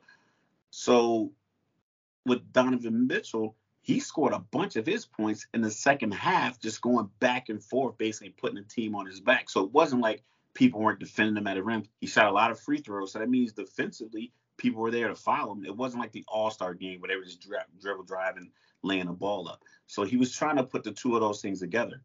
So 0.71 1.31
with 2.25 2.51
Donovan 2.53 3.07
Mitchell, 3.07 3.55
he 3.81 3.99
scored 3.99 4.33
a 4.33 4.39
bunch 4.39 4.77
of 4.77 4.85
his 4.85 5.05
points 5.05 5.47
in 5.53 5.61
the 5.61 5.69
second 5.69 6.13
half, 6.13 6.59
just 6.59 6.81
going 6.81 7.09
back 7.19 7.49
and 7.49 7.61
forth, 7.61 7.97
basically 7.97 8.29
putting 8.29 8.55
the 8.55 8.63
team 8.63 8.95
on 8.95 9.05
his 9.05 9.19
back. 9.19 9.49
So 9.49 9.63
it 9.63 9.71
wasn't 9.71 10.01
like 10.01 10.23
people 10.55 10.81
weren't 10.81 10.99
defending 10.99 11.37
him 11.37 11.47
at 11.47 11.53
the 11.53 11.63
rim. 11.63 11.83
He 12.01 12.07
shot 12.07 12.27
a 12.27 12.31
lot 12.31 12.49
of 12.49 12.59
free 12.59 12.79
throws, 12.79 13.11
so 13.11 13.19
that 13.19 13.29
means 13.29 13.53
defensively 13.53 14.33
people 14.57 14.81
were 14.81 14.91
there 14.91 15.09
to 15.09 15.15
follow 15.15 15.53
him. 15.53 15.65
It 15.65 15.75
wasn't 15.75 16.01
like 16.01 16.11
the 16.11 16.25
All 16.27 16.49
Star 16.49 16.73
game 16.73 16.99
where 16.99 17.09
they 17.09 17.15
were 17.15 17.25
just 17.25 17.41
dri- 17.41 17.57
dribble 17.79 18.03
driving, 18.03 18.51
laying 18.81 19.05
the 19.05 19.13
ball 19.13 19.47
up. 19.47 19.61
So 19.87 20.03
he 20.03 20.17
was 20.17 20.33
trying 20.33 20.55
to 20.55 20.63
put 20.63 20.83
the 20.83 20.91
two 20.91 21.15
of 21.15 21.21
those 21.21 21.41
things 21.41 21.59
together. 21.59 22.01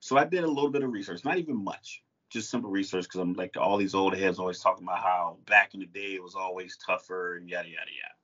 So 0.00 0.16
I 0.16 0.24
did 0.24 0.44
a 0.44 0.48
little 0.48 0.70
bit 0.70 0.82
of 0.82 0.90
research, 0.90 1.24
not 1.24 1.38
even 1.38 1.62
much, 1.62 2.02
just 2.30 2.50
simple 2.50 2.70
research 2.70 3.04
because 3.04 3.20
I'm 3.20 3.34
like 3.34 3.56
all 3.58 3.76
these 3.76 3.94
old 3.94 4.16
heads 4.16 4.38
always 4.38 4.60
talking 4.60 4.84
about 4.84 5.00
how 5.00 5.36
back 5.46 5.74
in 5.74 5.80
the 5.80 5.86
day 5.86 6.14
it 6.14 6.22
was 6.22 6.34
always 6.34 6.78
tougher 6.78 7.36
and 7.36 7.48
yada 7.48 7.68
yada 7.68 7.80
yada. 7.80 8.14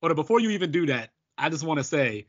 But 0.00 0.14
before 0.14 0.38
you 0.38 0.50
even 0.50 0.70
do 0.70 0.86
that, 0.86 1.10
I 1.36 1.48
just 1.48 1.64
want 1.64 1.78
to 1.78 1.84
say, 1.84 2.26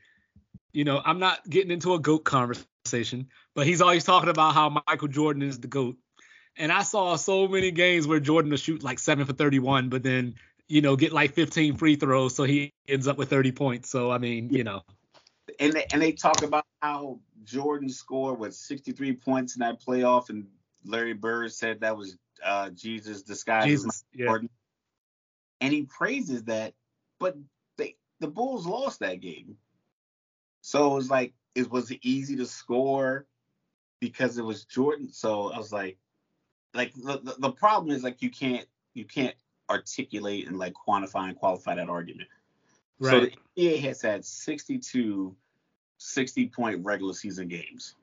you 0.74 0.84
know, 0.84 1.02
I'm 1.06 1.20
not 1.20 1.48
getting 1.50 1.72
into 1.72 1.94
a 1.94 2.00
GOAT 2.00 2.24
conversation, 2.24 3.28
but 3.54 3.68
he's 3.68 3.82
always 3.82 4.04
talking 4.04 4.30
about 4.30 4.54
how 4.54 4.82
Michael 4.88 5.08
Jordan 5.08 5.44
is 5.44 5.60
the 5.60 5.68
GOAT. 5.68 5.98
And 6.58 6.72
I 6.72 6.84
saw 6.84 7.16
so 7.16 7.48
many 7.48 7.72
games 7.72 8.08
where 8.08 8.20
Jordan 8.20 8.52
will 8.52 8.58
shoot 8.58 8.84
like 8.84 9.00
7 9.00 9.26
for 9.26 9.34
31, 9.34 9.90
but 9.90 10.04
then, 10.04 10.36
you 10.68 10.82
know, 10.82 10.96
get 10.96 11.12
like 11.12 11.34
15 11.34 11.76
free 11.76 11.96
throws, 11.96 12.36
so 12.36 12.44
he 12.44 12.74
ends 12.88 13.08
up 13.08 13.18
with 13.18 13.30
30 13.30 13.52
points. 13.52 13.90
So, 13.90 14.12
I 14.12 14.18
mean, 14.18 14.50
you 14.50 14.64
know. 14.64 14.82
And 15.60 15.74
they, 15.74 15.86
and 15.92 16.02
they 16.02 16.12
talk 16.12 16.44
about 16.44 16.66
how 16.82 17.20
Jordan 17.44 17.90
scored 17.90 18.40
with 18.40 18.56
63 18.56 19.14
points 19.14 19.56
in 19.56 19.60
that 19.60 19.82
playoff, 19.82 20.30
and 20.30 20.48
Larry 20.86 21.14
Bird 21.14 21.52
said 21.52 21.82
that 21.82 21.98
was 21.98 22.18
uh, 22.44 22.70
Jesus 22.70 23.22
disguised 23.22 23.68
Jesus, 23.68 23.88
as 23.88 24.04
yeah. 24.14 24.26
Jordan. 24.28 24.50
And 25.62 25.74
he 25.74 25.84
praises 25.84 26.44
that, 26.46 26.74
but 27.20 27.38
the 28.20 28.28
Bulls 28.28 28.66
lost 28.66 29.00
that 29.00 29.20
game. 29.20 29.58
So 30.62 30.92
it 30.92 30.96
was 30.96 31.10
like 31.10 31.34
it 31.54 31.70
was 31.70 31.92
easy 32.02 32.36
to 32.38 32.46
score 32.46 33.26
because 34.00 34.38
it 34.38 34.44
was 34.44 34.66
Jordan. 34.66 35.12
So 35.12 35.52
I 35.52 35.58
was 35.58 35.72
like, 35.72 35.98
like 36.76 36.94
the, 36.94 37.36
the 37.40 37.52
problem 37.52 37.96
is 37.96 38.04
like 38.04 38.22
you 38.22 38.30
can't 38.30 38.66
you 38.94 39.06
can't 39.06 39.36
articulate 39.70 40.48
and 40.48 40.60
like 40.60 40.74
quantify 40.74 41.30
and 41.30 41.36
qualify 41.36 41.76
that 41.76 41.90
argument. 41.90 42.30
Right. 43.00 43.12
So 43.12 43.20
the 43.56 43.72
NBA 43.72 43.82
has 43.82 44.02
had 44.02 44.26
62 44.26 45.36
60 45.98 46.48
point 46.48 46.86
regular 46.86 47.14
season 47.14 47.48
games. 47.48 47.96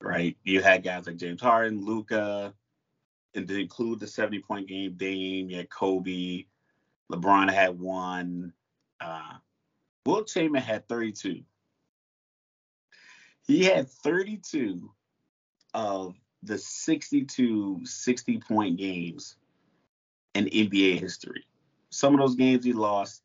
Right. 0.00 0.36
You 0.44 0.62
had 0.62 0.82
guys 0.82 1.06
like 1.06 1.16
James 1.16 1.42
Harden, 1.42 1.84
Luka, 1.84 2.54
and 3.34 3.46
to 3.46 3.60
include 3.60 4.00
the 4.00 4.06
70 4.06 4.40
point 4.40 4.68
game, 4.68 4.94
Dame, 4.96 5.50
you 5.50 5.58
had 5.58 5.70
Kobe, 5.70 6.46
LeBron 7.12 7.52
had 7.52 7.78
one, 7.78 8.52
uh, 9.00 9.34
Wilt 10.06 10.28
Chamberlain 10.28 10.62
had 10.62 10.88
32. 10.88 11.42
He 13.46 13.64
had 13.64 13.90
32 13.90 14.90
of 15.74 16.14
the 16.42 16.58
62 16.58 17.80
60 17.84 18.38
point 18.38 18.78
games 18.78 19.36
in 20.34 20.46
NBA 20.46 21.00
history. 21.00 21.44
Some 21.90 22.14
of 22.14 22.20
those 22.20 22.36
games 22.36 22.64
he 22.64 22.72
lost. 22.72 23.22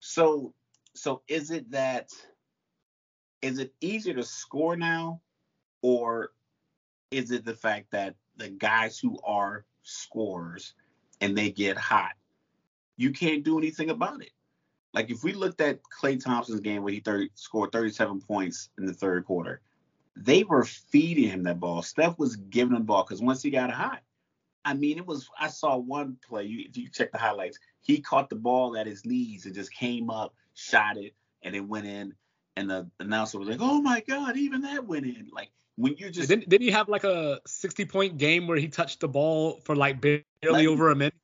So 0.00 0.52
so 0.94 1.22
is 1.28 1.50
it 1.50 1.70
that 1.70 2.10
is 3.42 3.58
it 3.58 3.72
easier 3.80 4.14
to 4.14 4.22
score 4.22 4.76
now 4.76 5.20
or 5.82 6.32
is 7.10 7.30
it 7.30 7.44
the 7.44 7.54
fact 7.54 7.90
that 7.90 8.14
the 8.36 8.48
guys 8.48 8.98
who 8.98 9.18
are 9.24 9.64
scorers 9.82 10.74
and 11.20 11.36
they 11.36 11.50
get 11.50 11.76
hot 11.76 12.12
you 12.96 13.10
can't 13.10 13.44
do 13.44 13.58
anything 13.58 13.90
about 13.90 14.22
it 14.22 14.30
like 14.94 15.10
if 15.10 15.24
we 15.24 15.32
looked 15.32 15.60
at 15.60 15.80
Klay 15.82 16.22
Thompson's 16.22 16.60
game 16.60 16.82
where 16.82 16.92
he 16.92 17.00
30, 17.00 17.30
scored 17.34 17.72
37 17.72 18.20
points 18.20 18.70
in 18.78 18.86
the 18.86 18.94
third 18.94 19.26
quarter, 19.26 19.60
they 20.16 20.44
were 20.44 20.64
feeding 20.64 21.28
him 21.28 21.42
that 21.44 21.60
ball. 21.60 21.82
Steph 21.82 22.18
was 22.18 22.36
giving 22.36 22.74
him 22.74 22.82
the 22.82 22.84
ball 22.84 23.04
because 23.04 23.20
once 23.20 23.42
he 23.42 23.50
got 23.50 23.70
hot, 23.70 24.02
I 24.64 24.74
mean, 24.74 24.98
it 24.98 25.06
was. 25.06 25.28
I 25.38 25.48
saw 25.48 25.76
one 25.76 26.16
play. 26.26 26.44
You, 26.44 26.66
if 26.68 26.76
you 26.76 26.88
check 26.88 27.12
the 27.12 27.18
highlights, 27.18 27.58
he 27.82 28.00
caught 28.00 28.30
the 28.30 28.36
ball 28.36 28.76
at 28.76 28.86
his 28.86 29.04
knees 29.04 29.44
and 29.44 29.54
just 29.54 29.72
came 29.72 30.08
up, 30.08 30.34
shot 30.54 30.96
it, 30.96 31.14
and 31.42 31.54
it 31.54 31.60
went 31.60 31.86
in. 31.86 32.14
And 32.56 32.70
the 32.70 32.88
announcer 33.00 33.38
was 33.38 33.48
like, 33.48 33.58
"Oh 33.60 33.82
my 33.82 34.00
God, 34.06 34.36
even 34.36 34.62
that 34.62 34.86
went 34.86 35.04
in!" 35.04 35.28
Like 35.32 35.50
when 35.76 35.96
you 35.98 36.10
just 36.10 36.28
didn't, 36.28 36.48
didn't 36.48 36.62
he 36.62 36.70
have 36.70 36.88
like 36.88 37.04
a 37.04 37.40
60 37.46 37.84
point 37.86 38.16
game 38.16 38.46
where 38.46 38.56
he 38.56 38.68
touched 38.68 39.00
the 39.00 39.08
ball 39.08 39.60
for 39.64 39.74
like 39.74 40.00
barely 40.00 40.24
like, 40.48 40.66
over 40.66 40.90
a 40.90 40.96
minute? 40.96 41.14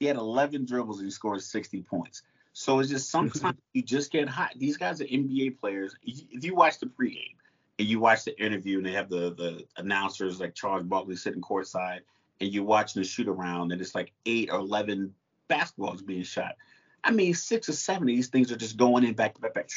He 0.00 0.06
had 0.06 0.16
11 0.16 0.64
dribbles 0.64 0.98
and 0.98 1.06
he 1.06 1.10
scored 1.10 1.42
60 1.42 1.82
points. 1.82 2.22
So 2.54 2.80
it's 2.80 2.88
just 2.88 3.10
sometimes 3.10 3.58
you 3.74 3.82
just 3.82 4.10
get 4.10 4.28
hot. 4.28 4.52
These 4.56 4.78
guys 4.78 5.00
are 5.00 5.04
NBA 5.04 5.60
players. 5.60 5.94
If 6.02 6.42
you 6.42 6.54
watch 6.54 6.80
the 6.80 6.86
pregame 6.86 7.36
and 7.78 7.88
you 7.88 8.00
watch 8.00 8.24
the 8.24 8.38
interview 8.42 8.78
and 8.78 8.86
they 8.86 8.92
have 8.92 9.08
the 9.08 9.34
the 9.34 9.64
announcers 9.76 10.40
like 10.40 10.54
Charles 10.54 10.84
Barkley 10.84 11.16
sitting 11.16 11.42
courtside 11.42 12.00
and 12.40 12.52
you're 12.52 12.64
watching 12.64 13.02
the 13.02 13.08
shoot 13.08 13.28
around 13.28 13.72
and 13.72 13.80
it's 13.80 13.94
like 13.94 14.12
eight 14.26 14.50
or 14.50 14.58
11 14.58 15.14
basketballs 15.48 16.04
being 16.04 16.22
shot. 16.22 16.56
I 17.04 17.10
mean, 17.10 17.34
six 17.34 17.68
or 17.68 17.72
seven 17.72 18.04
of 18.04 18.08
these 18.08 18.28
things 18.28 18.52
are 18.52 18.56
just 18.56 18.76
going 18.76 19.04
in 19.04 19.14
back 19.14 19.34
to 19.34 19.40
back, 19.40 19.54
back. 19.54 19.70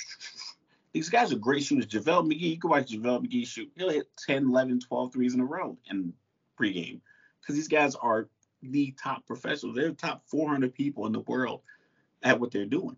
These 0.94 1.10
guys 1.10 1.34
are 1.34 1.38
great 1.38 1.64
shooters. 1.64 1.88
JaVale 1.88 2.32
McGee, 2.32 2.40
you 2.52 2.60
can 2.60 2.70
watch 2.70 2.90
JaVale 2.90 3.26
McGee 3.26 3.46
shoot. 3.46 3.72
He'll 3.76 3.90
hit 3.90 4.08
10, 4.26 4.48
11, 4.48 4.80
12 4.80 5.12
threes 5.12 5.34
in 5.34 5.42
a 5.42 5.46
row 5.46 5.78
in 5.90 6.14
pregame 6.60 7.02
because 7.42 7.56
these 7.56 7.68
guys 7.68 7.96
are 7.96 8.30
the 8.62 8.92
top 8.92 9.26
professionals. 9.26 9.76
They're 9.76 9.90
the 9.90 9.96
top 9.96 10.24
400 10.28 10.74
people 10.74 11.06
in 11.06 11.12
the 11.12 11.20
world 11.22 11.62
at 12.24 12.40
what 12.40 12.52
they're 12.52 12.66
doing. 12.66 12.98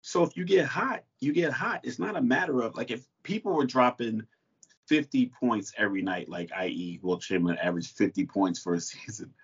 So 0.00 0.22
if 0.22 0.36
you 0.36 0.44
get 0.44 0.66
hot, 0.66 1.04
you 1.20 1.32
get 1.32 1.52
hot. 1.52 1.80
It's 1.82 1.98
not 1.98 2.16
a 2.16 2.22
matter 2.22 2.62
of 2.62 2.76
like 2.76 2.90
if 2.90 3.04
people 3.28 3.52
were 3.52 3.66
dropping 3.66 4.22
50 4.86 5.26
points 5.38 5.74
every 5.76 6.00
night, 6.00 6.30
like 6.30 6.50
i.e. 6.56 6.98
Wilt 7.02 7.20
Chamberlain 7.20 7.58
averaged 7.58 7.94
50 7.94 8.24
points 8.24 8.58
for 8.58 8.72
a 8.72 8.80
season. 8.92 9.34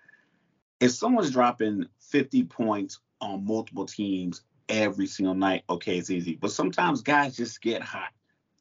If 0.79 0.91
someone's 0.91 1.31
dropping 1.31 1.85
50 1.99 2.45
points 2.45 2.99
on 3.21 3.45
multiple 3.45 3.85
teams 3.85 4.41
every 4.67 5.05
single 5.05 5.35
night, 5.35 5.63
okay, 5.69 5.99
it's 5.99 6.09
easy. 6.09 6.35
But 6.35 6.51
sometimes 6.51 7.03
guys 7.03 7.37
just 7.37 7.61
get 7.61 7.83
hot 7.83 8.09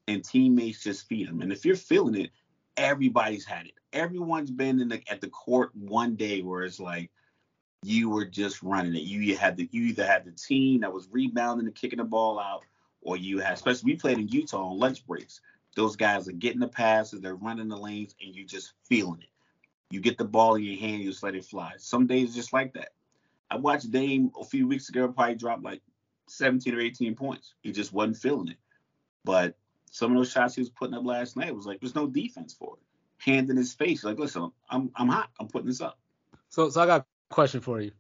and 0.06 0.22
teammates 0.22 0.82
just 0.82 1.08
feed 1.08 1.26
them. 1.26 1.40
And 1.40 1.50
if 1.50 1.64
you're 1.64 1.74
feeling 1.74 2.16
it, 2.16 2.30
everybody's 2.76 3.46
had 3.46 3.64
it. 3.64 3.72
Everyone's 3.94 4.50
been 4.50 4.78
in 4.78 4.88
the 4.88 5.02
at 5.08 5.22
the 5.22 5.28
court 5.28 5.70
one 5.74 6.16
day 6.16 6.42
where 6.42 6.64
it's 6.64 6.78
like 6.78 7.10
you 7.82 8.10
were 8.10 8.26
just 8.26 8.62
running 8.62 8.94
it. 8.94 9.02
You 9.02 9.36
had 9.38 9.56
the 9.56 9.68
you 9.72 9.84
either 9.84 10.06
had 10.06 10.26
the 10.26 10.32
team 10.32 10.80
that 10.80 10.92
was 10.92 11.08
rebounding 11.10 11.66
and 11.66 11.74
kicking 11.74 11.98
the 11.98 12.04
ball 12.04 12.38
out, 12.38 12.64
or 13.04 13.16
you 13.16 13.38
have, 13.38 13.54
especially 13.54 13.92
we 13.92 13.98
played 13.98 14.18
in 14.18 14.28
Utah 14.28 14.70
on 14.70 14.78
lunch 14.78 15.06
breaks. 15.06 15.40
Those 15.76 15.96
guys 15.96 16.28
are 16.28 16.32
getting 16.32 16.60
the 16.60 16.68
passes, 16.68 17.20
they're 17.20 17.34
running 17.34 17.68
the 17.68 17.76
lanes, 17.76 18.14
and 18.20 18.34
you're 18.34 18.46
just 18.46 18.72
feeling 18.88 19.20
it. 19.20 19.28
You 19.90 20.00
get 20.00 20.18
the 20.18 20.24
ball 20.24 20.56
in 20.56 20.64
your 20.64 20.78
hand, 20.78 21.02
you 21.02 21.10
just 21.10 21.22
let 21.22 21.34
it 21.34 21.44
fly. 21.44 21.72
Some 21.78 22.06
days 22.06 22.34
just 22.34 22.52
like 22.52 22.72
that. 22.74 22.88
I 23.50 23.56
watched 23.56 23.90
Dame 23.90 24.32
a 24.40 24.44
few 24.44 24.66
weeks 24.66 24.88
ago 24.88 25.06
probably 25.08 25.34
drop 25.36 25.62
like 25.62 25.82
17 26.28 26.74
or 26.74 26.80
18 26.80 27.14
points. 27.14 27.54
He 27.60 27.72
just 27.72 27.92
wasn't 27.92 28.16
feeling 28.16 28.48
it. 28.48 28.56
But 29.24 29.56
some 29.90 30.10
of 30.10 30.16
those 30.16 30.32
shots 30.32 30.54
he 30.54 30.60
was 30.60 30.70
putting 30.70 30.94
up 30.94 31.04
last 31.04 31.36
night 31.36 31.54
was 31.54 31.66
like 31.66 31.80
there's 31.80 31.94
no 31.94 32.06
defense 32.06 32.54
for 32.54 32.76
it. 32.76 33.24
Hand 33.24 33.50
in 33.50 33.56
his 33.56 33.72
face, 33.72 34.02
like 34.02 34.18
listen, 34.18 34.50
I'm 34.68 34.90
I'm 34.96 35.08
hot. 35.08 35.30
I'm 35.38 35.48
putting 35.48 35.68
this 35.68 35.80
up. 35.80 35.98
So 36.48 36.70
so 36.70 36.80
I 36.80 36.86
got 36.86 37.02
a 37.02 37.34
question 37.34 37.60
for 37.60 37.80
you. 37.80 37.92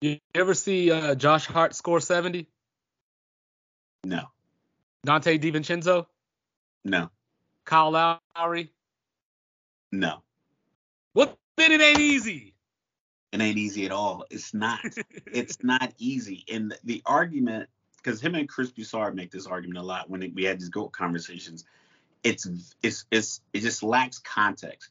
You 0.00 0.18
ever 0.34 0.54
see 0.54 0.90
uh, 0.90 1.14
Josh 1.14 1.46
Hart 1.46 1.74
score 1.74 2.00
70? 2.00 2.46
No. 4.04 4.30
Donte 5.06 5.40
DiVincenzo? 5.40 6.06
No. 6.84 7.10
Kyle 7.64 7.90
Lowry? 7.90 8.72
No. 9.92 10.22
What? 11.12 11.36
Then 11.56 11.72
it 11.72 11.80
ain't 11.80 12.00
easy. 12.00 12.54
It 13.32 13.40
ain't 13.40 13.58
easy 13.58 13.84
at 13.84 13.92
all. 13.92 14.24
It's 14.30 14.54
not. 14.54 14.80
it's 15.26 15.62
not 15.62 15.92
easy. 15.98 16.44
And 16.50 16.70
the, 16.70 16.78
the 16.84 17.02
argument, 17.04 17.68
because 17.96 18.20
him 18.20 18.34
and 18.34 18.48
Chris 18.48 18.70
Broussard 18.70 19.14
make 19.14 19.30
this 19.30 19.46
argument 19.46 19.78
a 19.78 19.82
lot 19.82 20.08
when 20.08 20.32
we 20.34 20.44
had 20.44 20.60
these 20.60 20.68
GOAT 20.68 20.92
conversations. 20.92 21.64
It's 22.24 22.74
it's 22.82 23.04
it's 23.10 23.40
it 23.52 23.60
just 23.60 23.82
lacks 23.82 24.18
context. 24.18 24.90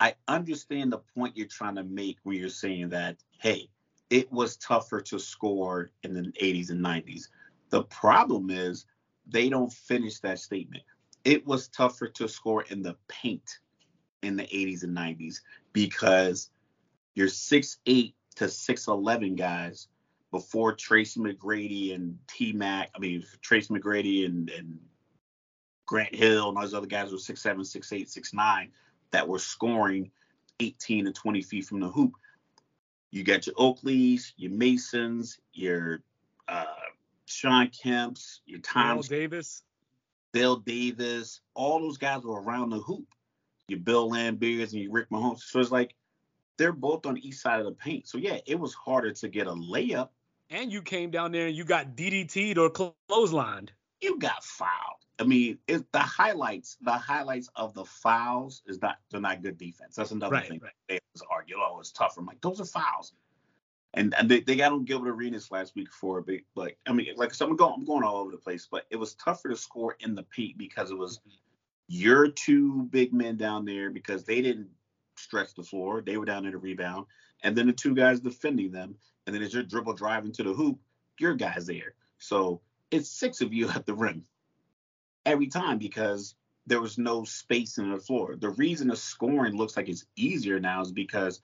I 0.00 0.14
understand 0.26 0.92
the 0.92 0.98
point 0.98 1.36
you're 1.36 1.46
trying 1.46 1.76
to 1.76 1.84
make 1.84 2.18
where 2.22 2.34
you're 2.34 2.48
saying 2.48 2.88
that, 2.88 3.16
hey, 3.38 3.68
it 4.10 4.32
was 4.32 4.56
tougher 4.56 5.00
to 5.00 5.18
score 5.18 5.90
in 6.02 6.12
the 6.12 6.22
80s 6.22 6.70
and 6.70 6.84
90s. 6.84 7.28
The 7.72 7.84
problem 7.84 8.50
is 8.50 8.84
they 9.26 9.48
don't 9.48 9.72
finish 9.72 10.18
that 10.20 10.38
statement. 10.38 10.84
It 11.24 11.46
was 11.46 11.68
tougher 11.68 12.06
to 12.06 12.28
score 12.28 12.64
in 12.64 12.82
the 12.82 12.96
paint 13.08 13.60
in 14.22 14.36
the 14.36 14.42
80s 14.42 14.82
and 14.82 14.94
90s 14.94 15.36
because 15.72 16.50
you're 17.14 17.28
6'8 17.28 18.12
to 18.36 18.44
6'11 18.44 19.38
guys 19.38 19.88
before 20.30 20.74
Tracy 20.74 21.18
McGrady 21.18 21.94
and 21.94 22.18
T 22.26 22.52
Mac, 22.52 22.90
I 22.94 22.98
mean, 22.98 23.24
Tracy 23.40 23.72
McGrady 23.72 24.26
and, 24.26 24.50
and 24.50 24.78
Grant 25.86 26.14
Hill 26.14 26.50
and 26.50 26.58
all 26.58 26.64
those 26.64 26.74
other 26.74 26.86
guys 26.86 27.10
were 27.10 27.16
6'7, 27.16 27.56
6'8, 27.60 28.34
6'9 28.34 28.68
that 29.12 29.26
were 29.26 29.38
scoring 29.38 30.10
18 30.60 31.06
to 31.06 31.12
20 31.12 31.40
feet 31.40 31.64
from 31.64 31.80
the 31.80 31.88
hoop. 31.88 32.12
You 33.10 33.24
got 33.24 33.46
your 33.46 33.54
Oakleys, 33.54 34.32
your 34.36 34.52
Masons, 34.52 35.38
your 35.54 36.02
uh, 36.48 36.64
Shawn 37.32 37.68
Kemps, 37.68 38.40
your 38.46 38.60
Tom 38.60 38.96
Bill 38.96 39.02
Davis, 39.02 39.62
Bill 40.32 40.56
Davis, 40.56 41.40
all 41.54 41.80
those 41.80 41.98
guys 41.98 42.22
were 42.22 42.40
around 42.40 42.70
the 42.70 42.78
hoop. 42.78 43.06
Your 43.68 43.80
Bill 43.80 44.10
Laimbeers 44.10 44.72
and 44.72 44.82
your 44.82 44.92
Rick 44.92 45.10
Mahorn. 45.10 45.38
So 45.38 45.60
it's 45.60 45.70
like 45.70 45.94
they're 46.58 46.72
both 46.72 47.06
on 47.06 47.16
each 47.18 47.36
side 47.36 47.60
of 47.60 47.66
the 47.66 47.72
paint. 47.72 48.08
So 48.08 48.18
yeah, 48.18 48.38
it 48.46 48.58
was 48.58 48.74
harder 48.74 49.12
to 49.12 49.28
get 49.28 49.46
a 49.46 49.52
layup. 49.52 50.08
And 50.50 50.70
you 50.70 50.82
came 50.82 51.10
down 51.10 51.32
there 51.32 51.46
and 51.46 51.56
you 51.56 51.64
got 51.64 51.96
DDT'd 51.96 52.58
or 52.58 52.70
clotheslined. 52.70 53.70
You 54.00 54.18
got 54.18 54.44
fouled. 54.44 55.02
I 55.18 55.24
mean, 55.24 55.58
it, 55.68 55.90
the 55.92 56.00
highlights, 56.00 56.76
the 56.82 56.92
highlights 56.92 57.48
of 57.54 57.74
the 57.74 57.84
fouls 57.84 58.62
is 58.66 58.82
not 58.82 58.96
they're 59.10 59.20
not 59.20 59.42
good 59.42 59.56
defense. 59.56 59.94
That's 59.94 60.10
another 60.10 60.34
right, 60.34 60.48
thing. 60.48 60.60
Right. 60.62 60.72
They 60.88 60.98
was 61.14 61.22
argue, 61.30 61.56
oh, 61.58 61.78
it's 61.78 61.92
tougher. 61.92 62.20
I'm 62.20 62.26
like, 62.26 62.40
those 62.40 62.60
are 62.60 62.64
fouls. 62.64 63.12
And, 63.94 64.14
and 64.18 64.28
they, 64.28 64.40
they 64.40 64.56
got 64.56 64.72
on 64.72 64.84
Gilbert 64.84 65.10
Arenas 65.10 65.50
last 65.50 65.74
week 65.76 65.92
for 65.92 66.18
a 66.18 66.22
big 66.22 66.44
like 66.54 66.78
I 66.86 66.92
mean 66.92 67.08
like 67.16 67.34
so 67.34 67.46
I'm 67.46 67.56
going 67.56 67.74
I'm 67.76 67.84
going 67.84 68.04
all 68.04 68.16
over 68.16 68.30
the 68.30 68.38
place, 68.38 68.66
but 68.70 68.86
it 68.90 68.96
was 68.96 69.14
tougher 69.14 69.50
to 69.50 69.56
score 69.56 69.96
in 70.00 70.14
the 70.14 70.22
paint 70.22 70.56
because 70.56 70.90
it 70.90 70.98
was 70.98 71.20
your 71.88 72.28
two 72.28 72.84
big 72.84 73.12
men 73.12 73.36
down 73.36 73.64
there 73.64 73.90
because 73.90 74.24
they 74.24 74.40
didn't 74.40 74.68
stretch 75.16 75.54
the 75.54 75.62
floor. 75.62 76.00
They 76.00 76.16
were 76.16 76.24
down 76.24 76.44
there 76.44 76.52
to 76.52 76.58
rebound. 76.58 77.06
And 77.42 77.56
then 77.56 77.66
the 77.66 77.72
two 77.72 77.94
guys 77.94 78.20
defending 78.20 78.72
them. 78.72 78.94
And 79.26 79.34
then 79.34 79.42
as 79.42 79.52
you're 79.52 79.62
dribble 79.62 79.94
driving 79.94 80.32
to 80.32 80.42
the 80.42 80.54
hoop, 80.54 80.78
your 81.18 81.34
guy's 81.34 81.66
there. 81.66 81.94
So 82.18 82.60
it's 82.90 83.10
six 83.10 83.40
of 83.40 83.52
you 83.52 83.68
at 83.74 83.86
the 83.86 83.94
rim 83.94 84.24
every 85.26 85.48
time 85.48 85.78
because 85.78 86.34
there 86.66 86.80
was 86.80 86.98
no 86.98 87.24
space 87.24 87.78
in 87.78 87.90
the 87.90 87.98
floor. 87.98 88.36
The 88.36 88.50
reason 88.50 88.88
the 88.88 88.96
scoring 88.96 89.56
looks 89.56 89.76
like 89.76 89.88
it's 89.88 90.06
easier 90.16 90.60
now 90.60 90.80
is 90.80 90.92
because 90.92 91.40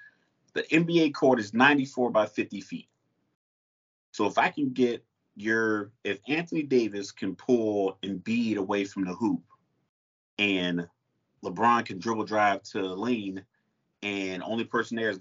the 0.58 0.76
NBA 0.76 1.14
court 1.14 1.38
is 1.38 1.54
94 1.54 2.10
by 2.10 2.26
50 2.26 2.60
feet. 2.60 2.88
So 4.10 4.26
if 4.26 4.38
I 4.38 4.48
can 4.48 4.70
get 4.70 5.04
your, 5.36 5.92
if 6.02 6.18
Anthony 6.26 6.64
Davis 6.64 7.12
can 7.12 7.36
pull 7.36 7.96
Embiid 8.02 8.56
away 8.56 8.84
from 8.84 9.04
the 9.04 9.14
hoop 9.14 9.42
and 10.36 10.88
LeBron 11.44 11.84
can 11.84 12.00
dribble 12.00 12.24
drive 12.24 12.64
to 12.64 12.82
lane 12.82 13.44
and 14.02 14.42
only 14.42 14.64
person 14.64 14.96
there 14.96 15.10
is 15.10 15.20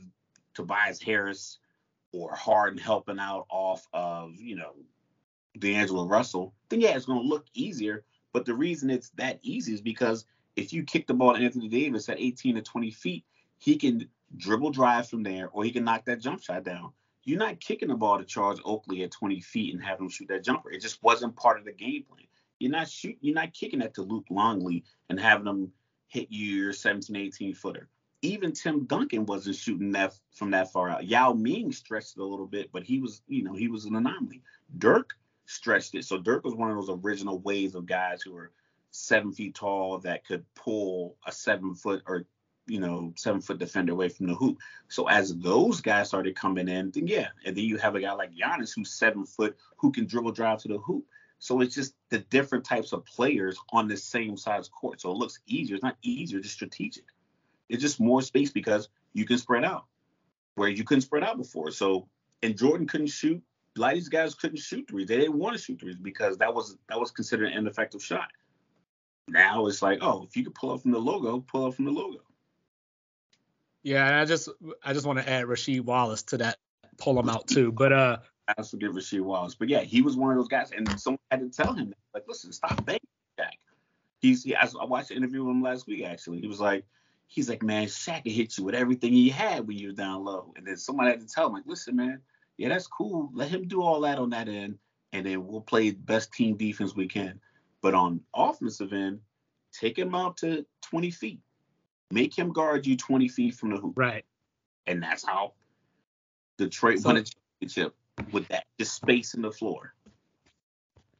Tobias 0.55 0.99
Harris 0.99 1.59
or 2.11 2.33
Harden 2.33 2.79
helping 2.79 3.19
out 3.19 3.45
off 3.49 3.87
of, 3.93 4.33
you 4.39 4.55
know, 4.55 4.73
D'Angelo 5.59 6.07
Russell, 6.07 6.55
then 6.69 6.81
yeah, 6.81 6.95
it's 6.95 7.05
going 7.05 7.21
to 7.21 7.27
look 7.27 7.45
easier. 7.53 8.03
But 8.33 8.45
the 8.45 8.55
reason 8.55 8.89
it's 8.89 9.09
that 9.11 9.39
easy 9.43 9.73
is 9.73 9.81
because 9.81 10.25
if 10.55 10.73
you 10.73 10.83
kick 10.83 11.05
the 11.05 11.13
ball 11.13 11.35
to 11.35 11.39
Anthony 11.39 11.67
Davis 11.67 12.09
at 12.09 12.19
18 12.19 12.55
to 12.55 12.61
20 12.63 12.89
feet, 12.91 13.23
he 13.59 13.75
can 13.75 14.07
dribble 14.35 14.71
drive 14.71 15.07
from 15.09 15.23
there 15.23 15.49
or 15.49 15.63
he 15.63 15.71
can 15.71 15.83
knock 15.83 16.05
that 16.05 16.21
jump 16.21 16.41
shot 16.41 16.63
down. 16.63 16.91
You're 17.23 17.39
not 17.39 17.59
kicking 17.59 17.89
the 17.89 17.95
ball 17.95 18.17
to 18.17 18.23
Charles 18.25 18.61
Oakley 18.63 19.03
at 19.03 19.11
20 19.11 19.41
feet 19.41 19.73
and 19.73 19.83
have 19.83 19.99
him 19.99 20.09
shoot 20.09 20.29
that 20.29 20.43
jumper. 20.43 20.71
It 20.71 20.81
just 20.81 21.03
wasn't 21.03 21.35
part 21.35 21.59
of 21.59 21.65
the 21.65 21.73
game 21.73 22.03
plan. 22.03 22.25
You're 22.59 22.71
not 22.71 22.89
shooting, 22.89 23.17
you're 23.21 23.35
not 23.35 23.53
kicking 23.53 23.79
that 23.79 23.93
to 23.95 24.01
Luke 24.01 24.27
Longley 24.29 24.83
and 25.09 25.19
having 25.19 25.47
him 25.47 25.71
hit 26.07 26.27
you 26.31 26.45
your 26.45 26.73
17, 26.73 27.15
18 27.15 27.53
footer 27.53 27.89
even 28.21 28.51
Tim 28.51 28.85
Duncan 28.85 29.25
wasn't 29.25 29.55
shooting 29.55 29.91
that 29.91 30.13
from 30.33 30.51
that 30.51 30.71
far 30.71 30.89
out. 30.89 31.05
Yao 31.05 31.33
Ming 31.33 31.71
stretched 31.71 32.17
it 32.17 32.21
a 32.21 32.25
little 32.25 32.47
bit, 32.47 32.71
but 32.71 32.83
he 32.83 32.99
was, 32.99 33.21
you 33.27 33.43
know, 33.43 33.53
he 33.53 33.67
was 33.67 33.85
an 33.85 33.95
anomaly. 33.95 34.41
Dirk 34.77 35.11
stretched 35.45 35.95
it. 35.95 36.05
So 36.05 36.17
Dirk 36.17 36.43
was 36.43 36.55
one 36.55 36.71
of 36.71 36.77
those 36.77 36.97
original 37.03 37.39
waves 37.39 37.75
of 37.75 37.85
guys 37.85 38.21
who 38.21 38.33
were 38.33 38.51
seven 38.91 39.31
feet 39.31 39.55
tall 39.55 39.99
that 39.99 40.25
could 40.25 40.43
pull 40.55 41.17
a 41.25 41.31
seven 41.31 41.75
foot 41.75 42.01
or 42.07 42.25
you 42.67 42.79
know 42.79 43.13
seven 43.15 43.41
foot 43.41 43.57
defender 43.57 43.93
away 43.93 44.09
from 44.09 44.27
the 44.27 44.35
hoop. 44.35 44.59
So 44.87 45.07
as 45.07 45.35
those 45.37 45.81
guys 45.81 46.07
started 46.07 46.35
coming 46.35 46.67
in, 46.67 46.91
then 46.91 47.07
yeah, 47.07 47.29
and 47.45 47.55
then 47.55 47.63
you 47.63 47.77
have 47.77 47.95
a 47.95 48.01
guy 48.01 48.13
like 48.13 48.35
Giannis 48.35 48.73
who's 48.75 48.91
seven 48.91 49.25
foot 49.25 49.57
who 49.77 49.91
can 49.91 50.05
dribble 50.05 50.33
drive 50.33 50.59
to 50.59 50.67
the 50.67 50.77
hoop. 50.77 51.05
So 51.39 51.61
it's 51.61 51.75
just 51.75 51.93
the 52.09 52.19
different 52.19 52.65
types 52.65 52.93
of 52.93 53.05
players 53.05 53.57
on 53.71 53.87
the 53.87 53.97
same 53.97 54.37
size 54.37 54.67
court. 54.69 55.01
So 55.01 55.11
it 55.11 55.17
looks 55.17 55.39
easier. 55.45 55.75
It's 55.75 55.83
not 55.83 55.97
easier, 56.01 56.39
just 56.39 56.55
strategic. 56.55 57.05
It's 57.69 57.81
just 57.81 57.99
more 57.99 58.21
space 58.21 58.51
because 58.51 58.89
you 59.13 59.25
can 59.25 59.37
spread 59.37 59.63
out 59.63 59.85
where 60.55 60.69
you 60.69 60.83
couldn't 60.83 61.01
spread 61.01 61.23
out 61.23 61.37
before. 61.37 61.71
So 61.71 62.07
and 62.43 62.57
Jordan 62.57 62.87
couldn't 62.87 63.07
shoot. 63.07 63.41
A 63.75 63.79
lot 63.79 63.91
of 63.91 63.95
these 63.95 64.09
guys 64.09 64.33
couldn't 64.33 64.57
shoot 64.57 64.87
threes. 64.87 65.07
They 65.07 65.17
didn't 65.17 65.37
want 65.37 65.55
to 65.55 65.61
shoot 65.61 65.79
threes 65.79 65.97
because 65.97 66.37
that 66.37 66.53
was 66.53 66.77
that 66.89 66.99
was 66.99 67.11
considered 67.11 67.51
an 67.51 67.57
ineffective 67.57 68.03
shot. 68.03 68.29
Now 69.27 69.67
it's 69.67 69.81
like, 69.81 69.99
oh, 70.01 70.25
if 70.27 70.35
you 70.37 70.43
could 70.43 70.55
pull 70.55 70.71
up 70.71 70.81
from 70.81 70.91
the 70.91 70.99
logo, 70.99 71.39
pull 71.39 71.65
up 71.65 71.75
from 71.75 71.85
the 71.85 71.91
logo. 71.91 72.19
Yeah, 73.83 74.19
I 74.19 74.25
just 74.25 74.49
I 74.83 74.93
just 74.93 75.05
want 75.05 75.19
to 75.19 75.29
add 75.29 75.45
Rasheed 75.45 75.81
Wallace 75.81 76.23
to 76.23 76.37
that 76.39 76.57
pull 76.97 77.19
him 77.19 77.29
out 77.29 77.47
too. 77.47 77.71
But 77.71 77.93
uh, 77.93 78.17
I 78.47 78.53
also 78.57 78.77
give 78.77 78.93
Rasheed 78.93 79.21
Wallace. 79.21 79.55
But 79.55 79.69
yeah, 79.69 79.81
he 79.81 80.01
was 80.01 80.15
one 80.15 80.31
of 80.31 80.37
those 80.37 80.47
guys, 80.47 80.71
and 80.71 80.99
someone 80.99 81.19
had 81.31 81.39
to 81.39 81.49
tell 81.49 81.73
him, 81.73 81.93
like, 82.13 82.23
listen, 82.27 82.51
stop 82.51 82.83
begging 82.85 82.99
Shaq. 83.39 83.51
He's 84.19 84.43
he, 84.43 84.55
I 84.55 84.67
watched 84.85 85.11
an 85.11 85.17
interview 85.17 85.43
with 85.43 85.51
him 85.51 85.61
last 85.61 85.87
week 85.87 86.03
actually. 86.03 86.41
He 86.41 86.47
was 86.47 86.59
like, 86.59 86.85
he's 87.27 87.49
like, 87.49 87.61
man, 87.61 87.85
Shaq 87.85 88.23
can 88.23 88.33
hit 88.33 88.57
you 88.57 88.63
with 88.63 88.75
everything 88.75 89.13
he 89.13 89.29
had 89.29 89.67
when 89.67 89.77
you 89.77 89.89
were 89.89 89.93
down 89.93 90.23
low. 90.23 90.53
And 90.55 90.65
then 90.65 90.77
somebody 90.77 91.11
had 91.11 91.21
to 91.21 91.27
tell 91.27 91.47
him, 91.47 91.53
like, 91.53 91.67
listen, 91.67 91.95
man, 91.95 92.21
yeah, 92.57 92.69
that's 92.69 92.87
cool. 92.87 93.29
Let 93.33 93.49
him 93.49 93.67
do 93.67 93.81
all 93.81 94.01
that 94.01 94.17
on 94.17 94.31
that 94.31 94.49
end, 94.49 94.79
and 95.13 95.25
then 95.25 95.45
we'll 95.45 95.61
play 95.61 95.91
best 95.91 96.33
team 96.33 96.57
defense 96.57 96.95
we 96.95 97.07
can. 97.07 97.39
But 97.81 97.93
on 97.93 98.21
offensive 98.33 98.93
end, 98.93 99.19
take 99.71 99.97
him 99.97 100.15
out 100.15 100.37
to 100.37 100.65
20 100.89 101.11
feet. 101.11 101.41
Make 102.11 102.37
him 102.37 102.51
guard 102.51 102.85
you 102.85 102.95
20 102.95 103.27
feet 103.27 103.55
from 103.55 103.71
the 103.71 103.77
hoop. 103.77 103.93
Right. 103.95 104.25
And 104.85 105.03
that's 105.03 105.25
how 105.25 105.53
Detroit 106.57 106.99
so, 106.99 107.09
won 107.09 107.17
a 107.17 107.23
championship 107.23 107.95
with 108.31 108.47
that, 108.47 108.65
just 108.79 108.95
space 108.95 109.33
in 109.33 109.41
the 109.41 109.51
floor. 109.51 109.93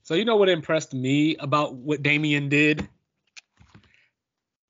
So 0.03 0.13
you 0.13 0.23
know 0.23 0.37
what 0.37 0.49
impressed 0.49 0.93
me 0.93 1.35
about 1.35 1.75
what 1.75 2.01
Damian 2.01 2.47
did? 2.47 2.87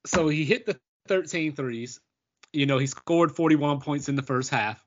So 0.05 0.27
he 0.29 0.45
hit 0.45 0.65
the 0.65 0.79
13 1.07 1.55
threes. 1.55 1.99
You 2.53 2.65
know, 2.65 2.77
he 2.77 2.87
scored 2.87 3.35
41 3.35 3.81
points 3.81 4.09
in 4.09 4.15
the 4.15 4.23
first 4.23 4.49
half. 4.49 4.83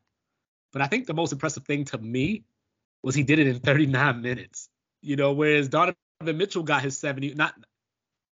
But 0.72 0.82
I 0.82 0.86
think 0.86 1.06
the 1.06 1.14
most 1.14 1.32
impressive 1.32 1.64
thing 1.64 1.84
to 1.86 1.98
me 1.98 2.44
was 3.02 3.14
he 3.14 3.22
did 3.22 3.38
it 3.38 3.46
in 3.46 3.60
39 3.60 4.22
minutes. 4.22 4.68
You 5.02 5.16
know, 5.16 5.32
whereas 5.32 5.68
Donovan 5.68 5.96
Mitchell 6.20 6.62
got 6.62 6.82
his 6.82 6.98
70. 6.98 7.34
Not, 7.34 7.54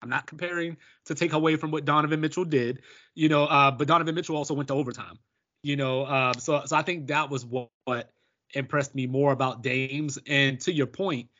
I'm 0.05 0.11
not 0.11 0.27
comparing 0.27 0.77
to 1.07 1.15
take 1.15 1.33
away 1.33 1.57
from 1.57 1.71
what 1.71 1.87
Donovan 1.87 2.21
Mitchell 2.21 2.45
did. 2.45 2.83
You 3.15 3.31
know, 3.31 3.45
uh, 3.45 3.71
but 3.71 3.89
Donovan 3.89 4.15
Mitchell 4.15 4.37
also 4.37 4.55
went 4.55 4.69
to 4.69 4.75
overtime. 4.75 5.19
You 5.63 5.77
know, 5.77 6.03
uh, 6.03 6.35
so 6.35 6.63
so 6.67 6.77
I 6.77 6.83
think 6.83 7.09
that 7.09 7.31
was 7.31 7.45
what, 7.45 7.71
what 7.87 8.13
impressed 8.53 8.95
me 8.95 9.07
more 9.07 9.33
about 9.33 9.63
Dames. 9.63 10.19
And 10.27 10.61
to 10.61 10.73
your 10.73 10.87
point, 10.87 11.31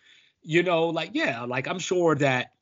you 0.43 0.63
know, 0.63 0.89
like 0.89 1.11
yeah, 1.13 1.43
like 1.43 1.69
I'm 1.69 1.79
sure 1.79 2.15
that 2.17 2.53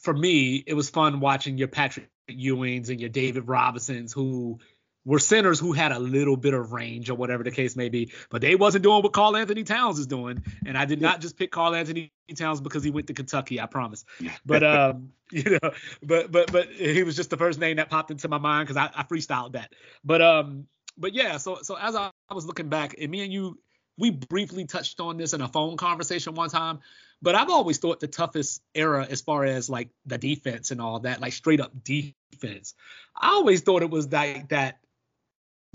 for 0.00 0.14
me 0.14 0.62
it 0.64 0.74
was 0.74 0.88
fun 0.90 1.18
watching 1.18 1.58
your 1.58 1.68
Patrick 1.68 2.08
Ewings 2.30 2.88
and 2.88 3.00
your 3.00 3.10
David 3.10 3.48
Robinsons 3.48 4.12
who 4.12 4.60
were 5.06 5.20
centers 5.20 5.58
who 5.60 5.72
had 5.72 5.92
a 5.92 5.98
little 5.98 6.36
bit 6.36 6.52
of 6.52 6.72
range 6.72 7.08
or 7.08 7.14
whatever 7.14 7.44
the 7.44 7.50
case 7.50 7.76
may 7.76 7.88
be, 7.88 8.12
but 8.28 8.42
they 8.42 8.56
wasn't 8.56 8.82
doing 8.82 9.02
what 9.02 9.12
Karl-Anthony 9.12 9.62
Towns 9.62 10.00
is 10.00 10.08
doing. 10.08 10.42
And 10.66 10.76
I 10.76 10.84
did 10.84 11.00
not 11.00 11.20
just 11.20 11.38
pick 11.38 11.52
Karl-Anthony 11.52 12.12
Towns 12.34 12.60
because 12.60 12.82
he 12.82 12.90
went 12.90 13.06
to 13.06 13.14
Kentucky, 13.14 13.60
I 13.60 13.66
promise. 13.66 14.04
But 14.44 14.64
um, 14.64 15.12
you 15.30 15.58
know, 15.62 15.70
but 16.02 16.30
but 16.30 16.52
but 16.52 16.68
he 16.68 17.04
was 17.04 17.16
just 17.16 17.30
the 17.30 17.36
first 17.36 17.58
name 17.58 17.76
that 17.76 17.88
popped 17.88 18.10
into 18.10 18.28
my 18.28 18.38
mind 18.38 18.68
because 18.68 18.76
I, 18.76 18.90
I 19.00 19.04
freestyled 19.04 19.52
that. 19.52 19.72
But 20.04 20.20
um, 20.20 20.66
but 20.98 21.14
yeah, 21.14 21.36
so 21.36 21.58
so 21.62 21.76
as 21.76 21.94
I, 21.94 22.10
I 22.28 22.34
was 22.34 22.44
looking 22.44 22.68
back, 22.68 22.96
and 23.00 23.10
me 23.10 23.22
and 23.22 23.32
you 23.32 23.58
we 23.96 24.10
briefly 24.10 24.66
touched 24.66 25.00
on 25.00 25.16
this 25.16 25.32
in 25.32 25.40
a 25.40 25.48
phone 25.48 25.76
conversation 25.76 26.34
one 26.34 26.50
time, 26.50 26.80
but 27.22 27.34
I've 27.34 27.48
always 27.48 27.78
thought 27.78 28.00
the 28.00 28.08
toughest 28.08 28.60
era 28.74 29.06
as 29.08 29.20
far 29.22 29.44
as 29.44 29.70
like 29.70 29.88
the 30.04 30.18
defense 30.18 30.70
and 30.70 30.80
all 30.80 31.00
that, 31.00 31.20
like 31.20 31.32
straight 31.32 31.60
up 31.60 31.72
defense. 31.82 32.74
I 33.14 33.28
always 33.28 33.62
thought 33.62 33.82
it 33.82 33.90
was 33.90 34.12
like 34.12 34.50
that 34.50 34.80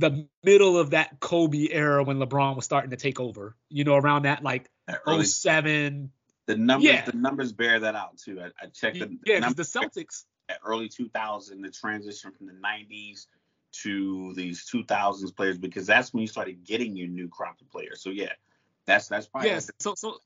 the 0.01 0.27
middle 0.43 0.77
of 0.77 0.89
that 0.89 1.19
Kobe 1.19 1.69
era 1.71 2.03
when 2.03 2.17
LeBron 2.17 2.55
was 2.55 2.65
starting 2.65 2.89
to 2.89 2.97
take 2.97 3.19
over. 3.19 3.55
You 3.69 3.83
know, 3.83 3.95
around 3.95 4.23
that 4.23 4.43
like 4.43 4.69
early, 5.07 5.23
07. 5.23 6.11
The 6.47 6.57
numbers 6.57 6.85
yeah. 6.85 7.05
the 7.05 7.15
numbers 7.15 7.53
bear 7.53 7.79
that 7.79 7.95
out 7.95 8.17
too. 8.17 8.41
I, 8.41 8.47
I 8.61 8.67
checked 8.67 8.99
the 8.99 9.17
Yeah, 9.25 9.39
because 9.47 9.55
the 9.55 9.79
Celtics 9.79 10.25
at 10.49 10.59
early 10.65 10.89
2000, 10.89 11.61
the 11.61 11.69
transition 11.69 12.31
from 12.31 12.47
the 12.47 12.53
90s 12.53 13.27
to 13.83 14.33
these 14.33 14.69
2000s 14.69 15.33
players 15.35 15.57
because 15.57 15.87
that's 15.87 16.13
when 16.13 16.21
you 16.21 16.27
started 16.27 16.65
getting 16.65 16.95
your 16.97 17.07
new 17.07 17.29
crop 17.29 17.61
of 17.61 17.71
players. 17.71 18.01
So 18.01 18.09
yeah, 18.09 18.33
that's 18.85 19.07
that's 19.07 19.27
probably 19.27 19.49
yes. 19.49 19.71
So 19.79 19.95
so 19.95 20.17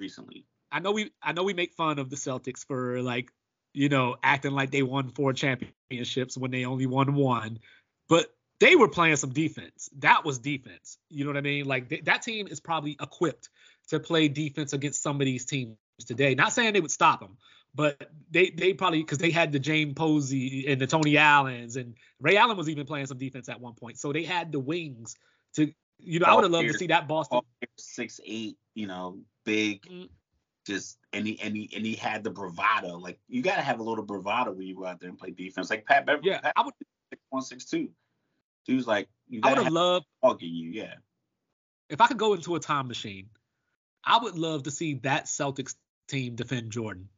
recently. 0.00 0.46
I 0.72 0.80
know 0.80 0.92
we 0.92 1.12
I 1.22 1.32
know 1.32 1.44
we 1.44 1.54
make 1.54 1.74
fun 1.74 1.98
of 1.98 2.10
the 2.10 2.16
Celtics 2.16 2.66
for 2.66 3.00
like 3.02 3.30
you 3.72 3.88
know 3.88 4.16
acting 4.22 4.52
like 4.52 4.70
they 4.70 4.82
won 4.82 5.10
four 5.10 5.32
championships 5.32 6.36
when 6.36 6.50
they 6.50 6.64
only 6.64 6.86
won 6.86 7.14
one, 7.14 7.60
but 8.08 8.34
they 8.60 8.76
were 8.76 8.88
playing 8.88 9.16
some 9.16 9.30
defense. 9.30 9.88
That 9.98 10.24
was 10.24 10.38
defense. 10.38 10.98
You 11.08 11.24
know 11.24 11.30
what 11.30 11.36
I 11.36 11.42
mean? 11.42 11.66
Like 11.66 11.88
th- 11.88 12.04
that 12.04 12.22
team 12.22 12.48
is 12.48 12.60
probably 12.60 12.96
equipped 13.00 13.48
to 13.88 14.00
play 14.00 14.28
defense 14.28 14.72
against 14.72 15.02
some 15.02 15.20
of 15.20 15.24
these 15.24 15.44
teams 15.44 15.76
today. 16.06 16.34
Not 16.34 16.52
saying 16.52 16.72
they 16.72 16.80
would 16.80 16.90
stop 16.90 17.20
them, 17.20 17.36
but 17.74 18.10
they 18.30 18.50
they 18.50 18.74
probably 18.74 19.00
because 19.00 19.18
they 19.18 19.30
had 19.30 19.52
the 19.52 19.58
James 19.58 19.94
Posey 19.94 20.66
and 20.68 20.80
the 20.80 20.86
Tony 20.86 21.16
Allens 21.16 21.76
and 21.76 21.94
Ray 22.20 22.36
Allen 22.36 22.56
was 22.56 22.68
even 22.68 22.86
playing 22.86 23.06
some 23.06 23.18
defense 23.18 23.48
at 23.48 23.60
one 23.60 23.74
point. 23.74 23.98
So 23.98 24.12
they 24.12 24.24
had 24.24 24.52
the 24.52 24.60
wings 24.60 25.16
to 25.54 25.72
you 25.98 26.18
know 26.18 26.26
I 26.26 26.34
would 26.34 26.44
have 26.44 26.52
loved 26.52 26.68
to 26.68 26.74
see 26.74 26.88
that 26.88 27.08
Boston 27.08 27.40
six 27.76 28.20
eight 28.24 28.56
you 28.74 28.86
know 28.86 29.20
big. 29.44 29.82
Mm-hmm. 29.82 30.04
Just 30.66 30.98
and 31.14 31.26
he 31.26 31.40
and 31.40 31.56
he 31.56 31.70
and 31.74 31.86
he 31.86 31.94
had 31.94 32.22
the 32.22 32.30
bravado. 32.30 32.98
Like 32.98 33.18
you 33.26 33.40
gotta 33.40 33.62
have 33.62 33.80
a 33.80 33.82
little 33.82 34.04
bravado 34.04 34.52
when 34.52 34.66
you 34.66 34.74
go 34.74 34.84
out 34.84 35.00
there 35.00 35.08
and 35.08 35.18
play 35.18 35.30
defense. 35.30 35.70
Like 35.70 35.86
Pat 35.86 36.04
Beverley, 36.04 36.28
yeah, 36.28 36.40
Pat, 36.40 36.52
I 36.56 36.62
would 36.62 36.74
six 37.10 37.22
one 37.30 37.42
six 37.42 37.64
two. 37.64 37.88
He 38.68 38.74
was 38.74 38.86
like, 38.86 39.08
you 39.28 39.40
I 39.42 39.48
would 39.48 39.64
have 39.64 39.72
loved 39.72 40.06
talking 40.22 40.48
you, 40.48 40.70
yeah. 40.70 40.94
If 41.88 42.00
I 42.00 42.06
could 42.06 42.18
go 42.18 42.34
into 42.34 42.54
a 42.54 42.60
time 42.60 42.86
machine, 42.86 43.28
I 44.04 44.18
would 44.18 44.38
love 44.38 44.62
to 44.62 44.70
see 44.70 44.94
that 45.02 45.26
Celtics 45.26 45.74
team 46.06 46.36
defend 46.36 46.70
Jordan 46.70 47.08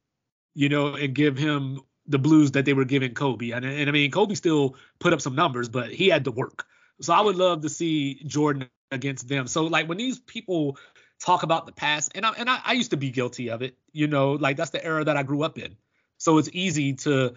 you 0.53 0.69
know, 0.69 0.95
and 0.95 1.13
give 1.13 1.37
him 1.37 1.81
the 2.07 2.19
blues 2.19 2.51
that 2.51 2.65
they 2.65 2.73
were 2.73 2.85
giving 2.85 3.13
Kobe. 3.13 3.51
And, 3.51 3.63
and 3.65 3.89
I 3.89 3.91
mean, 3.91 4.11
Kobe 4.11 4.35
still 4.35 4.75
put 4.99 5.13
up 5.13 5.21
some 5.21 5.35
numbers, 5.35 5.69
but 5.69 5.91
he 5.91 6.09
had 6.09 6.25
to 6.25 6.31
work. 6.31 6.65
So 6.99 7.13
I 7.13 7.21
would 7.21 7.35
love 7.35 7.61
to 7.61 7.69
see 7.69 8.21
Jordan 8.25 8.69
against 8.91 9.27
them. 9.27 9.47
So 9.47 9.65
like 9.65 9.87
when 9.87 9.97
these 9.97 10.19
people 10.19 10.77
talk 11.19 11.43
about 11.43 11.65
the 11.65 11.71
past, 11.71 12.11
and 12.15 12.25
I 12.25 12.31
and 12.31 12.49
I, 12.49 12.59
I 12.63 12.73
used 12.73 12.91
to 12.91 12.97
be 12.97 13.11
guilty 13.11 13.49
of 13.49 13.61
it, 13.61 13.77
you 13.91 14.07
know, 14.07 14.33
like 14.33 14.57
that's 14.57 14.71
the 14.71 14.83
era 14.83 15.03
that 15.03 15.17
I 15.17 15.23
grew 15.23 15.43
up 15.43 15.57
in. 15.57 15.75
So 16.17 16.37
it's 16.37 16.49
easy 16.53 16.93
to, 16.93 17.33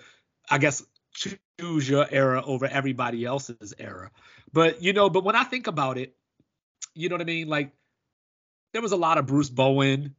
I 0.50 0.58
guess, 0.58 0.84
choose 1.14 1.88
your 1.88 2.06
era 2.10 2.42
over 2.44 2.66
everybody 2.66 3.24
else's 3.24 3.74
era. 3.78 4.10
But 4.52 4.82
you 4.82 4.92
know, 4.92 5.10
but 5.10 5.24
when 5.24 5.36
I 5.36 5.44
think 5.44 5.66
about 5.66 5.98
it, 5.98 6.14
you 6.94 7.08
know 7.08 7.14
what 7.14 7.22
I 7.22 7.24
mean? 7.24 7.48
Like 7.48 7.72
there 8.72 8.82
was 8.82 8.92
a 8.92 8.96
lot 8.96 9.18
of 9.18 9.26
Bruce 9.26 9.50
Bowen, 9.50 10.14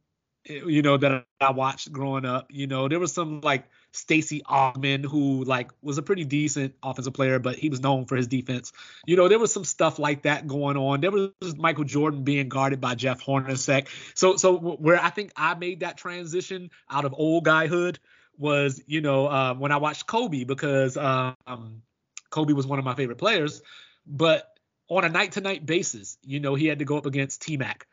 eh, 0.48 0.60
you 0.66 0.82
know, 0.82 0.96
that 0.96 1.26
I 1.40 1.52
watched 1.52 1.92
growing 1.92 2.24
up. 2.24 2.48
You 2.50 2.66
know, 2.66 2.88
there 2.88 2.98
was 2.98 3.12
some 3.12 3.40
like 3.42 3.64
Stacey 3.92 4.42
Augmon 4.42 5.04
who 5.04 5.44
like 5.44 5.70
was 5.82 5.98
a 5.98 6.02
pretty 6.02 6.24
decent 6.24 6.74
offensive 6.82 7.14
player, 7.14 7.38
but 7.38 7.56
he 7.56 7.68
was 7.68 7.80
known 7.80 8.06
for 8.06 8.16
his 8.16 8.26
defense. 8.26 8.72
You 9.06 9.16
know, 9.16 9.28
there 9.28 9.38
was 9.38 9.52
some 9.52 9.64
stuff 9.64 9.98
like 9.98 10.22
that 10.22 10.46
going 10.46 10.76
on. 10.76 11.00
There 11.00 11.10
was 11.12 11.56
Michael 11.56 11.84
Jordan 11.84 12.24
being 12.24 12.48
guarded 12.48 12.80
by 12.80 12.94
Jeff 12.94 13.22
Hornacek. 13.22 13.88
So 14.14 14.36
so 14.36 14.58
where 14.58 15.02
I 15.02 15.10
think 15.10 15.32
I 15.36 15.54
made 15.54 15.80
that 15.80 15.96
transition 15.96 16.70
out 16.90 17.04
of 17.04 17.14
old 17.16 17.44
guyhood 17.44 17.98
was, 18.38 18.80
you 18.86 19.00
know, 19.00 19.26
uh, 19.26 19.54
when 19.54 19.72
I 19.72 19.76
watched 19.76 20.06
Kobe 20.06 20.44
because 20.44 20.96
um, 20.96 21.82
Kobe 22.30 22.52
was 22.52 22.66
one 22.66 22.78
of 22.78 22.84
my 22.84 22.94
favorite 22.94 23.18
players, 23.18 23.62
but 24.06 24.58
on 24.88 25.04
a 25.04 25.08
night 25.08 25.32
to 25.32 25.40
night 25.40 25.66
basis, 25.66 26.18
you 26.22 26.40
know, 26.40 26.54
he 26.54 26.66
had 26.66 26.78
to 26.78 26.84
go 26.84 26.96
up 26.96 27.06
against 27.06 27.42
T 27.42 27.56
Mac 27.56 27.86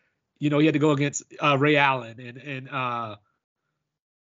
you 0.44 0.49
know, 0.49 0.60
he 0.60 0.65
had 0.65 0.74
to 0.74 0.80
go 0.80 0.91
against 0.91 1.24
uh, 1.41 1.57
Ray 1.57 1.78
Allen 1.78 2.20
and 2.20 2.38
and 2.38 2.70
uh, 2.70 3.15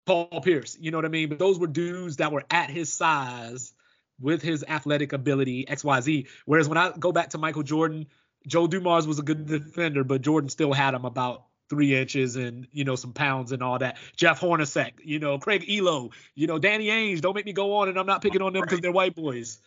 Paul 0.05 0.43
Pierce. 0.43 0.77
You 0.79 0.91
know 0.91 0.99
what 0.99 1.07
I 1.07 1.09
mean? 1.09 1.31
But 1.31 1.39
those 1.39 1.59
were 1.59 1.67
dudes 1.67 2.17
that 2.17 2.31
were 2.31 2.45
at 2.51 2.69
his 2.69 2.93
size 2.93 3.73
with 4.21 4.43
his 4.43 4.63
athletic 4.69 5.15
ability, 5.15 5.67
X 5.67 5.83
Y 5.83 6.01
Z. 6.03 6.27
Whereas 6.45 6.69
when 6.69 6.77
I 6.77 6.93
go 6.99 7.11
back 7.11 7.31
to 7.31 7.39
Michael 7.39 7.63
Jordan, 7.63 8.07
Joe 8.47 8.67
Dumars 8.67 9.07
was 9.07 9.19
a 9.19 9.23
good 9.23 9.47
defender, 9.47 10.05
but 10.05 10.21
Jordan 10.21 10.51
still 10.51 10.75
had 10.75 10.93
him 10.93 11.07
about 11.07 11.45
three 11.71 11.97
inches 11.97 12.37
and 12.37 12.67
you 12.73 12.85
know 12.85 12.97
some 12.97 13.13
pounds 13.13 13.53
and 13.53 13.63
all 13.63 13.79
that. 13.79 13.97
Jeff 14.17 14.41
Hornacek, 14.41 14.93
you 15.03 15.19
know 15.19 15.39
Craig 15.39 15.65
Ehlo, 15.67 16.13
you 16.35 16.47
know 16.47 16.59
Danny 16.59 16.89
Ainge. 16.89 17.23
Don't 17.23 17.35
make 17.35 17.47
me 17.47 17.53
go 17.53 17.77
on, 17.77 17.89
and 17.89 17.99
I'm 17.99 18.07
not 18.07 18.21
picking 18.21 18.43
on 18.43 18.53
them 18.53 18.63
because 18.63 18.81
they're 18.81 18.93
white 18.93 19.15
boys. 19.15 19.61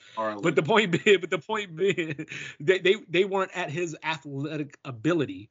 But 0.44 0.56
the 0.56 0.64
point 0.64 1.04
being, 1.04 1.20
but 1.22 1.32
the 1.32 1.40
point 1.40 1.76
being, 1.76 2.28
they, 2.60 2.80
they 2.80 2.96
they 3.10 3.26
weren't 3.26 3.56
at 3.56 3.72
his 3.72 3.96
athletic 4.04 4.78
ability 4.86 5.50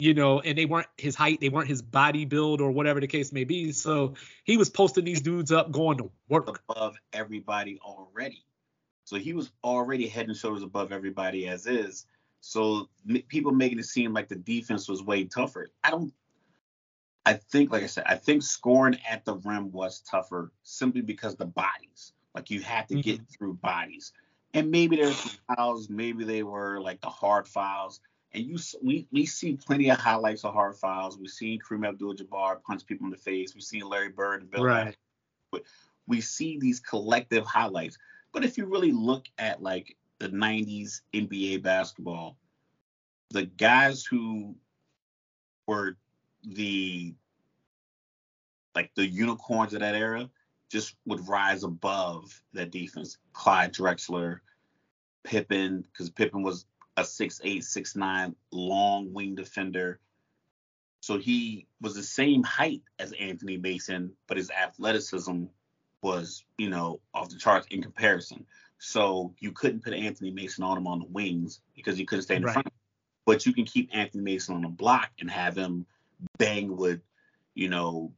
you 0.00 0.14
know, 0.14 0.40
and 0.40 0.56
they 0.56 0.64
weren't 0.64 0.86
his 0.96 1.16
height, 1.16 1.40
they 1.40 1.48
weren't 1.48 1.68
his 1.68 1.82
body 1.82 2.24
build 2.24 2.60
or 2.60 2.70
whatever 2.70 3.00
the 3.00 3.06
case 3.06 3.32
may 3.32 3.44
be. 3.44 3.72
So 3.72 4.14
he 4.44 4.56
was 4.56 4.70
posting 4.70 5.04
these 5.04 5.20
dudes 5.20 5.50
up 5.50 5.72
going 5.72 5.98
to 5.98 6.10
work 6.28 6.62
above 6.68 6.96
everybody 7.12 7.80
already. 7.82 8.44
So 9.04 9.16
he 9.16 9.32
was 9.32 9.50
already 9.64 10.06
head 10.06 10.28
and 10.28 10.36
shoulders 10.36 10.62
above 10.62 10.92
everybody 10.92 11.48
as 11.48 11.66
is. 11.66 12.06
So 12.40 12.88
people 13.28 13.52
making 13.52 13.78
it 13.78 13.86
seem 13.86 14.12
like 14.12 14.28
the 14.28 14.36
defense 14.36 14.88
was 14.88 15.02
way 15.02 15.24
tougher. 15.24 15.68
I 15.82 15.90
don't. 15.90 16.12
I 17.26 17.34
think, 17.34 17.70
like 17.70 17.82
I 17.82 17.86
said, 17.86 18.04
I 18.06 18.14
think 18.14 18.42
scoring 18.42 18.98
at 19.08 19.24
the 19.26 19.34
rim 19.34 19.70
was 19.70 20.00
tougher 20.00 20.50
simply 20.62 21.02
because 21.02 21.36
the 21.36 21.44
bodies. 21.44 22.12
Like 22.34 22.50
you 22.50 22.60
had 22.60 22.88
to 22.88 22.94
mm-hmm. 22.94 23.00
get 23.00 23.20
through 23.28 23.54
bodies, 23.54 24.12
and 24.54 24.70
maybe 24.70 24.96
there's 24.96 25.16
some 25.16 25.56
fouls. 25.56 25.90
Maybe 25.90 26.24
they 26.24 26.42
were 26.42 26.80
like 26.80 27.00
the 27.00 27.08
hard 27.08 27.48
fouls 27.48 28.00
and 28.32 28.44
you 28.44 28.58
we 28.82 29.06
we 29.10 29.26
see 29.26 29.54
plenty 29.54 29.90
of 29.90 29.98
highlights 29.98 30.44
of 30.44 30.52
hard 30.52 30.76
fouls. 30.76 31.18
We've 31.18 31.30
seen 31.30 31.58
Kareem 31.60 31.88
Abdul-Jabbar 31.88 32.62
punch 32.62 32.86
people 32.86 33.06
in 33.06 33.10
the 33.10 33.16
face. 33.16 33.54
We've 33.54 33.62
seen 33.62 33.88
Larry 33.88 34.10
Bird 34.10 34.42
and 34.42 34.50
Bill. 34.50 34.64
Right. 34.64 34.96
But 35.50 35.62
we 36.06 36.20
see 36.20 36.58
these 36.58 36.80
collective 36.80 37.46
highlights. 37.46 37.98
But 38.32 38.44
if 38.44 38.58
you 38.58 38.66
really 38.66 38.92
look 38.92 39.26
at 39.38 39.62
like 39.62 39.96
the 40.18 40.28
'90s 40.28 41.02
NBA 41.14 41.62
basketball, 41.62 42.36
the 43.30 43.44
guys 43.44 44.04
who 44.04 44.54
were 45.66 45.96
the 46.44 47.14
like 48.74 48.90
the 48.94 49.06
unicorns 49.06 49.74
of 49.74 49.80
that 49.80 49.94
era 49.94 50.30
just 50.70 50.94
would 51.06 51.26
rise 51.28 51.64
above 51.64 52.40
that 52.52 52.70
defense. 52.70 53.18
Clyde 53.32 53.72
Drexler, 53.72 54.40
Pippen, 55.24 55.82
because 55.82 56.10
Pippen 56.10 56.42
was 56.42 56.66
a 56.96 57.04
six 57.04 57.40
eight, 57.44 57.64
six 57.64 57.96
nine 57.96 58.34
long 58.52 59.12
wing 59.12 59.34
defender. 59.34 60.00
So 61.00 61.18
he 61.18 61.66
was 61.80 61.94
the 61.94 62.02
same 62.02 62.42
height 62.42 62.82
as 62.98 63.12
Anthony 63.12 63.56
Mason, 63.56 64.12
but 64.26 64.36
his 64.36 64.50
athleticism 64.50 65.44
was, 66.02 66.44
you 66.58 66.70
know, 66.70 67.00
off 67.14 67.28
the 67.28 67.36
charts 67.36 67.66
in 67.70 67.82
comparison. 67.82 68.44
So 68.78 69.34
you 69.38 69.52
couldn't 69.52 69.82
put 69.82 69.92
Anthony 69.92 70.30
Mason 70.30 70.64
on 70.64 70.78
him 70.78 70.86
on 70.86 71.00
the 71.00 71.06
wings 71.06 71.60
because 71.74 71.96
he 71.96 72.04
couldn't 72.04 72.22
stay 72.22 72.36
in 72.36 72.42
the 72.42 72.46
Right. 72.46 72.54
front. 72.54 72.68
But 73.26 73.44
you 73.44 73.52
can 73.52 73.64
keep 73.64 73.94
Anthony 73.94 74.22
Mason 74.22 74.54
on 74.54 74.62
the 74.62 74.68
block 74.68 75.10
and 75.20 75.30
have 75.30 75.56
him 75.56 75.86
bang 76.38 76.76
with, 76.76 77.02
you 77.54 77.68
know, 77.68 78.12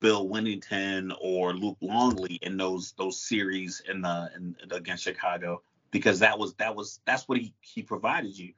Bill 0.00 0.28
Wennington 0.28 1.16
or 1.20 1.54
Luke 1.54 1.78
Longley 1.80 2.34
in 2.42 2.56
those 2.56 2.92
those 2.92 3.18
series 3.18 3.80
in 3.88 4.02
the 4.02 4.30
in, 4.36 4.56
against 4.70 5.04
Chicago 5.04 5.62
because 5.90 6.18
that 6.18 6.38
was 6.38 6.54
that 6.54 6.76
was 6.76 7.00
that's 7.06 7.28
what 7.28 7.38
he 7.38 7.54
he 7.60 7.82
provided 7.82 8.36
you, 8.38 8.52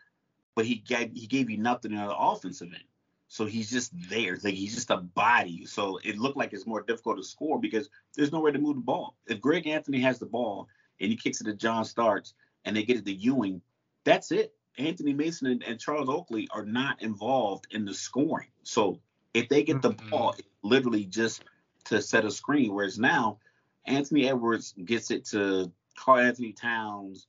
but 0.56 0.66
he 0.66 0.76
gave 0.76 1.12
he 1.12 1.26
gave 1.26 1.48
you 1.48 1.59
nothing 1.59 1.92
in 1.92 1.98
the 1.98 2.16
offensive 2.16 2.72
end. 2.72 2.82
So 3.28 3.44
he's 3.44 3.70
just 3.70 3.92
there. 4.09 4.34
It's 4.34 4.44
like 4.44 4.55
he's 4.55 4.74
just 4.74 4.90
a 4.90 4.96
body. 4.96 5.66
So 5.66 6.00
it 6.02 6.18
looked 6.18 6.38
like 6.38 6.52
it's 6.52 6.66
more 6.66 6.82
difficult 6.82 7.18
to 7.18 7.22
score 7.22 7.60
because 7.60 7.88
there's 8.16 8.32
nowhere 8.32 8.52
to 8.52 8.59
move 8.59 8.76
the 8.76 8.80
ball. 8.80 9.16
If 9.26 9.40
Greg 9.40 9.66
Anthony 9.66 10.00
has 10.00 10.18
the 10.18 10.26
ball 10.26 10.68
and 11.00 11.10
he 11.10 11.16
kicks 11.16 11.40
it 11.40 11.44
to 11.44 11.54
John 11.54 11.84
Starks 11.84 12.34
and 12.64 12.76
they 12.76 12.82
get 12.82 12.96
it 12.96 13.04
to 13.06 13.12
Ewing, 13.12 13.60
that's 14.04 14.32
it. 14.32 14.54
Anthony 14.78 15.12
Mason 15.12 15.48
and, 15.48 15.62
and 15.64 15.80
Charles 15.80 16.08
Oakley 16.08 16.48
are 16.52 16.64
not 16.64 17.02
involved 17.02 17.66
in 17.70 17.84
the 17.84 17.94
scoring. 17.94 18.48
So 18.62 19.00
if 19.34 19.48
they 19.48 19.62
get 19.62 19.82
the 19.82 19.92
Mhm. 19.92 20.10
ball, 20.10 20.34
literally 20.62 21.04
just 21.04 21.44
to 21.84 22.00
set 22.02 22.24
a 22.24 22.30
screen. 22.30 22.74
Whereas 22.74 22.98
now, 22.98 23.38
Anthony 23.86 24.28
Edwards 24.28 24.74
gets 24.84 25.10
it 25.10 25.24
to 25.26 25.72
Karl-Anthony 25.96 26.52
Towns, 26.52 27.26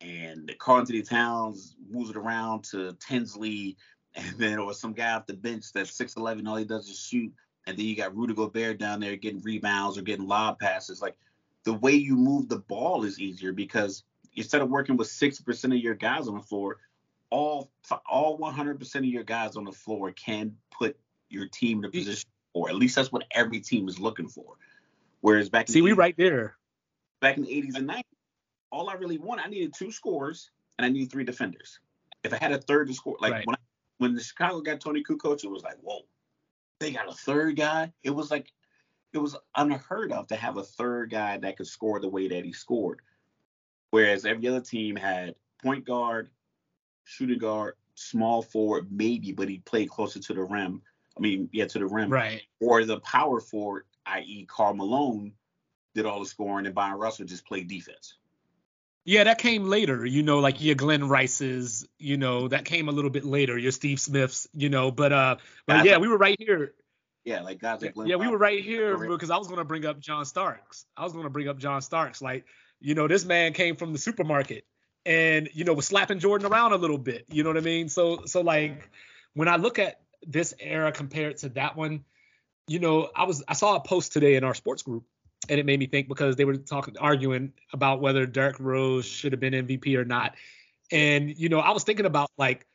and 0.00 0.52
Karl-Anthony 0.58 1.02
Towns 1.02 1.76
moves 1.88 2.10
it 2.10 2.16
around 2.16 2.64
to 2.64 2.96
Tinsley, 3.06 3.76
and 4.14 4.38
then 4.38 4.58
or 4.58 4.72
some 4.72 4.92
guy 4.92 5.12
off 5.12 5.26
the 5.26 5.34
bench 5.34 5.72
that's 5.72 5.92
6'11, 5.92 6.48
all 6.48 6.56
he 6.56 6.64
does 6.64 6.88
is 6.88 6.98
shoot. 6.98 7.32
And 7.66 7.76
then 7.76 7.84
you 7.84 7.94
got 7.94 8.16
Rudy 8.16 8.34
Gobert 8.34 8.78
down 8.78 9.00
there 9.00 9.16
getting 9.16 9.42
rebounds 9.42 9.98
or 9.98 10.02
getting 10.02 10.26
lob 10.26 10.58
passes. 10.58 11.02
Like 11.02 11.16
the 11.64 11.72
way 11.74 11.92
you 11.92 12.16
move 12.16 12.48
the 12.48 12.58
ball 12.58 13.04
is 13.04 13.20
easier 13.20 13.52
because 13.52 14.04
instead 14.36 14.62
of 14.62 14.70
working 14.70 14.96
with 14.96 15.08
60% 15.08 15.64
of 15.64 15.72
your 15.78 15.94
guys 15.94 16.28
on 16.28 16.34
the 16.34 16.42
floor, 16.42 16.78
all 17.30 17.70
all 18.10 18.38
100% 18.38 18.94
of 18.96 19.04
your 19.04 19.22
guys 19.22 19.56
on 19.56 19.64
the 19.64 19.72
floor 19.72 20.10
can 20.12 20.56
put 20.70 20.96
your 21.28 21.46
team 21.46 21.78
in 21.80 21.84
a 21.84 21.90
position, 21.90 22.28
or 22.54 22.68
at 22.68 22.74
least 22.74 22.96
that's 22.96 23.12
what 23.12 23.24
every 23.30 23.60
team 23.60 23.88
is 23.88 23.98
looking 24.00 24.28
for. 24.28 24.54
Whereas 25.20 25.48
back 25.48 25.68
in 25.68 25.72
See, 25.74 25.80
the 25.80 25.84
we 25.84 25.92
80s 25.92 25.96
right 25.96 26.16
there. 26.16 26.56
back 27.20 27.36
in 27.36 27.44
the 27.44 27.50
80s 27.50 27.76
and 27.76 27.88
90s, 27.88 28.02
all 28.72 28.88
I 28.88 28.94
really 28.94 29.18
wanted, 29.18 29.44
I 29.44 29.48
needed 29.48 29.74
two 29.74 29.92
scores 29.92 30.50
and 30.78 30.86
I 30.86 30.88
needed 30.88 31.12
three 31.12 31.24
defenders. 31.24 31.78
If 32.24 32.32
I 32.32 32.38
had 32.38 32.52
a 32.52 32.58
third 32.58 32.88
to 32.88 32.94
score, 32.94 33.16
like 33.20 33.32
Right. 33.32 33.46
when 33.46 33.54
I, 33.56 33.58
when 33.98 34.14
the 34.14 34.22
Chicago 34.22 34.60
got 34.60 34.80
Toni 34.80 35.02
Kukoc, 35.02 35.44
it 35.44 35.50
was 35.50 35.62
like, 35.62 35.76
whoa, 35.82 36.00
they 36.80 36.90
got 36.90 37.08
a 37.08 37.12
third 37.12 37.56
guy. 37.56 37.92
It 38.02 38.10
was 38.10 38.30
like 38.30 38.50
it 39.12 39.18
was 39.18 39.36
unheard 39.56 40.12
of 40.12 40.28
to 40.28 40.36
have 40.36 40.56
a 40.56 40.62
third 40.62 41.10
guy 41.10 41.36
that 41.38 41.56
could 41.56 41.66
score 41.66 42.00
the 42.00 42.08
way 42.08 42.28
that 42.28 42.44
he 42.44 42.52
scored. 42.52 43.00
Whereas 43.90 44.24
every 44.24 44.46
other 44.48 44.60
team 44.60 44.96
had 44.96 45.34
point 45.62 45.84
guard, 45.84 46.30
shooting 47.04 47.38
guard, 47.38 47.74
small 47.94 48.42
forward, 48.42 48.86
maybe, 48.90 49.32
but 49.32 49.48
he 49.48 49.58
played 49.58 49.90
closer 49.90 50.20
to 50.20 50.34
the 50.34 50.42
rim. 50.44 50.82
I 51.16 51.20
mean, 51.20 51.48
yeah, 51.52 51.66
to 51.66 51.78
the 51.78 51.86
rim 51.86 52.10
Right. 52.10 52.42
or 52.60 52.84
the 52.84 53.00
power 53.00 53.40
forward, 53.40 53.84
i.e., 54.06 54.46
Karl 54.48 54.74
Malone, 54.74 55.32
did 55.94 56.06
all 56.06 56.20
the 56.20 56.26
scoring, 56.26 56.66
and 56.66 56.74
Bryon 56.74 56.98
Russell 56.98 57.26
just 57.26 57.44
played 57.44 57.66
defense. 57.66 58.14
Yeah, 59.04 59.24
that 59.24 59.38
came 59.38 59.64
later, 59.64 60.06
you 60.06 60.22
know, 60.22 60.38
like 60.38 60.60
your 60.60 60.76
Glen 60.76 61.08
Rice's, 61.08 61.88
you 61.98 62.16
know, 62.16 62.46
that 62.48 62.64
came 62.64 62.88
a 62.88 62.92
little 62.92 63.10
bit 63.10 63.24
later, 63.24 63.58
your 63.58 63.72
Steve 63.72 63.98
Smiths, 63.98 64.46
you 64.54 64.68
know, 64.68 64.92
but 64.92 65.12
uh 65.12 65.36
but 65.66 65.84
yeah, 65.84 65.92
like- 65.92 66.02
we 66.02 66.08
were 66.08 66.18
right 66.18 66.36
here. 66.38 66.74
Yeah, 67.24 67.40
like 67.42 67.58
guys 67.60 67.82
like 67.82 67.94
Glenn. 67.94 68.08
Yeah, 68.08 68.16
we 68.16 68.28
were 68.28 68.38
right 68.38 68.62
here 68.62 68.96
because 68.96 69.30
I 69.30 69.36
was 69.36 69.48
gonna 69.48 69.64
bring 69.64 69.84
up 69.84 70.00
John 70.00 70.24
Starks. 70.24 70.86
I 70.96 71.04
was 71.04 71.12
gonna 71.12 71.30
bring 71.30 71.48
up 71.48 71.58
John 71.58 71.82
Starks. 71.82 72.22
Like, 72.22 72.44
you 72.80 72.94
know, 72.94 73.08
this 73.08 73.24
man 73.24 73.52
came 73.52 73.76
from 73.76 73.92
the 73.92 73.98
supermarket 73.98 74.64
and 75.06 75.48
you 75.52 75.64
know 75.64 75.72
was 75.72 75.86
slapping 75.86 76.18
Jordan 76.18 76.50
around 76.50 76.72
a 76.72 76.76
little 76.76 76.98
bit. 76.98 77.26
You 77.28 77.42
know 77.42 77.50
what 77.50 77.56
I 77.58 77.62
mean? 77.62 77.88
So 77.88 78.24
so 78.26 78.40
like 78.40 78.88
when 79.34 79.48
I 79.48 79.56
look 79.56 79.78
at 79.78 80.00
this 80.26 80.54
era 80.58 80.92
compared 80.92 81.38
to 81.38 81.50
that 81.50 81.76
one, 81.76 82.04
you 82.66 82.78
know, 82.78 83.10
I 83.14 83.24
was 83.24 83.42
I 83.46 83.54
saw 83.54 83.76
a 83.76 83.80
post 83.80 84.12
today 84.12 84.36
in 84.36 84.44
our 84.44 84.54
sports 84.54 84.82
group 84.82 85.04
and 85.48 85.58
it 85.58 85.66
made 85.66 85.78
me 85.78 85.86
think 85.86 86.08
because 86.08 86.36
they 86.36 86.44
were 86.44 86.56
talking 86.56 86.96
arguing 86.98 87.52
about 87.72 88.00
whether 88.00 88.26
Derrick 88.26 88.60
Rose 88.60 89.06
should 89.06 89.32
have 89.32 89.40
been 89.40 89.54
MVP 89.54 89.96
or 89.96 90.04
not. 90.04 90.34
And 90.92 91.36
you 91.36 91.48
know, 91.48 91.60
I 91.60 91.70
was 91.70 91.84
thinking 91.84 92.06
about 92.06 92.30
like 92.36 92.66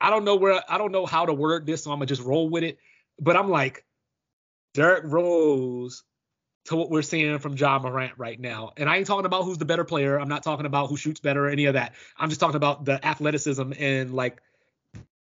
I 0.00 0.10
don't 0.10 0.24
know 0.24 0.36
where 0.36 0.60
I 0.68 0.78
don't 0.78 0.92
know 0.92 1.06
how 1.06 1.26
to 1.26 1.32
word 1.32 1.66
this, 1.66 1.84
so 1.84 1.92
I'm 1.92 1.98
gonna 1.98 2.06
just 2.06 2.22
roll 2.22 2.48
with 2.48 2.64
it. 2.64 2.78
But 3.20 3.36
I'm 3.36 3.50
like, 3.50 3.84
Derrick 4.74 5.04
Rose 5.04 6.02
to 6.66 6.76
what 6.76 6.90
we're 6.90 7.02
seeing 7.02 7.38
from 7.38 7.56
Ja 7.56 7.78
Morant 7.78 8.12
right 8.16 8.38
now. 8.38 8.70
And 8.76 8.88
I 8.88 8.96
ain't 8.96 9.06
talking 9.06 9.26
about 9.26 9.44
who's 9.44 9.58
the 9.58 9.64
better 9.64 9.84
player. 9.84 10.18
I'm 10.18 10.28
not 10.28 10.44
talking 10.44 10.66
about 10.66 10.88
who 10.88 10.96
shoots 10.96 11.20
better 11.20 11.46
or 11.46 11.48
any 11.48 11.64
of 11.64 11.74
that. 11.74 11.94
I'm 12.16 12.28
just 12.28 12.40
talking 12.40 12.56
about 12.56 12.84
the 12.84 13.04
athleticism 13.04 13.72
and 13.78 14.14
like 14.14 14.40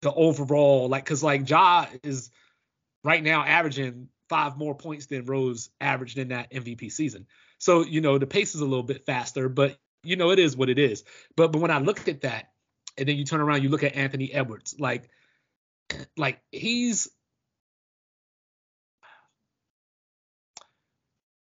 the 0.01 0.13
overall, 0.13 0.89
like, 0.89 1.05
cause 1.05 1.23
like 1.23 1.49
Ja 1.49 1.85
is 2.03 2.29
right 3.03 3.23
now 3.23 3.43
averaging 3.43 4.09
five 4.27 4.57
more 4.57 4.75
points 4.75 5.05
than 5.05 5.25
Rose 5.25 5.69
averaged 5.79 6.17
in 6.17 6.29
that 6.29 6.51
MVP 6.51 6.91
season. 6.91 7.25
So, 7.57 7.83
you 7.83 8.01
know, 8.01 8.17
the 8.17 8.27
pace 8.27 8.53
is 8.53 8.61
a 8.61 8.65
little 8.65 8.83
bit 8.83 9.05
faster, 9.05 9.47
but 9.47 9.77
you 10.03 10.15
know, 10.15 10.31
it 10.31 10.39
is 10.39 10.55
what 10.55 10.69
it 10.69 10.79
is. 10.79 11.03
But 11.35 11.51
but 11.51 11.61
when 11.61 11.71
I 11.71 11.79
looked 11.79 12.07
at 12.07 12.21
that, 12.21 12.51
and 12.97 13.07
then 13.07 13.17
you 13.17 13.25
turn 13.25 13.41
around, 13.41 13.63
you 13.63 13.69
look 13.69 13.83
at 13.83 13.95
Anthony 13.95 14.31
Edwards, 14.33 14.75
like 14.79 15.09
like 16.17 16.41
he's 16.51 17.09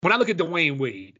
when 0.02 0.11
I 0.14 0.18
look 0.18 0.30
at 0.30 0.38
Dwyane 0.38 0.78
Wade, 0.78 1.19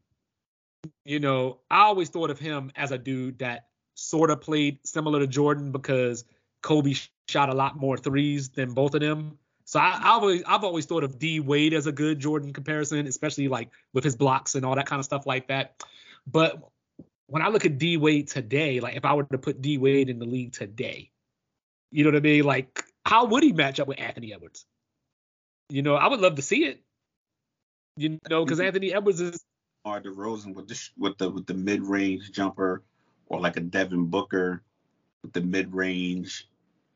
you 1.04 1.20
know, 1.20 1.60
I 1.70 1.82
always 1.82 2.08
thought 2.08 2.30
of 2.30 2.38
him 2.38 2.72
as 2.76 2.90
a 2.90 2.98
dude 2.98 3.38
that 3.38 3.68
sort 3.94 4.30
of 4.30 4.40
played 4.40 4.78
similar 4.84 5.20
to 5.20 5.26
Jordan 5.26 5.72
because 5.72 6.24
Kobe 6.62 6.94
shot 7.28 7.48
a 7.48 7.54
lot 7.54 7.76
more 7.76 7.96
threes 7.96 8.50
than 8.50 8.74
both 8.74 8.94
of 8.94 9.00
them. 9.00 9.38
So 9.64 9.78
I, 9.78 10.00
I 10.02 10.08
always 10.10 10.42
I've 10.46 10.64
always 10.64 10.86
thought 10.86 11.04
of 11.04 11.18
D 11.18 11.40
Wade 11.40 11.72
as 11.72 11.86
a 11.86 11.92
good 11.92 12.18
Jordan 12.18 12.52
comparison, 12.52 13.06
especially 13.06 13.48
like 13.48 13.70
with 13.92 14.04
his 14.04 14.16
blocks 14.16 14.54
and 14.54 14.66
all 14.66 14.74
that 14.74 14.86
kind 14.86 14.98
of 14.98 15.04
stuff 15.04 15.26
like 15.26 15.48
that. 15.48 15.82
But 16.26 16.60
when 17.28 17.42
I 17.42 17.48
look 17.48 17.64
at 17.64 17.78
D 17.78 17.96
Wade 17.96 18.28
today, 18.28 18.80
like 18.80 18.96
if 18.96 19.04
I 19.04 19.14
were 19.14 19.24
to 19.24 19.38
put 19.38 19.62
D 19.62 19.78
Wade 19.78 20.08
in 20.08 20.18
the 20.18 20.26
league 20.26 20.52
today, 20.52 21.10
you 21.90 22.04
know 22.04 22.10
what 22.10 22.16
I 22.16 22.20
mean? 22.20 22.44
Like 22.44 22.84
how 23.06 23.26
would 23.26 23.42
he 23.42 23.52
match 23.52 23.78
up 23.80 23.88
with 23.88 24.00
Anthony 24.00 24.34
Edwards? 24.34 24.66
You 25.68 25.82
know, 25.82 25.94
I 25.94 26.08
would 26.08 26.20
love 26.20 26.36
to 26.36 26.42
see 26.42 26.64
it. 26.64 26.82
You 27.96 28.18
know, 28.28 28.44
because 28.44 28.58
mm-hmm. 28.58 28.66
Anthony 28.66 28.94
Edwards 28.94 29.20
is 29.20 29.44
Or 29.84 30.00
DeRozan 30.00 30.54
with 30.54 30.68
the 30.68 30.80
with 30.96 31.18
the 31.18 31.30
with 31.30 31.46
the 31.46 31.54
mid 31.54 31.82
range 31.82 32.32
jumper, 32.32 32.82
or 33.26 33.40
like 33.40 33.56
a 33.56 33.60
Devin 33.60 34.06
Booker 34.06 34.62
with 35.22 35.32
the 35.32 35.40
mid 35.40 35.72
range, 35.74 36.48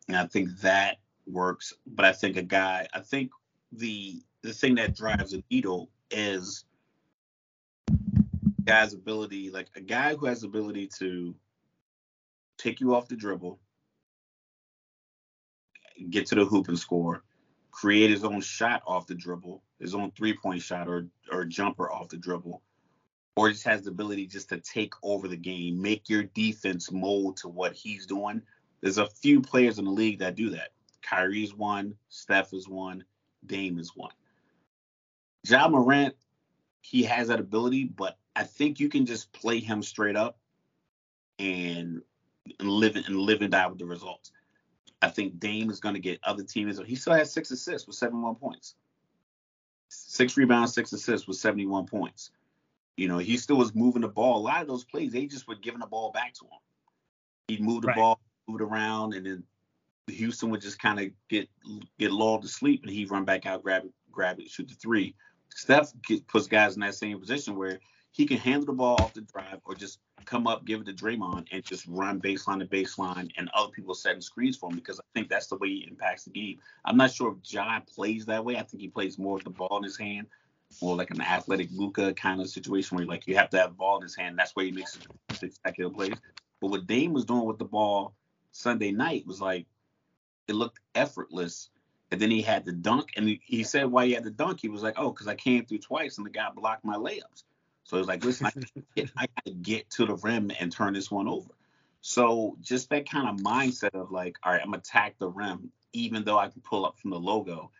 and 0.09 0.16
I 0.16 0.27
think 0.27 0.59
that 0.60 0.98
works. 1.27 1.73
But 1.86 2.05
I 2.05 2.12
think 2.12 2.36
a 2.36 2.43
guy, 2.43 2.89
I 2.94 3.01
think 3.01 3.31
the 3.73 4.23
the 4.43 4.52
thing 4.52 4.77
that 4.77 4.97
drives 4.97 5.35
a 5.35 5.43
needle 5.51 5.90
is 6.10 6.64
guy's 8.64 8.94
ability, 8.94 9.51
like 9.51 9.68
a 9.77 9.81
guy 9.81 10.14
who 10.14 10.27
has 10.27 10.40
the 10.40 10.48
ability 10.48 10.89
to 10.98 11.35
take 12.59 12.81
you 12.81 12.94
off 12.94 13.09
the 13.09 13.16
dribble, 13.16 13.59
get 16.10 16.27
to 16.27 16.35
the 16.35 16.44
hoop 16.44 16.68
and 16.68 16.78
score, 16.78 17.23
create 17.70 18.10
his 18.10 18.24
own 18.24 18.40
shot 18.40 18.82
off 18.86 19.06
the 19.06 19.14
dribble, 19.14 19.62
his 19.80 19.94
own 19.94 20.10
three 20.12 20.36
point 20.36 20.62
shot 20.62 20.88
or 20.88 21.06
or 21.30 21.44
jumper 21.44 21.90
off 21.90 22.08
the 22.08 22.16
dribble, 22.16 22.62
or 23.36 23.50
just 23.50 23.64
has 23.64 23.82
the 23.82 23.90
ability 23.90 24.26
just 24.26 24.48
to 24.48 24.58
take 24.58 24.94
over 25.02 25.28
the 25.28 25.36
game, 25.36 25.80
make 25.80 26.08
your 26.08 26.24
defense 26.24 26.90
mold 26.90 27.36
to 27.38 27.48
what 27.48 27.74
he's 27.74 28.06
doing. 28.06 28.42
There's 28.80 28.98
a 28.98 29.06
few 29.06 29.40
players 29.40 29.78
in 29.78 29.84
the 29.84 29.90
league 29.90 30.18
that 30.20 30.36
do 30.36 30.50
that. 30.50 30.70
Kyrie's 31.02 31.54
one, 31.54 31.94
Steph 32.08 32.52
is 32.52 32.68
one, 32.68 33.04
Dame 33.46 33.78
is 33.78 33.92
one. 33.94 34.12
Ja 35.46 35.68
Morant, 35.68 36.14
he 36.82 37.04
has 37.04 37.28
that 37.28 37.40
ability, 37.40 37.84
but 37.84 38.18
I 38.34 38.44
think 38.44 38.80
you 38.80 38.88
can 38.88 39.06
just 39.06 39.32
play 39.32 39.60
him 39.60 39.82
straight 39.82 40.16
up 40.16 40.38
and, 41.38 42.02
and 42.58 42.68
live 42.68 42.96
and 42.96 43.16
live 43.16 43.42
and 43.42 43.52
die 43.52 43.66
with 43.66 43.78
the 43.78 43.86
results. 43.86 44.32
I 45.02 45.08
think 45.08 45.38
Dame 45.38 45.70
is 45.70 45.80
going 45.80 45.94
to 45.94 46.00
get 46.00 46.20
other 46.24 46.42
teams. 46.42 46.80
He 46.84 46.96
still 46.96 47.14
has 47.14 47.32
six 47.32 47.50
assists 47.50 47.86
with 47.86 47.96
71 47.96 48.34
points. 48.36 48.74
Six 50.16 50.36
rebounds, 50.38 50.72
six 50.72 50.94
assists 50.94 51.28
with 51.28 51.36
71 51.36 51.86
points. 51.86 52.30
You 52.97 53.06
know, 53.06 53.18
he 53.18 53.36
still 53.36 53.56
was 53.56 53.74
moving 53.74 54.01
the 54.01 54.09
ball. 54.09 54.38
A 54.38 54.44
lot 54.44 54.62
of 54.62 54.66
those 54.66 54.82
plays, 54.82 55.12
they 55.12 55.26
just 55.26 55.47
were 55.47 55.56
giving 55.56 55.80
the 55.80 55.86
ball 55.86 56.10
back 56.10 56.32
to 56.34 56.47
him. 56.47 56.59
He'd 57.48 57.60
move 57.60 57.82
the 57.82 57.88
Right. 57.88 57.97
ball, 57.97 58.20
move 58.48 58.62
it 58.62 58.64
around, 58.64 59.12
and 59.12 59.26
then 59.26 59.44
Houston 60.06 60.48
would 60.51 60.62
just 60.62 60.78
kind 60.78 61.01
of 61.01 61.10
get 61.28 61.51
get 61.98 62.12
lulled 62.12 62.43
to 62.43 62.48
sleep, 62.48 62.82
and 62.82 62.90
he'd 62.90 63.10
run 63.10 63.26
back 63.26 63.44
out, 63.44 63.62
grab 63.62 63.84
it, 63.84 63.93
grab 64.10 64.40
it, 64.40 64.48
shoot 64.48 64.68
the 64.68 64.74
three. 64.74 65.14
Steph 65.51 65.93
get, 66.06 66.26
puts 66.28 66.47
guys 66.47 66.76
in 66.76 66.80
that 66.80 66.94
same 66.94 67.20
position 67.20 67.55
where 67.55 67.78
he 68.16 68.24
can 68.24 68.38
handle 68.38 68.64
the 68.64 68.72
ball 68.72 68.97
off 68.98 69.12
the 69.12 69.20
drive 69.20 69.60
or 69.66 69.74
just 69.74 69.98
come 70.24 70.47
up, 70.47 70.64
give 70.64 70.80
it 70.80 70.86
to 70.86 70.94
Draymond, 70.94 71.48
and 71.52 71.62
just 71.62 71.86
run 71.86 72.18
baseline 72.18 72.60
to 72.60 72.64
baseline, 72.66 73.30
and 73.36 73.51
other 73.52 73.70
people 73.70 73.94
setting 73.94 74.22
screens 74.22 74.56
for 74.56 74.70
him 74.70 74.76
because 74.76 74.98
I 74.98 75.02
think 75.14 75.28
that's 75.28 75.48
the 75.48 75.56
way 75.56 75.68
he 75.68 75.86
impacts 75.86 76.24
the 76.24 76.30
game. 76.30 76.59
I'm 76.86 76.97
not 76.97 77.12
sure 77.12 77.32
if 77.32 77.43
John 77.43 77.82
plays 77.82 78.24
that 78.24 78.43
way. 78.43 78.56
I 78.56 78.62
think 78.62 78.80
he 78.80 78.88
plays 78.88 79.18
more 79.18 79.34
with 79.34 79.44
the 79.44 79.51
ball 79.51 79.76
in 79.76 79.82
his 79.82 79.98
hand, 79.98 80.28
or 80.80 80.97
like 80.97 81.10
an 81.10 81.20
athletic 81.20 81.68
Luka 81.72 82.14
kind 82.14 82.40
of 82.40 82.48
situation 82.48 82.97
where 82.97 83.05
like 83.05 83.26
you 83.26 83.36
have 83.36 83.51
to 83.51 83.59
have 83.59 83.70
the 83.70 83.76
ball 83.76 83.98
in 83.98 84.02
his 84.02 84.16
hand. 84.16 84.38
That's 84.38 84.56
where 84.56 84.64
he 84.64 84.72
makes 84.72 84.98
spectacular 85.32 85.90
plays. 85.90 86.16
But 86.62 86.70
what 86.70 86.86
Dame 86.86 87.12
was 87.12 87.26
doing 87.26 87.44
with 87.44 87.59
the 87.59 87.66
ball 87.66 88.14
Sunday 88.51 88.93
night 88.93 89.26
was 89.26 89.43
like 89.43 89.66
it 90.48 90.55
looked 90.55 90.80
effortless. 90.94 91.68
And 92.10 92.20
then 92.20 92.30
he 92.30 92.40
had 92.40 92.64
the 92.64 92.72
dunk, 92.72 93.10
and 93.16 93.36
he 93.43 93.64
said 93.64 93.90
why 93.90 94.06
he 94.06 94.12
had 94.12 94.22
the 94.22 94.30
dunk. 94.30 94.60
He 94.62 94.68
was 94.68 94.82
like, 94.82 94.94
"Oh, 94.97 95.10
because 95.10 95.26
I 95.26 95.34
came 95.34 95.66
through 95.66 95.78
twice, 95.78 96.18
and 96.18 96.26
the 96.26 96.30
guy 96.30 96.48
blocked 96.55 96.84
my 96.84 96.94
layups." 96.94 97.43
So 97.86 97.98
it's 97.98 98.08
like, 98.08 98.24
"Listen, 98.24 98.46
I, 98.46 98.52
get, 98.96 99.10
I 99.16 99.26
got 99.26 99.44
to 99.46 99.52
get 99.52 99.88
to 99.90 100.06
the 100.06 100.16
rim 100.16 100.50
and 100.58 100.70
turn 100.70 100.92
this 100.92 101.10
one 101.10 101.28
over." 101.28 101.50
So 102.00 102.56
just 102.60 102.90
that 102.90 103.08
kind 103.08 103.28
of 103.28 103.44
mindset 103.44 103.94
of 103.94 104.10
like, 104.10 104.36
all 104.42 104.52
right, 104.52 104.60
I'm 104.60 104.68
gonna 104.68 104.78
attack 104.78 105.18
the 105.18 105.28
rim, 105.28 105.72
even 105.92 106.24
though 106.24 106.38
I 106.38 106.48
can 106.48 106.60
pull 106.62 106.84
up 106.84 106.98
from 106.98 107.10
the 107.10 107.18
logo. 107.18 107.70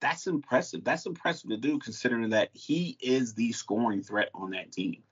That's 0.00 0.26
impressive. 0.26 0.84
That's 0.84 1.06
impressive 1.06 1.50
to 1.50 1.56
do, 1.56 1.78
considering 1.78 2.30
that 2.30 2.50
he 2.52 2.96
is 3.00 3.34
the 3.34 3.52
scoring 3.52 4.02
threat 4.02 4.28
on 4.34 4.50
that 4.50 4.72
team. 4.72 5.02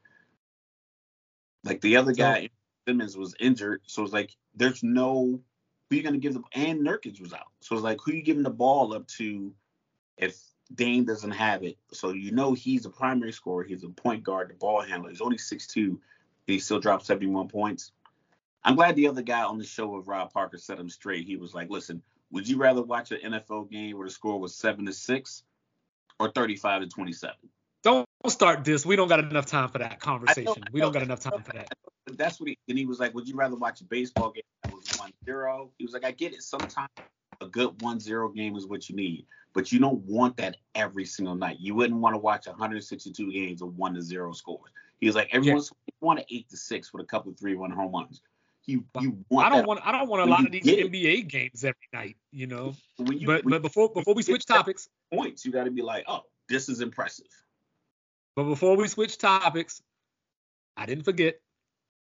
Like 1.64 1.80
the 1.80 1.96
other 1.96 2.12
guy, 2.12 2.50
Simons 2.86 3.16
was 3.16 3.34
injured, 3.38 3.82
so 3.86 4.02
it's 4.02 4.12
like 4.12 4.36
there's 4.54 4.82
no 4.82 5.40
who 5.88 5.96
you 5.96 6.02
going 6.02 6.14
to 6.14 6.18
give 6.18 6.34
the 6.34 6.42
and 6.54 6.80
Nurkic 6.80 7.20
was 7.20 7.32
out. 7.32 7.48
So 7.60 7.74
it's 7.74 7.84
like 7.84 7.98
who 8.04 8.12
you 8.12 8.22
giving 8.22 8.42
the 8.42 8.50
ball 8.50 8.94
up 8.94 9.06
to 9.18 9.54
if 10.16 10.38
Dame 10.74 11.04
doesn't 11.04 11.32
have 11.32 11.62
it. 11.62 11.76
So 11.92 12.10
you 12.10 12.32
know 12.32 12.54
he's 12.54 12.86
a 12.86 12.90
primary 12.90 13.32
scorer. 13.32 13.64
He's 13.64 13.84
a 13.84 13.88
point 13.88 14.22
guard, 14.22 14.50
the 14.50 14.54
ball 14.54 14.82
handler. 14.82 15.10
He's 15.10 15.20
only 15.20 15.38
6'2", 15.38 15.76
and 15.86 15.98
he 16.46 16.58
still 16.58 16.80
dropped 16.80 17.06
71 17.06 17.48
points. 17.48 17.92
I'm 18.64 18.76
glad 18.76 18.94
the 18.94 19.08
other 19.08 19.22
guy 19.22 19.42
on 19.42 19.58
the 19.58 19.64
show 19.64 19.88
with 19.88 20.06
Rob 20.06 20.32
Parker 20.32 20.58
set 20.58 20.78
him 20.78 20.88
straight. 20.88 21.26
He 21.26 21.36
was 21.36 21.52
like, 21.52 21.68
listen, 21.68 22.02
would 22.30 22.48
you 22.48 22.58
rather 22.58 22.82
watch 22.82 23.10
an 23.10 23.32
NFL 23.32 23.70
game 23.70 23.96
where 23.98 24.06
the 24.06 24.12
score 24.12 24.38
was 24.38 24.54
seven 24.54 24.86
to 24.86 24.92
six 24.92 25.42
or 26.20 26.30
35 26.30 26.82
to 26.82 26.88
27? 26.88 27.34
Don't 27.82 28.06
start 28.28 28.64
this. 28.64 28.86
We 28.86 28.94
don't 28.94 29.08
got 29.08 29.18
enough 29.18 29.46
time 29.46 29.68
for 29.68 29.78
that 29.78 29.98
conversation. 29.98 30.44
Know, 30.46 30.68
we 30.70 30.80
don't 30.80 30.92
got 30.92 31.02
enough 31.02 31.20
time 31.20 31.42
for 31.42 31.52
that. 31.52 31.68
That's 32.06 32.40
what 32.40 32.50
he 32.50 32.58
and 32.68 32.78
he 32.78 32.86
was 32.86 33.00
like, 33.00 33.14
Would 33.14 33.28
you 33.28 33.34
rather 33.34 33.56
watch 33.56 33.80
a 33.80 33.84
baseball 33.84 34.30
game 34.30 34.42
that 34.62 34.72
was 34.72 34.86
one 34.98 35.12
zero? 35.24 35.70
He 35.78 35.84
was 35.84 35.92
like, 35.92 36.04
I 36.04 36.12
get 36.12 36.32
it. 36.32 36.42
Sometimes 36.42 36.88
a 37.42 37.48
good 37.48 37.80
one 37.82 38.00
zero 38.00 38.28
game 38.28 38.56
is 38.56 38.66
what 38.66 38.88
you 38.88 38.96
need, 38.96 39.26
but 39.52 39.70
you 39.72 39.78
don't 39.78 40.02
want 40.04 40.36
that 40.38 40.56
every 40.74 41.04
single 41.04 41.34
night. 41.34 41.58
You 41.60 41.74
wouldn't 41.74 42.00
want 42.00 42.14
to 42.14 42.18
watch 42.18 42.46
162 42.46 43.32
games 43.32 43.62
of 43.62 43.76
one 43.76 43.94
to 43.94 44.02
zero 44.02 44.32
scores. 44.32 44.70
He 45.00 45.06
was 45.06 45.16
like, 45.16 45.28
everyone's 45.32 45.70
yeah. 45.86 45.94
want 46.00 46.20
an 46.20 46.24
eight 46.30 46.48
to 46.50 46.56
six 46.56 46.92
with 46.92 47.02
a 47.02 47.06
couple 47.06 47.32
of 47.32 47.38
three 47.38 47.54
run 47.54 47.70
home 47.70 47.92
runs. 47.92 48.20
You, 48.64 48.84
you 49.00 49.18
want 49.28 49.46
I 49.46 49.50
don't 49.50 49.58
that. 49.58 49.66
want 49.66 49.80
I 49.84 49.90
don't 49.90 50.08
want 50.08 50.22
a 50.22 50.26
lot 50.26 50.46
of 50.46 50.52
these 50.52 50.64
NBA 50.64 51.18
it. 51.18 51.28
games 51.28 51.64
every 51.64 51.88
night, 51.92 52.16
you 52.30 52.46
know. 52.46 52.74
You, 52.98 53.26
but 53.26 53.42
but 53.44 53.60
before 53.60 53.92
before 53.92 54.14
we 54.14 54.22
switch 54.22 54.46
topics, 54.46 54.88
points 55.12 55.44
you 55.44 55.50
got 55.50 55.64
to 55.64 55.72
be 55.72 55.82
like, 55.82 56.04
oh, 56.06 56.20
this 56.48 56.68
is 56.68 56.80
impressive. 56.80 57.26
But 58.36 58.44
before 58.44 58.76
we 58.76 58.86
switch 58.86 59.18
topics, 59.18 59.82
I 60.76 60.86
didn't 60.86 61.04
forget. 61.04 61.40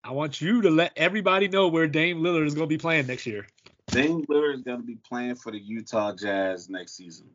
I 0.04 0.12
want 0.12 0.42
you 0.42 0.62
to 0.62 0.70
let 0.70 0.92
everybody 0.96 1.48
know 1.48 1.70
where 1.70 1.88
Dame 1.88 2.22
Lillard 2.22 2.46
is 2.46 2.54
going 2.54 2.68
to 2.68 2.74
be 2.74 2.78
playing 2.78 3.08
next 3.08 3.26
year. 3.26 3.48
Dame 3.94 4.26
Lillard 4.26 4.56
is 4.56 4.64
going 4.64 4.80
to 4.80 4.86
be 4.86 4.98
playing 5.08 5.36
for 5.36 5.52
the 5.52 5.60
Utah 5.60 6.16
Jazz 6.16 6.68
next 6.68 6.98
season. 6.98 7.30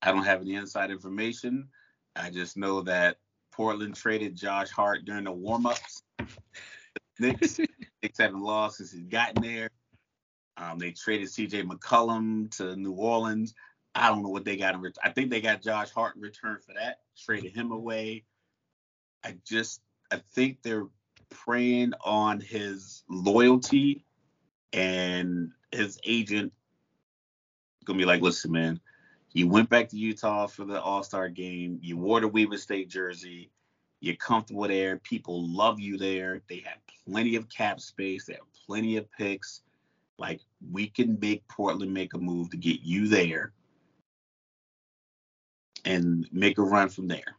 I 0.00 0.10
don't 0.10 0.24
have 0.24 0.40
any 0.40 0.54
inside 0.54 0.90
information. 0.90 1.68
I 2.14 2.30
just 2.30 2.56
know 2.56 2.80
that 2.82 3.18
Portland 3.52 3.94
traded 3.94 4.36
Josh 4.36 4.70
Hart 4.70 5.04
during 5.04 5.24
the 5.24 5.34
warmups. 5.34 6.00
Knicks, 7.18 7.58
Knicks 8.02 8.18
haven't 8.18 8.40
lost 8.40 8.78
since 8.78 8.90
he's 8.90 9.04
gotten 9.04 9.42
there. 9.42 9.68
Um, 10.56 10.78
they 10.78 10.92
traded 10.92 11.28
C.J. 11.28 11.64
McCollum 11.64 12.50
to 12.56 12.74
New 12.76 12.94
Orleans. 12.94 13.52
I 13.94 14.08
don't 14.08 14.22
know 14.22 14.30
what 14.30 14.46
they 14.46 14.56
got 14.56 14.74
in 14.74 14.80
return. 14.80 15.02
I 15.04 15.10
think 15.10 15.28
they 15.28 15.42
got 15.42 15.60
Josh 15.60 15.90
Hart 15.90 16.16
in 16.16 16.22
return 16.22 16.58
for 16.66 16.72
that. 16.72 17.00
Traded 17.18 17.54
him 17.54 17.70
away. 17.70 18.24
I 19.22 19.36
just 19.46 19.82
I 20.10 20.22
think 20.32 20.62
they're 20.62 20.86
preying 21.28 21.92
on 22.02 22.40
his 22.40 23.02
loyalty 23.10 24.06
and 24.72 25.50
his 25.76 25.98
agent 26.04 26.52
gonna 27.86 27.98
be 27.98 28.04
like, 28.04 28.20
listen, 28.20 28.52
man, 28.52 28.80
you 29.32 29.48
went 29.48 29.70
back 29.70 29.88
to 29.90 29.96
Utah 29.96 30.46
for 30.46 30.64
the 30.64 30.80
All 30.80 31.02
Star 31.02 31.28
game. 31.28 31.78
You 31.82 31.96
wore 31.96 32.20
the 32.20 32.28
Weber 32.28 32.58
State 32.58 32.88
jersey. 32.88 33.50
You're 34.00 34.16
comfortable 34.16 34.68
there. 34.68 34.98
People 34.98 35.48
love 35.48 35.80
you 35.80 35.96
there. 35.96 36.42
They 36.48 36.62
have 36.66 36.78
plenty 37.08 37.36
of 37.36 37.48
cap 37.48 37.80
space. 37.80 38.26
They 38.26 38.34
have 38.34 38.42
plenty 38.66 38.96
of 38.96 39.10
picks. 39.12 39.62
Like 40.18 40.40
we 40.70 40.88
can 40.88 41.18
make 41.20 41.46
Portland 41.48 41.94
make 41.94 42.14
a 42.14 42.18
move 42.18 42.50
to 42.50 42.56
get 42.56 42.80
you 42.82 43.08
there 43.08 43.52
and 45.84 46.28
make 46.32 46.58
a 46.58 46.62
run 46.62 46.88
from 46.88 47.08
there. 47.08 47.36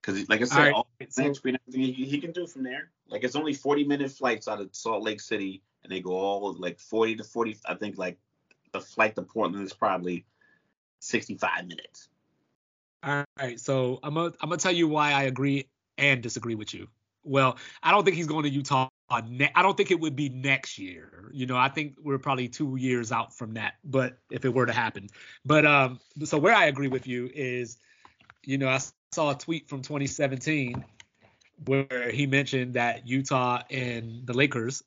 Because, 0.00 0.28
like 0.28 0.40
I 0.40 0.44
said, 0.44 0.58
right. 0.58 0.72
all 0.72 0.86
so, 1.08 1.32
he 1.66 2.20
can 2.20 2.30
do 2.30 2.46
from 2.46 2.62
there. 2.62 2.90
Like 3.08 3.24
it's 3.24 3.34
only 3.34 3.54
40 3.54 3.84
minute 3.84 4.10
flights 4.12 4.46
out 4.46 4.60
of 4.60 4.68
Salt 4.72 5.02
Lake 5.02 5.20
City, 5.20 5.62
and 5.86 5.96
they 5.96 6.00
go 6.00 6.10
all 6.10 6.52
like 6.58 6.80
40 6.80 7.16
to 7.16 7.24
40. 7.24 7.58
I 7.66 7.74
think 7.74 7.96
like 7.96 8.18
the 8.72 8.80
flight 8.80 9.14
to 9.14 9.22
Portland 9.22 9.64
is 9.64 9.72
probably 9.72 10.26
65 10.98 11.66
minutes. 11.66 12.08
All 13.04 13.24
right, 13.38 13.60
so 13.60 14.00
I'm 14.02 14.14
gonna 14.14 14.32
I'm 14.40 14.48
gonna 14.48 14.56
tell 14.56 14.72
you 14.72 14.88
why 14.88 15.12
I 15.12 15.24
agree 15.24 15.68
and 15.96 16.22
disagree 16.22 16.56
with 16.56 16.74
you. 16.74 16.88
Well, 17.22 17.56
I 17.82 17.92
don't 17.92 18.04
think 18.04 18.16
he's 18.16 18.26
going 18.26 18.42
to 18.44 18.50
Utah. 18.50 18.88
Ne- 19.28 19.52
I 19.54 19.62
don't 19.62 19.76
think 19.76 19.92
it 19.92 20.00
would 20.00 20.16
be 20.16 20.28
next 20.28 20.78
year. 20.78 21.30
You 21.32 21.46
know, 21.46 21.56
I 21.56 21.68
think 21.68 21.94
we're 22.02 22.18
probably 22.18 22.48
two 22.48 22.74
years 22.76 23.12
out 23.12 23.32
from 23.36 23.54
that. 23.54 23.74
But 23.84 24.18
if 24.30 24.44
it 24.44 24.52
were 24.52 24.66
to 24.66 24.72
happen, 24.72 25.08
but 25.44 25.64
um, 25.64 26.00
so 26.24 26.38
where 26.38 26.54
I 26.54 26.66
agree 26.66 26.88
with 26.88 27.06
you 27.06 27.30
is, 27.32 27.78
you 28.44 28.58
know, 28.58 28.68
I 28.68 28.80
saw 29.12 29.30
a 29.30 29.34
tweet 29.36 29.68
from 29.68 29.82
2017 29.82 30.84
where 31.64 32.10
he 32.10 32.26
mentioned 32.26 32.74
that 32.74 33.06
Utah 33.06 33.62
and 33.70 34.26
the 34.26 34.34
Lakers 34.34 34.82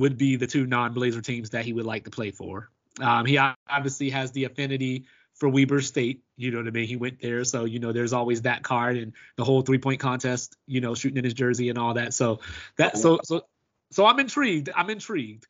would 0.00 0.18
be 0.18 0.36
the 0.36 0.46
two 0.46 0.66
non-Blazer 0.66 1.20
teams 1.20 1.50
that 1.50 1.64
he 1.64 1.72
would 1.72 1.86
like 1.86 2.04
to 2.04 2.10
play 2.10 2.30
for. 2.30 2.70
Um, 3.00 3.24
he 3.24 3.38
obviously 3.68 4.10
has 4.10 4.32
the 4.32 4.44
affinity 4.44 5.04
for 5.34 5.48
Weber 5.48 5.80
State. 5.80 6.22
You 6.36 6.50
know 6.50 6.58
what 6.58 6.66
I 6.66 6.70
mean? 6.70 6.88
He 6.88 6.96
went 6.96 7.20
there, 7.20 7.44
so 7.44 7.64
you 7.64 7.78
know 7.78 7.92
there's 7.92 8.12
always 8.12 8.42
that 8.42 8.62
card 8.62 8.96
and 8.96 9.12
the 9.36 9.44
whole 9.44 9.62
three-point 9.62 10.00
contest. 10.00 10.56
You 10.66 10.80
know, 10.80 10.94
shooting 10.94 11.18
in 11.18 11.24
his 11.24 11.34
jersey 11.34 11.68
and 11.68 11.78
all 11.78 11.94
that. 11.94 12.14
So 12.14 12.40
that 12.76 12.98
so 12.98 13.20
so 13.22 13.42
so 13.90 14.06
I'm 14.06 14.18
intrigued. 14.18 14.70
I'm 14.74 14.90
intrigued. 14.90 15.46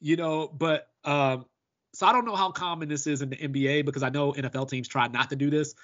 You 0.00 0.16
know, 0.16 0.48
but 0.48 0.88
um, 1.04 1.46
so 1.92 2.06
I 2.06 2.12
don't 2.12 2.24
know 2.24 2.36
how 2.36 2.50
common 2.50 2.88
this 2.88 3.06
is 3.06 3.22
in 3.22 3.30
the 3.30 3.36
NBA 3.36 3.84
because 3.84 4.02
I 4.02 4.10
know 4.10 4.32
NFL 4.32 4.68
teams 4.68 4.88
try 4.88 5.08
not 5.08 5.30
to 5.30 5.36
do 5.36 5.50
this 5.50 5.74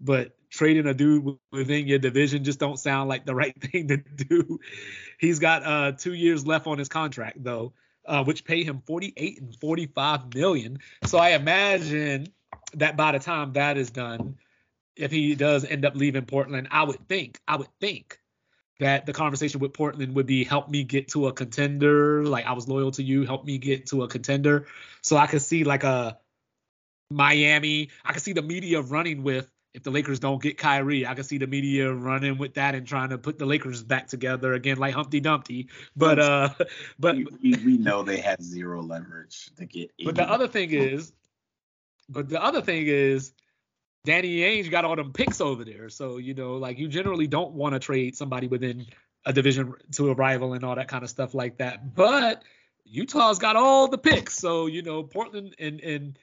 but 0.00 0.36
trading 0.50 0.86
a 0.86 0.94
dude 0.94 1.36
within 1.52 1.86
your 1.86 1.98
division 1.98 2.42
just 2.44 2.58
don't 2.58 2.78
sound 2.78 3.08
like 3.08 3.24
the 3.24 3.34
right 3.42 3.58
thing 3.60 3.88
to 3.88 3.96
do. 3.96 4.58
He's 5.18 5.38
got 5.38 5.64
uh, 5.64 5.92
two 5.92 6.14
years 6.14 6.46
left 6.46 6.66
on 6.66 6.78
his 6.78 6.88
contract 6.88 7.42
though, 7.42 7.72
uh, 8.06 8.24
which 8.24 8.44
pay 8.44 8.64
him 8.64 8.82
48 8.86 9.40
and 9.40 9.56
45 9.56 10.34
million. 10.34 10.78
So 11.04 11.18
I 11.18 11.30
imagine 11.30 12.28
that 12.74 12.96
by 12.96 13.12
the 13.12 13.18
time 13.18 13.52
that 13.54 13.76
is 13.76 13.90
done, 13.90 14.38
if 14.96 15.10
he 15.10 15.34
does 15.34 15.64
end 15.64 15.84
up 15.84 15.94
leaving 15.94 16.24
Portland, 16.26 16.68
I 16.70 16.82
would 16.82 17.08
think, 17.08 17.40
I 17.46 17.56
would 17.56 17.68
think 17.80 18.18
that 18.80 19.06
the 19.06 19.12
conversation 19.12 19.60
with 19.60 19.72
Portland 19.72 20.14
would 20.16 20.26
be 20.26 20.42
help 20.42 20.68
me 20.68 20.84
get 20.84 21.08
to 21.08 21.28
a 21.28 21.32
contender. 21.32 22.24
Like 22.24 22.46
I 22.46 22.52
was 22.52 22.66
loyal 22.66 22.90
to 22.92 23.02
you, 23.02 23.24
help 23.24 23.44
me 23.44 23.58
get 23.58 23.86
to 23.88 24.02
a 24.02 24.08
contender. 24.08 24.66
So 25.02 25.16
I 25.16 25.26
could 25.26 25.42
see 25.42 25.64
like 25.64 25.84
a 25.84 26.18
Miami. 27.10 27.90
I 28.04 28.12
could 28.12 28.22
see 28.22 28.32
the 28.32 28.42
media 28.42 28.80
running 28.80 29.22
with 29.22 29.50
if 29.72 29.82
the 29.84 29.90
Lakers 29.90 30.18
don't 30.18 30.42
get 30.42 30.58
Kyrie, 30.58 31.06
I 31.06 31.14
can 31.14 31.24
see 31.24 31.38
the 31.38 31.46
media 31.46 31.92
running 31.92 32.38
with 32.38 32.54
that 32.54 32.74
and 32.74 32.86
trying 32.86 33.10
to 33.10 33.18
put 33.18 33.38
the 33.38 33.46
Lakers 33.46 33.82
back 33.82 34.08
together 34.08 34.54
again, 34.54 34.78
like 34.78 34.94
Humpty 34.94 35.20
Dumpty. 35.20 35.68
But 35.96 36.18
uh, 36.18 36.50
but 36.98 37.16
we, 37.16 37.54
we 37.64 37.78
know 37.78 38.02
they 38.02 38.18
have 38.20 38.42
zero 38.42 38.82
leverage 38.82 39.50
to 39.56 39.66
get. 39.66 39.92
But 40.04 40.16
the 40.16 40.28
other 40.28 40.48
thing 40.48 40.70
is, 40.72 41.12
but 42.08 42.28
the 42.28 42.42
other 42.42 42.60
thing 42.60 42.86
is, 42.86 43.32
Danny 44.04 44.38
Ainge 44.38 44.70
got 44.70 44.84
all 44.84 44.96
them 44.96 45.12
picks 45.12 45.40
over 45.40 45.64
there. 45.64 45.88
So 45.88 46.16
you 46.16 46.34
know, 46.34 46.54
like 46.56 46.78
you 46.78 46.88
generally 46.88 47.28
don't 47.28 47.52
want 47.52 47.74
to 47.74 47.78
trade 47.78 48.16
somebody 48.16 48.48
within 48.48 48.86
a 49.26 49.32
division 49.32 49.74
to 49.92 50.10
a 50.10 50.14
rival 50.14 50.54
and 50.54 50.64
all 50.64 50.74
that 50.74 50.88
kind 50.88 51.04
of 51.04 51.10
stuff 51.10 51.34
like 51.34 51.58
that. 51.58 51.94
But 51.94 52.42
Utah's 52.84 53.38
got 53.38 53.54
all 53.54 53.86
the 53.86 53.98
picks, 53.98 54.36
so 54.36 54.66
you 54.66 54.82
know 54.82 55.04
Portland 55.04 55.54
and 55.60 55.80
and 55.80 56.18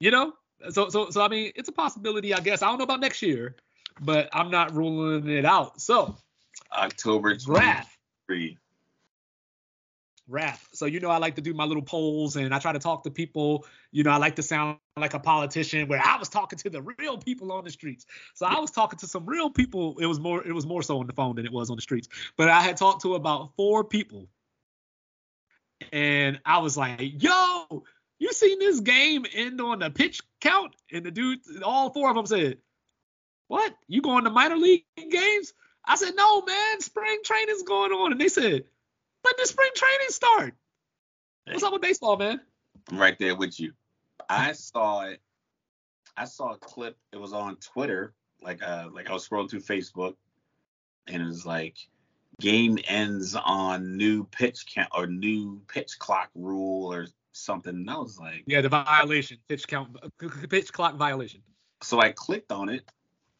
you 0.00 0.10
know 0.10 0.32
so 0.68 0.88
so 0.88 1.10
so 1.10 1.22
I 1.22 1.28
mean, 1.28 1.52
it's 1.54 1.68
a 1.68 1.72
possibility, 1.72 2.34
I 2.34 2.40
guess. 2.40 2.62
I 2.62 2.68
don't 2.68 2.78
know 2.78 2.84
about 2.84 3.00
next 3.00 3.22
year, 3.22 3.56
but 4.00 4.28
I'm 4.32 4.50
not 4.50 4.74
ruling 4.74 5.28
it 5.28 5.44
out. 5.44 5.80
So 5.80 6.16
October 6.72 7.36
23. 7.36 8.58
Raf. 10.28 10.68
So 10.72 10.86
you 10.86 11.00
know 11.00 11.10
I 11.10 11.18
like 11.18 11.34
to 11.36 11.40
do 11.40 11.52
my 11.54 11.64
little 11.64 11.82
polls 11.82 12.36
and 12.36 12.54
I 12.54 12.60
try 12.60 12.72
to 12.72 12.78
talk 12.78 13.02
to 13.02 13.10
people. 13.10 13.66
You 13.90 14.04
know 14.04 14.10
I 14.10 14.16
like 14.18 14.36
to 14.36 14.42
sound 14.42 14.78
like 14.96 15.14
a 15.14 15.18
politician 15.18 15.88
where 15.88 16.00
I 16.02 16.16
was 16.18 16.28
talking 16.28 16.58
to 16.60 16.70
the 16.70 16.82
real 16.82 17.18
people 17.18 17.50
on 17.50 17.64
the 17.64 17.70
streets. 17.70 18.06
So 18.34 18.46
I 18.46 18.60
was 18.60 18.70
talking 18.70 18.98
to 19.00 19.08
some 19.08 19.26
real 19.26 19.50
people. 19.50 19.96
It 19.98 20.06
was 20.06 20.20
more 20.20 20.46
it 20.46 20.52
was 20.52 20.66
more 20.66 20.82
so 20.82 21.00
on 21.00 21.06
the 21.06 21.12
phone 21.12 21.36
than 21.36 21.46
it 21.46 21.52
was 21.52 21.68
on 21.68 21.76
the 21.76 21.82
streets. 21.82 22.08
But 22.36 22.48
I 22.48 22.60
had 22.60 22.76
talked 22.76 23.02
to 23.02 23.14
about 23.14 23.50
four 23.56 23.82
people. 23.82 24.28
And 25.92 26.38
I 26.44 26.58
was 26.58 26.76
like, 26.76 27.22
"Yo, 27.22 27.84
you 28.18 28.32
seen 28.32 28.58
this 28.58 28.80
game 28.80 29.24
end 29.34 29.60
on 29.60 29.80
the 29.80 29.90
pitch 29.90 30.20
count?" 30.40 30.74
And 30.92 31.04
the 31.04 31.10
dude, 31.10 31.40
all 31.62 31.90
four 31.90 32.10
of 32.10 32.16
them 32.16 32.26
said, 32.26 32.58
"What? 33.48 33.74
You 33.88 34.02
going 34.02 34.24
to 34.24 34.30
minor 34.30 34.56
league 34.56 34.84
games?" 34.96 35.52
I 35.84 35.96
said, 35.96 36.14
"No, 36.14 36.42
man. 36.42 36.80
Spring 36.80 37.20
training's 37.24 37.62
going 37.62 37.92
on." 37.92 38.12
And 38.12 38.20
they 38.20 38.28
said, 38.28 38.64
when 39.22 39.34
did 39.36 39.46
spring 39.46 39.70
training 39.74 40.08
start? 40.08 40.54
What's 41.46 41.62
up 41.62 41.72
with 41.72 41.82
baseball, 41.82 42.16
man? 42.16 42.40
I'm 42.90 42.98
right 42.98 43.18
there 43.18 43.34
with 43.34 43.58
you. 43.58 43.72
I 44.28 44.52
saw 44.52 45.02
it. 45.02 45.20
I 46.16 46.24
saw 46.24 46.52
a 46.52 46.58
clip. 46.58 46.96
It 47.12 47.18
was 47.18 47.32
on 47.32 47.56
Twitter. 47.56 48.14
Like 48.42 48.62
uh, 48.62 48.88
like 48.92 49.10
I 49.10 49.12
was 49.12 49.28
scrolling 49.28 49.50
through 49.50 49.60
Facebook, 49.60 50.14
and 51.06 51.22
it 51.22 51.26
was 51.26 51.44
like 51.44 51.76
game 52.40 52.78
ends 52.84 53.34
on 53.36 53.96
new 53.96 54.24
pitch 54.24 54.64
count 54.74 54.88
or 54.94 55.06
new 55.06 55.60
pitch 55.68 55.98
clock 55.98 56.30
rule 56.34 56.92
or 56.92 57.06
something. 57.40 57.74
And 57.74 57.90
I 57.90 57.98
was 57.98 58.18
like, 58.18 58.44
yeah, 58.46 58.60
the 58.60 58.68
violation, 58.68 59.38
pitch 59.48 59.66
count, 59.66 59.96
pitch 60.48 60.72
clock 60.72 60.96
violation. 60.96 61.42
So 61.82 62.00
I 62.00 62.12
clicked 62.12 62.52
on 62.52 62.68
it, 62.68 62.90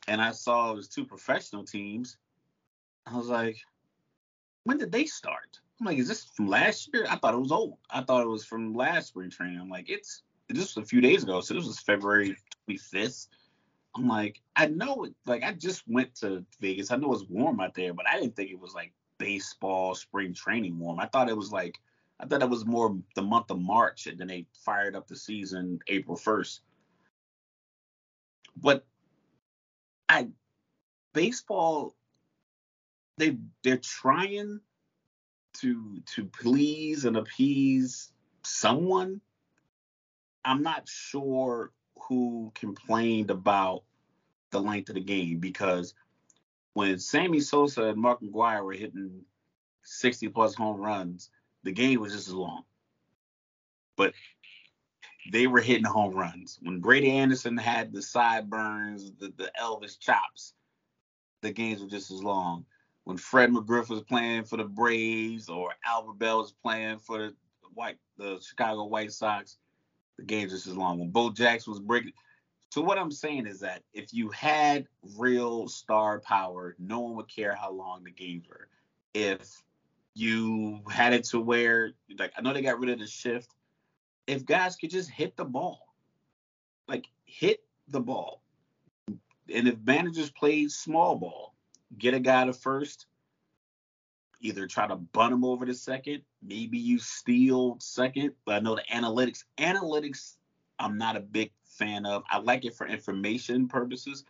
and 0.09 0.21
I 0.21 0.33
saw 0.33 0.73
it 0.73 0.77
was 0.77 0.89
two 0.89 1.05
professional 1.05 1.65
teams. 1.65 2.17
I 3.07 3.17
was 3.17 3.29
like, 3.29 3.59
when 4.65 4.79
did 4.79 4.93
they 4.93 5.07
start? 5.07 5.61
I'm 5.81 5.87
like, 5.87 5.99
is 5.99 6.09
this 6.09 6.25
from 6.25 6.47
last 6.47 6.91
year? 6.93 7.07
I 7.09 7.17
thought 7.17 7.35
it 7.35 7.41
was 7.41 7.53
old. 7.53 7.79
I 7.91 8.03
thought 8.03 8.23
it 8.23 8.29
was 8.29 8.45
from 8.45 8.75
last 8.75 9.09
spring 9.09 9.31
training. 9.31 9.59
I'm 9.61 9.71
like, 9.71 9.89
it's 9.89 10.23
this 10.49 10.75
was 10.75 10.85
a 10.85 10.87
few 10.87 11.01
days 11.01 11.23
ago, 11.23 11.41
so 11.41 11.55
this 11.55 11.67
was 11.67 11.79
February 11.81 12.37
25th. 12.69 13.29
I'm 13.97 14.09
like, 14.09 14.41
I 14.57 14.67
know 14.67 15.05
it. 15.05 15.15
Like, 15.27 15.43
I 15.43 15.53
just 15.53 15.83
went 15.89 16.15
to 16.17 16.45
Vegas. 16.61 16.91
I 16.91 16.97
know 16.97 17.13
it's 17.13 17.25
warm 17.29 17.61
out 17.61 17.75
there, 17.75 17.93
but 17.93 18.07
I 18.09 18.21
didn't 18.21 18.37
think 18.37 18.51
it 18.51 18.61
was 18.61 18.75
like 18.75 18.93
baseball 19.19 19.95
spring 19.95 20.35
training 20.35 20.79
warm. 20.79 21.01
I 21.01 21.07
thought 21.07 21.29
it 21.29 21.37
was 21.37 21.53
like, 21.53 21.77
I 22.21 22.27
thought 22.27 22.43
it 22.43 22.51
was 22.51 22.67
more 22.67 22.99
the 23.15 23.23
month 23.23 23.51
of 23.51 23.59
March, 23.59 24.07
and 24.07 24.19
then 24.19 24.29
they 24.29 24.47
fired 24.65 24.95
up 24.95 25.09
the 25.09 25.17
season 25.17 25.81
April 25.87 26.19
1st. 26.19 26.61
But 28.57 28.85
I, 30.09 30.29
baseball, 31.15 31.97
they 33.17 33.39
they're 33.63 33.79
trying 33.79 34.61
to 35.61 36.03
to 36.15 36.25
please 36.27 37.07
and 37.07 37.17
appease 37.17 38.13
someone. 38.45 39.23
I'm 40.45 40.63
not 40.63 40.89
sure 40.89 41.73
who 42.09 42.53
complained 42.55 43.31
about 43.31 43.85
the 44.51 44.61
length 44.61 44.91
of 44.91 44.97
the 44.97 45.01
game 45.01 45.39
because 45.39 45.95
when 46.75 46.99
Sammy 46.99 47.41
Sosa 47.41 47.85
and 47.85 48.01
Mark 48.01 48.21
McGwire 48.21 48.65
were 48.65 48.73
hitting 48.73 49.23
60 49.83 50.29
plus 50.29 50.55
home 50.55 50.81
runs, 50.81 51.31
the 51.65 51.73
game 51.73 52.01
was 52.01 52.13
just 52.13 52.29
as 52.29 52.35
long. 52.35 52.65
But 53.97 54.15
they 55.31 55.47
were 55.47 55.61
hitting 55.61 55.85
home 55.85 56.15
runs. 56.15 56.59
When 56.63 56.81
Brady 56.81 57.11
Anderson 57.11 57.57
had 57.57 57.93
the 57.93 58.03
sideburns, 58.03 59.13
the, 59.19 59.33
the 59.37 59.51
Elvis 59.61 59.99
chops, 59.99 60.55
the 61.43 61.53
games 61.53 61.83
were 61.83 61.89
just 61.89 62.11
as 62.11 62.23
long 62.23 62.65
when 63.05 63.17
Fred 63.17 63.51
McGriff 63.51 63.89
was 63.89 64.03
playing 64.03 64.45
for 64.45 64.57
the 64.57 64.65
Braves 64.65 65.49
or 65.49 65.75
Albert 65.85 66.19
Belle 66.19 66.39
was 66.39 66.55
playing 66.63 66.99
for 66.99 67.19
the 67.19 67.35
white 67.75 67.99
the 68.19 68.39
Chicago 68.41 68.85
White 68.85 69.13
Sox, 69.13 69.57
the 70.17 70.25
games 70.25 70.53
just 70.53 70.67
as 70.67 70.77
long. 70.77 70.99
When 70.99 71.11
Bo 71.11 71.31
Jackson 71.31 71.73
was 71.73 71.81
breaking. 71.81 72.13
So 72.71 72.83
what 72.83 72.99
I'm 72.99 73.11
saying 73.11 73.47
is 73.47 73.61
that 73.61 73.83
if 73.93 74.15
you 74.15 74.29
had 74.31 74.87
real 75.19 75.67
star 75.67 76.21
power, 76.21 76.77
no 76.79 77.01
one 77.01 77.17
would 77.17 77.29
care 77.29 77.55
how 77.55 77.73
long 77.73 78.05
the 78.05 78.13
games 78.13 78.45
were. 78.49 78.69
If 79.13 79.61
you 80.15 80.81
had 80.91 81.13
it 81.13 81.25
to 81.25 81.41
where 81.41 81.93
like 82.19 82.33
I 82.37 82.43
know 82.43 82.53
they 82.53 82.63
got 82.63 82.79
rid 82.79 82.91
of 82.91 82.99
the 82.99 83.07
shift. 83.07 83.55
If 84.27 84.45
guys 84.45 84.77
could 84.77 84.91
just 84.91 85.11
hit 85.11 85.37
the 85.37 85.45
ball, 85.45 85.95
like 86.89 87.07
hit 87.25 87.65
the 87.89 88.01
ball, 88.01 88.43
and 89.09 89.69
if 89.69 89.77
managers 89.85 90.31
played 90.31 90.71
small 90.71 91.17
ball, 91.17 91.55
get 91.99 92.15
a 92.15 92.21
guy 92.21 92.45
to 92.45 92.53
first, 92.53 93.07
either 94.41 94.67
try 94.67 94.87
to 94.87 94.97
bunt 94.97 95.33
him 95.33 95.45
over 95.45 95.67
to 95.67 95.75
second, 95.75 96.23
maybe 96.43 96.79
you 96.79 96.99
steal 96.99 97.77
second. 97.81 98.33
But 98.45 98.57
I 98.57 98.61
know 98.61 98.77
the 98.77 98.85
analytics, 98.93 99.45
analytics, 99.59 100.37
I'm 100.79 100.99
not 100.99 101.17
a 101.17 101.21
big 101.21 101.53
fan 101.65 102.07
of. 102.07 102.23
I 102.31 102.39
like 102.39 102.65
it 102.65 102.75
for 102.75 102.87
information 102.87 103.69
purposes, 103.69 104.25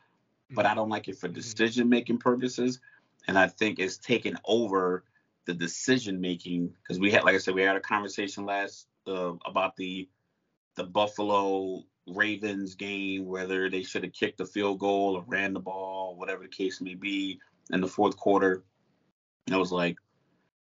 but 0.51 0.67
I 0.67 0.75
don't 0.75 0.89
like 0.89 1.09
it 1.09 1.19
for 1.19 1.29
mm-hmm. 1.29 1.35
decision 1.35 1.89
making 1.89 2.19
purposes. 2.19 2.81
And 3.29 3.39
I 3.39 3.49
think 3.49 3.79
it's 3.79 3.99
taken 3.99 4.39
over 4.45 5.05
the 5.47 5.55
decision 5.55 6.21
making 6.21 6.73
because 6.83 7.01
we 7.01 7.11
had, 7.11 7.25
like 7.25 7.35
I 7.35 7.39
said, 7.39 7.55
we 7.55 7.63
had 7.63 7.77
a 7.77 7.81
conversation 7.81 8.47
last 8.47 8.87
uh, 9.07 9.33
about 9.47 9.77
the 9.77 10.09
the 10.77 10.85
Buffalo 10.85 11.85
Ravens 12.07 12.75
game, 12.75 13.27
whether 13.27 13.69
they 13.69 13.83
should 13.83 14.05
have 14.05 14.13
kicked 14.13 14.39
the 14.39 14.47
field 14.47 14.79
goal 14.79 15.17
or 15.17 15.25
ran 15.27 15.53
the 15.53 15.61
ball, 15.61 16.17
whatever 16.17 16.43
the 16.43 16.49
case 16.49 16.81
may 16.81 16.95
be 16.95 17.41
in 17.73 17.81
the 17.81 17.89
fourth 17.89 18.17
quarter. 18.17 18.65
and 19.47 19.55
It 19.55 19.59
was 19.59 19.73
like, 19.73 19.97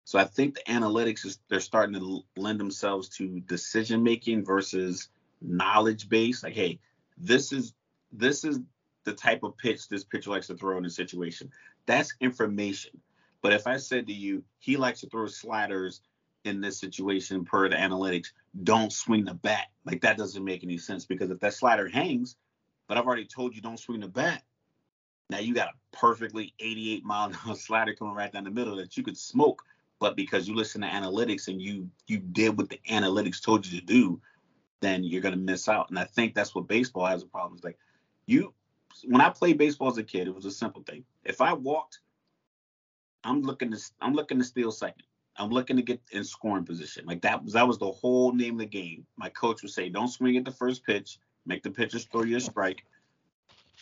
so 0.05 0.19
I 0.19 0.25
think 0.25 0.55
the 0.55 0.73
analytics 0.73 1.25
is 1.25 1.39
they're 1.49 1.61
starting 1.61 1.95
to 1.95 2.23
lend 2.37 2.59
themselves 2.59 3.09
to 3.17 3.41
decision 3.41 4.03
making 4.03 4.45
versus 4.45 5.09
knowledge 5.41 6.09
based. 6.09 6.43
Like, 6.43 6.55
hey, 6.55 6.81
this 7.17 7.53
is 7.53 7.75
this 8.13 8.45
is 8.45 8.61
the 9.05 9.13
type 9.13 9.43
of 9.43 9.57
pitch 9.57 9.89
this 9.89 10.05
pitcher 10.05 10.31
likes 10.31 10.49
to 10.49 10.57
throw 10.57 10.79
in 10.79 10.85
a 10.85 10.91
situation. 10.91 11.51
That's 11.87 12.15
information. 12.21 13.01
But 13.43 13.53
if 13.53 13.67
I 13.67 13.77
said 13.77 14.07
to 14.07 14.13
you, 14.13 14.45
he 14.61 14.77
likes 14.77 15.01
to 15.01 15.09
throw 15.09 15.27
sliders 15.27 16.01
in 16.45 16.61
this 16.61 16.79
situation 16.79 17.45
per 17.45 17.69
the 17.69 17.77
analytics, 17.77 18.29
don't 18.65 18.93
swing 18.93 19.25
the 19.25 19.35
bat. 19.35 19.67
Like 19.85 20.01
that 20.03 20.17
doesn't 20.17 20.45
make 20.45 20.65
any 20.65 20.79
sense 20.79 21.05
because 21.05 21.31
if 21.31 21.41
that 21.41 21.55
slider 21.55 21.89
hangs, 21.89 22.37
but 22.89 22.97
I've 22.97 23.07
already 23.07 23.27
told 23.27 23.55
you 23.55 23.63
don't 23.63 23.79
swing 23.79 24.01
the 24.01 24.09
bat, 24.09 24.43
now 25.31 25.39
you 25.39 25.55
got 25.55 25.69
a 25.69 25.97
perfectly 25.97 26.55
88 26.59 27.05
mile 27.05 27.29
an 27.29 27.37
hour 27.47 27.55
slider 27.57 27.95
coming 27.95 28.15
right 28.15 28.33
down 28.33 28.45
the 28.45 28.51
middle 28.51 28.77
that 28.77 28.97
you 28.97 29.03
could 29.03 29.17
smoke, 29.17 29.63
but 29.99 30.17
because 30.17 30.49
you 30.49 30.55
listen 30.55 30.81
to 30.81 30.89
analytics 30.89 31.49
and 31.49 31.61
you 31.61 31.89
you 32.07 32.19
did 32.19 32.57
what 32.57 32.69
the 32.69 32.81
analytics 32.91 33.41
told 33.41 33.67
you 33.67 33.81
to 33.81 33.87
do, 33.87 34.21
then 34.81 35.05
you're 35.05 35.23
gonna 35.23 35.37
miss 35.37 35.69
out. 35.69 35.91
And 35.91 35.99
I 35.99 36.05
think 36.05 36.35
that's 36.35 36.55
what 36.55 36.69
baseball 36.69 37.07
has 37.07 37.23
a 37.23 37.27
problem. 37.27 37.55
It's 37.55 37.65
like 37.65 37.79
you 38.27 38.53
when 39.05 39.21
I 39.21 39.31
played 39.31 39.59
baseball 39.59 39.89
as 39.89 39.99
a 39.99 40.03
kid, 40.03 40.29
it 40.29 40.35
was 40.35 40.45
a 40.45 40.51
simple 40.51 40.83
thing. 40.83 41.05
If 41.25 41.41
I 41.41 41.55
walked, 41.55 42.01
I'm 43.25 43.43
looking 43.43 43.71
to 43.71 43.79
I'm 44.01 44.15
looking 44.15 44.39
to 44.39 44.45
steal 44.45 44.71
second. 44.71 45.05
I'm 45.37 45.51
looking 45.51 45.77
to 45.77 45.83
get 45.83 46.01
in 46.11 46.25
scoring 46.25 46.65
position. 46.65 47.07
Like 47.07 47.23
that 47.23 47.43
was 47.43 47.55
that 47.55 47.67
was 47.67 47.79
the 47.79 47.91
whole 47.91 48.33
name 48.33 48.55
of 48.55 48.61
the 48.61 48.67
game. 48.67 49.07
My 49.17 49.29
coach 49.31 49.63
would 49.63 49.71
say, 49.71 49.89
"Don't 49.89 50.09
swing 50.09 50.37
at 50.37 50.45
the 50.45 50.51
first 50.53 50.85
pitch. 50.85 51.19
Make 51.47 51.63
the 51.63 51.71
pitchers 51.71 52.05
throw 52.05 52.23
you 52.23 52.37
a 52.37 52.41
strike. 52.41 52.85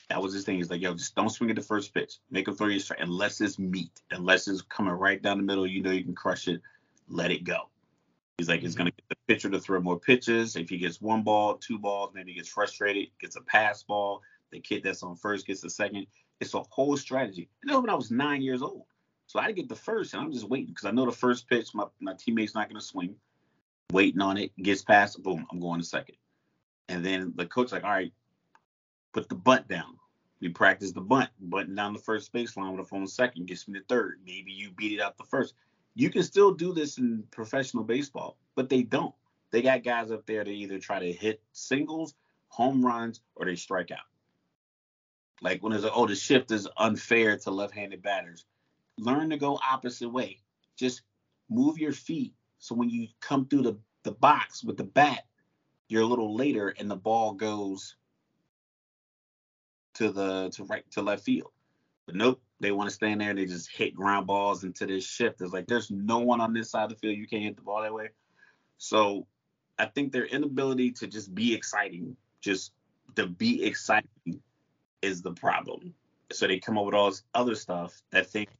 That 0.08 0.22
was 0.22 0.32
his 0.32 0.44
thing. 0.44 0.56
He's 0.56 0.70
like, 0.70 0.80
yo, 0.80 0.94
just 0.94 1.14
don't 1.14 1.28
swing 1.28 1.50
at 1.50 1.56
the 1.56 1.62
first 1.62 1.94
pitch. 1.94 2.18
Make 2.30 2.48
him 2.48 2.56
throw 2.56 2.68
you 2.68 2.78
a 2.78 2.80
strike. 2.80 3.00
Unless 3.00 3.40
it's 3.40 3.58
meat, 3.58 4.00
unless 4.10 4.48
it's 4.48 4.62
coming 4.62 4.92
right 4.92 5.22
down 5.22 5.36
the 5.36 5.44
middle, 5.44 5.66
you 5.66 5.82
know 5.82 5.90
you 5.90 6.04
can 6.04 6.14
crush 6.14 6.48
it. 6.48 6.60
Let 7.08 7.30
it 7.30 7.44
go. 7.44 7.68
He's 8.38 8.48
like, 8.48 8.62
it's 8.62 8.74
mm-hmm. 8.74 8.78
gonna 8.78 8.90
get 8.90 9.08
the 9.08 9.16
pitcher 9.28 9.50
to 9.50 9.60
throw 9.60 9.80
more 9.80 10.00
pitches. 10.00 10.56
If 10.56 10.70
he 10.70 10.78
gets 10.78 11.00
one 11.00 11.22
ball, 11.22 11.56
two 11.56 11.78
balls, 11.78 12.12
maybe 12.14 12.32
he 12.32 12.38
gets 12.38 12.48
frustrated, 12.48 13.08
gets 13.20 13.36
a 13.36 13.42
pass 13.42 13.82
ball. 13.82 14.22
The 14.50 14.60
kid 14.60 14.82
that's 14.82 15.02
on 15.02 15.16
first 15.16 15.46
gets 15.46 15.60
the 15.60 15.70
second. 15.70 16.06
It's 16.40 16.54
a 16.54 16.62
whole 16.70 16.96
strategy. 16.96 17.48
And 17.62 17.70
that 17.70 17.74
was 17.74 17.82
when 17.82 17.90
I 17.90 17.94
was 17.94 18.10
nine 18.10 18.42
years 18.42 18.62
old. 18.62 18.84
So 19.30 19.38
I 19.38 19.52
get 19.52 19.68
the 19.68 19.76
first, 19.76 20.12
and 20.12 20.20
I'm 20.20 20.32
just 20.32 20.48
waiting 20.48 20.74
because 20.74 20.86
I 20.86 20.90
know 20.90 21.06
the 21.06 21.12
first 21.12 21.48
pitch, 21.48 21.72
my, 21.72 21.84
my 22.00 22.14
teammate's 22.14 22.56
not 22.56 22.68
gonna 22.68 22.80
swing. 22.80 23.14
Waiting 23.92 24.20
on 24.20 24.36
it, 24.36 24.50
gets 24.60 24.82
past, 24.82 25.22
boom, 25.22 25.46
I'm 25.52 25.60
going 25.60 25.78
to 25.78 25.86
second. 25.86 26.16
And 26.88 27.06
then 27.06 27.32
the 27.36 27.46
coach 27.46 27.70
like, 27.70 27.84
all 27.84 27.90
right, 27.90 28.12
put 29.12 29.28
the 29.28 29.36
bunt 29.36 29.68
down. 29.68 29.98
We 30.40 30.48
practice 30.48 30.90
the 30.90 31.00
bunt, 31.00 31.30
button 31.38 31.76
down 31.76 31.92
the 31.92 32.00
first 32.00 32.32
baseline 32.32 32.72
with 32.72 32.84
a 32.84 32.88
phone 32.88 33.06
second, 33.06 33.46
gets 33.46 33.68
me 33.68 33.78
to 33.78 33.84
third. 33.84 34.18
Maybe 34.26 34.50
you 34.50 34.72
beat 34.72 34.98
it 34.98 35.00
out 35.00 35.16
the 35.16 35.22
first. 35.22 35.54
You 35.94 36.10
can 36.10 36.24
still 36.24 36.52
do 36.52 36.74
this 36.74 36.98
in 36.98 37.22
professional 37.30 37.84
baseball, 37.84 38.36
but 38.56 38.68
they 38.68 38.82
don't. 38.82 39.14
They 39.52 39.62
got 39.62 39.84
guys 39.84 40.10
up 40.10 40.26
there 40.26 40.42
to 40.42 40.50
either 40.50 40.80
try 40.80 40.98
to 40.98 41.12
hit 41.12 41.40
singles, 41.52 42.16
home 42.48 42.84
runs, 42.84 43.20
or 43.36 43.46
they 43.46 43.54
strike 43.54 43.92
out. 43.92 43.98
Like 45.40 45.62
when 45.62 45.70
there's 45.70 45.84
a, 45.84 45.92
oh, 45.92 46.08
the 46.08 46.16
shift 46.16 46.50
is 46.50 46.66
unfair 46.76 47.36
to 47.38 47.52
left-handed 47.52 48.02
batters. 48.02 48.44
Learn 49.00 49.30
to 49.30 49.36
go 49.36 49.58
opposite 49.68 50.08
way. 50.08 50.40
Just 50.76 51.02
move 51.48 51.78
your 51.78 51.92
feet 51.92 52.34
so 52.60 52.74
when 52.74 52.90
you 52.90 53.08
come 53.20 53.46
through 53.46 53.62
the, 53.62 53.78
the 54.04 54.12
box 54.12 54.62
with 54.62 54.76
the 54.76 54.84
bat, 54.84 55.24
you're 55.88 56.02
a 56.02 56.06
little 56.06 56.36
later 56.36 56.68
and 56.78 56.88
the 56.88 56.96
ball 56.96 57.32
goes 57.32 57.96
to 59.94 60.10
the 60.10 60.50
to 60.50 60.64
right 60.64 60.88
to 60.92 61.02
left 61.02 61.24
field. 61.24 61.50
But 62.06 62.16
nope, 62.16 62.40
they 62.60 62.70
want 62.70 62.90
to 62.90 62.94
stand 62.94 63.20
there 63.20 63.30
and 63.30 63.38
they 63.38 63.46
just 63.46 63.72
hit 63.72 63.94
ground 63.94 64.26
balls 64.26 64.62
into 64.62 64.86
this 64.86 65.06
shift. 65.06 65.40
It's 65.40 65.52
like 65.52 65.66
there's 65.66 65.90
no 65.90 66.18
one 66.18 66.40
on 66.40 66.52
this 66.52 66.70
side 66.70 66.84
of 66.84 66.90
the 66.90 66.96
field. 66.96 67.16
You 67.16 67.26
can't 67.26 67.42
hit 67.42 67.56
the 67.56 67.62
ball 67.62 67.82
that 67.82 67.94
way. 67.94 68.10
So 68.76 69.26
I 69.78 69.86
think 69.86 70.12
their 70.12 70.26
inability 70.26 70.92
to 70.92 71.06
just 71.06 71.34
be 71.34 71.54
exciting, 71.54 72.16
just 72.42 72.72
to 73.16 73.26
be 73.26 73.64
exciting, 73.64 74.42
is 75.00 75.22
the 75.22 75.32
problem. 75.32 75.94
So 76.30 76.46
they 76.46 76.58
come 76.58 76.76
up 76.76 76.84
with 76.84 76.94
all 76.94 77.10
this 77.10 77.22
other 77.34 77.54
stuff 77.54 78.00
that 78.10 78.26
think. 78.26 78.50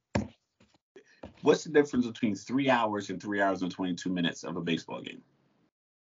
What's 1.42 1.64
the 1.64 1.70
difference 1.70 2.06
between 2.06 2.34
three 2.34 2.68
hours 2.68 3.10
and 3.10 3.20
three 3.20 3.40
hours 3.40 3.62
and 3.62 3.70
22 3.70 4.10
minutes 4.10 4.44
of 4.44 4.56
a 4.56 4.60
baseball 4.60 5.00
game? 5.00 5.22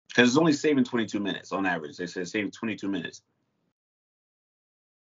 Because 0.10 0.30
it's 0.30 0.38
only 0.38 0.54
saving 0.54 0.84
22 0.84 1.20
minutes 1.20 1.52
on 1.52 1.66
average. 1.66 1.98
They 1.98 2.06
say 2.06 2.24
saving 2.24 2.52
22 2.52 2.88
minutes. 2.88 3.22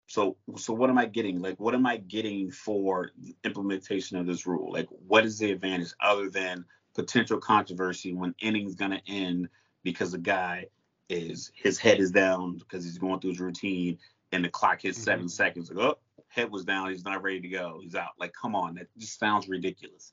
So 0.08 0.36
so 0.56 0.72
what 0.72 0.88
am 0.88 0.98
I 0.98 1.06
getting? 1.06 1.40
Like 1.40 1.58
what 1.58 1.74
am 1.74 1.84
I 1.84 1.96
getting 1.96 2.50
for 2.50 3.10
implementation 3.44 4.16
of 4.16 4.26
this 4.26 4.46
rule? 4.46 4.72
Like 4.72 4.86
what 5.06 5.24
is 5.24 5.38
the 5.38 5.50
advantage 5.50 5.92
other 6.00 6.30
than 6.30 6.64
potential 6.94 7.38
controversy 7.38 8.14
when 8.14 8.34
innings 8.40 8.76
gonna 8.76 9.02
end 9.06 9.48
because 9.82 10.12
the 10.12 10.18
guy 10.18 10.66
is 11.08 11.50
his 11.54 11.78
head 11.78 11.98
is 11.98 12.12
down 12.12 12.58
because 12.58 12.84
he's 12.84 12.98
going 12.98 13.20
through 13.20 13.30
his 13.30 13.40
routine 13.40 13.98
and 14.32 14.44
the 14.44 14.48
clock 14.48 14.82
hits 14.82 14.98
mm-hmm. 14.98 15.04
seven 15.04 15.28
seconds. 15.28 15.70
Like, 15.70 15.84
oh, 15.84 15.98
head 16.28 16.50
was 16.50 16.64
down, 16.64 16.90
he's 16.90 17.04
not 17.04 17.22
ready 17.22 17.40
to 17.40 17.48
go. 17.48 17.80
He's 17.82 17.94
out. 17.94 18.10
Like, 18.18 18.32
come 18.32 18.54
on, 18.54 18.74
that 18.74 18.86
just 18.98 19.18
sounds 19.18 19.48
ridiculous. 19.48 20.12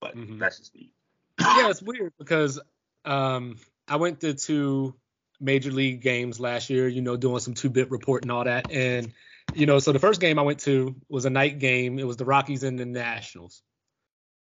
But 0.00 0.16
mm-hmm. 0.16 0.38
that's 0.38 0.58
just 0.58 0.74
me. 0.74 0.92
yeah, 1.40 1.68
it's 1.70 1.82
weird 1.82 2.12
because 2.18 2.60
um 3.04 3.56
I 3.88 3.96
went 3.96 4.20
to 4.20 4.34
two 4.34 4.94
major 5.40 5.70
league 5.70 6.00
games 6.00 6.40
last 6.40 6.70
year, 6.70 6.88
you 6.88 7.02
know, 7.02 7.16
doing 7.16 7.40
some 7.40 7.54
two 7.54 7.70
bit 7.70 7.90
report 7.90 8.22
and 8.22 8.32
all 8.32 8.44
that. 8.44 8.70
And, 8.70 9.12
you 9.54 9.66
know, 9.66 9.78
so 9.78 9.92
the 9.92 9.98
first 9.98 10.20
game 10.20 10.38
I 10.38 10.42
went 10.42 10.60
to 10.60 10.96
was 11.08 11.24
a 11.26 11.30
night 11.30 11.58
game. 11.58 11.98
It 11.98 12.06
was 12.06 12.16
the 12.16 12.24
Rockies 12.24 12.62
and 12.62 12.78
the 12.78 12.86
Nationals. 12.86 13.62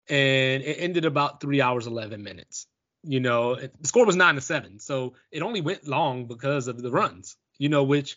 And 0.09 0.63
it 0.63 0.77
ended 0.81 1.05
about 1.05 1.41
three 1.41 1.61
hours, 1.61 1.87
11 1.87 2.23
minutes. 2.23 2.67
You 3.05 3.21
know, 3.21 3.55
the 3.55 3.71
score 3.89 4.07
was 4.07 4.17
nine 4.17 4.35
to 4.35 4.41
seven. 4.41 4.81
So 4.81 5.15
it 5.31 5.43
only 5.43 5.61
went 5.61 5.87
long 5.87 6.27
because 6.27 6.67
of 6.67 6.83
the 6.83 6.91
runs, 6.91 7.37
you 7.59 7.69
know, 7.69 7.85
which 7.85 8.17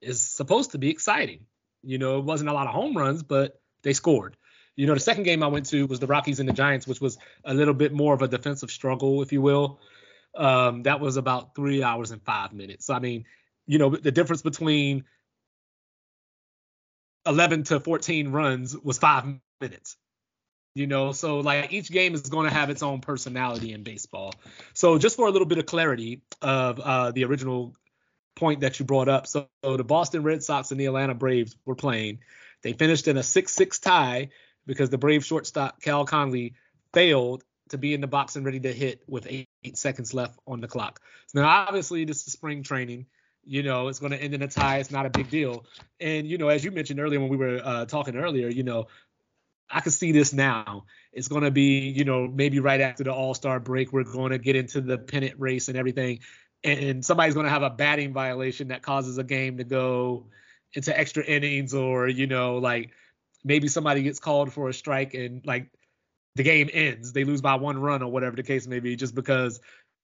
is 0.00 0.20
supposed 0.20 0.72
to 0.72 0.78
be 0.78 0.90
exciting. 0.90 1.46
You 1.82 1.98
know, 1.98 2.18
it 2.18 2.24
wasn't 2.24 2.50
a 2.50 2.52
lot 2.52 2.66
of 2.66 2.74
home 2.74 2.96
runs, 2.96 3.22
but 3.22 3.60
they 3.82 3.92
scored. 3.92 4.36
You 4.76 4.86
know, 4.86 4.94
the 4.94 5.00
second 5.00 5.24
game 5.24 5.42
I 5.42 5.48
went 5.48 5.66
to 5.66 5.86
was 5.86 6.00
the 6.00 6.06
Rockies 6.06 6.40
and 6.40 6.48
the 6.48 6.52
Giants, 6.52 6.86
which 6.86 7.00
was 7.00 7.18
a 7.44 7.52
little 7.52 7.74
bit 7.74 7.92
more 7.92 8.14
of 8.14 8.22
a 8.22 8.28
defensive 8.28 8.70
struggle, 8.70 9.22
if 9.22 9.32
you 9.32 9.42
will. 9.42 9.80
Um, 10.34 10.84
that 10.84 11.00
was 11.00 11.16
about 11.16 11.54
three 11.54 11.82
hours 11.82 12.12
and 12.12 12.22
five 12.22 12.52
minutes. 12.52 12.88
I 12.88 12.98
mean, 12.98 13.24
you 13.66 13.78
know, 13.78 13.90
the 13.90 14.12
difference 14.12 14.42
between 14.42 15.04
11 17.26 17.64
to 17.64 17.80
14 17.80 18.30
runs 18.30 18.76
was 18.76 18.98
five 18.98 19.24
minutes. 19.60 19.96
You 20.74 20.86
know, 20.86 21.10
so 21.10 21.40
like 21.40 21.72
each 21.72 21.90
game 21.90 22.14
is 22.14 22.22
going 22.22 22.48
to 22.48 22.54
have 22.54 22.70
its 22.70 22.82
own 22.82 23.00
personality 23.00 23.72
in 23.72 23.82
baseball. 23.82 24.32
So 24.72 24.98
just 24.98 25.16
for 25.16 25.26
a 25.26 25.30
little 25.30 25.48
bit 25.48 25.58
of 25.58 25.66
clarity 25.66 26.22
of 26.40 26.78
uh, 26.78 27.10
the 27.10 27.24
original 27.24 27.74
point 28.40 28.60
that 28.60 28.78
you 28.80 28.84
brought 28.84 29.08
up, 29.08 29.26
so, 29.26 29.48
so 29.62 29.76
the 29.76 29.84
Boston 29.84 30.22
Red 30.22 30.42
Sox 30.42 30.70
and 30.70 30.80
the 30.80 30.86
Atlanta 30.86 31.14
Braves 31.14 31.54
were 31.64 31.76
playing. 31.76 32.20
They 32.62 32.72
finished 32.72 33.06
in 33.06 33.16
a 33.16 33.20
6-6 33.20 33.80
tie 33.80 34.30
because 34.66 34.90
the 34.90 34.98
Brave 34.98 35.24
shortstop 35.24 35.80
Cal 35.80 36.04
Conley 36.04 36.54
failed 36.92 37.44
to 37.68 37.78
be 37.78 37.94
in 37.94 38.00
the 38.00 38.06
box 38.06 38.36
and 38.36 38.44
ready 38.44 38.60
to 38.60 38.72
hit 38.72 39.02
with 39.06 39.26
eight, 39.28 39.48
eight 39.62 39.76
seconds 39.76 40.12
left 40.12 40.38
on 40.46 40.60
the 40.60 40.68
clock. 40.68 41.00
So 41.28 41.40
now, 41.40 41.48
obviously, 41.48 42.04
this 42.04 42.26
is 42.26 42.32
spring 42.32 42.62
training. 42.62 43.06
You 43.44 43.62
know, 43.62 43.88
it's 43.88 44.00
going 44.00 44.12
to 44.12 44.20
end 44.20 44.34
in 44.34 44.42
a 44.42 44.48
tie. 44.48 44.78
It's 44.78 44.90
not 44.90 45.06
a 45.06 45.10
big 45.10 45.30
deal. 45.30 45.64
And 46.00 46.26
you 46.26 46.36
know, 46.36 46.48
as 46.48 46.64
you 46.64 46.70
mentioned 46.70 47.00
earlier 47.00 47.20
when 47.20 47.28
we 47.28 47.36
were 47.36 47.60
uh, 47.62 47.84
talking 47.86 48.16
earlier, 48.16 48.48
you 48.48 48.64
know, 48.64 48.88
I 49.70 49.80
can 49.80 49.92
see 49.92 50.12
this 50.12 50.32
now. 50.32 50.84
It's 51.12 51.28
going 51.28 51.44
to 51.44 51.50
be, 51.50 51.90
you 51.90 52.04
know, 52.04 52.26
maybe 52.26 52.58
right 52.58 52.80
after 52.80 53.04
the 53.04 53.12
All 53.12 53.34
Star 53.34 53.60
break, 53.60 53.92
we're 53.92 54.04
going 54.04 54.32
to 54.32 54.38
get 54.38 54.56
into 54.56 54.80
the 54.80 54.98
pennant 54.98 55.34
race 55.38 55.68
and 55.68 55.76
everything, 55.76 56.20
and 56.62 57.04
somebody's 57.04 57.34
going 57.34 57.44
to 57.44 57.50
have 57.50 57.62
a 57.62 57.70
batting 57.70 58.12
violation 58.12 58.68
that 58.68 58.82
causes 58.82 59.18
a 59.18 59.24
game 59.24 59.58
to 59.58 59.64
go 59.64 60.26
into 60.74 60.98
extra 60.98 61.24
innings, 61.24 61.74
or 61.74 62.08
you 62.08 62.26
know, 62.26 62.58
like 62.58 62.90
maybe 63.44 63.68
somebody 63.68 64.02
gets 64.02 64.20
called 64.20 64.52
for 64.52 64.68
a 64.68 64.74
strike 64.74 65.14
and 65.14 65.44
like 65.46 65.70
the 66.36 66.42
game 66.42 66.70
ends. 66.72 67.12
They 67.12 67.24
lose 67.24 67.40
by 67.40 67.54
one 67.56 67.78
run 67.80 68.02
or 68.02 68.10
whatever 68.10 68.36
the 68.36 68.42
case 68.42 68.66
may 68.66 68.80
be, 68.80 68.96
just 68.96 69.14
because 69.14 69.60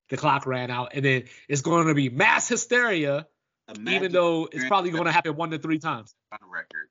the 0.09 0.17
clock 0.17 0.47
ran 0.47 0.71
out. 0.71 0.93
And 0.95 1.05
then 1.05 1.25
it's 1.49 1.63
going 1.63 1.87
to 1.87 1.95
be 1.95 2.09
mass 2.09 2.49
hysteria, 2.49 3.27
Imagine 3.69 3.95
even 3.95 4.13
though 4.13 4.49
it's 4.51 4.67
probably 4.67 4.91
going 4.91 5.05
to 5.05 5.13
happen 5.13 5.37
one 5.37 5.51
to 5.51 5.59
three 5.59 5.79
times. 5.79 6.15
Record. 6.49 6.89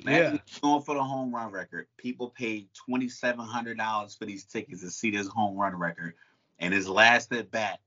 Imagine 0.00 0.34
yeah. 0.34 0.60
going 0.60 0.82
for 0.82 0.94
the 0.94 1.02
home 1.02 1.34
run 1.34 1.50
record. 1.50 1.86
People 1.96 2.28
paid 2.28 2.68
twenty 2.74 3.08
seven 3.08 3.46
hundred 3.46 3.78
dollars 3.78 4.14
for 4.14 4.26
these 4.26 4.44
tickets 4.44 4.82
to 4.82 4.90
see 4.90 5.10
this 5.10 5.26
home 5.26 5.56
run 5.56 5.74
record, 5.76 6.14
and 6.58 6.74
his 6.74 6.88
last 6.88 7.32
at 7.32 7.50
bat, 7.50 7.80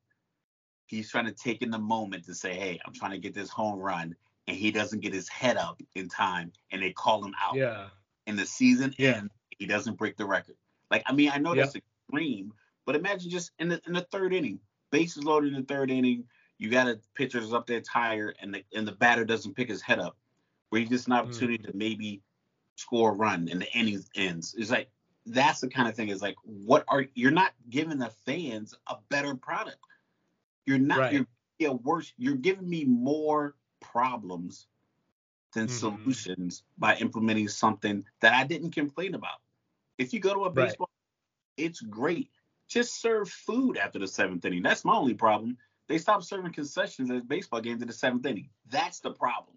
he's 0.87 1.09
trying 1.09 1.25
to 1.25 1.31
take 1.31 1.61
in 1.61 1.69
the 1.69 1.79
moment 1.79 2.25
to 2.25 2.33
say, 2.33 2.53
"Hey, 2.53 2.79
I'm 2.85 2.93
trying 2.93 3.11
to 3.11 3.19
get 3.19 3.33
this 3.33 3.49
home 3.49 3.79
run," 3.79 4.15
and 4.47 4.57
he 4.57 4.71
doesn't 4.71 5.01
get 5.01 5.13
his 5.13 5.29
head 5.29 5.57
up 5.57 5.81
in 5.95 6.09
time, 6.09 6.51
and 6.71 6.81
they 6.81 6.91
call 6.91 7.23
him 7.23 7.35
out. 7.41 7.55
Yeah. 7.55 7.87
And 8.25 8.37
the 8.37 8.45
season 8.45 8.93
yeah. 8.97 9.17
ends 9.17 9.31
he 9.57 9.65
doesn't 9.65 9.97
break 9.97 10.17
the 10.17 10.25
record. 10.25 10.55
Like, 10.89 11.03
I 11.05 11.13
mean, 11.13 11.31
I 11.33 11.37
know 11.37 11.53
yep. 11.53 11.65
that's 11.65 11.75
extreme, 11.75 12.53
but 12.85 12.95
imagine 12.95 13.29
just 13.29 13.51
in 13.59 13.69
the 13.69 13.81
in 13.85 13.93
the 13.93 14.07
third 14.11 14.33
inning, 14.33 14.59
bases 14.91 15.23
loaded 15.23 15.53
in 15.53 15.61
the 15.61 15.65
third 15.65 15.91
inning, 15.91 16.25
you 16.57 16.69
got 16.69 16.87
a 16.87 16.99
pitcher 17.15 17.39
that's 17.39 17.53
up 17.53 17.67
there 17.67 17.81
tired, 17.81 18.35
and 18.41 18.53
the 18.53 18.63
and 18.73 18.87
the 18.87 18.93
batter 18.93 19.25
doesn't 19.25 19.55
pick 19.55 19.69
his 19.69 19.81
head 19.81 19.99
up, 19.99 20.15
where 20.69 20.81
you 20.81 20.87
just 20.87 21.07
an 21.07 21.13
opportunity 21.13 21.57
mm. 21.57 21.71
to 21.71 21.75
maybe 21.75 22.21
score 22.75 23.11
a 23.11 23.13
run 23.13 23.49
and 23.51 23.61
the 23.61 23.71
inning 23.73 24.03
ends. 24.15 24.55
It's 24.57 24.71
like 24.71 24.89
that's 25.25 25.59
the 25.59 25.67
kind 25.67 25.89
of 25.89 25.95
thing. 25.95 26.09
Is 26.09 26.21
like, 26.21 26.37
what 26.43 26.85
are 26.87 27.05
you're 27.13 27.31
not 27.31 27.53
giving 27.69 27.97
the 27.97 28.11
fans 28.25 28.75
a 28.87 28.95
better 29.09 29.35
product. 29.35 29.79
You're 30.67 30.77
not. 30.77 30.99
Right. 30.99 31.13
You're 31.13 31.27
yeah, 31.57 31.69
worse. 31.69 32.13
You're 32.17 32.35
giving 32.35 32.69
me 32.69 32.85
more 32.85 33.55
problems 33.79 34.67
than 35.53 35.67
mm-hmm. 35.67 35.75
solutions 35.75 36.63
by 36.77 36.95
implementing 36.97 37.47
something 37.47 38.05
that 38.21 38.33
I 38.33 38.43
didn't 38.45 38.71
complain 38.71 39.15
about. 39.15 39.39
If 39.97 40.13
you 40.13 40.19
go 40.19 40.33
to 40.35 40.43
a 40.45 40.51
baseball, 40.51 40.89
right. 41.57 41.65
it's 41.65 41.81
great. 41.81 42.29
Just 42.67 43.01
serve 43.01 43.29
food 43.29 43.77
after 43.77 43.97
the 43.97 44.07
seventh 44.07 44.45
inning. 44.45 44.61
That's 44.61 44.85
my 44.85 44.95
only 44.95 45.15
problem. 45.15 45.57
They 45.87 45.97
stopped 45.97 46.25
serving 46.25 46.51
concessions 46.51 47.09
at 47.09 47.27
baseball 47.27 47.61
games 47.61 47.81
in 47.81 47.87
the 47.87 47.93
seventh 47.93 48.25
inning. 48.25 48.49
That's 48.69 48.99
the 48.99 49.11
problem. 49.11 49.55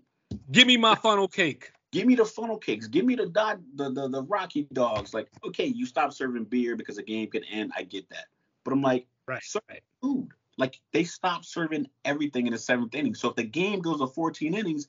Give 0.53 0.67
me 0.67 0.77
my 0.77 0.95
funnel 0.95 1.29
cake. 1.29 1.73
Give 1.93 2.07
me 2.07 2.15
the 2.15 2.25
funnel 2.25 2.57
cakes. 2.57 2.87
Give 2.87 3.05
me 3.05 3.17
the 3.17 3.27
dog, 3.27 3.63
the, 3.75 3.91
the 3.91 4.09
the 4.09 4.23
Rocky 4.23 4.69
dogs. 4.73 5.13
Like, 5.13 5.29
okay, 5.45 5.67
you 5.67 5.87
stop 5.87 6.13
serving 6.13 6.45
beer 6.45 6.77
because 6.77 6.97
the 6.97 7.03
game 7.03 7.29
can 7.29 7.43
end. 7.45 7.73
I 7.77 7.83
get 7.83 8.09
that. 8.11 8.27
But 8.65 8.73
I'm 8.73 8.81
like, 8.81 9.09
right, 9.27 9.43
serve 9.43 9.63
right. 9.69 9.83
food. 10.01 10.29
Like 10.61 10.79
they 10.93 11.05
stopped 11.05 11.47
serving 11.47 11.89
everything 12.05 12.47
in 12.47 12.53
the 12.53 12.59
seventh 12.59 12.95
inning. 12.95 13.15
So 13.15 13.31
if 13.31 13.37
the 13.37 13.45
game 13.45 13.81
goes 13.81 13.99
to 13.99 14.07
14 14.07 14.53
innings, 14.55 14.89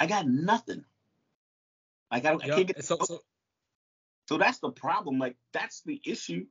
I 0.00 0.06
got 0.06 0.26
nothing. 0.26 0.84
Like 2.10 2.24
I. 2.24 2.32
I 2.32 2.38
can't 2.38 2.66
get. 2.66 2.82
So, 2.82 2.96
so, 3.04 3.20
so 4.28 4.38
that's 4.38 4.60
the 4.60 4.70
problem. 4.70 5.18
Like 5.18 5.36
that's 5.52 5.82
the 5.82 6.00
issue. 6.06 6.46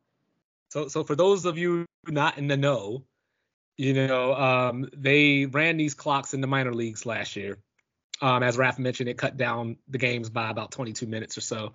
So 0.69 0.87
so 0.87 1.03
for 1.03 1.15
those 1.15 1.45
of 1.45 1.57
you 1.57 1.85
not 2.07 2.37
in 2.37 2.47
the 2.47 2.57
know, 2.57 3.03
you 3.75 3.93
know, 3.93 4.35
um, 4.35 4.87
they 4.95 5.47
ran 5.47 5.77
these 5.77 5.95
clocks 5.95 6.35
in 6.35 6.41
the 6.41 6.47
minor 6.47 6.75
leagues 6.75 7.07
last 7.07 7.35
year. 7.35 7.57
Um, 8.21 8.43
as 8.43 8.55
Raf 8.55 8.77
mentioned, 8.77 9.09
it 9.09 9.17
cut 9.17 9.35
down 9.35 9.77
the 9.87 9.97
games 9.97 10.29
by 10.29 10.51
about 10.51 10.71
22 10.71 11.07
minutes 11.07 11.39
or 11.39 11.41
so. 11.41 11.73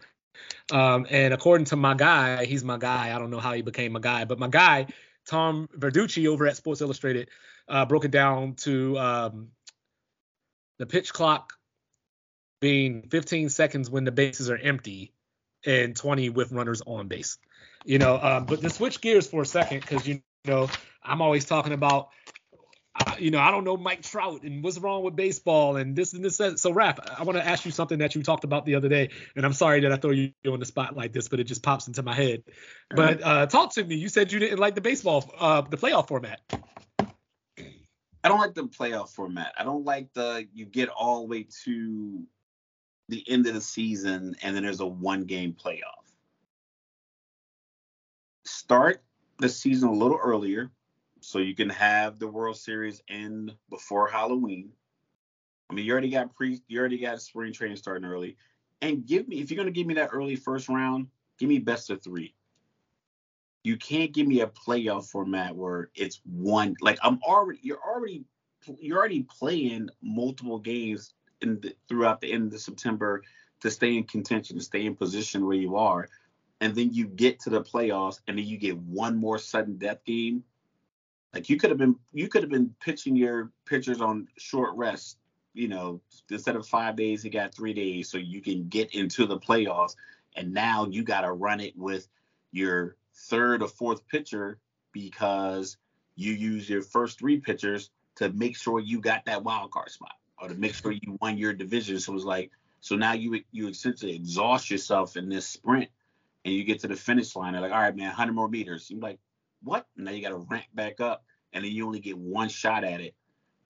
Um, 0.70 1.08
and 1.10 1.34
according 1.34 1.64
to 1.66 1.76
my 1.76 1.94
guy, 1.94 2.44
he's 2.44 2.62
my 2.62 2.78
guy. 2.78 3.12
I 3.12 3.18
don't 3.18 3.30
know 3.30 3.40
how 3.40 3.52
he 3.52 3.62
became 3.62 3.92
my 3.92 4.00
guy, 4.00 4.24
but 4.24 4.38
my 4.38 4.46
guy, 4.46 4.86
Tom 5.26 5.68
Verducci 5.76 6.26
over 6.26 6.46
at 6.46 6.56
Sports 6.56 6.80
Illustrated, 6.80 7.28
uh, 7.68 7.84
broke 7.84 8.04
it 8.04 8.10
down 8.10 8.54
to 8.54 8.98
um, 8.98 9.48
the 10.78 10.86
pitch 10.86 11.12
clock 11.12 11.52
being 12.60 13.08
15 13.10 13.48
seconds 13.48 13.90
when 13.90 14.04
the 14.04 14.12
bases 14.12 14.50
are 14.50 14.56
empty 14.56 15.12
and 15.64 15.96
20 15.96 16.30
with 16.30 16.52
runners 16.52 16.82
on 16.86 17.08
base. 17.08 17.38
You 17.84 17.98
know, 17.98 18.18
um, 18.20 18.46
but 18.46 18.60
to 18.62 18.70
switch 18.70 19.00
gears 19.00 19.26
for 19.26 19.42
a 19.42 19.46
second, 19.46 19.80
because 19.80 20.06
you 20.06 20.22
know 20.44 20.68
I'm 21.02 21.22
always 21.22 21.44
talking 21.44 21.72
about, 21.72 22.08
uh, 23.04 23.16
you 23.18 23.30
know, 23.30 23.38
I 23.38 23.50
don't 23.50 23.64
know 23.64 23.76
Mike 23.76 24.02
Trout 24.02 24.42
and 24.42 24.62
what's 24.62 24.78
wrong 24.78 25.02
with 25.02 25.16
baseball 25.16 25.76
and 25.76 25.94
this 25.94 26.12
and 26.12 26.24
this. 26.24 26.40
So, 26.60 26.72
Raf, 26.72 26.98
I 27.18 27.22
want 27.24 27.38
to 27.38 27.46
ask 27.46 27.64
you 27.64 27.70
something 27.70 27.98
that 27.98 28.14
you 28.14 28.22
talked 28.22 28.44
about 28.44 28.64
the 28.64 28.74
other 28.74 28.88
day, 28.88 29.10
and 29.34 29.44
I'm 29.44 29.52
sorry 29.52 29.80
that 29.80 29.92
I 29.92 29.96
throw 29.96 30.12
you 30.12 30.32
on 30.50 30.60
the 30.60 30.66
spot 30.66 30.96
like 30.96 31.12
this, 31.12 31.28
but 31.28 31.40
it 31.40 31.44
just 31.44 31.62
pops 31.62 31.86
into 31.88 32.02
my 32.02 32.14
head. 32.14 32.42
But 32.90 33.22
uh, 33.22 33.46
talk 33.46 33.74
to 33.74 33.84
me. 33.84 33.96
You 33.96 34.08
said 34.08 34.32
you 34.32 34.38
didn't 34.38 34.58
like 34.58 34.74
the 34.74 34.80
baseball, 34.80 35.30
uh, 35.38 35.62
the 35.62 35.76
playoff 35.76 36.08
format. 36.08 36.40
I 38.26 38.28
don't 38.28 38.40
like 38.40 38.54
the 38.54 38.64
playoff 38.64 39.10
format. 39.10 39.52
I 39.56 39.62
don't 39.62 39.84
like 39.84 40.12
the 40.12 40.48
you 40.52 40.66
get 40.66 40.88
all 40.88 41.20
the 41.20 41.28
way 41.28 41.46
to 41.64 42.26
the 43.08 43.24
end 43.28 43.46
of 43.46 43.54
the 43.54 43.60
season 43.60 44.34
and 44.42 44.56
then 44.56 44.64
there's 44.64 44.80
a 44.80 44.86
one 44.86 45.24
game 45.26 45.54
playoff. 45.54 46.02
Start 48.44 49.00
the 49.38 49.48
season 49.48 49.88
a 49.88 49.92
little 49.92 50.18
earlier 50.20 50.72
so 51.26 51.40
you 51.40 51.56
can 51.56 51.70
have 51.70 52.20
the 52.20 52.28
World 52.28 52.56
Series 52.56 53.02
end 53.08 53.52
before 53.68 54.06
Halloween. 54.06 54.70
I 55.68 55.74
mean, 55.74 55.84
you 55.84 55.90
already 55.90 56.08
got 56.08 56.32
pre, 56.32 56.60
you 56.68 56.78
already 56.78 56.98
got 56.98 57.20
spring 57.20 57.52
training 57.52 57.78
starting 57.78 58.08
early. 58.08 58.36
And 58.80 59.04
give 59.04 59.26
me 59.26 59.40
if 59.40 59.50
you're 59.50 59.58
gonna 59.58 59.72
give 59.72 59.88
me 59.88 59.94
that 59.94 60.10
early 60.12 60.36
first 60.36 60.68
round, 60.68 61.08
give 61.40 61.48
me 61.48 61.58
best 61.58 61.90
of 61.90 62.00
three. 62.00 62.32
You 63.64 63.76
can't 63.76 64.12
give 64.12 64.28
me 64.28 64.42
a 64.42 64.46
playoff 64.46 65.10
format 65.10 65.56
where 65.56 65.90
it's 65.96 66.20
one 66.24 66.76
like 66.80 67.00
I'm 67.02 67.18
already 67.26 67.58
you're 67.60 67.82
already 67.82 68.24
you're 68.78 68.98
already 68.98 69.24
playing 69.24 69.88
multiple 70.00 70.60
games 70.60 71.14
in 71.40 71.60
the, 71.60 71.74
throughout 71.88 72.20
the 72.20 72.30
end 72.30 72.54
of 72.54 72.60
September 72.60 73.24
to 73.62 73.70
stay 73.72 73.96
in 73.96 74.04
contention, 74.04 74.58
to 74.58 74.62
stay 74.62 74.86
in 74.86 74.94
position 74.94 75.44
where 75.44 75.56
you 75.56 75.74
are, 75.74 76.08
and 76.60 76.72
then 76.72 76.94
you 76.94 77.08
get 77.08 77.40
to 77.40 77.50
the 77.50 77.62
playoffs 77.62 78.20
and 78.28 78.38
then 78.38 78.46
you 78.46 78.58
get 78.58 78.78
one 78.78 79.16
more 79.16 79.40
sudden 79.40 79.76
death 79.76 80.04
game. 80.04 80.44
Like 81.36 81.48
you 81.48 81.56
could 81.56 81.70
have 81.70 81.78
been 81.78 81.96
you 82.12 82.28
could 82.28 82.42
have 82.42 82.50
been 82.50 82.74
pitching 82.80 83.16
your 83.16 83.52
pitchers 83.64 84.00
on 84.00 84.28
short 84.36 84.74
rest 84.76 85.18
you 85.56 85.68
know, 85.68 86.02
instead 86.30 86.54
of 86.54 86.68
five 86.68 86.96
days, 86.96 87.22
he 87.22 87.30
got 87.30 87.54
three 87.54 87.72
days, 87.72 88.10
so 88.10 88.18
you 88.18 88.42
can 88.42 88.68
get 88.68 88.94
into 88.94 89.24
the 89.24 89.38
playoffs. 89.38 89.96
And 90.36 90.52
now 90.52 90.86
you 90.86 91.02
got 91.02 91.22
to 91.22 91.32
run 91.32 91.60
it 91.60 91.76
with 91.76 92.06
your 92.52 92.96
third 93.14 93.62
or 93.62 93.68
fourth 93.68 94.06
pitcher 94.06 94.58
because 94.92 95.78
you 96.14 96.34
use 96.34 96.68
your 96.68 96.82
first 96.82 97.18
three 97.18 97.40
pitchers 97.40 97.90
to 98.16 98.30
make 98.32 98.54
sure 98.54 98.80
you 98.80 99.00
got 99.00 99.24
that 99.24 99.44
wild 99.44 99.70
card 99.70 99.90
spot 99.90 100.12
or 100.40 100.48
to 100.48 100.54
make 100.54 100.74
sure 100.74 100.92
you 100.92 101.16
won 101.22 101.38
your 101.38 101.54
division. 101.54 101.98
So 102.00 102.14
it's 102.14 102.24
like, 102.24 102.50
so 102.80 102.94
now 102.94 103.14
you 103.14 103.40
you 103.50 103.68
essentially 103.68 104.14
exhaust 104.14 104.70
yourself 104.70 105.16
in 105.16 105.30
this 105.30 105.48
sprint, 105.48 105.88
and 106.44 106.52
you 106.54 106.64
get 106.64 106.80
to 106.80 106.88
the 106.88 106.96
finish 106.96 107.34
line. 107.34 107.54
They're 107.54 107.62
like, 107.62 107.72
all 107.72 107.80
right, 107.80 107.96
man, 107.96 108.08
100 108.08 108.34
more 108.34 108.48
meters. 108.48 108.90
You're 108.90 109.00
like, 109.00 109.18
what? 109.62 109.86
And 109.96 110.04
now 110.06 110.12
you 110.12 110.22
got 110.22 110.30
to 110.30 110.46
ramp 110.48 110.66
back 110.74 111.00
up, 111.00 111.24
and 111.52 111.64
then 111.64 111.72
you 111.72 111.86
only 111.86 112.00
get 112.00 112.18
one 112.18 112.48
shot 112.48 112.84
at 112.84 113.00
it 113.00 113.14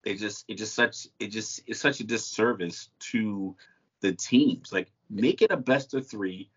it 0.04 0.18
just 0.18 0.44
it 0.48 0.54
just 0.54 0.74
such 0.74 1.06
it 1.18 1.28
just 1.28 1.62
it's 1.66 1.80
such 1.80 2.00
a 2.00 2.04
disservice 2.04 2.88
to 2.98 3.54
the 4.00 4.12
teams. 4.12 4.72
Like 4.72 4.90
make 5.08 5.42
it 5.42 5.50
a 5.50 5.56
best 5.56 5.94
of 5.94 6.08
three, 6.08 6.50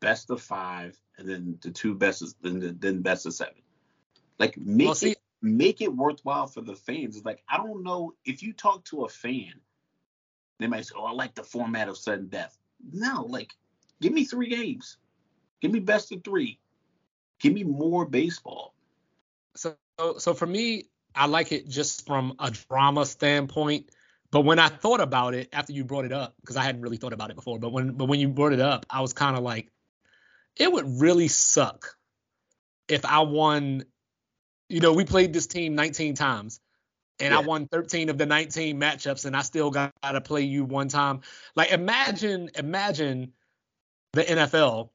best 0.00 0.30
of 0.30 0.42
five, 0.42 0.98
and 1.18 1.28
then 1.28 1.58
the 1.62 1.70
two 1.70 1.94
best 1.94 2.22
of, 2.22 2.34
then 2.42 2.76
then 2.80 3.02
best 3.02 3.26
of 3.26 3.34
seven. 3.34 3.62
Like 4.38 4.56
make 4.58 4.86
well, 4.86 4.94
see, 4.94 5.12
it 5.12 5.18
make 5.40 5.80
it 5.80 5.94
worthwhile 5.94 6.46
for 6.46 6.60
the 6.60 6.76
fans. 6.76 7.16
It's 7.16 7.24
like 7.24 7.42
I 7.48 7.56
don't 7.56 7.82
know 7.82 8.14
if 8.24 8.42
you 8.42 8.52
talk 8.52 8.84
to 8.86 9.04
a 9.04 9.08
fan, 9.08 9.54
they 10.58 10.66
might 10.66 10.86
say, 10.86 10.94
"Oh, 10.96 11.04
I 11.04 11.12
like 11.12 11.34
the 11.34 11.44
format 11.44 11.88
of 11.88 11.96
sudden 11.96 12.28
death." 12.28 12.58
No, 12.92 13.24
like 13.28 13.52
give 14.02 14.12
me 14.12 14.24
three 14.24 14.48
games, 14.48 14.98
give 15.60 15.70
me 15.70 15.80
best 15.80 16.12
of 16.12 16.22
three, 16.24 16.58
give 17.42 17.52
me 17.52 17.64
more 17.64 18.06
baseball. 18.06 18.72
So 19.54 19.76
so 20.18 20.32
for 20.32 20.46
me, 20.46 20.86
I 21.14 21.26
like 21.26 21.52
it 21.52 21.68
just 21.68 22.06
from 22.06 22.34
a 22.38 22.50
drama 22.50 23.04
standpoint. 23.04 23.90
But 24.30 24.42
when 24.42 24.58
I 24.58 24.68
thought 24.68 25.00
about 25.00 25.34
it 25.34 25.50
after 25.52 25.74
you 25.74 25.84
brought 25.84 26.06
it 26.06 26.12
up, 26.12 26.34
because 26.40 26.56
I 26.56 26.62
hadn't 26.62 26.80
really 26.80 26.96
thought 26.96 27.12
about 27.12 27.28
it 27.28 27.36
before, 27.36 27.58
but 27.58 27.70
when 27.70 27.92
but 27.92 28.06
when 28.06 28.20
you 28.20 28.28
brought 28.28 28.52
it 28.52 28.60
up, 28.60 28.86
I 28.88 29.02
was 29.02 29.12
kind 29.12 29.36
of 29.36 29.42
like, 29.42 29.68
it 30.56 30.72
would 30.72 31.00
really 31.00 31.28
suck 31.28 31.96
if 32.88 33.04
I 33.04 33.20
won. 33.20 33.84
You 34.70 34.80
know, 34.80 34.94
we 34.94 35.04
played 35.04 35.34
this 35.34 35.46
team 35.46 35.74
19 35.74 36.14
times, 36.14 36.60
and 37.20 37.32
yeah. 37.32 37.40
I 37.40 37.42
won 37.42 37.66
13 37.66 38.08
of 38.08 38.16
the 38.16 38.24
19 38.24 38.80
matchups, 38.80 39.26
and 39.26 39.36
I 39.36 39.42
still 39.42 39.70
got 39.70 39.92
to 40.02 40.20
play 40.22 40.42
you 40.42 40.64
one 40.64 40.88
time. 40.88 41.20
Like, 41.54 41.72
imagine, 41.72 42.48
imagine 42.54 43.34
the 44.14 44.22
NFL 44.22 44.88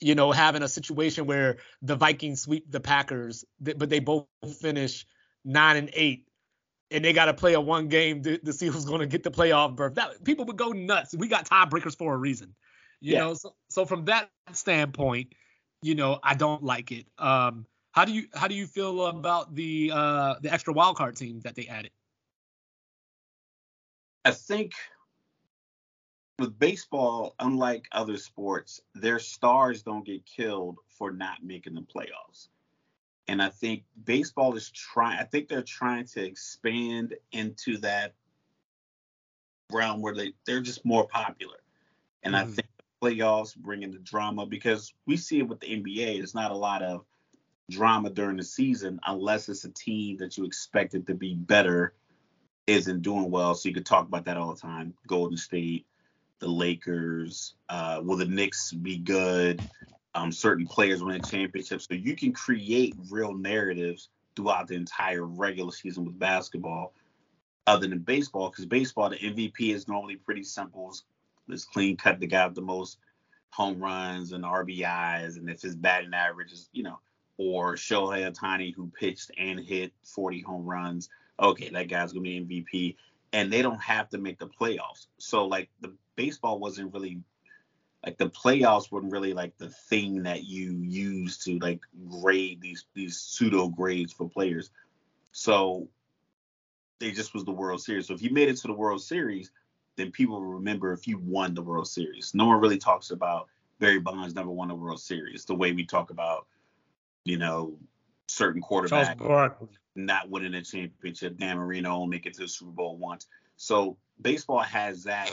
you 0.00 0.14
know, 0.14 0.32
having 0.32 0.62
a 0.62 0.68
situation 0.68 1.26
where 1.26 1.56
the 1.82 1.96
Vikings 1.96 2.42
sweep 2.42 2.70
the 2.70 2.80
Packers, 2.80 3.44
but 3.60 3.90
they 3.90 3.98
both 3.98 4.26
finish 4.60 5.06
nine 5.44 5.76
and 5.76 5.90
eight, 5.92 6.28
and 6.90 7.04
they 7.04 7.12
got 7.12 7.26
to 7.26 7.34
play 7.34 7.54
a 7.54 7.60
one 7.60 7.88
game 7.88 8.22
to, 8.22 8.38
to 8.38 8.52
see 8.52 8.66
who's 8.66 8.84
going 8.84 9.00
to 9.00 9.06
get 9.06 9.22
the 9.22 9.30
playoff 9.30 9.74
berth. 9.74 9.94
That 9.94 10.22
people 10.24 10.44
would 10.46 10.56
go 10.56 10.70
nuts. 10.70 11.14
We 11.16 11.28
got 11.28 11.46
tiebreakers 11.48 11.96
for 11.96 12.14
a 12.14 12.16
reason, 12.16 12.54
you 13.00 13.14
yeah. 13.14 13.20
know. 13.20 13.34
So, 13.34 13.54
so 13.70 13.84
from 13.84 14.04
that 14.06 14.30
standpoint, 14.52 15.32
you 15.82 15.94
know, 15.94 16.18
I 16.22 16.34
don't 16.34 16.62
like 16.62 16.92
it. 16.92 17.06
Um, 17.18 17.66
how 17.92 18.04
do 18.04 18.12
you 18.12 18.28
how 18.34 18.46
do 18.46 18.54
you 18.54 18.66
feel 18.66 19.06
about 19.06 19.54
the 19.54 19.90
uh, 19.92 20.34
the 20.40 20.52
extra 20.52 20.72
wild 20.72 20.96
card 20.96 21.16
team 21.16 21.40
that 21.40 21.54
they 21.56 21.66
added? 21.66 21.90
I 24.24 24.30
think 24.30 24.72
with 26.38 26.58
baseball, 26.58 27.34
unlike 27.40 27.86
other 27.92 28.16
sports, 28.16 28.80
their 28.94 29.18
stars 29.18 29.82
don't 29.82 30.06
get 30.06 30.24
killed 30.24 30.78
for 30.88 31.10
not 31.10 31.42
making 31.42 31.74
the 31.74 31.80
playoffs. 31.80 32.48
And 33.26 33.42
I 33.42 33.50
think 33.50 33.84
baseball 34.04 34.56
is 34.56 34.70
trying, 34.70 35.18
I 35.18 35.24
think 35.24 35.48
they're 35.48 35.62
trying 35.62 36.06
to 36.06 36.24
expand 36.24 37.14
into 37.32 37.76
that 37.78 38.14
realm 39.70 40.00
where 40.00 40.14
they, 40.14 40.32
they're 40.46 40.62
just 40.62 40.84
more 40.84 41.06
popular. 41.06 41.58
And 42.22 42.34
mm-hmm. 42.34 42.50
I 42.50 42.54
think 42.54 42.68
the 42.78 43.06
playoffs 43.06 43.54
bring 43.56 43.82
in 43.82 43.90
the 43.90 43.98
drama 43.98 44.46
because 44.46 44.94
we 45.06 45.16
see 45.16 45.40
it 45.40 45.48
with 45.48 45.60
the 45.60 45.66
NBA. 45.66 46.20
It's 46.20 46.34
not 46.34 46.52
a 46.52 46.56
lot 46.56 46.82
of 46.82 47.04
drama 47.70 48.08
during 48.08 48.38
the 48.38 48.44
season 48.44 48.98
unless 49.06 49.48
it's 49.50 49.64
a 49.64 49.70
team 49.70 50.16
that 50.18 50.38
you 50.38 50.44
expected 50.44 51.06
to 51.06 51.14
be 51.14 51.34
better 51.34 51.92
isn't 52.66 53.02
doing 53.02 53.30
well. 53.30 53.54
So 53.54 53.68
you 53.68 53.74
could 53.74 53.86
talk 53.86 54.06
about 54.06 54.24
that 54.24 54.36
all 54.36 54.54
the 54.54 54.60
time. 54.60 54.94
Golden 55.06 55.36
State, 55.36 55.86
the 56.40 56.48
Lakers, 56.48 57.54
uh, 57.68 58.00
will 58.02 58.16
the 58.16 58.24
Knicks 58.24 58.72
be 58.72 58.98
good? 58.98 59.62
um, 60.18 60.32
certain 60.32 60.66
players 60.66 61.00
win 61.00 61.08
winning 61.08 61.22
championships. 61.22 61.86
So 61.88 61.94
you 61.94 62.16
can 62.16 62.32
create 62.32 62.94
real 63.10 63.34
narratives 63.34 64.08
throughout 64.34 64.68
the 64.68 64.74
entire 64.74 65.24
regular 65.24 65.72
season 65.72 66.04
with 66.04 66.18
basketball, 66.18 66.92
other 67.66 67.86
than 67.86 68.00
baseball, 68.00 68.50
because 68.50 68.66
baseball, 68.66 69.10
the 69.10 69.16
MVP 69.16 69.74
is 69.74 69.88
normally 69.88 70.16
pretty 70.16 70.44
simple. 70.44 70.94
It's 71.48 71.64
clean 71.64 71.96
cut 71.96 72.20
the 72.20 72.26
guy 72.26 72.46
with 72.46 72.54
the 72.54 72.62
most 72.62 72.98
home 73.50 73.80
runs 73.80 74.32
and 74.32 74.44
RBIs, 74.44 75.36
and 75.36 75.48
if 75.48 75.62
his 75.62 75.74
batting 75.74 76.14
average 76.14 76.52
is, 76.52 76.68
you 76.72 76.82
know, 76.82 76.98
or 77.36 77.74
Shohei 77.74 78.30
Ohtani 78.30 78.74
who 78.74 78.90
pitched 78.98 79.30
and 79.38 79.60
hit 79.60 79.92
40 80.02 80.40
home 80.42 80.66
runs. 80.66 81.08
Okay, 81.40 81.68
that 81.70 81.88
guy's 81.88 82.12
gonna 82.12 82.22
be 82.22 82.40
MVP, 82.40 82.96
and 83.32 83.52
they 83.52 83.62
don't 83.62 83.80
have 83.80 84.08
to 84.10 84.18
make 84.18 84.38
the 84.38 84.48
playoffs. 84.48 85.06
So 85.18 85.46
like 85.46 85.70
the 85.80 85.92
baseball 86.18 86.58
wasn't 86.58 86.92
really 86.92 87.20
like 88.04 88.18
the 88.18 88.28
playoffs 88.28 88.90
weren't 88.90 89.12
really 89.12 89.32
like 89.32 89.56
the 89.56 89.68
thing 89.68 90.24
that 90.24 90.44
you 90.44 90.72
use 90.82 91.38
to 91.38 91.58
like 91.60 91.80
grade 92.08 92.60
these 92.60 92.84
these 92.92 93.16
pseudo 93.16 93.68
grades 93.68 94.12
for 94.12 94.28
players. 94.28 94.70
So 95.30 95.88
they 96.98 97.12
just 97.12 97.34
was 97.34 97.44
the 97.44 97.52
World 97.52 97.80
Series. 97.80 98.08
So 98.08 98.14
if 98.14 98.22
you 98.22 98.30
made 98.30 98.48
it 98.48 98.56
to 98.58 98.66
the 98.66 98.72
World 98.72 99.00
Series, 99.00 99.52
then 99.96 100.10
people 100.10 100.40
will 100.40 100.54
remember 100.54 100.92
if 100.92 101.06
you 101.06 101.18
won 101.18 101.54
the 101.54 101.62
World 101.62 101.86
Series. 101.86 102.34
No 102.34 102.46
one 102.46 102.60
really 102.60 102.78
talks 102.78 103.12
about 103.12 103.46
Barry 103.78 104.00
Bonds 104.00 104.34
never 104.34 104.50
won 104.50 104.70
a 104.72 104.74
World 104.74 105.00
Series 105.00 105.44
the 105.44 105.54
way 105.54 105.72
we 105.72 105.84
talk 105.84 106.10
about, 106.10 106.46
you 107.24 107.38
know, 107.38 107.76
certain 108.26 108.60
quarterbacks 108.60 109.68
not 109.94 110.28
winning 110.28 110.54
a 110.54 110.62
championship. 110.62 111.38
Dan 111.38 111.58
Marino 111.58 111.90
only 111.90 112.16
make 112.16 112.26
it 112.26 112.34
to 112.34 112.40
the 112.40 112.48
Super 112.48 112.72
Bowl 112.72 112.96
once. 112.96 113.26
So 113.56 113.96
baseball 114.20 114.60
has 114.60 115.04
that 115.04 115.30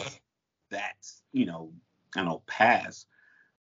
that 0.69 0.95
you 1.31 1.45
know 1.45 1.71
I 2.15 2.23
know, 2.23 2.41
pass. 2.47 3.05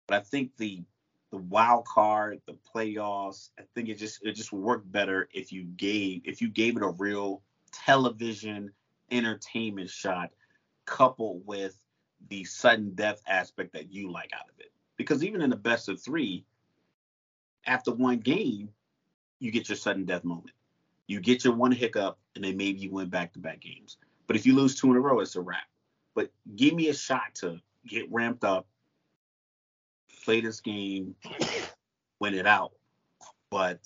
But 0.08 0.18
I 0.18 0.20
think 0.22 0.52
the 0.58 0.84
the 1.32 1.38
wild 1.38 1.86
card, 1.86 2.42
the 2.46 2.58
playoffs, 2.76 3.50
I 3.60 3.64
think 3.74 3.90
it 3.90 3.98
just 3.98 4.24
it 4.24 4.34
just 4.34 4.54
would 4.54 4.62
work 4.62 4.84
better 4.86 5.28
if 5.34 5.52
you 5.52 5.64
gave 5.64 6.22
if 6.26 6.42
you 6.42 6.50
gave 6.50 6.78
it 6.78 6.84
a 6.84 6.90
real 6.90 7.42
television 7.72 8.72
entertainment 9.12 9.90
shot 9.90 10.32
coupled 10.86 11.42
with 11.46 11.76
the 12.30 12.44
sudden 12.44 12.94
death 12.94 13.22
aspect 13.28 13.74
that 13.74 13.92
you 13.92 14.12
like 14.12 14.32
out 14.34 14.50
of 14.50 14.60
it. 14.60 14.72
Because 14.98 15.24
even 15.24 15.42
in 15.42 15.50
the 15.50 15.56
best 15.56 15.90
of 15.90 16.02
three, 16.02 16.46
after 17.66 17.92
one 17.92 18.20
game, 18.20 18.70
you 19.40 19.52
get 19.52 19.70
your 19.70 19.76
sudden 19.76 20.06
death 20.06 20.24
moment. 20.24 20.56
You 21.08 21.20
get 21.20 21.44
your 21.44 21.54
one 21.56 21.72
hiccup, 21.72 22.18
and 22.36 22.44
then 22.44 22.56
maybe 22.56 22.80
you 22.80 22.92
win 22.92 23.10
back 23.10 23.34
to 23.34 23.40
back 23.40 23.60
games. 23.60 23.98
But 24.28 24.36
if 24.36 24.46
you 24.46 24.56
lose 24.56 24.76
two 24.76 24.92
in 24.92 24.96
a 24.96 25.00
row, 25.00 25.20
it's 25.20 25.36
a 25.36 25.42
wrap. 25.42 25.64
But 26.16 26.32
give 26.56 26.74
me 26.74 26.90
a 26.90 26.94
shot 26.94 27.36
to 27.36 27.60
get 27.88 28.12
ramped 28.12 28.44
up, 28.44 28.68
play 30.24 30.42
this 30.42 30.62
game, 30.62 31.16
win 32.20 32.34
it 32.34 32.48
out. 32.48 32.74
But 33.50 33.80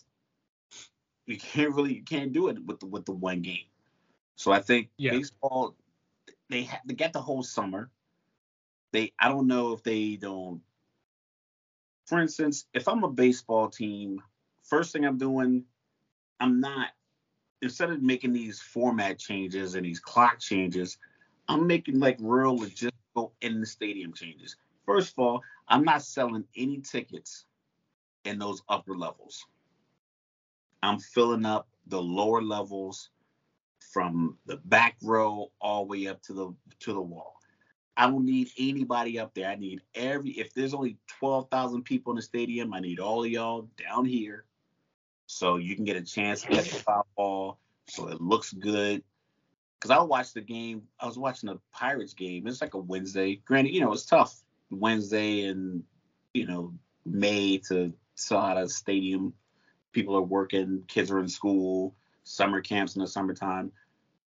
you 1.26 1.38
can't 1.38 1.74
really 1.74 1.95
you 1.95 2.04
can't 2.04 2.34
do 2.34 2.48
it 2.48 2.66
with 2.66 2.80
the 2.80 2.86
with 2.86 3.06
the 3.06 3.12
one 3.12 3.41
game. 3.41 3.66
So 4.36 4.52
I 4.52 4.62
think 4.62 4.90
yeah. 4.98 5.12
baseball 5.12 5.76
they 6.49 6.64
ha- 6.64 6.82
they 6.86 6.94
get 6.94 7.14
the 7.14 7.22
whole 7.22 7.44
summer. 7.44 7.90
They 8.94 9.14
I 9.20 9.28
don't 9.28 9.48
know 9.48 9.74
if 9.74 9.84
they 9.84 10.16
don't. 10.16 10.62
For 12.06 12.20
instance, 12.20 12.66
if 12.74 12.88
I'm 12.88 13.04
a 13.04 13.10
baseball 13.10 13.70
team, 13.70 14.22
first 14.64 14.94
thing 14.94 15.06
I'm 15.06 15.18
doing, 15.18 15.66
I'm 16.40 16.62
not 16.62 16.90
instead 17.62 17.90
of 17.90 18.02
making 18.02 18.34
these 18.34 18.62
format 18.62 19.18
changes 19.18 19.76
and 19.76 19.86
these 19.86 19.99
clock 19.99 20.40
changes, 20.40 20.98
I'm 21.48 21.68
making 21.68 21.99
like 21.99 22.18
real 22.19 22.57
logistical 22.57 23.32
in 23.41 23.60
the 23.60 23.65
stadium 23.65 24.14
changes. 24.14 24.56
First 24.86 25.14
of 25.14 25.19
all, 25.19 25.41
I'm 25.68 25.84
not 25.84 26.02
selling 26.02 26.45
any 26.56 26.80
tickets 26.80 27.45
in 28.26 28.40
those 28.40 28.61
upper 28.69 28.95
levels. 28.95 29.45
I'm 30.84 30.99
filling 30.99 31.45
up 31.45 31.68
the 31.88 32.02
lower 32.02 32.41
levels 32.41 33.10
from 33.80 34.38
the 34.45 34.57
back 34.57 34.98
row 35.02 35.52
all 35.61 35.86
the 35.86 35.90
way 35.90 36.07
up 36.07 36.22
to 36.24 36.34
the 36.34 36.53
to 36.82 36.94
the 36.94 37.02
wall. 37.02 37.36
I 37.95 38.07
don't 38.07 38.26
need 38.26 38.49
anybody 38.60 39.19
up 39.19 39.34
there. 39.34 39.49
I 39.49 39.56
need 39.56 39.82
every 39.95 40.32
if 40.32 40.53
there's 40.53 40.74
only 40.74 40.98
twelve 41.07 41.49
thousand 41.49 41.84
people 41.84 42.11
in 42.11 42.18
the 42.18 42.22
stadium, 42.22 42.74
I 42.74 42.80
need 42.80 42.99
all 42.99 43.24
of 43.24 43.30
y'all 43.30 43.69
down 43.78 44.06
here. 44.06 44.45
So 45.26 45.57
you 45.57 45.76
can 45.76 45.86
get 45.86 45.98
a 45.98 46.02
chance 46.02 46.41
to 46.44 46.49
the 46.56 46.61
foul 46.61 47.07
ball. 47.15 47.60
So 47.88 48.07
it 48.10 48.22
looks 48.22 48.53
good. 48.53 49.03
Cause 49.80 49.91
I 49.91 49.99
watched 50.02 50.34
the 50.34 50.41
game. 50.41 50.84
I 50.99 51.06
was 51.06 51.20
watching 51.20 51.49
the 51.49 51.60
Pirates 51.72 52.14
game. 52.14 52.48
It's 52.48 52.62
like 52.62 52.74
a 52.74 52.80
Wednesday. 52.80 53.36
Granted, 53.45 53.74
you 53.74 53.80
know, 53.80 53.94
it's 53.94 54.06
tough. 54.06 54.41
Wednesday 54.72 55.45
and 55.45 55.84
you 56.34 56.45
know, 56.45 56.74
May 57.06 57.58
to 57.70 57.94
sell 58.16 58.40
out 58.40 58.58
a 58.58 58.70
stadium. 58.70 59.34
People 59.91 60.16
are 60.16 60.22
working, 60.22 60.84
kids 60.88 61.10
are 61.10 61.20
in 61.20 61.28
school, 61.28 61.95
summer 62.24 62.62
camps 62.62 62.95
in 62.95 63.02
the 63.02 63.08
summertime. 63.08 63.72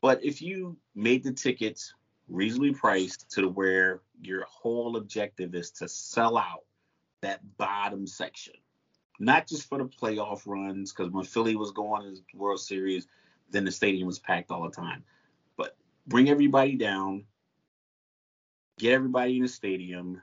But 0.01 0.23
if 0.23 0.41
you 0.41 0.77
made 0.95 1.23
the 1.23 1.33
tickets 1.33 1.93
reasonably 2.29 2.73
priced 2.73 3.29
to 3.31 3.49
where 3.49 4.01
your 4.21 4.45
whole 4.45 4.95
objective 4.95 5.55
is 5.55 5.71
to 5.71 5.89
sell 5.89 6.37
out 6.37 6.63
that 7.21 7.41
bottom 7.57 8.07
section, 8.07 8.53
not 9.19 9.47
just 9.47 9.67
for 9.67 9.77
the 9.77 9.85
playoff 9.85 10.43
runs, 10.45 10.93
because 10.93 11.11
when 11.11 11.25
Philly 11.25 11.55
was 11.55 11.71
going 11.71 12.03
to 12.03 12.21
the 12.31 12.37
World 12.37 12.61
Series, 12.61 13.07
then 13.49 13.65
the 13.65 13.71
stadium 13.71 14.07
was 14.07 14.19
packed 14.19 14.51
all 14.51 14.63
the 14.63 14.75
time. 14.75 15.03
Bring 16.07 16.29
everybody 16.29 16.75
down, 16.75 17.25
get 18.77 18.93
everybody 18.93 19.37
in 19.37 19.43
the 19.43 19.49
stadium, 19.49 20.21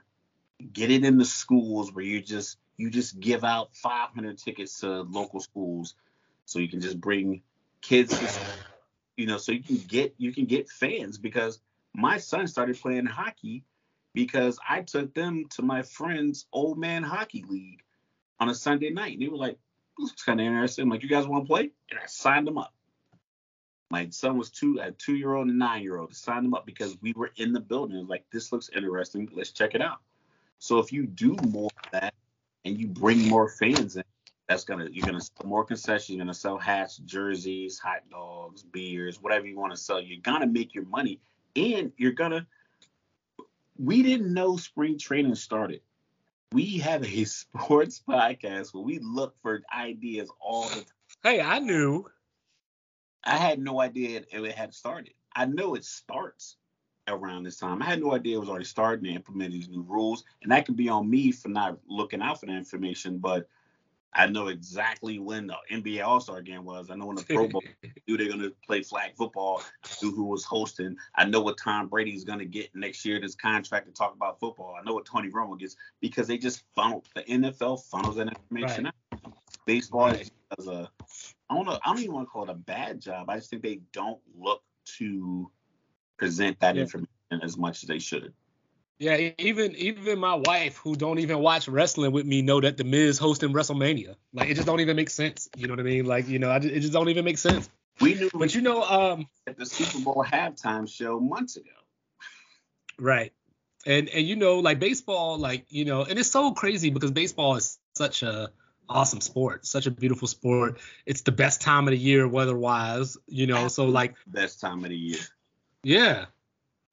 get 0.73 0.91
it 0.91 1.03
in 1.03 1.17
the 1.17 1.25
schools 1.25 1.93
where 1.93 2.03
you 2.03 2.21
just 2.21 2.57
you 2.77 2.89
just 2.89 3.19
give 3.19 3.43
out 3.43 3.75
500 3.75 4.37
tickets 4.37 4.81
to 4.81 5.01
local 5.01 5.39
schools, 5.39 5.95
so 6.45 6.59
you 6.59 6.69
can 6.69 6.81
just 6.81 6.99
bring 6.99 7.41
kids, 7.81 8.17
to, 8.17 8.29
you 9.15 9.25
know, 9.25 9.37
so 9.37 9.51
you 9.51 9.63
can 9.63 9.77
get 9.77 10.15
you 10.17 10.33
can 10.33 10.45
get 10.45 10.69
fans 10.69 11.17
because 11.17 11.59
my 11.93 12.17
son 12.17 12.47
started 12.47 12.79
playing 12.79 13.05
hockey 13.05 13.63
because 14.13 14.59
I 14.67 14.81
took 14.81 15.13
them 15.13 15.45
to 15.51 15.61
my 15.61 15.81
friend's 15.81 16.45
old 16.51 16.77
man 16.77 17.03
hockey 17.03 17.43
league 17.47 17.83
on 18.39 18.49
a 18.49 18.55
Sunday 18.55 18.89
night. 18.89 19.13
And 19.13 19.21
they 19.21 19.27
were 19.27 19.37
like, 19.37 19.57
this 19.97 20.11
is 20.11 20.23
kind 20.23 20.39
of 20.39 20.45
interesting. 20.45 20.83
I'm 20.83 20.89
like, 20.89 21.03
you 21.03 21.09
guys 21.09 21.27
want 21.27 21.45
to 21.45 21.47
play? 21.47 21.71
And 21.89 21.99
I 21.99 22.05
signed 22.05 22.47
them 22.47 22.57
up. 22.57 22.73
My 23.89 24.09
son 24.09 24.37
was 24.37 24.49
two, 24.49 24.79
a 24.81 24.91
two 24.91 25.15
year 25.15 25.33
old 25.33 25.47
and 25.47 25.57
nine 25.57 25.81
year 25.81 25.97
old. 25.97 26.13
Signed 26.13 26.45
them 26.45 26.53
up 26.53 26.65
because 26.65 26.97
we 27.01 27.13
were 27.13 27.31
in 27.37 27.53
the 27.53 27.59
building. 27.59 28.05
like, 28.07 28.25
this 28.31 28.51
looks 28.51 28.69
interesting. 28.75 29.29
Let's 29.33 29.51
check 29.51 29.75
it 29.75 29.81
out. 29.81 29.99
So 30.59 30.79
if 30.79 30.91
you 30.91 31.05
do 31.05 31.35
more 31.49 31.69
of 31.83 31.91
that 31.91 32.13
and 32.65 32.77
you 32.77 32.87
bring 32.87 33.27
more 33.27 33.49
fans 33.49 33.95
in, 33.95 34.03
that's 34.47 34.63
gonna 34.63 34.87
you're 34.91 35.05
gonna 35.05 35.21
sell 35.21 35.45
more 35.45 35.65
concessions. 35.65 36.09
You're 36.09 36.23
gonna 36.23 36.33
sell 36.33 36.57
hats, 36.57 36.97
jerseys, 36.97 37.79
hot 37.79 38.09
dogs, 38.09 38.63
beers, 38.63 39.21
whatever 39.21 39.45
you 39.45 39.57
want 39.57 39.73
to 39.73 39.77
sell. 39.77 40.01
You're 40.01 40.21
gonna 40.21 40.47
make 40.47 40.73
your 40.73 40.85
money, 40.85 41.19
and 41.55 41.91
you're 41.97 42.13
gonna. 42.13 42.47
We 43.77 44.03
didn't 44.03 44.33
know 44.33 44.57
spring 44.57 44.97
training 44.97 45.35
started. 45.35 45.81
We 46.53 46.77
have 46.79 47.03
a 47.03 47.23
sports 47.25 48.01
podcast 48.07 48.73
where 48.73 48.83
we 48.83 48.99
look 48.99 49.35
for 49.41 49.61
ideas 49.75 50.29
all 50.39 50.69
the 50.69 50.75
time. 50.75 50.85
Hey, 51.23 51.41
I 51.41 51.59
knew. 51.59 52.05
I 53.27 53.37
had 53.37 53.59
no 53.59 53.81
idea 53.81 54.23
it 54.31 54.51
had 54.53 54.73
started. 54.73 55.13
I 55.35 55.45
know 55.45 55.75
it 55.75 55.85
starts 55.85 56.55
around 57.07 57.43
this 57.43 57.57
time. 57.57 57.81
I 57.81 57.85
had 57.85 58.01
no 58.01 58.13
idea 58.13 58.37
it 58.37 58.39
was 58.39 58.49
already 58.49 58.65
starting 58.65 59.05
to 59.05 59.11
implement 59.11 59.51
these 59.51 59.69
new 59.69 59.83
rules, 59.83 60.23
and 60.41 60.51
that 60.51 60.65
could 60.65 60.77
be 60.77 60.89
on 60.89 61.09
me 61.09 61.31
for 61.31 61.49
not 61.49 61.77
looking 61.87 62.21
out 62.21 62.39
for 62.39 62.45
that 62.45 62.55
information. 62.55 63.17
But 63.17 63.47
I 64.13 64.27
know 64.27 64.47
exactly 64.47 65.19
when 65.19 65.47
the 65.47 65.57
NBA 65.71 66.05
All 66.05 66.19
Star 66.19 66.41
game 66.41 66.63
was. 66.63 66.89
I 66.89 66.95
know 66.95 67.05
when 67.05 67.17
the 67.17 67.23
Pro 67.23 67.47
Bowl 67.47 67.63
knew 68.07 68.17
they're 68.17 68.29
gonna 68.29 68.51
play 68.65 68.81
flag 68.81 69.15
football. 69.15 69.61
I 69.83 69.87
knew 70.01 70.11
who 70.11 70.23
was 70.23 70.43
hosting. 70.43 70.95
I 71.15 71.25
know 71.25 71.41
what 71.41 71.57
Tom 71.57 71.87
Brady's 71.87 72.23
gonna 72.23 72.45
get 72.45 72.73
next 72.75 73.05
year. 73.05 73.19
This 73.19 73.35
contract 73.35 73.87
to 73.87 73.93
talk 73.93 74.15
about 74.15 74.39
football. 74.39 74.75
I 74.79 74.83
know 74.83 74.93
what 74.93 75.05
Tony 75.05 75.29
Romo 75.29 75.59
gets 75.59 75.75
because 75.99 76.27
they 76.27 76.37
just 76.37 76.63
funnel 76.75 77.03
the 77.15 77.23
NFL 77.23 77.83
funnels 77.85 78.15
that 78.15 78.27
information 78.27 78.85
right. 78.85 78.93
out. 79.25 79.33
Baseball 79.65 80.07
right. 80.07 80.31
does 80.55 80.67
a 80.67 80.89
I 81.49 81.55
don't 81.55 81.65
know. 81.65 81.79
I 81.83 81.89
don't 81.89 81.99
even 81.99 82.13
want 82.13 82.27
to 82.27 82.31
call 82.31 82.43
it 82.43 82.49
a 82.49 82.55
bad 82.55 83.01
job. 83.01 83.29
I 83.29 83.37
just 83.37 83.49
think 83.49 83.63
they 83.63 83.81
don't 83.93 84.19
look 84.37 84.61
to 84.97 85.49
present 86.17 86.59
that 86.59 86.75
yeah. 86.75 86.81
information 86.81 87.07
as 87.41 87.57
much 87.57 87.83
as 87.83 87.87
they 87.87 87.99
should. 87.99 88.33
Yeah, 88.99 89.31
even 89.37 89.75
even 89.75 90.17
my 90.17 90.33
wife, 90.33 90.77
who 90.77 90.95
don't 90.95 91.19
even 91.19 91.37
watch 91.39 91.67
wrestling 91.67 92.11
with 92.11 92.25
me, 92.25 92.41
know 92.41 92.59
that 92.59 92.77
the 92.77 92.83
Miz 92.83 93.19
hosting 93.19 93.53
WrestleMania. 93.53 94.15
Like 94.33 94.49
it 94.49 94.55
just 94.55 94.65
don't 94.65 94.79
even 94.79 94.95
make 94.95 95.11
sense. 95.11 95.49
You 95.55 95.67
know 95.67 95.73
what 95.73 95.79
I 95.79 95.83
mean? 95.83 96.05
Like 96.05 96.27
you 96.27 96.39
know, 96.39 96.49
I 96.49 96.57
just, 96.57 96.73
it 96.73 96.79
just 96.79 96.93
don't 96.93 97.09
even 97.09 97.23
make 97.23 97.37
sense. 97.37 97.69
We 98.01 98.15
knew, 98.15 98.31
but 98.33 98.55
you 98.55 98.61
know, 98.61 98.83
um, 98.83 99.27
at 99.45 99.57
the 99.57 99.67
Super 99.67 100.03
Bowl 100.03 100.25
halftime 100.27 100.89
show 100.89 101.19
months 101.19 101.57
ago. 101.57 101.69
Right, 102.97 103.33
and 103.85 104.09
and 104.09 104.25
you 104.25 104.35
know, 104.35 104.59
like 104.59 104.79
baseball, 104.79 105.37
like 105.37 105.65
you 105.69 105.85
know, 105.85 106.03
and 106.03 106.17
it's 106.17 106.31
so 106.31 106.53
crazy 106.53 106.89
because 106.89 107.11
baseball 107.11 107.55
is 107.55 107.77
such 107.95 108.23
a 108.23 108.49
awesome 108.89 109.21
sport, 109.21 109.65
such 109.65 109.85
a 109.85 109.91
beautiful 109.91 110.27
sport. 110.27 110.79
It's 111.05 111.21
the 111.21 111.31
best 111.31 111.61
time 111.61 111.87
of 111.87 111.91
the 111.91 111.97
year 111.97 112.27
weather-wise, 112.27 113.17
you 113.27 113.47
know. 113.47 113.67
So 113.67 113.85
like 113.85 114.15
best 114.27 114.59
time 114.59 114.83
of 114.83 114.89
the 114.89 114.97
year. 114.97 115.19
Yeah, 115.83 116.25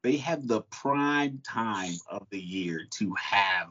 they 0.03 0.19
have 0.19 0.47
the 0.47 0.61
prime 0.62 1.41
time 1.43 1.95
of 2.09 2.27
the 2.31 2.39
year 2.41 2.83
to 2.99 3.15
have 3.15 3.69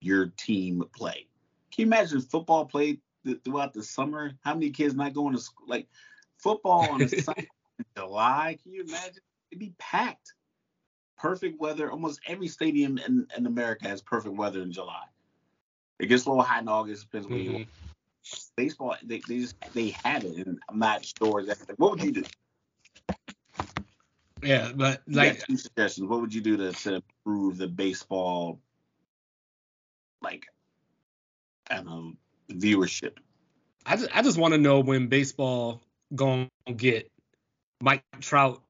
your 0.00 0.26
team 0.36 0.82
play. 0.94 1.28
Can 1.72 1.82
you 1.82 1.86
imagine 1.86 2.20
football 2.20 2.66
played 2.66 3.00
th- 3.24 3.38
throughout 3.44 3.72
the 3.72 3.82
summer? 3.82 4.32
How 4.42 4.54
many 4.54 4.70
kids 4.70 4.94
not 4.94 5.14
going 5.14 5.34
to 5.34 5.40
school? 5.40 5.66
Like 5.68 5.86
football 6.38 6.90
on 6.90 7.02
a 7.02 7.08
Sunday 7.08 7.48
in 7.78 7.84
July? 7.96 8.58
Can 8.62 8.72
you 8.72 8.82
imagine? 8.82 9.22
It'd 9.50 9.60
be 9.60 9.72
packed. 9.78 10.34
Perfect 11.16 11.60
weather. 11.60 11.90
Almost 11.90 12.20
every 12.26 12.48
stadium 12.48 12.98
in, 12.98 13.28
in 13.36 13.46
America 13.46 13.86
has 13.86 14.02
perfect 14.02 14.34
weather 14.34 14.62
in 14.62 14.72
July. 14.72 15.04
It 16.02 16.08
gets 16.08 16.26
a 16.26 16.30
little 16.30 16.42
hot 16.42 16.62
in 16.62 16.68
August. 16.68 17.04
Depends 17.04 17.28
mm-hmm. 17.28 17.52
where 17.52 17.60
you. 17.60 17.66
Baseball, 18.56 18.96
they, 19.02 19.20
they 19.26 19.38
just 19.38 19.56
they 19.72 19.90
have 20.04 20.24
it, 20.24 20.46
and 20.46 20.58
I'm 20.68 20.78
not 20.78 21.04
sure 21.04 21.40
exactly. 21.40 21.74
What 21.78 21.92
would 21.92 22.02
you 22.02 22.12
do? 22.12 22.24
Yeah, 24.42 24.72
but 24.74 25.02
like 25.08 25.44
two 25.46 25.56
suggestions. 25.56 26.08
What 26.08 26.20
would 26.20 26.34
you 26.34 26.40
do 26.40 26.56
to, 26.56 26.72
to 26.72 26.94
improve 26.96 27.58
the 27.58 27.66
baseball 27.68 28.60
like 30.20 30.46
I 31.70 31.76
don't 31.76 31.86
know 31.86 32.12
viewership? 32.50 33.16
I 33.86 33.96
just 33.96 34.10
I 34.14 34.22
just 34.22 34.38
want 34.38 34.54
to 34.54 34.58
know 34.58 34.80
when 34.80 35.08
baseball 35.08 35.82
gonna 36.14 36.48
get 36.76 37.10
Mike 37.80 38.04
Trout 38.20 38.62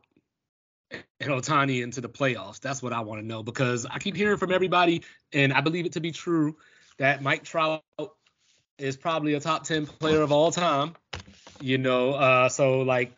and 0.91 1.31
Ohtani 1.31 1.83
into 1.83 2.01
the 2.01 2.09
playoffs. 2.09 2.61
That's 2.61 2.83
what 2.83 2.95
I 2.95 3.01
want 3.01 3.21
to 3.21 3.27
know 3.27 3.43
because 3.43 3.85
I 3.87 3.99
keep 3.99 4.17
hearing 4.17 4.39
from 4.39 4.51
everybody, 4.51 5.03
and 5.33 5.53
I 5.53 5.61
believe 5.61 5.85
it 5.85 5.93
to 5.93 6.01
be 6.01 6.11
true 6.11 6.57
that 6.99 7.23
Mike 7.23 7.45
Trout 7.45 7.83
is 8.79 8.97
probably 8.97 9.35
a 9.35 9.41
top 9.41 9.65
ten 9.65 9.87
player 9.87 10.23
of 10.23 10.33
all 10.33 10.51
time. 10.51 10.95
You 11.61 11.79
know, 11.79 12.13
uh, 12.15 12.49
so 12.49 12.81
like 12.81 13.13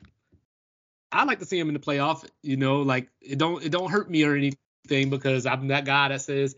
I 1.11 1.25
like 1.25 1.39
to 1.39 1.47
see 1.47 1.59
him 1.59 1.69
in 1.69 1.75
the 1.75 1.81
playoff. 1.81 2.27
You 2.43 2.57
know, 2.57 2.83
like 2.83 3.09
it 3.21 3.39
don't 3.39 3.65
it 3.65 3.71
don't 3.71 3.91
hurt 3.91 4.11
me 4.11 4.25
or 4.25 4.35
anything 4.35 5.11
because 5.11 5.47
I'm 5.47 5.69
that 5.69 5.85
guy 5.85 6.09
that 6.09 6.21
says 6.21 6.57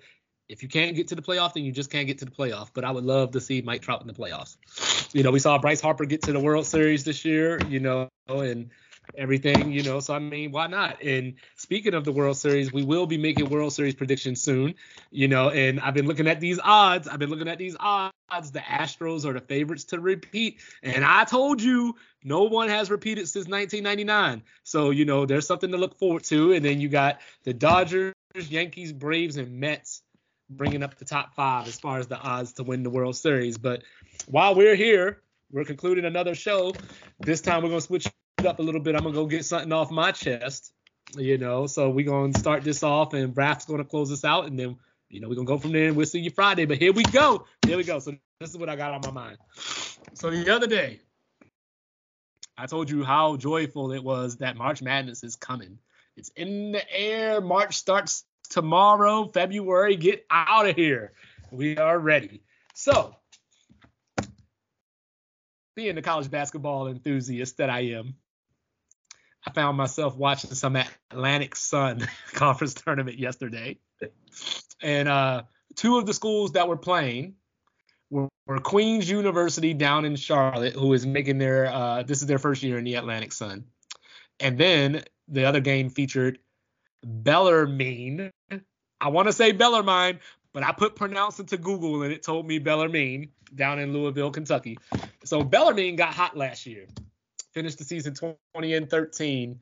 if 0.48 0.62
you 0.62 0.68
can't 0.68 0.94
get 0.94 1.08
to 1.08 1.14
the 1.14 1.22
playoff, 1.22 1.54
then 1.54 1.64
you 1.64 1.72
just 1.72 1.90
can't 1.90 2.06
get 2.06 2.18
to 2.18 2.24
the 2.24 2.30
playoff. 2.30 2.70
But 2.72 2.84
I 2.84 2.90
would 2.90 3.04
love 3.04 3.32
to 3.32 3.40
see 3.40 3.62
Mike 3.62 3.82
Trout 3.82 4.00
in 4.00 4.06
the 4.06 4.14
playoffs. 4.14 4.56
You 5.14 5.22
know, 5.22 5.30
we 5.30 5.38
saw 5.38 5.58
Bryce 5.58 5.80
Harper 5.80 6.04
get 6.04 6.22
to 6.22 6.32
the 6.32 6.40
World 6.40 6.66
Series 6.66 7.04
this 7.04 7.24
year. 7.24 7.60
You 7.68 7.80
know, 7.80 8.08
and 8.28 8.70
everything, 9.16 9.70
you 9.72 9.82
know. 9.82 10.00
So 10.00 10.14
I 10.14 10.18
mean, 10.18 10.52
why 10.52 10.66
not? 10.66 11.02
And 11.02 11.34
speaking 11.56 11.94
of 11.94 12.04
the 12.04 12.12
World 12.12 12.36
Series, 12.36 12.72
we 12.72 12.82
will 12.82 13.06
be 13.06 13.18
making 13.18 13.48
World 13.48 13.72
Series 13.72 13.94
predictions 13.94 14.40
soon, 14.40 14.74
you 15.10 15.28
know. 15.28 15.50
And 15.50 15.80
I've 15.80 15.94
been 15.94 16.06
looking 16.06 16.28
at 16.28 16.40
these 16.40 16.58
odds. 16.62 17.08
I've 17.08 17.18
been 17.18 17.30
looking 17.30 17.48
at 17.48 17.58
these 17.58 17.76
odds. 17.78 18.12
The 18.50 18.60
Astros 18.60 19.24
are 19.24 19.32
the 19.32 19.40
favorites 19.40 19.84
to 19.84 20.00
repeat, 20.00 20.60
and 20.82 21.04
I 21.04 21.24
told 21.24 21.62
you 21.62 21.94
no 22.24 22.42
one 22.44 22.68
has 22.68 22.90
repeated 22.90 23.28
since 23.28 23.46
1999. 23.46 24.42
So 24.64 24.90
you 24.90 25.04
know, 25.04 25.26
there's 25.26 25.46
something 25.46 25.70
to 25.70 25.76
look 25.76 25.98
forward 25.98 26.24
to. 26.24 26.52
And 26.52 26.64
then 26.64 26.80
you 26.80 26.88
got 26.88 27.20
the 27.44 27.54
Dodgers, 27.54 28.14
Yankees, 28.34 28.92
Braves, 28.92 29.36
and 29.36 29.60
Mets 29.60 30.02
bringing 30.48 30.82
up 30.82 30.96
the 30.96 31.04
top 31.04 31.34
five 31.34 31.66
as 31.66 31.78
far 31.78 31.98
as 31.98 32.06
the 32.06 32.18
odds 32.18 32.52
to 32.54 32.62
win 32.62 32.82
the 32.82 32.90
World 32.90 33.16
Series. 33.16 33.58
But 33.58 33.82
while 34.26 34.54
we're 34.54 34.76
here, 34.76 35.22
we're 35.50 35.64
concluding 35.64 36.04
another 36.04 36.34
show. 36.34 36.74
This 37.20 37.40
time 37.40 37.62
we're 37.62 37.70
gonna 37.70 37.80
switch 37.80 38.06
up 38.44 38.58
a 38.58 38.62
little 38.62 38.80
bit. 38.80 38.94
I'm 38.94 39.02
gonna 39.02 39.14
go 39.14 39.26
get 39.26 39.44
something 39.44 39.72
off 39.72 39.90
my 39.90 40.12
chest, 40.12 40.72
you 41.16 41.38
know. 41.38 41.66
So 41.66 41.88
we're 41.88 42.04
gonna 42.04 42.38
start 42.38 42.64
this 42.64 42.82
off, 42.82 43.14
and 43.14 43.34
Raf's 43.34 43.64
gonna 43.64 43.84
close 43.84 44.12
us 44.12 44.24
out, 44.24 44.46
and 44.46 44.58
then 44.58 44.76
you 45.08 45.20
know 45.20 45.28
we're 45.28 45.36
gonna 45.36 45.46
go 45.46 45.58
from 45.58 45.72
there. 45.72 45.88
and 45.88 45.96
We'll 45.96 46.06
see 46.06 46.20
you 46.20 46.30
Friday. 46.30 46.66
But 46.66 46.78
here 46.78 46.92
we 46.92 47.02
go. 47.04 47.46
Here 47.66 47.76
we 47.76 47.84
go. 47.84 47.98
So 47.98 48.12
this 48.40 48.50
is 48.50 48.58
what 48.58 48.68
I 48.68 48.76
got 48.76 48.92
on 48.92 49.00
my 49.04 49.10
mind. 49.10 49.38
So 50.14 50.30
the 50.30 50.54
other 50.54 50.66
day, 50.66 51.00
I 52.58 52.66
told 52.66 52.90
you 52.90 53.04
how 53.04 53.36
joyful 53.36 53.92
it 53.92 54.04
was 54.04 54.36
that 54.38 54.56
March 54.56 54.82
Madness 54.82 55.24
is 55.24 55.36
coming. 55.36 55.78
It's 56.16 56.30
in 56.30 56.72
the 56.72 56.90
air. 56.92 57.40
March 57.40 57.76
starts 57.76 58.24
tomorrow, 58.50 59.30
February. 59.32 59.96
Get 59.96 60.26
out 60.30 60.68
of 60.68 60.76
here. 60.76 61.12
We 61.50 61.78
are 61.78 61.98
ready. 61.98 62.42
So, 62.74 63.16
being 65.74 65.94
the 65.94 66.02
college 66.02 66.30
basketball 66.30 66.88
enthusiast 66.88 67.58
that 67.58 67.70
I 67.70 67.80
am, 67.80 68.14
I 69.46 69.52
found 69.52 69.76
myself 69.76 70.16
watching 70.16 70.52
some 70.54 70.76
Atlantic 71.10 71.54
Sun 71.54 72.06
conference 72.32 72.74
tournament 72.74 73.18
yesterday. 73.18 73.78
And 74.82 75.08
uh, 75.08 75.42
two 75.76 75.98
of 75.98 76.06
the 76.06 76.14
schools 76.14 76.52
that 76.52 76.68
were 76.68 76.76
playing 76.76 77.34
were, 78.10 78.28
were, 78.46 78.58
Queens 78.58 79.08
University 79.08 79.72
down 79.72 80.04
in 80.04 80.16
Charlotte, 80.16 80.74
who 80.74 80.92
is 80.92 81.06
making 81.06 81.38
their 81.38 81.66
uh, 81.66 82.02
this 82.02 82.20
is 82.20 82.26
their 82.26 82.38
first 82.38 82.62
year 82.62 82.78
in 82.78 82.84
the 82.84 82.94
Atlantic 82.94 83.32
Sun. 83.32 83.64
And 84.40 84.58
then 84.58 85.04
the 85.28 85.44
other 85.44 85.60
game 85.60 85.90
featured 85.90 86.38
Bellarmine. 87.04 88.30
I 89.00 89.08
want 89.08 89.28
to 89.28 89.32
say 89.32 89.52
Bellarmine, 89.52 90.20
but 90.52 90.62
I 90.62 90.72
put 90.72 90.96
pronounce 90.96 91.36
to 91.36 91.56
Google 91.56 92.02
and 92.02 92.12
it 92.12 92.22
told 92.22 92.46
me 92.46 92.58
Bellarmine 92.58 93.30
down 93.54 93.78
in 93.78 93.92
Louisville, 93.92 94.30
Kentucky. 94.30 94.78
So 95.24 95.42
Bellarmine 95.42 95.96
got 95.96 96.12
hot 96.12 96.36
last 96.36 96.66
year 96.66 96.86
finished 97.56 97.78
the 97.78 97.84
season 97.84 98.14
20 98.52 98.74
and 98.74 98.90
13, 98.90 99.58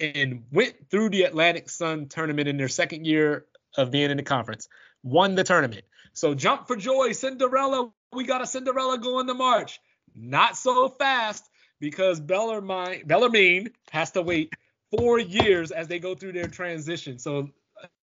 and 0.00 0.42
went 0.50 0.74
through 0.90 1.08
the 1.10 1.22
Atlantic 1.22 1.70
Sun 1.70 2.08
tournament 2.08 2.48
in 2.48 2.56
their 2.56 2.68
second 2.68 3.06
year 3.06 3.46
of 3.76 3.92
being 3.92 4.10
in 4.10 4.16
the 4.16 4.24
conference. 4.24 4.68
Won 5.04 5.36
the 5.36 5.44
tournament. 5.44 5.84
So 6.12 6.34
jump 6.34 6.66
for 6.66 6.74
joy, 6.74 7.12
Cinderella. 7.12 7.92
We 8.12 8.24
got 8.24 8.42
a 8.42 8.46
Cinderella 8.46 8.98
going 8.98 9.28
to 9.28 9.34
March. 9.34 9.78
Not 10.16 10.56
so 10.56 10.88
fast 10.88 11.48
because 11.78 12.18
Bellarmine, 12.18 13.06
Bellarmine 13.06 13.70
has 13.92 14.10
to 14.12 14.22
wait 14.22 14.52
four 14.90 15.20
years 15.20 15.70
as 15.70 15.86
they 15.86 16.00
go 16.00 16.16
through 16.16 16.32
their 16.32 16.48
transition. 16.48 17.20
So 17.20 17.50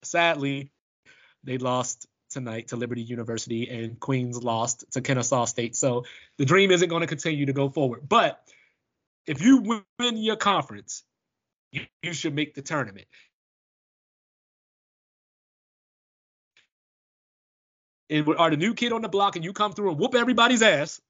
sadly, 0.05 0.71
they 1.43 1.59
lost 1.59 2.07
tonight 2.31 2.69
to 2.69 2.77
Liberty 2.77 3.03
University 3.03 3.69
and 3.69 3.99
Queens 3.99 4.41
lost 4.45 4.85
to 4.93 5.01
Kennesaw 5.01 5.47
State. 5.47 5.75
So 5.75 6.05
the 6.39 6.45
dream 6.45 6.71
isn't 6.71 6.89
going 6.89 7.01
to 7.01 7.09
continue 7.09 7.47
to 7.47 7.53
go 7.53 7.69
forward. 7.69 8.09
But 8.09 8.41
if 9.27 9.43
you 9.43 9.83
win 9.99 10.17
your 10.17 10.37
conference, 10.37 11.03
you, 11.71 11.83
you 12.03 12.13
should 12.13 12.35
make 12.35 12.55
the 12.55 12.63
tournament. 12.63 13.07
And 18.11 18.29
are 18.37 18.51
the 18.51 18.57
new 18.57 18.75
kid 18.75 18.93
on 18.93 19.01
the 19.01 19.09
block 19.09 19.37
and 19.37 19.45
you 19.45 19.53
come 19.53 19.73
through 19.73 19.91
and 19.91 19.99
whoop 19.99 20.15
everybody's 20.15 20.63
ass, 20.63 21.01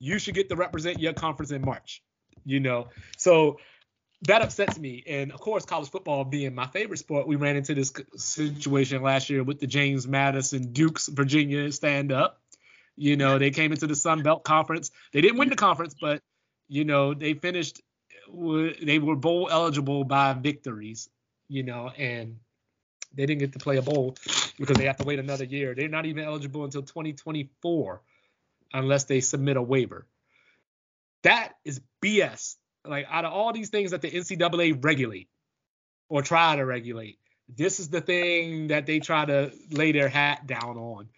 you 0.00 0.18
should 0.18 0.34
get 0.34 0.48
to 0.48 0.56
represent 0.56 0.98
your 0.98 1.12
conference 1.12 1.52
in 1.52 1.62
March. 1.62 2.02
You 2.44 2.60
know, 2.60 2.88
so 3.16 3.58
that 4.22 4.42
upsets 4.42 4.78
me. 4.78 5.04
And 5.06 5.32
of 5.32 5.40
course, 5.40 5.64
college 5.64 5.90
football 5.90 6.24
being 6.24 6.54
my 6.54 6.66
favorite 6.66 6.98
sport, 6.98 7.28
we 7.28 7.36
ran 7.36 7.56
into 7.56 7.74
this 7.74 7.92
situation 8.16 9.02
last 9.02 9.30
year 9.30 9.44
with 9.44 9.60
the 9.60 9.66
James 9.66 10.08
Madison 10.08 10.72
Dukes 10.72 11.08
Virginia 11.08 11.70
stand 11.70 12.10
up. 12.10 12.40
You 12.96 13.16
know, 13.16 13.38
they 13.38 13.50
came 13.50 13.70
into 13.70 13.86
the 13.86 13.94
Sun 13.94 14.24
Belt 14.24 14.42
Conference. 14.42 14.90
They 15.12 15.20
didn't 15.20 15.38
win 15.38 15.50
the 15.50 15.56
conference, 15.56 15.94
but 16.00 16.20
you 16.68 16.84
know, 16.84 17.14
they 17.14 17.34
finished 17.34 17.80
they 18.82 18.98
were 18.98 19.16
bowl 19.16 19.48
eligible 19.50 20.04
by 20.04 20.32
victories, 20.34 21.08
you 21.48 21.62
know, 21.62 21.90
and 21.96 22.38
they 23.14 23.26
didn't 23.26 23.40
get 23.40 23.52
to 23.54 23.58
play 23.58 23.78
a 23.78 23.82
bowl 23.82 24.16
because 24.58 24.76
they 24.76 24.84
have 24.84 24.98
to 24.98 25.04
wait 25.04 25.18
another 25.18 25.44
year. 25.44 25.74
They're 25.74 25.88
not 25.88 26.06
even 26.06 26.24
eligible 26.24 26.64
until 26.64 26.82
2024 26.82 28.02
unless 28.72 29.04
they 29.04 29.20
submit 29.20 29.56
a 29.56 29.62
waiver. 29.62 30.06
That 31.22 31.54
is 31.64 31.80
BS. 32.02 32.56
Like 32.84 33.06
out 33.10 33.24
of 33.24 33.32
all 33.32 33.52
these 33.52 33.70
things 33.70 33.90
that 33.90 34.02
the 34.02 34.10
NCAA 34.10 34.82
regulate 34.82 35.28
or 36.08 36.22
try 36.22 36.56
to 36.56 36.64
regulate, 36.64 37.18
this 37.48 37.80
is 37.80 37.88
the 37.88 38.00
thing 38.00 38.68
that 38.68 38.86
they 38.86 39.00
try 39.00 39.24
to 39.24 39.52
lay 39.70 39.92
their 39.92 40.08
hat 40.08 40.46
down 40.46 40.76
on. 40.76 41.08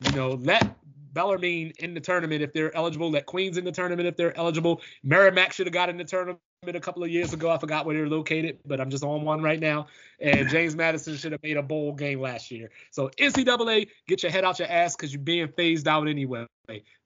You 0.00 0.12
know, 0.12 0.30
let 0.30 0.64
Bellarmine 1.12 1.72
in 1.78 1.94
the 1.94 2.00
tournament 2.00 2.42
if 2.42 2.52
they're 2.52 2.74
eligible. 2.76 3.10
Let 3.10 3.26
Queens 3.26 3.56
in 3.56 3.64
the 3.64 3.72
tournament 3.72 4.06
if 4.06 4.16
they're 4.16 4.36
eligible. 4.36 4.80
Merrimack 5.02 5.52
should 5.52 5.66
have 5.66 5.74
got 5.74 5.88
in 5.88 5.96
the 5.96 6.04
tournament 6.04 6.40
a 6.66 6.80
couple 6.80 7.02
of 7.02 7.10
years 7.10 7.32
ago. 7.32 7.50
I 7.50 7.58
forgot 7.58 7.86
where 7.86 7.96
they're 7.96 8.08
located, 8.08 8.58
but 8.64 8.80
I'm 8.80 8.90
just 8.90 9.04
on 9.04 9.22
one 9.22 9.42
right 9.42 9.60
now. 9.60 9.86
And 10.20 10.48
James 10.50 10.76
Madison 10.76 11.16
should 11.16 11.32
have 11.32 11.42
made 11.42 11.56
a 11.56 11.62
bowl 11.62 11.92
game 11.92 12.20
last 12.20 12.50
year. 12.50 12.70
So 12.90 13.08
NCAA, 13.18 13.88
get 14.06 14.22
your 14.22 14.32
head 14.32 14.44
out 14.44 14.58
your 14.58 14.68
ass 14.68 14.96
because 14.96 15.12
you're 15.12 15.22
being 15.22 15.48
phased 15.56 15.88
out 15.88 16.08
anyway. 16.08 16.46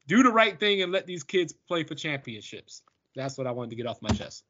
Do 0.07 0.23
the 0.23 0.31
right 0.31 0.59
thing 0.59 0.83
and 0.83 0.93
let 0.93 1.07
these 1.07 1.23
kids 1.23 1.55
play 1.67 1.85
for 1.85 1.95
championships. 1.95 2.83
That's 3.15 3.39
what 3.39 3.47
I 3.47 3.53
wanted 3.53 3.71
to 3.71 3.77
get 3.77 3.87
off 3.87 4.03
my 4.03 4.11
chest. 4.11 4.45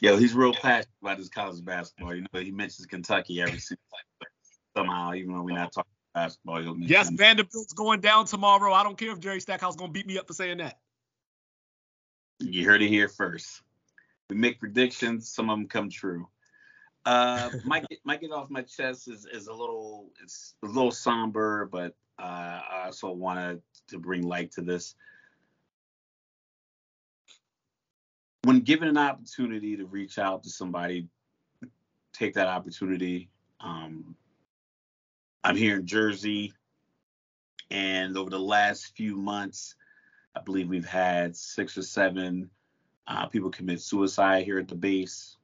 Yo, 0.00 0.16
he's 0.16 0.32
real 0.32 0.54
passionate 0.54 0.88
about 1.02 1.18
his 1.18 1.28
college 1.28 1.62
basketball. 1.62 2.14
You 2.14 2.22
know, 2.32 2.40
he 2.40 2.50
mentions 2.50 2.86
Kentucky 2.86 3.42
every 3.42 3.58
single 3.58 3.84
time. 3.92 4.30
Somehow, 4.74 5.12
even 5.14 5.34
though 5.34 5.42
we're 5.42 5.54
not 5.54 5.72
talking 5.72 5.90
basketball. 6.14 6.76
yes, 6.80 7.10
Vanderbilt's 7.10 7.72
going 7.72 8.00
down 8.00 8.26
tomorrow. 8.26 8.72
I 8.72 8.82
don't 8.82 8.98
care 8.98 9.12
if 9.12 9.20
Jerry 9.20 9.40
Stackhouse 9.40 9.76
gonna 9.76 9.92
beat 9.92 10.06
me 10.06 10.18
up 10.18 10.26
for 10.26 10.34
saying 10.34 10.58
that. 10.58 10.78
You 12.40 12.64
heard 12.64 12.82
it 12.82 12.88
here 12.88 13.08
first. 13.08 13.62
We 14.28 14.36
make 14.36 14.58
predictions. 14.58 15.28
Some 15.28 15.50
of 15.50 15.58
them 15.58 15.68
come 15.68 15.90
true. 15.90 16.28
Uh, 17.04 17.50
get, 17.90 17.98
might 18.04 18.20
get 18.20 18.32
off 18.32 18.50
my 18.50 18.62
chest 18.62 19.08
is, 19.08 19.26
is 19.26 19.46
a 19.46 19.52
little 19.52 20.10
it's 20.22 20.54
a 20.62 20.66
little 20.66 20.90
somber, 20.90 21.68
but 21.70 21.94
uh, 22.18 22.60
I 22.70 22.82
also 22.86 23.10
wanted 23.10 23.62
to 23.88 23.98
bring 23.98 24.22
light 24.22 24.52
to 24.52 24.62
this. 24.62 24.94
When 28.42 28.60
given 28.60 28.88
an 28.88 28.96
opportunity 28.96 29.76
to 29.76 29.84
reach 29.84 30.18
out 30.18 30.42
to 30.44 30.50
somebody, 30.50 31.08
take 32.12 32.34
that 32.34 32.46
opportunity. 32.46 33.28
Um, 33.60 34.16
I'm 35.42 35.56
here 35.56 35.76
in 35.76 35.86
Jersey, 35.86 36.52
and 37.70 38.16
over 38.18 38.28
the 38.28 38.38
last 38.38 38.94
few 38.94 39.16
months, 39.16 39.74
I 40.36 40.40
believe 40.40 40.68
we've 40.68 40.84
had 40.84 41.34
six 41.34 41.78
or 41.78 41.82
seven 41.82 42.50
uh, 43.06 43.26
people 43.26 43.50
commit 43.50 43.80
suicide 43.80 44.44
here 44.44 44.58
at 44.58 44.68
the 44.68 44.74
base. 44.74 45.38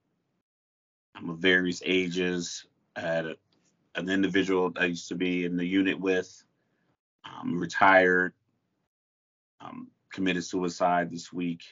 I'm 1.14 1.30
of 1.30 1.38
various 1.38 1.82
ages. 1.84 2.66
I 2.94 3.00
had 3.00 3.26
a, 3.26 3.36
an 3.94 4.10
individual 4.10 4.70
I 4.76 4.84
used 4.84 5.08
to 5.08 5.14
be 5.14 5.46
in 5.46 5.56
the 5.56 5.64
unit 5.64 5.98
with, 5.98 6.44
um, 7.24 7.58
retired, 7.58 8.34
um, 9.62 9.88
committed 10.12 10.44
suicide 10.44 11.10
this 11.10 11.32
week. 11.32 11.62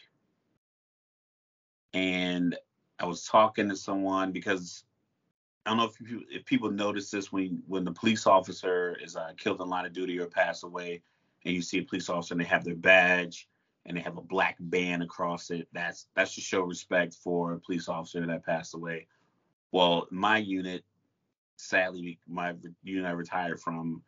And 1.93 2.57
I 2.99 3.05
was 3.05 3.27
talking 3.27 3.69
to 3.69 3.77
someone 3.77 4.33
because 4.33 4.85
I 5.65 5.71
don't 5.71 5.79
know 5.79 5.85
if 5.85 6.01
you, 6.01 6.25
if 6.31 6.45
people 6.45 6.71
notice 6.71 7.11
this 7.11 7.33
when 7.33 7.63
when 7.67 7.85
the 7.85 7.93
police 7.93 8.27
officer 8.27 8.99
is 9.03 9.17
uh, 9.17 9.31
killed 9.39 9.61
in 9.61 9.69
line 9.69 9.87
of 9.87 9.93
duty 9.93 10.19
or 10.19 10.27
passed 10.27 10.63
away, 10.65 11.03
and 11.45 11.55
you 11.55 11.63
see 11.63 11.79
a 11.79 11.83
police 11.83 12.09
officer 12.09 12.35
and 12.35 12.41
they 12.41 12.47
have 12.47 12.65
their 12.65 12.75
badge 12.75 13.49
and 13.87 13.97
they 13.97 14.01
have 14.01 14.17
a 14.17 14.23
black 14.23 14.57
band 14.61 15.03
across 15.03 15.51
it. 15.51 15.69
That's 15.73 16.07
that's 16.15 16.35
to 16.35 16.41
show 16.41 16.63
respect 16.63 17.15
for 17.15 17.53
a 17.53 17.61
police 17.61 17.89
officer 17.89 18.25
that 18.25 18.45
passed 18.45 18.75
away. 18.75 19.07
Well, 19.73 20.07
my 20.11 20.39
unit, 20.39 20.85
sadly, 21.57 22.19
my 22.29 22.55
unit 22.83 23.07
I 23.07 23.13
retired 23.13 23.61
from, 23.61 24.03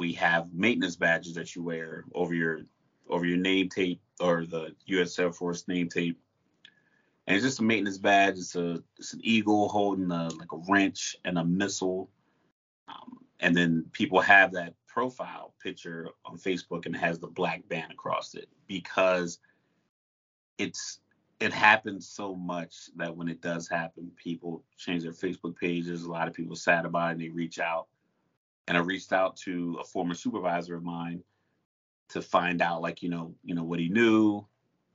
we 0.00 0.14
have 0.14 0.52
maintenance 0.52 0.96
badges 0.96 1.34
that 1.34 1.54
you 1.54 1.62
wear 1.62 2.04
over 2.14 2.34
your 2.34 2.62
over 3.08 3.26
your 3.26 3.38
name 3.38 3.68
tape 3.68 4.00
or 4.18 4.46
the 4.46 4.74
U.S. 4.86 5.18
Air 5.18 5.32
Force 5.32 5.68
name 5.68 5.88
tape 5.88 6.18
and 7.26 7.36
it's 7.36 7.44
just 7.44 7.60
a 7.60 7.62
maintenance 7.62 7.98
badge. 7.98 8.38
It's 8.38 8.56
a 8.56 8.82
it's 8.98 9.14
an 9.14 9.20
eagle 9.22 9.68
holding 9.68 10.10
a 10.10 10.28
like 10.38 10.52
a 10.52 10.62
wrench 10.68 11.16
and 11.24 11.38
a 11.38 11.44
missile, 11.44 12.10
um, 12.88 13.18
and 13.40 13.56
then 13.56 13.86
people 13.92 14.20
have 14.20 14.52
that 14.52 14.74
profile 14.86 15.54
picture 15.62 16.08
on 16.24 16.36
Facebook 16.36 16.86
and 16.86 16.96
has 16.96 17.18
the 17.18 17.28
black 17.28 17.66
band 17.68 17.92
across 17.92 18.34
it 18.34 18.48
because 18.66 19.38
it's 20.58 20.98
it 21.40 21.52
happens 21.52 22.06
so 22.06 22.36
much 22.36 22.90
that 22.96 23.16
when 23.16 23.28
it 23.28 23.40
does 23.40 23.68
happen, 23.68 24.10
people 24.16 24.62
change 24.76 25.02
their 25.02 25.12
Facebook 25.12 25.56
pages. 25.56 26.04
A 26.04 26.10
lot 26.10 26.28
of 26.28 26.34
people 26.34 26.54
sad 26.54 26.84
about 26.84 27.08
it 27.08 27.12
and 27.12 27.20
they 27.20 27.28
reach 27.30 27.58
out. 27.58 27.88
And 28.68 28.76
I 28.76 28.80
reached 28.80 29.12
out 29.12 29.36
to 29.38 29.76
a 29.80 29.84
former 29.84 30.14
supervisor 30.14 30.76
of 30.76 30.84
mine 30.84 31.24
to 32.10 32.22
find 32.22 32.60
out 32.62 32.82
like 32.82 33.02
you 33.02 33.08
know 33.08 33.34
you 33.42 33.54
know 33.54 33.64
what 33.64 33.80
he 33.80 33.88
knew 33.88 34.44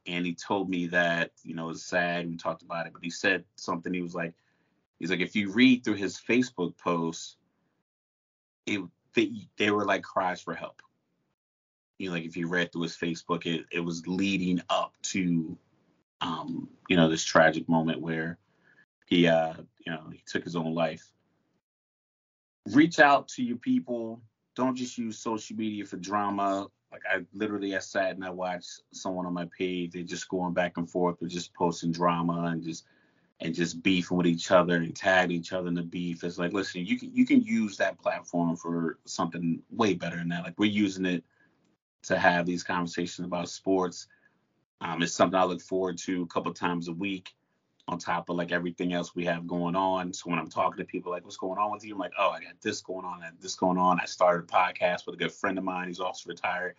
and 0.07 0.25
he 0.25 0.33
told 0.33 0.69
me 0.69 0.87
that 0.87 1.31
you 1.43 1.53
know 1.53 1.65
it 1.65 1.73
was 1.73 1.83
sad. 1.83 2.29
We 2.29 2.37
talked 2.37 2.63
about 2.63 2.87
it, 2.87 2.93
but 2.93 3.03
he 3.03 3.09
said 3.09 3.43
something. 3.55 3.93
He 3.93 4.01
was 4.01 4.15
like, 4.15 4.33
he's 4.99 5.11
like, 5.11 5.19
if 5.19 5.35
you 5.35 5.51
read 5.51 5.83
through 5.83 5.95
his 5.95 6.17
Facebook 6.17 6.77
posts, 6.77 7.35
it 8.65 8.81
they, 9.13 9.31
they 9.57 9.71
were 9.71 9.85
like 9.85 10.03
cries 10.03 10.41
for 10.41 10.53
help. 10.53 10.81
You 11.99 12.07
know, 12.07 12.15
like 12.15 12.25
if 12.25 12.37
you 12.37 12.47
read 12.47 12.71
through 12.71 12.83
his 12.83 12.95
Facebook, 12.95 13.45
it 13.45 13.65
it 13.71 13.81
was 13.81 14.07
leading 14.07 14.61
up 14.69 14.93
to, 15.03 15.57
um, 16.21 16.69
you 16.87 16.95
know, 16.95 17.09
this 17.09 17.23
tragic 17.23 17.67
moment 17.67 18.01
where 18.01 18.37
he 19.05 19.27
uh, 19.27 19.53
you 19.85 19.91
know, 19.91 20.09
he 20.11 20.21
took 20.25 20.43
his 20.43 20.55
own 20.55 20.73
life. 20.73 21.11
Reach 22.71 22.99
out 22.99 23.27
to 23.29 23.43
your 23.43 23.57
people. 23.57 24.21
Don't 24.55 24.75
just 24.75 24.97
use 24.97 25.19
social 25.19 25.55
media 25.55 25.85
for 25.85 25.97
drama 25.97 26.67
like 26.91 27.01
I 27.09 27.25
literally 27.33 27.75
I 27.75 27.79
sat 27.79 28.15
and 28.15 28.23
I 28.23 28.29
watched 28.29 28.81
someone 28.91 29.25
on 29.25 29.33
my 29.33 29.47
page. 29.57 29.91
They're 29.91 30.03
just 30.03 30.29
going 30.29 30.53
back 30.53 30.77
and 30.77 30.89
forth 30.89 31.17
with 31.19 31.31
just 31.31 31.53
posting 31.53 31.91
drama 31.91 32.49
and 32.51 32.63
just 32.63 32.85
and 33.39 33.53
just 33.53 33.83
beefing 33.83 34.17
with 34.17 34.25
each 34.25 34.49
other 34.49 34.75
and 34.75 34.95
tag 34.95 35.31
each 35.31 35.53
other 35.53 35.67
in 35.67 35.75
the 35.75 35.83
beef. 35.83 36.23
It's 36.23 36.39
like, 36.39 36.53
listen, 36.53 36.85
you 36.85 36.97
can 36.97 37.13
you 37.13 37.25
can 37.25 37.41
use 37.41 37.77
that 37.77 37.99
platform 37.99 38.55
for 38.55 38.97
something 39.05 39.61
way 39.69 39.93
better 39.93 40.17
than 40.17 40.29
that. 40.29 40.43
Like 40.43 40.57
we're 40.57 40.71
using 40.71 41.05
it 41.05 41.23
to 42.03 42.17
have 42.17 42.45
these 42.45 42.63
conversations 42.63 43.25
about 43.25 43.49
sports. 43.49 44.07
Um, 44.79 45.01
it's 45.01 45.13
something 45.13 45.39
I 45.39 45.43
look 45.43 45.61
forward 45.61 45.97
to 45.99 46.23
a 46.23 46.27
couple 46.27 46.53
times 46.53 46.87
a 46.87 46.93
week 46.93 47.33
on 47.87 47.97
top 47.97 48.29
of 48.29 48.35
like 48.35 48.51
everything 48.51 48.93
else 48.93 49.15
we 49.15 49.23
have 49.25 49.47
going 49.47 49.75
on. 49.75 50.11
So 50.11 50.29
when 50.29 50.39
I'm 50.39 50.49
talking 50.49 50.77
to 50.77 50.85
people 50.85 51.11
like, 51.11 51.23
what's 51.23 51.37
going 51.37 51.57
on 51.57 51.71
with 51.71 51.85
you? 51.85 51.93
I'm 51.93 51.99
like, 51.99 52.11
oh, 52.19 52.31
I 52.31 52.41
got 52.41 52.59
this 52.61 52.81
going 52.81 53.05
on, 53.05 53.23
this 53.39 53.55
going 53.55 53.77
on. 53.77 53.99
I 54.01 54.05
started 54.05 54.43
a 54.43 54.53
podcast 54.53 55.05
with 55.05 55.15
a 55.15 55.17
good 55.17 55.31
friend 55.31 55.57
of 55.57 55.63
mine. 55.63 55.87
He's 55.87 55.99
also 55.99 56.29
retired. 56.29 56.75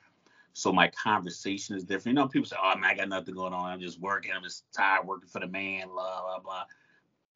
So 0.52 0.72
my 0.72 0.88
conversation 0.88 1.76
is 1.76 1.84
different. 1.84 2.18
You 2.18 2.22
know, 2.22 2.28
people 2.28 2.48
say, 2.48 2.56
oh, 2.62 2.76
man, 2.76 2.90
I 2.90 2.94
got 2.94 3.08
nothing 3.08 3.34
going 3.34 3.52
on. 3.52 3.70
I'm 3.70 3.80
just 3.80 4.00
working. 4.00 4.32
I'm 4.34 4.42
just 4.42 4.64
tired 4.72 5.06
working 5.06 5.28
for 5.28 5.40
the 5.40 5.46
man, 5.46 5.88
blah, 5.88 6.20
blah, 6.20 6.40
blah. 6.40 6.64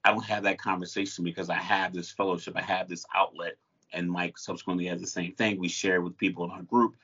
I 0.05 0.11
don't 0.11 0.25
have 0.25 0.43
that 0.43 0.59
conversation 0.59 1.25
because 1.25 1.49
I 1.49 1.55
have 1.55 1.95
this 1.95 2.11
fellowship. 2.11 2.55
I 2.57 2.63
have 2.63 2.89
this 2.89 3.07
outlet. 3.15 3.55
And 3.93 4.11
Mike 4.11 4.37
subsequently 4.39 4.87
has 4.87 5.01
the 5.01 5.07
same 5.07 5.35
thing. 5.35 5.59
We 5.59 5.69
share 5.69 6.01
with 6.01 6.19
people 6.19 6.45
in 6.45 6.51
our 6.51 6.63
group. 6.63 6.97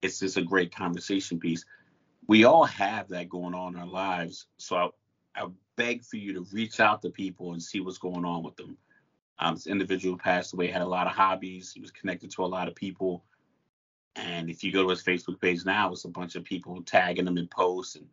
It's 0.00 0.20
just 0.20 0.36
a 0.36 0.42
great 0.42 0.74
conversation 0.74 1.40
piece. 1.40 1.64
We 2.28 2.44
all 2.44 2.64
have 2.64 3.08
that 3.08 3.28
going 3.28 3.54
on 3.54 3.74
in 3.74 3.80
our 3.80 3.86
lives. 3.86 4.46
So 4.58 4.76
I, 4.76 5.42
I 5.42 5.48
beg 5.76 6.04
for 6.04 6.16
you 6.16 6.32
to 6.34 6.46
reach 6.52 6.80
out 6.80 7.02
to 7.02 7.10
people 7.10 7.52
and 7.52 7.62
see 7.62 7.80
what's 7.80 7.98
going 7.98 8.24
on 8.24 8.42
with 8.42 8.56
them. 8.56 8.76
Um, 9.38 9.54
this 9.54 9.66
individual 9.66 10.16
passed 10.16 10.52
away, 10.52 10.68
had 10.68 10.82
a 10.82 10.86
lot 10.86 11.06
of 11.06 11.12
hobbies. 11.12 11.72
He 11.72 11.80
was 11.80 11.90
connected 11.90 12.30
to 12.32 12.44
a 12.44 12.46
lot 12.46 12.68
of 12.68 12.74
people. 12.74 13.24
And 14.16 14.48
if 14.48 14.62
you 14.62 14.72
go 14.72 14.84
to 14.84 14.90
his 14.90 15.02
Facebook 15.02 15.40
page 15.40 15.64
now, 15.64 15.90
it's 15.90 16.04
a 16.04 16.08
bunch 16.08 16.36
of 16.36 16.44
people 16.44 16.82
tagging 16.82 17.26
him 17.26 17.36
in 17.36 17.48
posts 17.48 17.96
and 17.96 18.06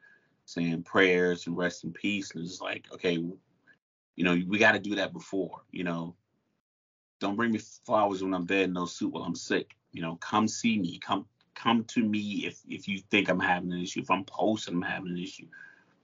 saying 0.46 0.84
prayers 0.84 1.46
and 1.46 1.56
rest 1.56 1.84
in 1.84 1.94
peace. 1.94 2.32
And 2.32 2.44
it's 2.44 2.60
like, 2.60 2.86
okay, 2.92 3.14
you 3.14 4.24
know, 4.24 4.40
we 4.48 4.58
got 4.58 4.72
to 4.72 4.80
do 4.80 4.96
that 4.96 5.14
before. 5.14 5.62
You 5.72 5.84
know, 5.84 6.16
don't 7.20 7.36
bring 7.36 7.52
me 7.52 7.60
flowers 7.86 8.24
when 8.24 8.34
I'm 8.34 8.46
dead, 8.46 8.74
no 8.74 8.86
suit 8.86 9.14
while 9.14 9.24
I'm 9.24 9.36
sick. 9.36 9.76
You 9.92 10.02
know, 10.02 10.16
come 10.16 10.48
see 10.48 10.80
me. 10.80 10.98
Come 10.98 11.26
come 11.54 11.84
to 11.84 12.04
me 12.04 12.46
if 12.48 12.62
if 12.68 12.88
you 12.88 13.00
think 13.12 13.30
I'm 13.30 13.40
having 13.40 13.72
an 13.72 13.82
issue. 13.82 14.00
If 14.00 14.10
I'm 14.10 14.26
posting 14.26 14.76
I'm 14.76 14.82
having 14.82 15.12
an 15.12 15.18
issue 15.20 15.48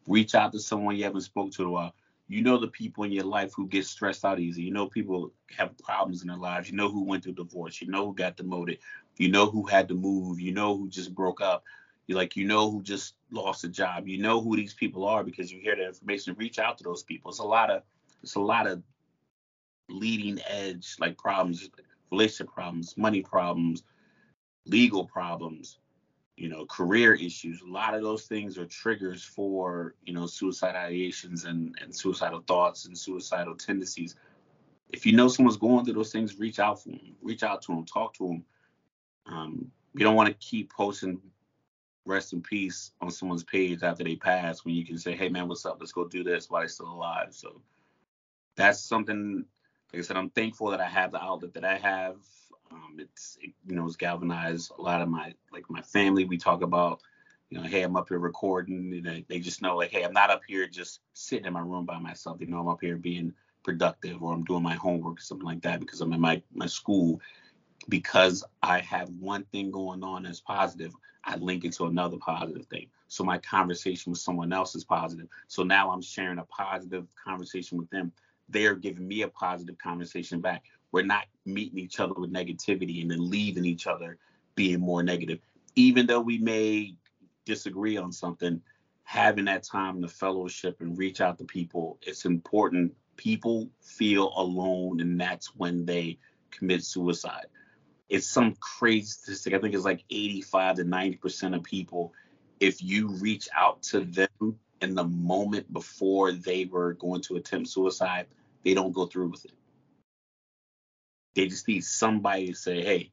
reach 0.08 0.34
out 0.34 0.52
to 0.54 0.60
someone 0.60 0.96
you 0.96 1.04
haven't 1.04 1.22
spoke 1.22 1.52
to 1.52 1.62
in 1.62 1.68
a 1.68 1.72
while. 1.72 1.94
You 2.30 2.42
know 2.42 2.58
the 2.58 2.68
people 2.68 3.04
in 3.04 3.12
your 3.12 3.26
life 3.26 3.54
who 3.56 3.68
get 3.68 3.86
stressed 3.86 4.26
out 4.26 4.40
easy. 4.40 4.64
You 4.64 4.72
know 4.72 4.88
people 4.88 5.32
have 5.58 5.78
problems 5.78 6.22
in 6.22 6.28
their 6.28 6.38
lives. 6.38 6.70
You 6.70 6.76
know 6.76 6.90
who 6.90 7.04
went 7.04 7.24
through 7.24 7.34
divorce. 7.34 7.82
You 7.82 7.88
know 7.88 8.08
who 8.08 8.16
got 8.16 8.36
demoted. 8.36 8.80
You 9.18 9.30
know 9.30 9.46
who 9.46 9.66
had 9.66 9.88
to 9.90 9.94
move. 9.94 10.40
You 10.40 10.54
know 10.54 10.76
who 10.76 10.90
just 10.90 11.14
broke 11.14 11.40
up. 11.40 11.64
You 12.08 12.16
like 12.16 12.36
you 12.36 12.46
know 12.46 12.70
who 12.70 12.82
just 12.82 13.16
lost 13.32 13.64
a 13.64 13.70
job. 13.70 14.08
You 14.08 14.18
know 14.18 14.42
who 14.42 14.56
these 14.56 14.74
people 14.74 15.06
are 15.06 15.24
because 15.24 15.52
you 15.52 15.60
hear 15.62 15.76
that 15.76 15.88
information. 15.88 16.36
Reach 16.38 16.60
out 16.60 16.78
to 16.80 16.84
those 16.84 17.04
people. 17.04 17.32
It's 17.32 17.40
a 17.40 17.46
lot 17.46 17.70
of 17.70 17.84
it's 18.24 18.36
a 18.36 18.42
lot 18.42 18.68
of 18.68 18.82
leading 19.90 20.40
edge 20.48 20.96
like 21.00 21.18
problems, 21.18 21.70
relationship 22.12 22.54
problems, 22.54 22.98
money 22.98 23.22
problems, 23.22 23.84
legal 24.66 25.06
problems 25.06 25.80
you 26.38 26.50
know, 26.50 26.66
career 26.68 27.16
issues. 27.16 27.62
A 27.62 27.68
lot 27.68 27.96
of 27.96 28.04
those 28.04 28.26
things 28.26 28.58
are 28.58 28.66
triggers 28.66 29.24
for, 29.24 29.96
you 30.06 30.14
know, 30.14 30.28
suicide 30.28 30.76
ideations 30.76 31.46
and, 31.46 31.76
and 31.82 31.94
suicidal 31.94 32.44
thoughts 32.48 32.86
and 32.86 32.98
suicidal 32.98 33.56
tendencies. 33.56 34.16
If 34.90 35.06
you 35.06 35.14
know 35.14 35.28
someone's 35.28 35.58
going 35.58 35.84
through 35.84 35.96
those 35.96 36.12
things, 36.12 36.38
reach 36.40 36.60
out 36.60 36.82
for 36.82 36.90
them, 36.90 37.16
reach 37.22 37.44
out 37.44 37.64
to 37.64 37.74
them, 37.74 37.86
talk 37.86 38.14
to 38.16 38.28
them. 38.28 38.46
Um, 39.26 39.72
you 39.96 40.06
don't 40.06 40.16
want 40.16 40.30
to 40.30 40.36
keep 40.36 40.72
posting 40.72 41.20
rest 42.06 42.34
in 42.34 42.42
peace 42.42 42.92
on 43.02 43.10
someone's 43.10 43.44
page 43.44 43.84
after 43.84 44.04
they 44.04 44.16
pass 44.16 44.64
when 44.64 44.76
you 44.76 44.86
can 44.86 44.98
say, 44.98 45.16
hey 45.16 45.30
man, 45.30 45.48
what's 45.48 45.66
up? 45.66 45.78
Let's 45.80 45.92
go 45.92 46.08
do 46.08 46.24
this 46.24 46.50
while 46.50 46.62
they're 46.62 46.70
still 46.70 46.92
alive. 46.92 47.30
So 47.32 47.62
that's 48.56 48.80
something, 48.80 49.44
like 49.92 50.00
I 50.00 50.04
said, 50.04 50.18
I'm 50.18 50.30
thankful 50.30 50.70
that 50.70 50.82
I 50.82 50.88
have 50.88 51.12
the 51.12 51.22
outlet 51.22 51.54
that 51.56 51.66
I 51.66 51.78
have. 51.78 52.18
Um, 52.72 52.98
it's 53.00 53.38
it, 53.42 53.52
you 53.68 53.76
know 53.76 53.86
it's 53.86 53.96
galvanized 53.96 54.72
a 54.78 54.82
lot 54.82 55.02
of 55.02 55.10
my 55.10 55.34
like 55.52 55.70
my 55.70 55.82
family. 55.82 56.26
We 56.26 56.38
talk 56.38 56.62
about 56.62 57.02
you 57.50 57.58
know 57.58 57.64
hey 57.66 57.84
I'm 57.84 57.96
up 57.96 58.10
here 58.10 58.20
recording. 58.20 58.94
And 58.94 59.06
they, 59.06 59.26
they 59.28 59.40
just 59.40 59.62
know 59.62 59.78
like 59.78 59.92
hey 59.92 60.04
I'm 60.04 60.14
not 60.14 60.32
up 60.32 60.42
here 60.48 60.68
just 60.68 61.00
sitting 61.14 61.46
in 61.46 61.54
my 61.54 61.62
room 61.62 61.86
by 61.86 62.00
myself. 62.00 62.40
They 62.40 62.46
know 62.46 62.60
I'm 62.60 62.68
up 62.68 62.82
here 62.82 62.98
being 62.98 63.34
productive 63.64 64.22
or 64.24 64.34
I'm 64.34 64.44
doing 64.44 64.64
my 64.64 64.76
homework 64.76 65.20
or 65.20 65.22
something 65.22 65.46
like 65.48 65.62
that 65.64 65.80
because 65.80 66.02
I'm 66.02 66.14
in 66.14 66.22
my 66.22 66.42
my 66.54 66.68
school. 66.68 67.22
Because 67.90 68.44
I 68.62 68.80
have 68.82 69.10
one 69.20 69.44
thing 69.46 69.72
going 69.72 70.04
on 70.04 70.24
that's 70.24 70.42
positive, 70.42 70.94
I 71.24 71.38
link 71.38 71.64
it 71.66 71.74
to 71.74 71.86
another 71.86 72.18
positive 72.18 72.66
thing. 72.66 72.88
So 73.08 73.24
my 73.24 73.38
conversation 73.38 74.12
with 74.12 74.20
someone 74.20 74.52
else 74.52 74.76
is 74.76 74.84
positive. 74.84 75.28
So 75.48 75.64
now 75.64 75.92
I'm 75.92 76.02
sharing 76.02 76.40
a 76.40 76.46
positive 76.46 77.08
conversation 77.24 77.78
with 77.78 77.90
them. 77.90 78.12
They're 78.50 78.76
giving 78.76 79.08
me 79.08 79.22
a 79.22 79.28
positive 79.30 79.78
conversation 79.78 80.42
back. 80.42 80.64
We're 80.92 81.06
not 81.06 81.26
meeting 81.46 81.80
each 81.80 82.00
other 82.00 82.14
with 82.14 82.34
negativity 82.34 83.02
and 83.02 83.12
then 83.12 83.30
leaving 83.30 83.66
each 83.66 83.88
other 83.88 84.18
being 84.56 84.80
more 84.80 85.04
negative. 85.04 85.40
Even 85.76 86.08
though 86.08 86.22
we 86.22 86.38
may 86.38 86.96
disagree 87.46 87.98
on 87.98 88.12
something, 88.12 88.62
having 89.04 89.46
that 89.46 89.64
time 89.64 90.02
to 90.02 90.08
fellowship 90.08 90.82
and 90.82 90.98
reach 90.98 91.22
out 91.22 91.38
to 91.38 91.46
people, 91.46 91.98
it's 92.02 92.26
important. 92.26 92.94
People 93.16 93.70
feel 93.82 94.34
alone, 94.36 95.00
and 95.00 95.20
that's 95.20 95.56
when 95.56 95.86
they 95.86 96.18
commit 96.52 96.84
suicide. 96.84 97.46
It's 98.10 98.28
some 98.28 98.56
crazy 98.60 99.06
statistic. 99.06 99.54
I 99.54 99.60
think 99.60 99.76
it's 99.76 99.86
like 99.86 100.04
85 100.10 100.78
to 100.78 100.84
90% 100.84 101.56
of 101.56 101.64
people, 101.64 102.14
if 102.60 102.82
you 102.82 103.10
reach 103.10 103.48
out 103.56 103.84
to 103.84 104.02
them 104.02 104.60
in 104.82 104.96
the 104.96 105.04
moment 105.04 105.72
before 105.72 106.32
they 106.32 106.66
were 106.66 106.94
going 106.94 107.22
to 107.22 107.36
attempt 107.36 107.70
suicide, 107.70 108.28
they 108.64 108.74
don't 108.74 108.94
go 108.94 109.06
through 109.06 109.30
with 109.30 109.46
it. 109.46 109.52
They 111.38 111.46
just 111.46 111.68
need 111.68 111.84
somebody 111.84 112.48
to 112.48 112.56
say, 112.56 112.82
hey, 112.82 113.12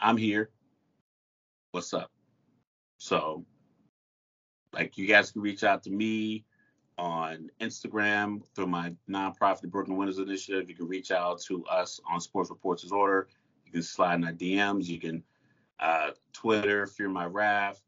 I'm 0.00 0.16
here. 0.16 0.50
What's 1.70 1.94
up? 1.94 2.10
So, 2.98 3.44
like, 4.72 4.98
you 4.98 5.06
guys 5.06 5.30
can 5.30 5.42
reach 5.42 5.62
out 5.62 5.84
to 5.84 5.90
me 5.90 6.44
on 6.98 7.50
Instagram 7.60 8.42
through 8.56 8.66
my 8.66 8.92
nonprofit, 9.08 9.60
the 9.60 9.68
Brooklyn 9.68 9.96
Winners 9.96 10.18
Initiative. 10.18 10.68
You 10.68 10.74
can 10.74 10.88
reach 10.88 11.12
out 11.12 11.40
to 11.42 11.64
us 11.66 12.00
on 12.10 12.20
Sports 12.20 12.50
Reports 12.50 12.82
as 12.82 12.90
Order. 12.90 13.28
You 13.64 13.70
can 13.70 13.82
slide 13.84 14.16
in 14.16 14.24
our 14.24 14.32
DMs. 14.32 14.86
You 14.86 14.98
can 14.98 15.22
uh, 15.78 16.10
Twitter, 16.32 16.88
Fear 16.88 17.10
My 17.10 17.26
Raf. 17.26 17.80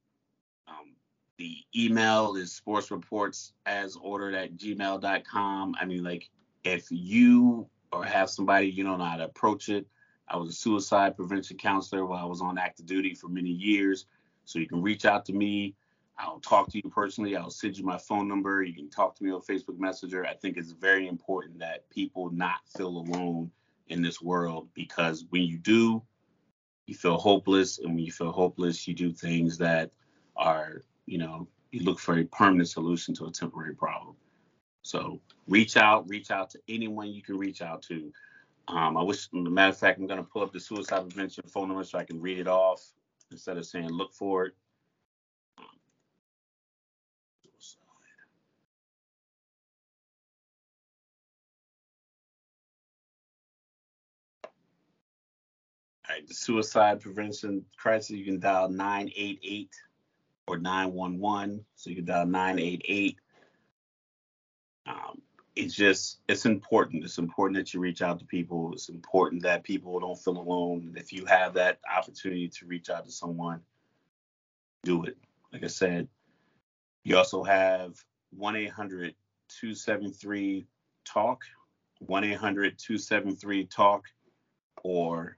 Um, 0.69 0.95
the 1.37 1.57
email 1.75 2.37
is 2.37 2.53
sports 2.53 2.93
reports 2.93 3.55
as 3.67 3.97
ordered 3.97 4.37
at 4.37 4.57
gmail.com. 4.57 5.75
I 5.81 5.85
mean, 5.85 6.05
like, 6.05 6.31
if 6.63 6.87
you 6.93 7.69
or 7.95 8.05
have 8.05 8.29
somebody 8.29 8.69
you 8.69 8.85
don't 8.85 8.99
know 8.99 9.05
how 9.05 9.17
to 9.17 9.25
approach 9.25 9.69
it. 9.69 9.87
I 10.29 10.37
was 10.37 10.51
a 10.51 10.53
suicide 10.53 11.17
prevention 11.17 11.57
counselor 11.57 12.07
while 12.07 12.23
I 12.23 12.27
was 12.27 12.41
on 12.41 12.59
active 12.59 12.87
duty 12.87 13.15
for 13.15 13.29
many 13.29 13.51
years. 13.51 14.07
So 14.45 14.59
you 14.59 14.67
can 14.67 14.83
reach 14.83 15.05
out 15.05 15.25
to 15.27 15.33
me. 15.33 15.75
I'll 16.19 16.41
talk 16.41 16.71
to 16.71 16.79
you 16.79 16.91
personally. 16.91 17.37
I'll 17.37 17.51
send 17.51 17.77
you 17.77 17.85
my 17.85 17.99
phone 17.99 18.29
number. 18.29 18.63
You 18.63 18.75
can 18.75 18.89
talk 18.89 19.17
to 19.17 19.25
me 19.25 19.31
on 19.33 19.41
Facebook 19.41 19.79
Messenger. 19.79 20.27
I 20.27 20.35
think 20.35 20.57
it's 20.57 20.71
very 20.73 21.09
important 21.09 21.59
that 21.59 21.89
people 21.91 22.31
not 22.31 22.61
feel 22.77 22.89
alone 22.89 23.51
in 23.89 24.01
this 24.01 24.23
world 24.23 24.69
because 24.75 25.25
when 25.31 25.43
you 25.43 25.59
do, 25.59 26.03
you 26.87 26.95
feel 26.95 27.19
hopeless. 27.19 27.79
And 27.79 27.95
when 27.95 28.05
you 28.05 28.13
feel 28.13 28.33
hopeless, 28.33 28.87
you 28.87 28.95
do 28.95 29.13
things 29.13 29.59
that 29.59 29.91
are, 30.37 30.83
you 31.07 31.19
know, 31.19 31.49
you 31.71 31.83
look 31.83 31.99
for 31.99 32.19
a 32.19 32.25
permanent 32.25 32.69
solution 32.69 33.15
to 33.17 33.27
a 33.27 33.33
temporary 33.33 33.75
problem. 33.75 34.15
So 34.85 35.19
reach 35.49 35.79
out, 35.79 36.09
reach 36.09 36.31
out 36.31 36.51
to 36.51 36.61
anyone 36.69 37.09
you 37.09 37.23
can 37.23 37.39
reach 37.39 37.63
out 37.63 37.83
to. 37.85 38.13
Um, 38.69 38.97
I 38.99 39.03
wish, 39.03 39.29
matter 39.33 39.71
of 39.71 39.79
fact, 39.79 39.99
I'm 39.99 40.07
going 40.07 40.23
to 40.23 40.31
pull 40.31 40.43
up 40.43 40.53
the 40.53 40.61
suicide 40.61 41.09
prevention 41.09 41.45
phone 41.49 41.69
number 41.69 41.85
so 41.85 41.99
I 41.99 42.05
can 42.05 42.21
read 42.21 42.39
it 42.39 42.47
off 42.47 42.85
instead 43.31 43.57
of 43.57 43.65
saying 43.65 43.89
look 43.89 44.13
for 44.13 44.47
it. 44.47 44.55
All 45.59 45.65
right, 56.15 56.29
the 56.29 56.35
suicide 56.35 57.01
prevention 57.01 57.65
crisis, 57.79 58.11
you 58.11 58.27
can 58.27 58.39
dial 58.39 58.69
988 58.69 59.71
or 60.47 60.59
911. 60.59 61.65
So 61.75 61.89
you 61.89 61.97
can 61.97 62.05
dial 62.05 62.27
988 62.27 63.19
um, 64.87 65.21
it's 65.57 65.75
just 65.75 66.19
it's 66.29 66.47
important. 66.47 67.05
It's 67.05 67.19
important 67.19 67.57
that 67.57 67.73
you 67.73 67.81
reach 67.81 68.03
out 68.03 68.19
to 68.19 68.25
people. 68.25 68.73
It's 68.73 68.89
important 68.89 69.43
that 69.43 69.63
people 69.63 69.99
don't 70.01 70.19
feel 70.19 70.39
alone. 70.39 70.85
And 70.89 70.99
if 70.99 71.13
you 71.13 71.25
have 71.27 71.55
that 71.55 71.79
opportunity 71.95 72.49
to 72.49 72.67
reach 72.67 72.91
out 72.91 73.05
to 73.07 73.13
someone, 73.13 73.61
do 74.83 75.05
it. 75.05 75.17
Like 75.53 75.65
I 75.65 75.69
said, 75.69 76.09
you 77.05 77.17
also 77.17 77.45
have 77.45 77.95
1 78.37 78.57
800 78.57 79.15
273 79.49 80.67
TALK, 81.05 81.43
1 82.01 82.25
800 82.25 82.79
273 82.79 83.67
TALK, 83.67 84.05
or 84.83 85.37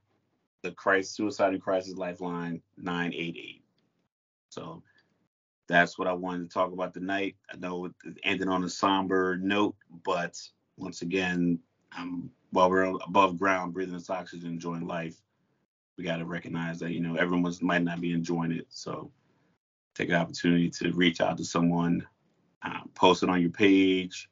the 0.63 0.73
Christ 0.73 1.15
Suicide 1.15 1.53
and 1.53 1.63
Crisis 1.63 1.95
Lifeline 1.95 2.63
988. 2.79 3.63
So 4.49 4.83
that's 5.69 5.99
what 5.99 6.09
I 6.09 6.13
wanted 6.13 6.49
to 6.49 6.55
talk 6.55 6.73
about 6.73 6.95
tonight. 6.95 7.37
I 7.53 7.57
know 7.57 7.87
it 7.87 7.93
ended 8.25 8.49
on 8.49 8.65
a 8.65 8.69
somber 8.69 9.37
note, 9.37 9.77
but 10.05 10.41
once 10.77 11.03
again, 11.03 11.59
um, 11.97 12.31
while 12.51 12.71
we're 12.71 12.85
above 12.85 13.39
ground, 13.39 13.75
breathing 13.75 13.95
this 13.95 14.11
oxygen, 14.11 14.51
enjoying 14.51 14.87
life, 14.87 15.17
we 15.97 16.05
got 16.05 16.19
to 16.19 16.27
recognize 16.27 16.79
that 16.81 16.93
you 16.93 17.01
know 17.01 17.17
everyone 17.17 17.53
might 17.63 17.83
not 17.83 18.01
be 18.01 18.13
enjoying 18.13 18.53
it. 18.53 18.67
So 18.69 19.11
take 19.95 20.11
an 20.11 20.15
opportunity 20.17 20.71
to 20.71 20.93
reach 20.93 21.21
out 21.21 21.39
to 21.39 21.45
someone, 21.45 22.07
uh, 22.63 22.81
post 22.95 23.23
it 23.23 23.31
on 23.31 23.41
your 23.41 23.51
page. 23.51 24.29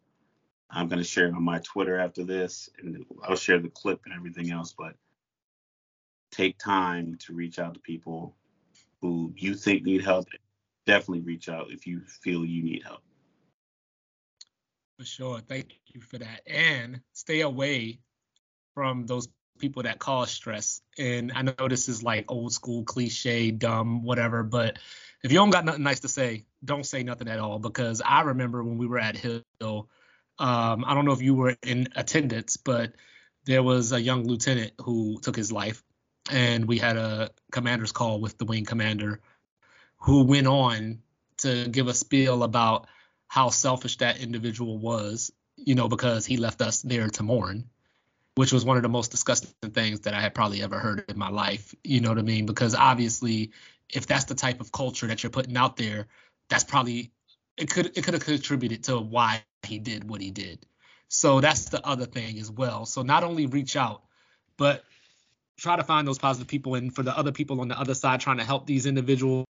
I'm 0.70 0.88
going 0.88 0.98
to 0.98 1.08
share 1.08 1.28
it 1.28 1.34
on 1.34 1.42
my 1.42 1.60
Twitter 1.60 1.98
after 1.98 2.24
this, 2.24 2.68
and 2.78 3.04
I'll 3.22 3.36
share 3.36 3.58
the 3.58 3.68
clip 3.68 4.02
and 4.04 4.14
everything 4.14 4.50
else. 4.50 4.74
But 4.76 4.94
take 6.30 6.58
time 6.58 7.16
to 7.20 7.32
reach 7.32 7.58
out 7.58 7.74
to 7.74 7.80
people 7.80 8.34
who 9.00 9.32
you 9.36 9.54
think 9.54 9.84
need 9.84 10.02
help. 10.02 10.26
Definitely 10.86 11.20
reach 11.20 11.48
out 11.48 11.70
if 11.70 11.86
you 11.86 12.00
feel 12.00 12.44
you 12.44 12.62
need 12.62 12.82
help. 12.82 13.02
For 14.98 15.04
sure. 15.04 15.40
Thank 15.40 15.78
you 15.86 16.00
for 16.00 16.18
that. 16.18 16.42
And 16.46 17.00
stay 17.12 17.40
away 17.40 18.00
from 18.74 19.06
those 19.06 19.28
people 19.58 19.84
that 19.84 19.98
cause 19.98 20.30
stress. 20.30 20.82
And 20.98 21.32
I 21.34 21.42
know 21.42 21.68
this 21.68 21.88
is 21.88 22.02
like 22.02 22.30
old 22.30 22.52
school 22.52 22.84
cliche, 22.84 23.50
dumb, 23.50 24.02
whatever, 24.02 24.42
but 24.42 24.78
if 25.22 25.32
you 25.32 25.38
don't 25.38 25.50
got 25.50 25.64
nothing 25.64 25.82
nice 25.82 26.00
to 26.00 26.08
say, 26.08 26.44
don't 26.64 26.84
say 26.84 27.02
nothing 27.02 27.28
at 27.28 27.38
all. 27.38 27.58
Because 27.58 28.02
I 28.04 28.22
remember 28.22 28.62
when 28.62 28.78
we 28.78 28.86
were 28.86 28.98
at 28.98 29.16
Hill, 29.16 29.42
um, 30.38 30.84
I 30.86 30.94
don't 30.94 31.06
know 31.06 31.12
if 31.12 31.22
you 31.22 31.34
were 31.34 31.56
in 31.62 31.88
attendance, 31.96 32.56
but 32.58 32.92
there 33.46 33.62
was 33.62 33.92
a 33.92 34.00
young 34.00 34.24
lieutenant 34.24 34.72
who 34.80 35.18
took 35.22 35.36
his 35.36 35.50
life, 35.50 35.82
and 36.30 36.66
we 36.66 36.78
had 36.78 36.96
a 36.96 37.30
commander's 37.50 37.92
call 37.92 38.20
with 38.20 38.36
the 38.38 38.44
wing 38.44 38.64
commander, 38.64 39.20
who 40.04 40.24
went 40.24 40.46
on 40.46 41.00
to 41.38 41.68
give 41.68 41.88
a 41.88 41.94
spiel 41.94 42.42
about 42.42 42.86
how 43.26 43.48
selfish 43.48 43.98
that 43.98 44.20
individual 44.20 44.78
was, 44.78 45.32
you 45.56 45.74
know, 45.74 45.88
because 45.88 46.24
he 46.24 46.36
left 46.36 46.62
us 46.62 46.82
there 46.82 47.08
to 47.08 47.22
mourn 47.22 47.64
which 48.34 48.52
was 48.52 48.64
one 48.64 48.76
of 48.76 48.82
the 48.82 48.88
most 48.88 49.10
disgusting 49.10 49.70
things 49.70 50.00
that 50.00 50.14
I 50.14 50.20
had 50.20 50.34
probably 50.34 50.62
ever 50.62 50.78
heard 50.78 51.04
in 51.08 51.18
my 51.18 51.28
life. 51.28 51.74
You 51.84 52.00
know 52.00 52.08
what 52.08 52.18
I 52.18 52.22
mean? 52.22 52.46
Because 52.46 52.74
obviously, 52.74 53.52
if 53.88 54.06
that's 54.06 54.24
the 54.24 54.34
type 54.34 54.60
of 54.60 54.72
culture 54.72 55.06
that 55.06 55.22
you're 55.22 55.30
putting 55.30 55.56
out 55.56 55.76
there, 55.76 56.08
that's 56.48 56.64
probably 56.64 57.12
it 57.56 57.70
could 57.70 57.96
it 57.96 58.02
could 58.02 58.14
have 58.14 58.24
contributed 58.24 58.84
to 58.84 58.98
why 58.98 59.44
he 59.62 59.78
did 59.78 60.08
what 60.08 60.20
he 60.20 60.30
did. 60.30 60.66
So 61.08 61.40
that's 61.40 61.66
the 61.66 61.86
other 61.86 62.06
thing 62.06 62.38
as 62.38 62.50
well. 62.50 62.86
So 62.86 63.02
not 63.02 63.22
only 63.22 63.46
reach 63.46 63.76
out, 63.76 64.02
but 64.56 64.82
try 65.56 65.76
to 65.76 65.84
find 65.84 66.08
those 66.08 66.18
positive 66.18 66.48
people 66.48 66.74
and 66.74 66.92
for 66.92 67.04
the 67.04 67.16
other 67.16 67.30
people 67.30 67.60
on 67.60 67.68
the 67.68 67.78
other 67.78 67.94
side 67.94 68.20
trying 68.20 68.38
to 68.38 68.44
help 68.44 68.66
these 68.66 68.86
individuals 68.86 69.43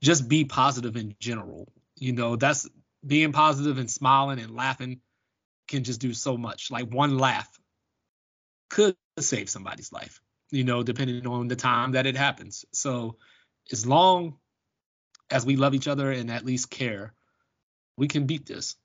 just 0.00 0.28
be 0.28 0.44
positive 0.44 0.96
in 0.96 1.14
general. 1.18 1.68
You 1.96 2.12
know, 2.12 2.36
that's 2.36 2.68
being 3.06 3.32
positive 3.32 3.78
and 3.78 3.90
smiling 3.90 4.38
and 4.38 4.54
laughing 4.54 5.00
can 5.68 5.84
just 5.84 6.00
do 6.00 6.12
so 6.12 6.36
much. 6.36 6.70
Like 6.70 6.92
one 6.92 7.18
laugh 7.18 7.48
could 8.70 8.96
save 9.18 9.48
somebody's 9.48 9.92
life, 9.92 10.20
you 10.50 10.64
know, 10.64 10.82
depending 10.82 11.26
on 11.26 11.48
the 11.48 11.56
time 11.56 11.92
that 11.92 12.06
it 12.06 12.16
happens. 12.16 12.64
So 12.72 13.16
as 13.72 13.86
long 13.86 14.36
as 15.30 15.44
we 15.44 15.56
love 15.56 15.74
each 15.74 15.88
other 15.88 16.10
and 16.10 16.30
at 16.30 16.44
least 16.44 16.70
care, 16.70 17.14
we 17.96 18.08
can 18.08 18.26
beat 18.26 18.46
this. 18.46 18.76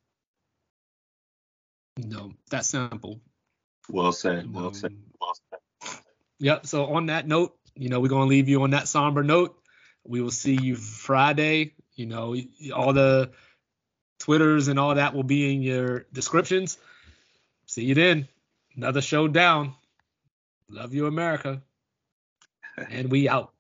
You 1.98 2.08
know, 2.08 2.34
that 2.50 2.66
simple. 2.66 3.20
Well 3.90 4.12
said. 4.12 4.52
Well 4.54 4.74
said. 4.74 4.92
Um, 4.92 5.04
well 5.20 5.34
said. 5.50 6.00
Yep. 6.40 6.66
So 6.66 6.86
on 6.86 7.08
that 7.08 7.28
note, 7.28 7.56
you 7.76 7.90
know, 7.90 8.00
we're 8.00 8.08
gonna 8.08 8.26
leave 8.26 8.50
you 8.50 8.64
on 8.64 8.72
that 8.72 8.88
somber 8.88 9.24
note. 9.24 9.61
We 10.04 10.22
will 10.22 10.32
see 10.32 10.56
you 10.56 10.76
Friday. 10.76 11.74
You 11.96 12.06
know, 12.08 12.36
all 12.74 12.94
the 12.94 13.32
Twitters 14.20 14.68
and 14.68 14.80
all 14.80 14.96
that 14.96 15.14
will 15.14 15.24
be 15.24 15.54
in 15.54 15.62
your 15.62 16.06
descriptions. 16.14 16.78
See 17.66 17.86
you 17.86 17.96
then. 17.96 18.28
Another 18.76 19.02
show 19.02 19.28
down. 19.28 19.76
Love 20.70 20.94
you, 20.94 21.08
America. 21.08 21.62
and 22.90 23.12
we 23.12 23.30
out. 23.30 23.54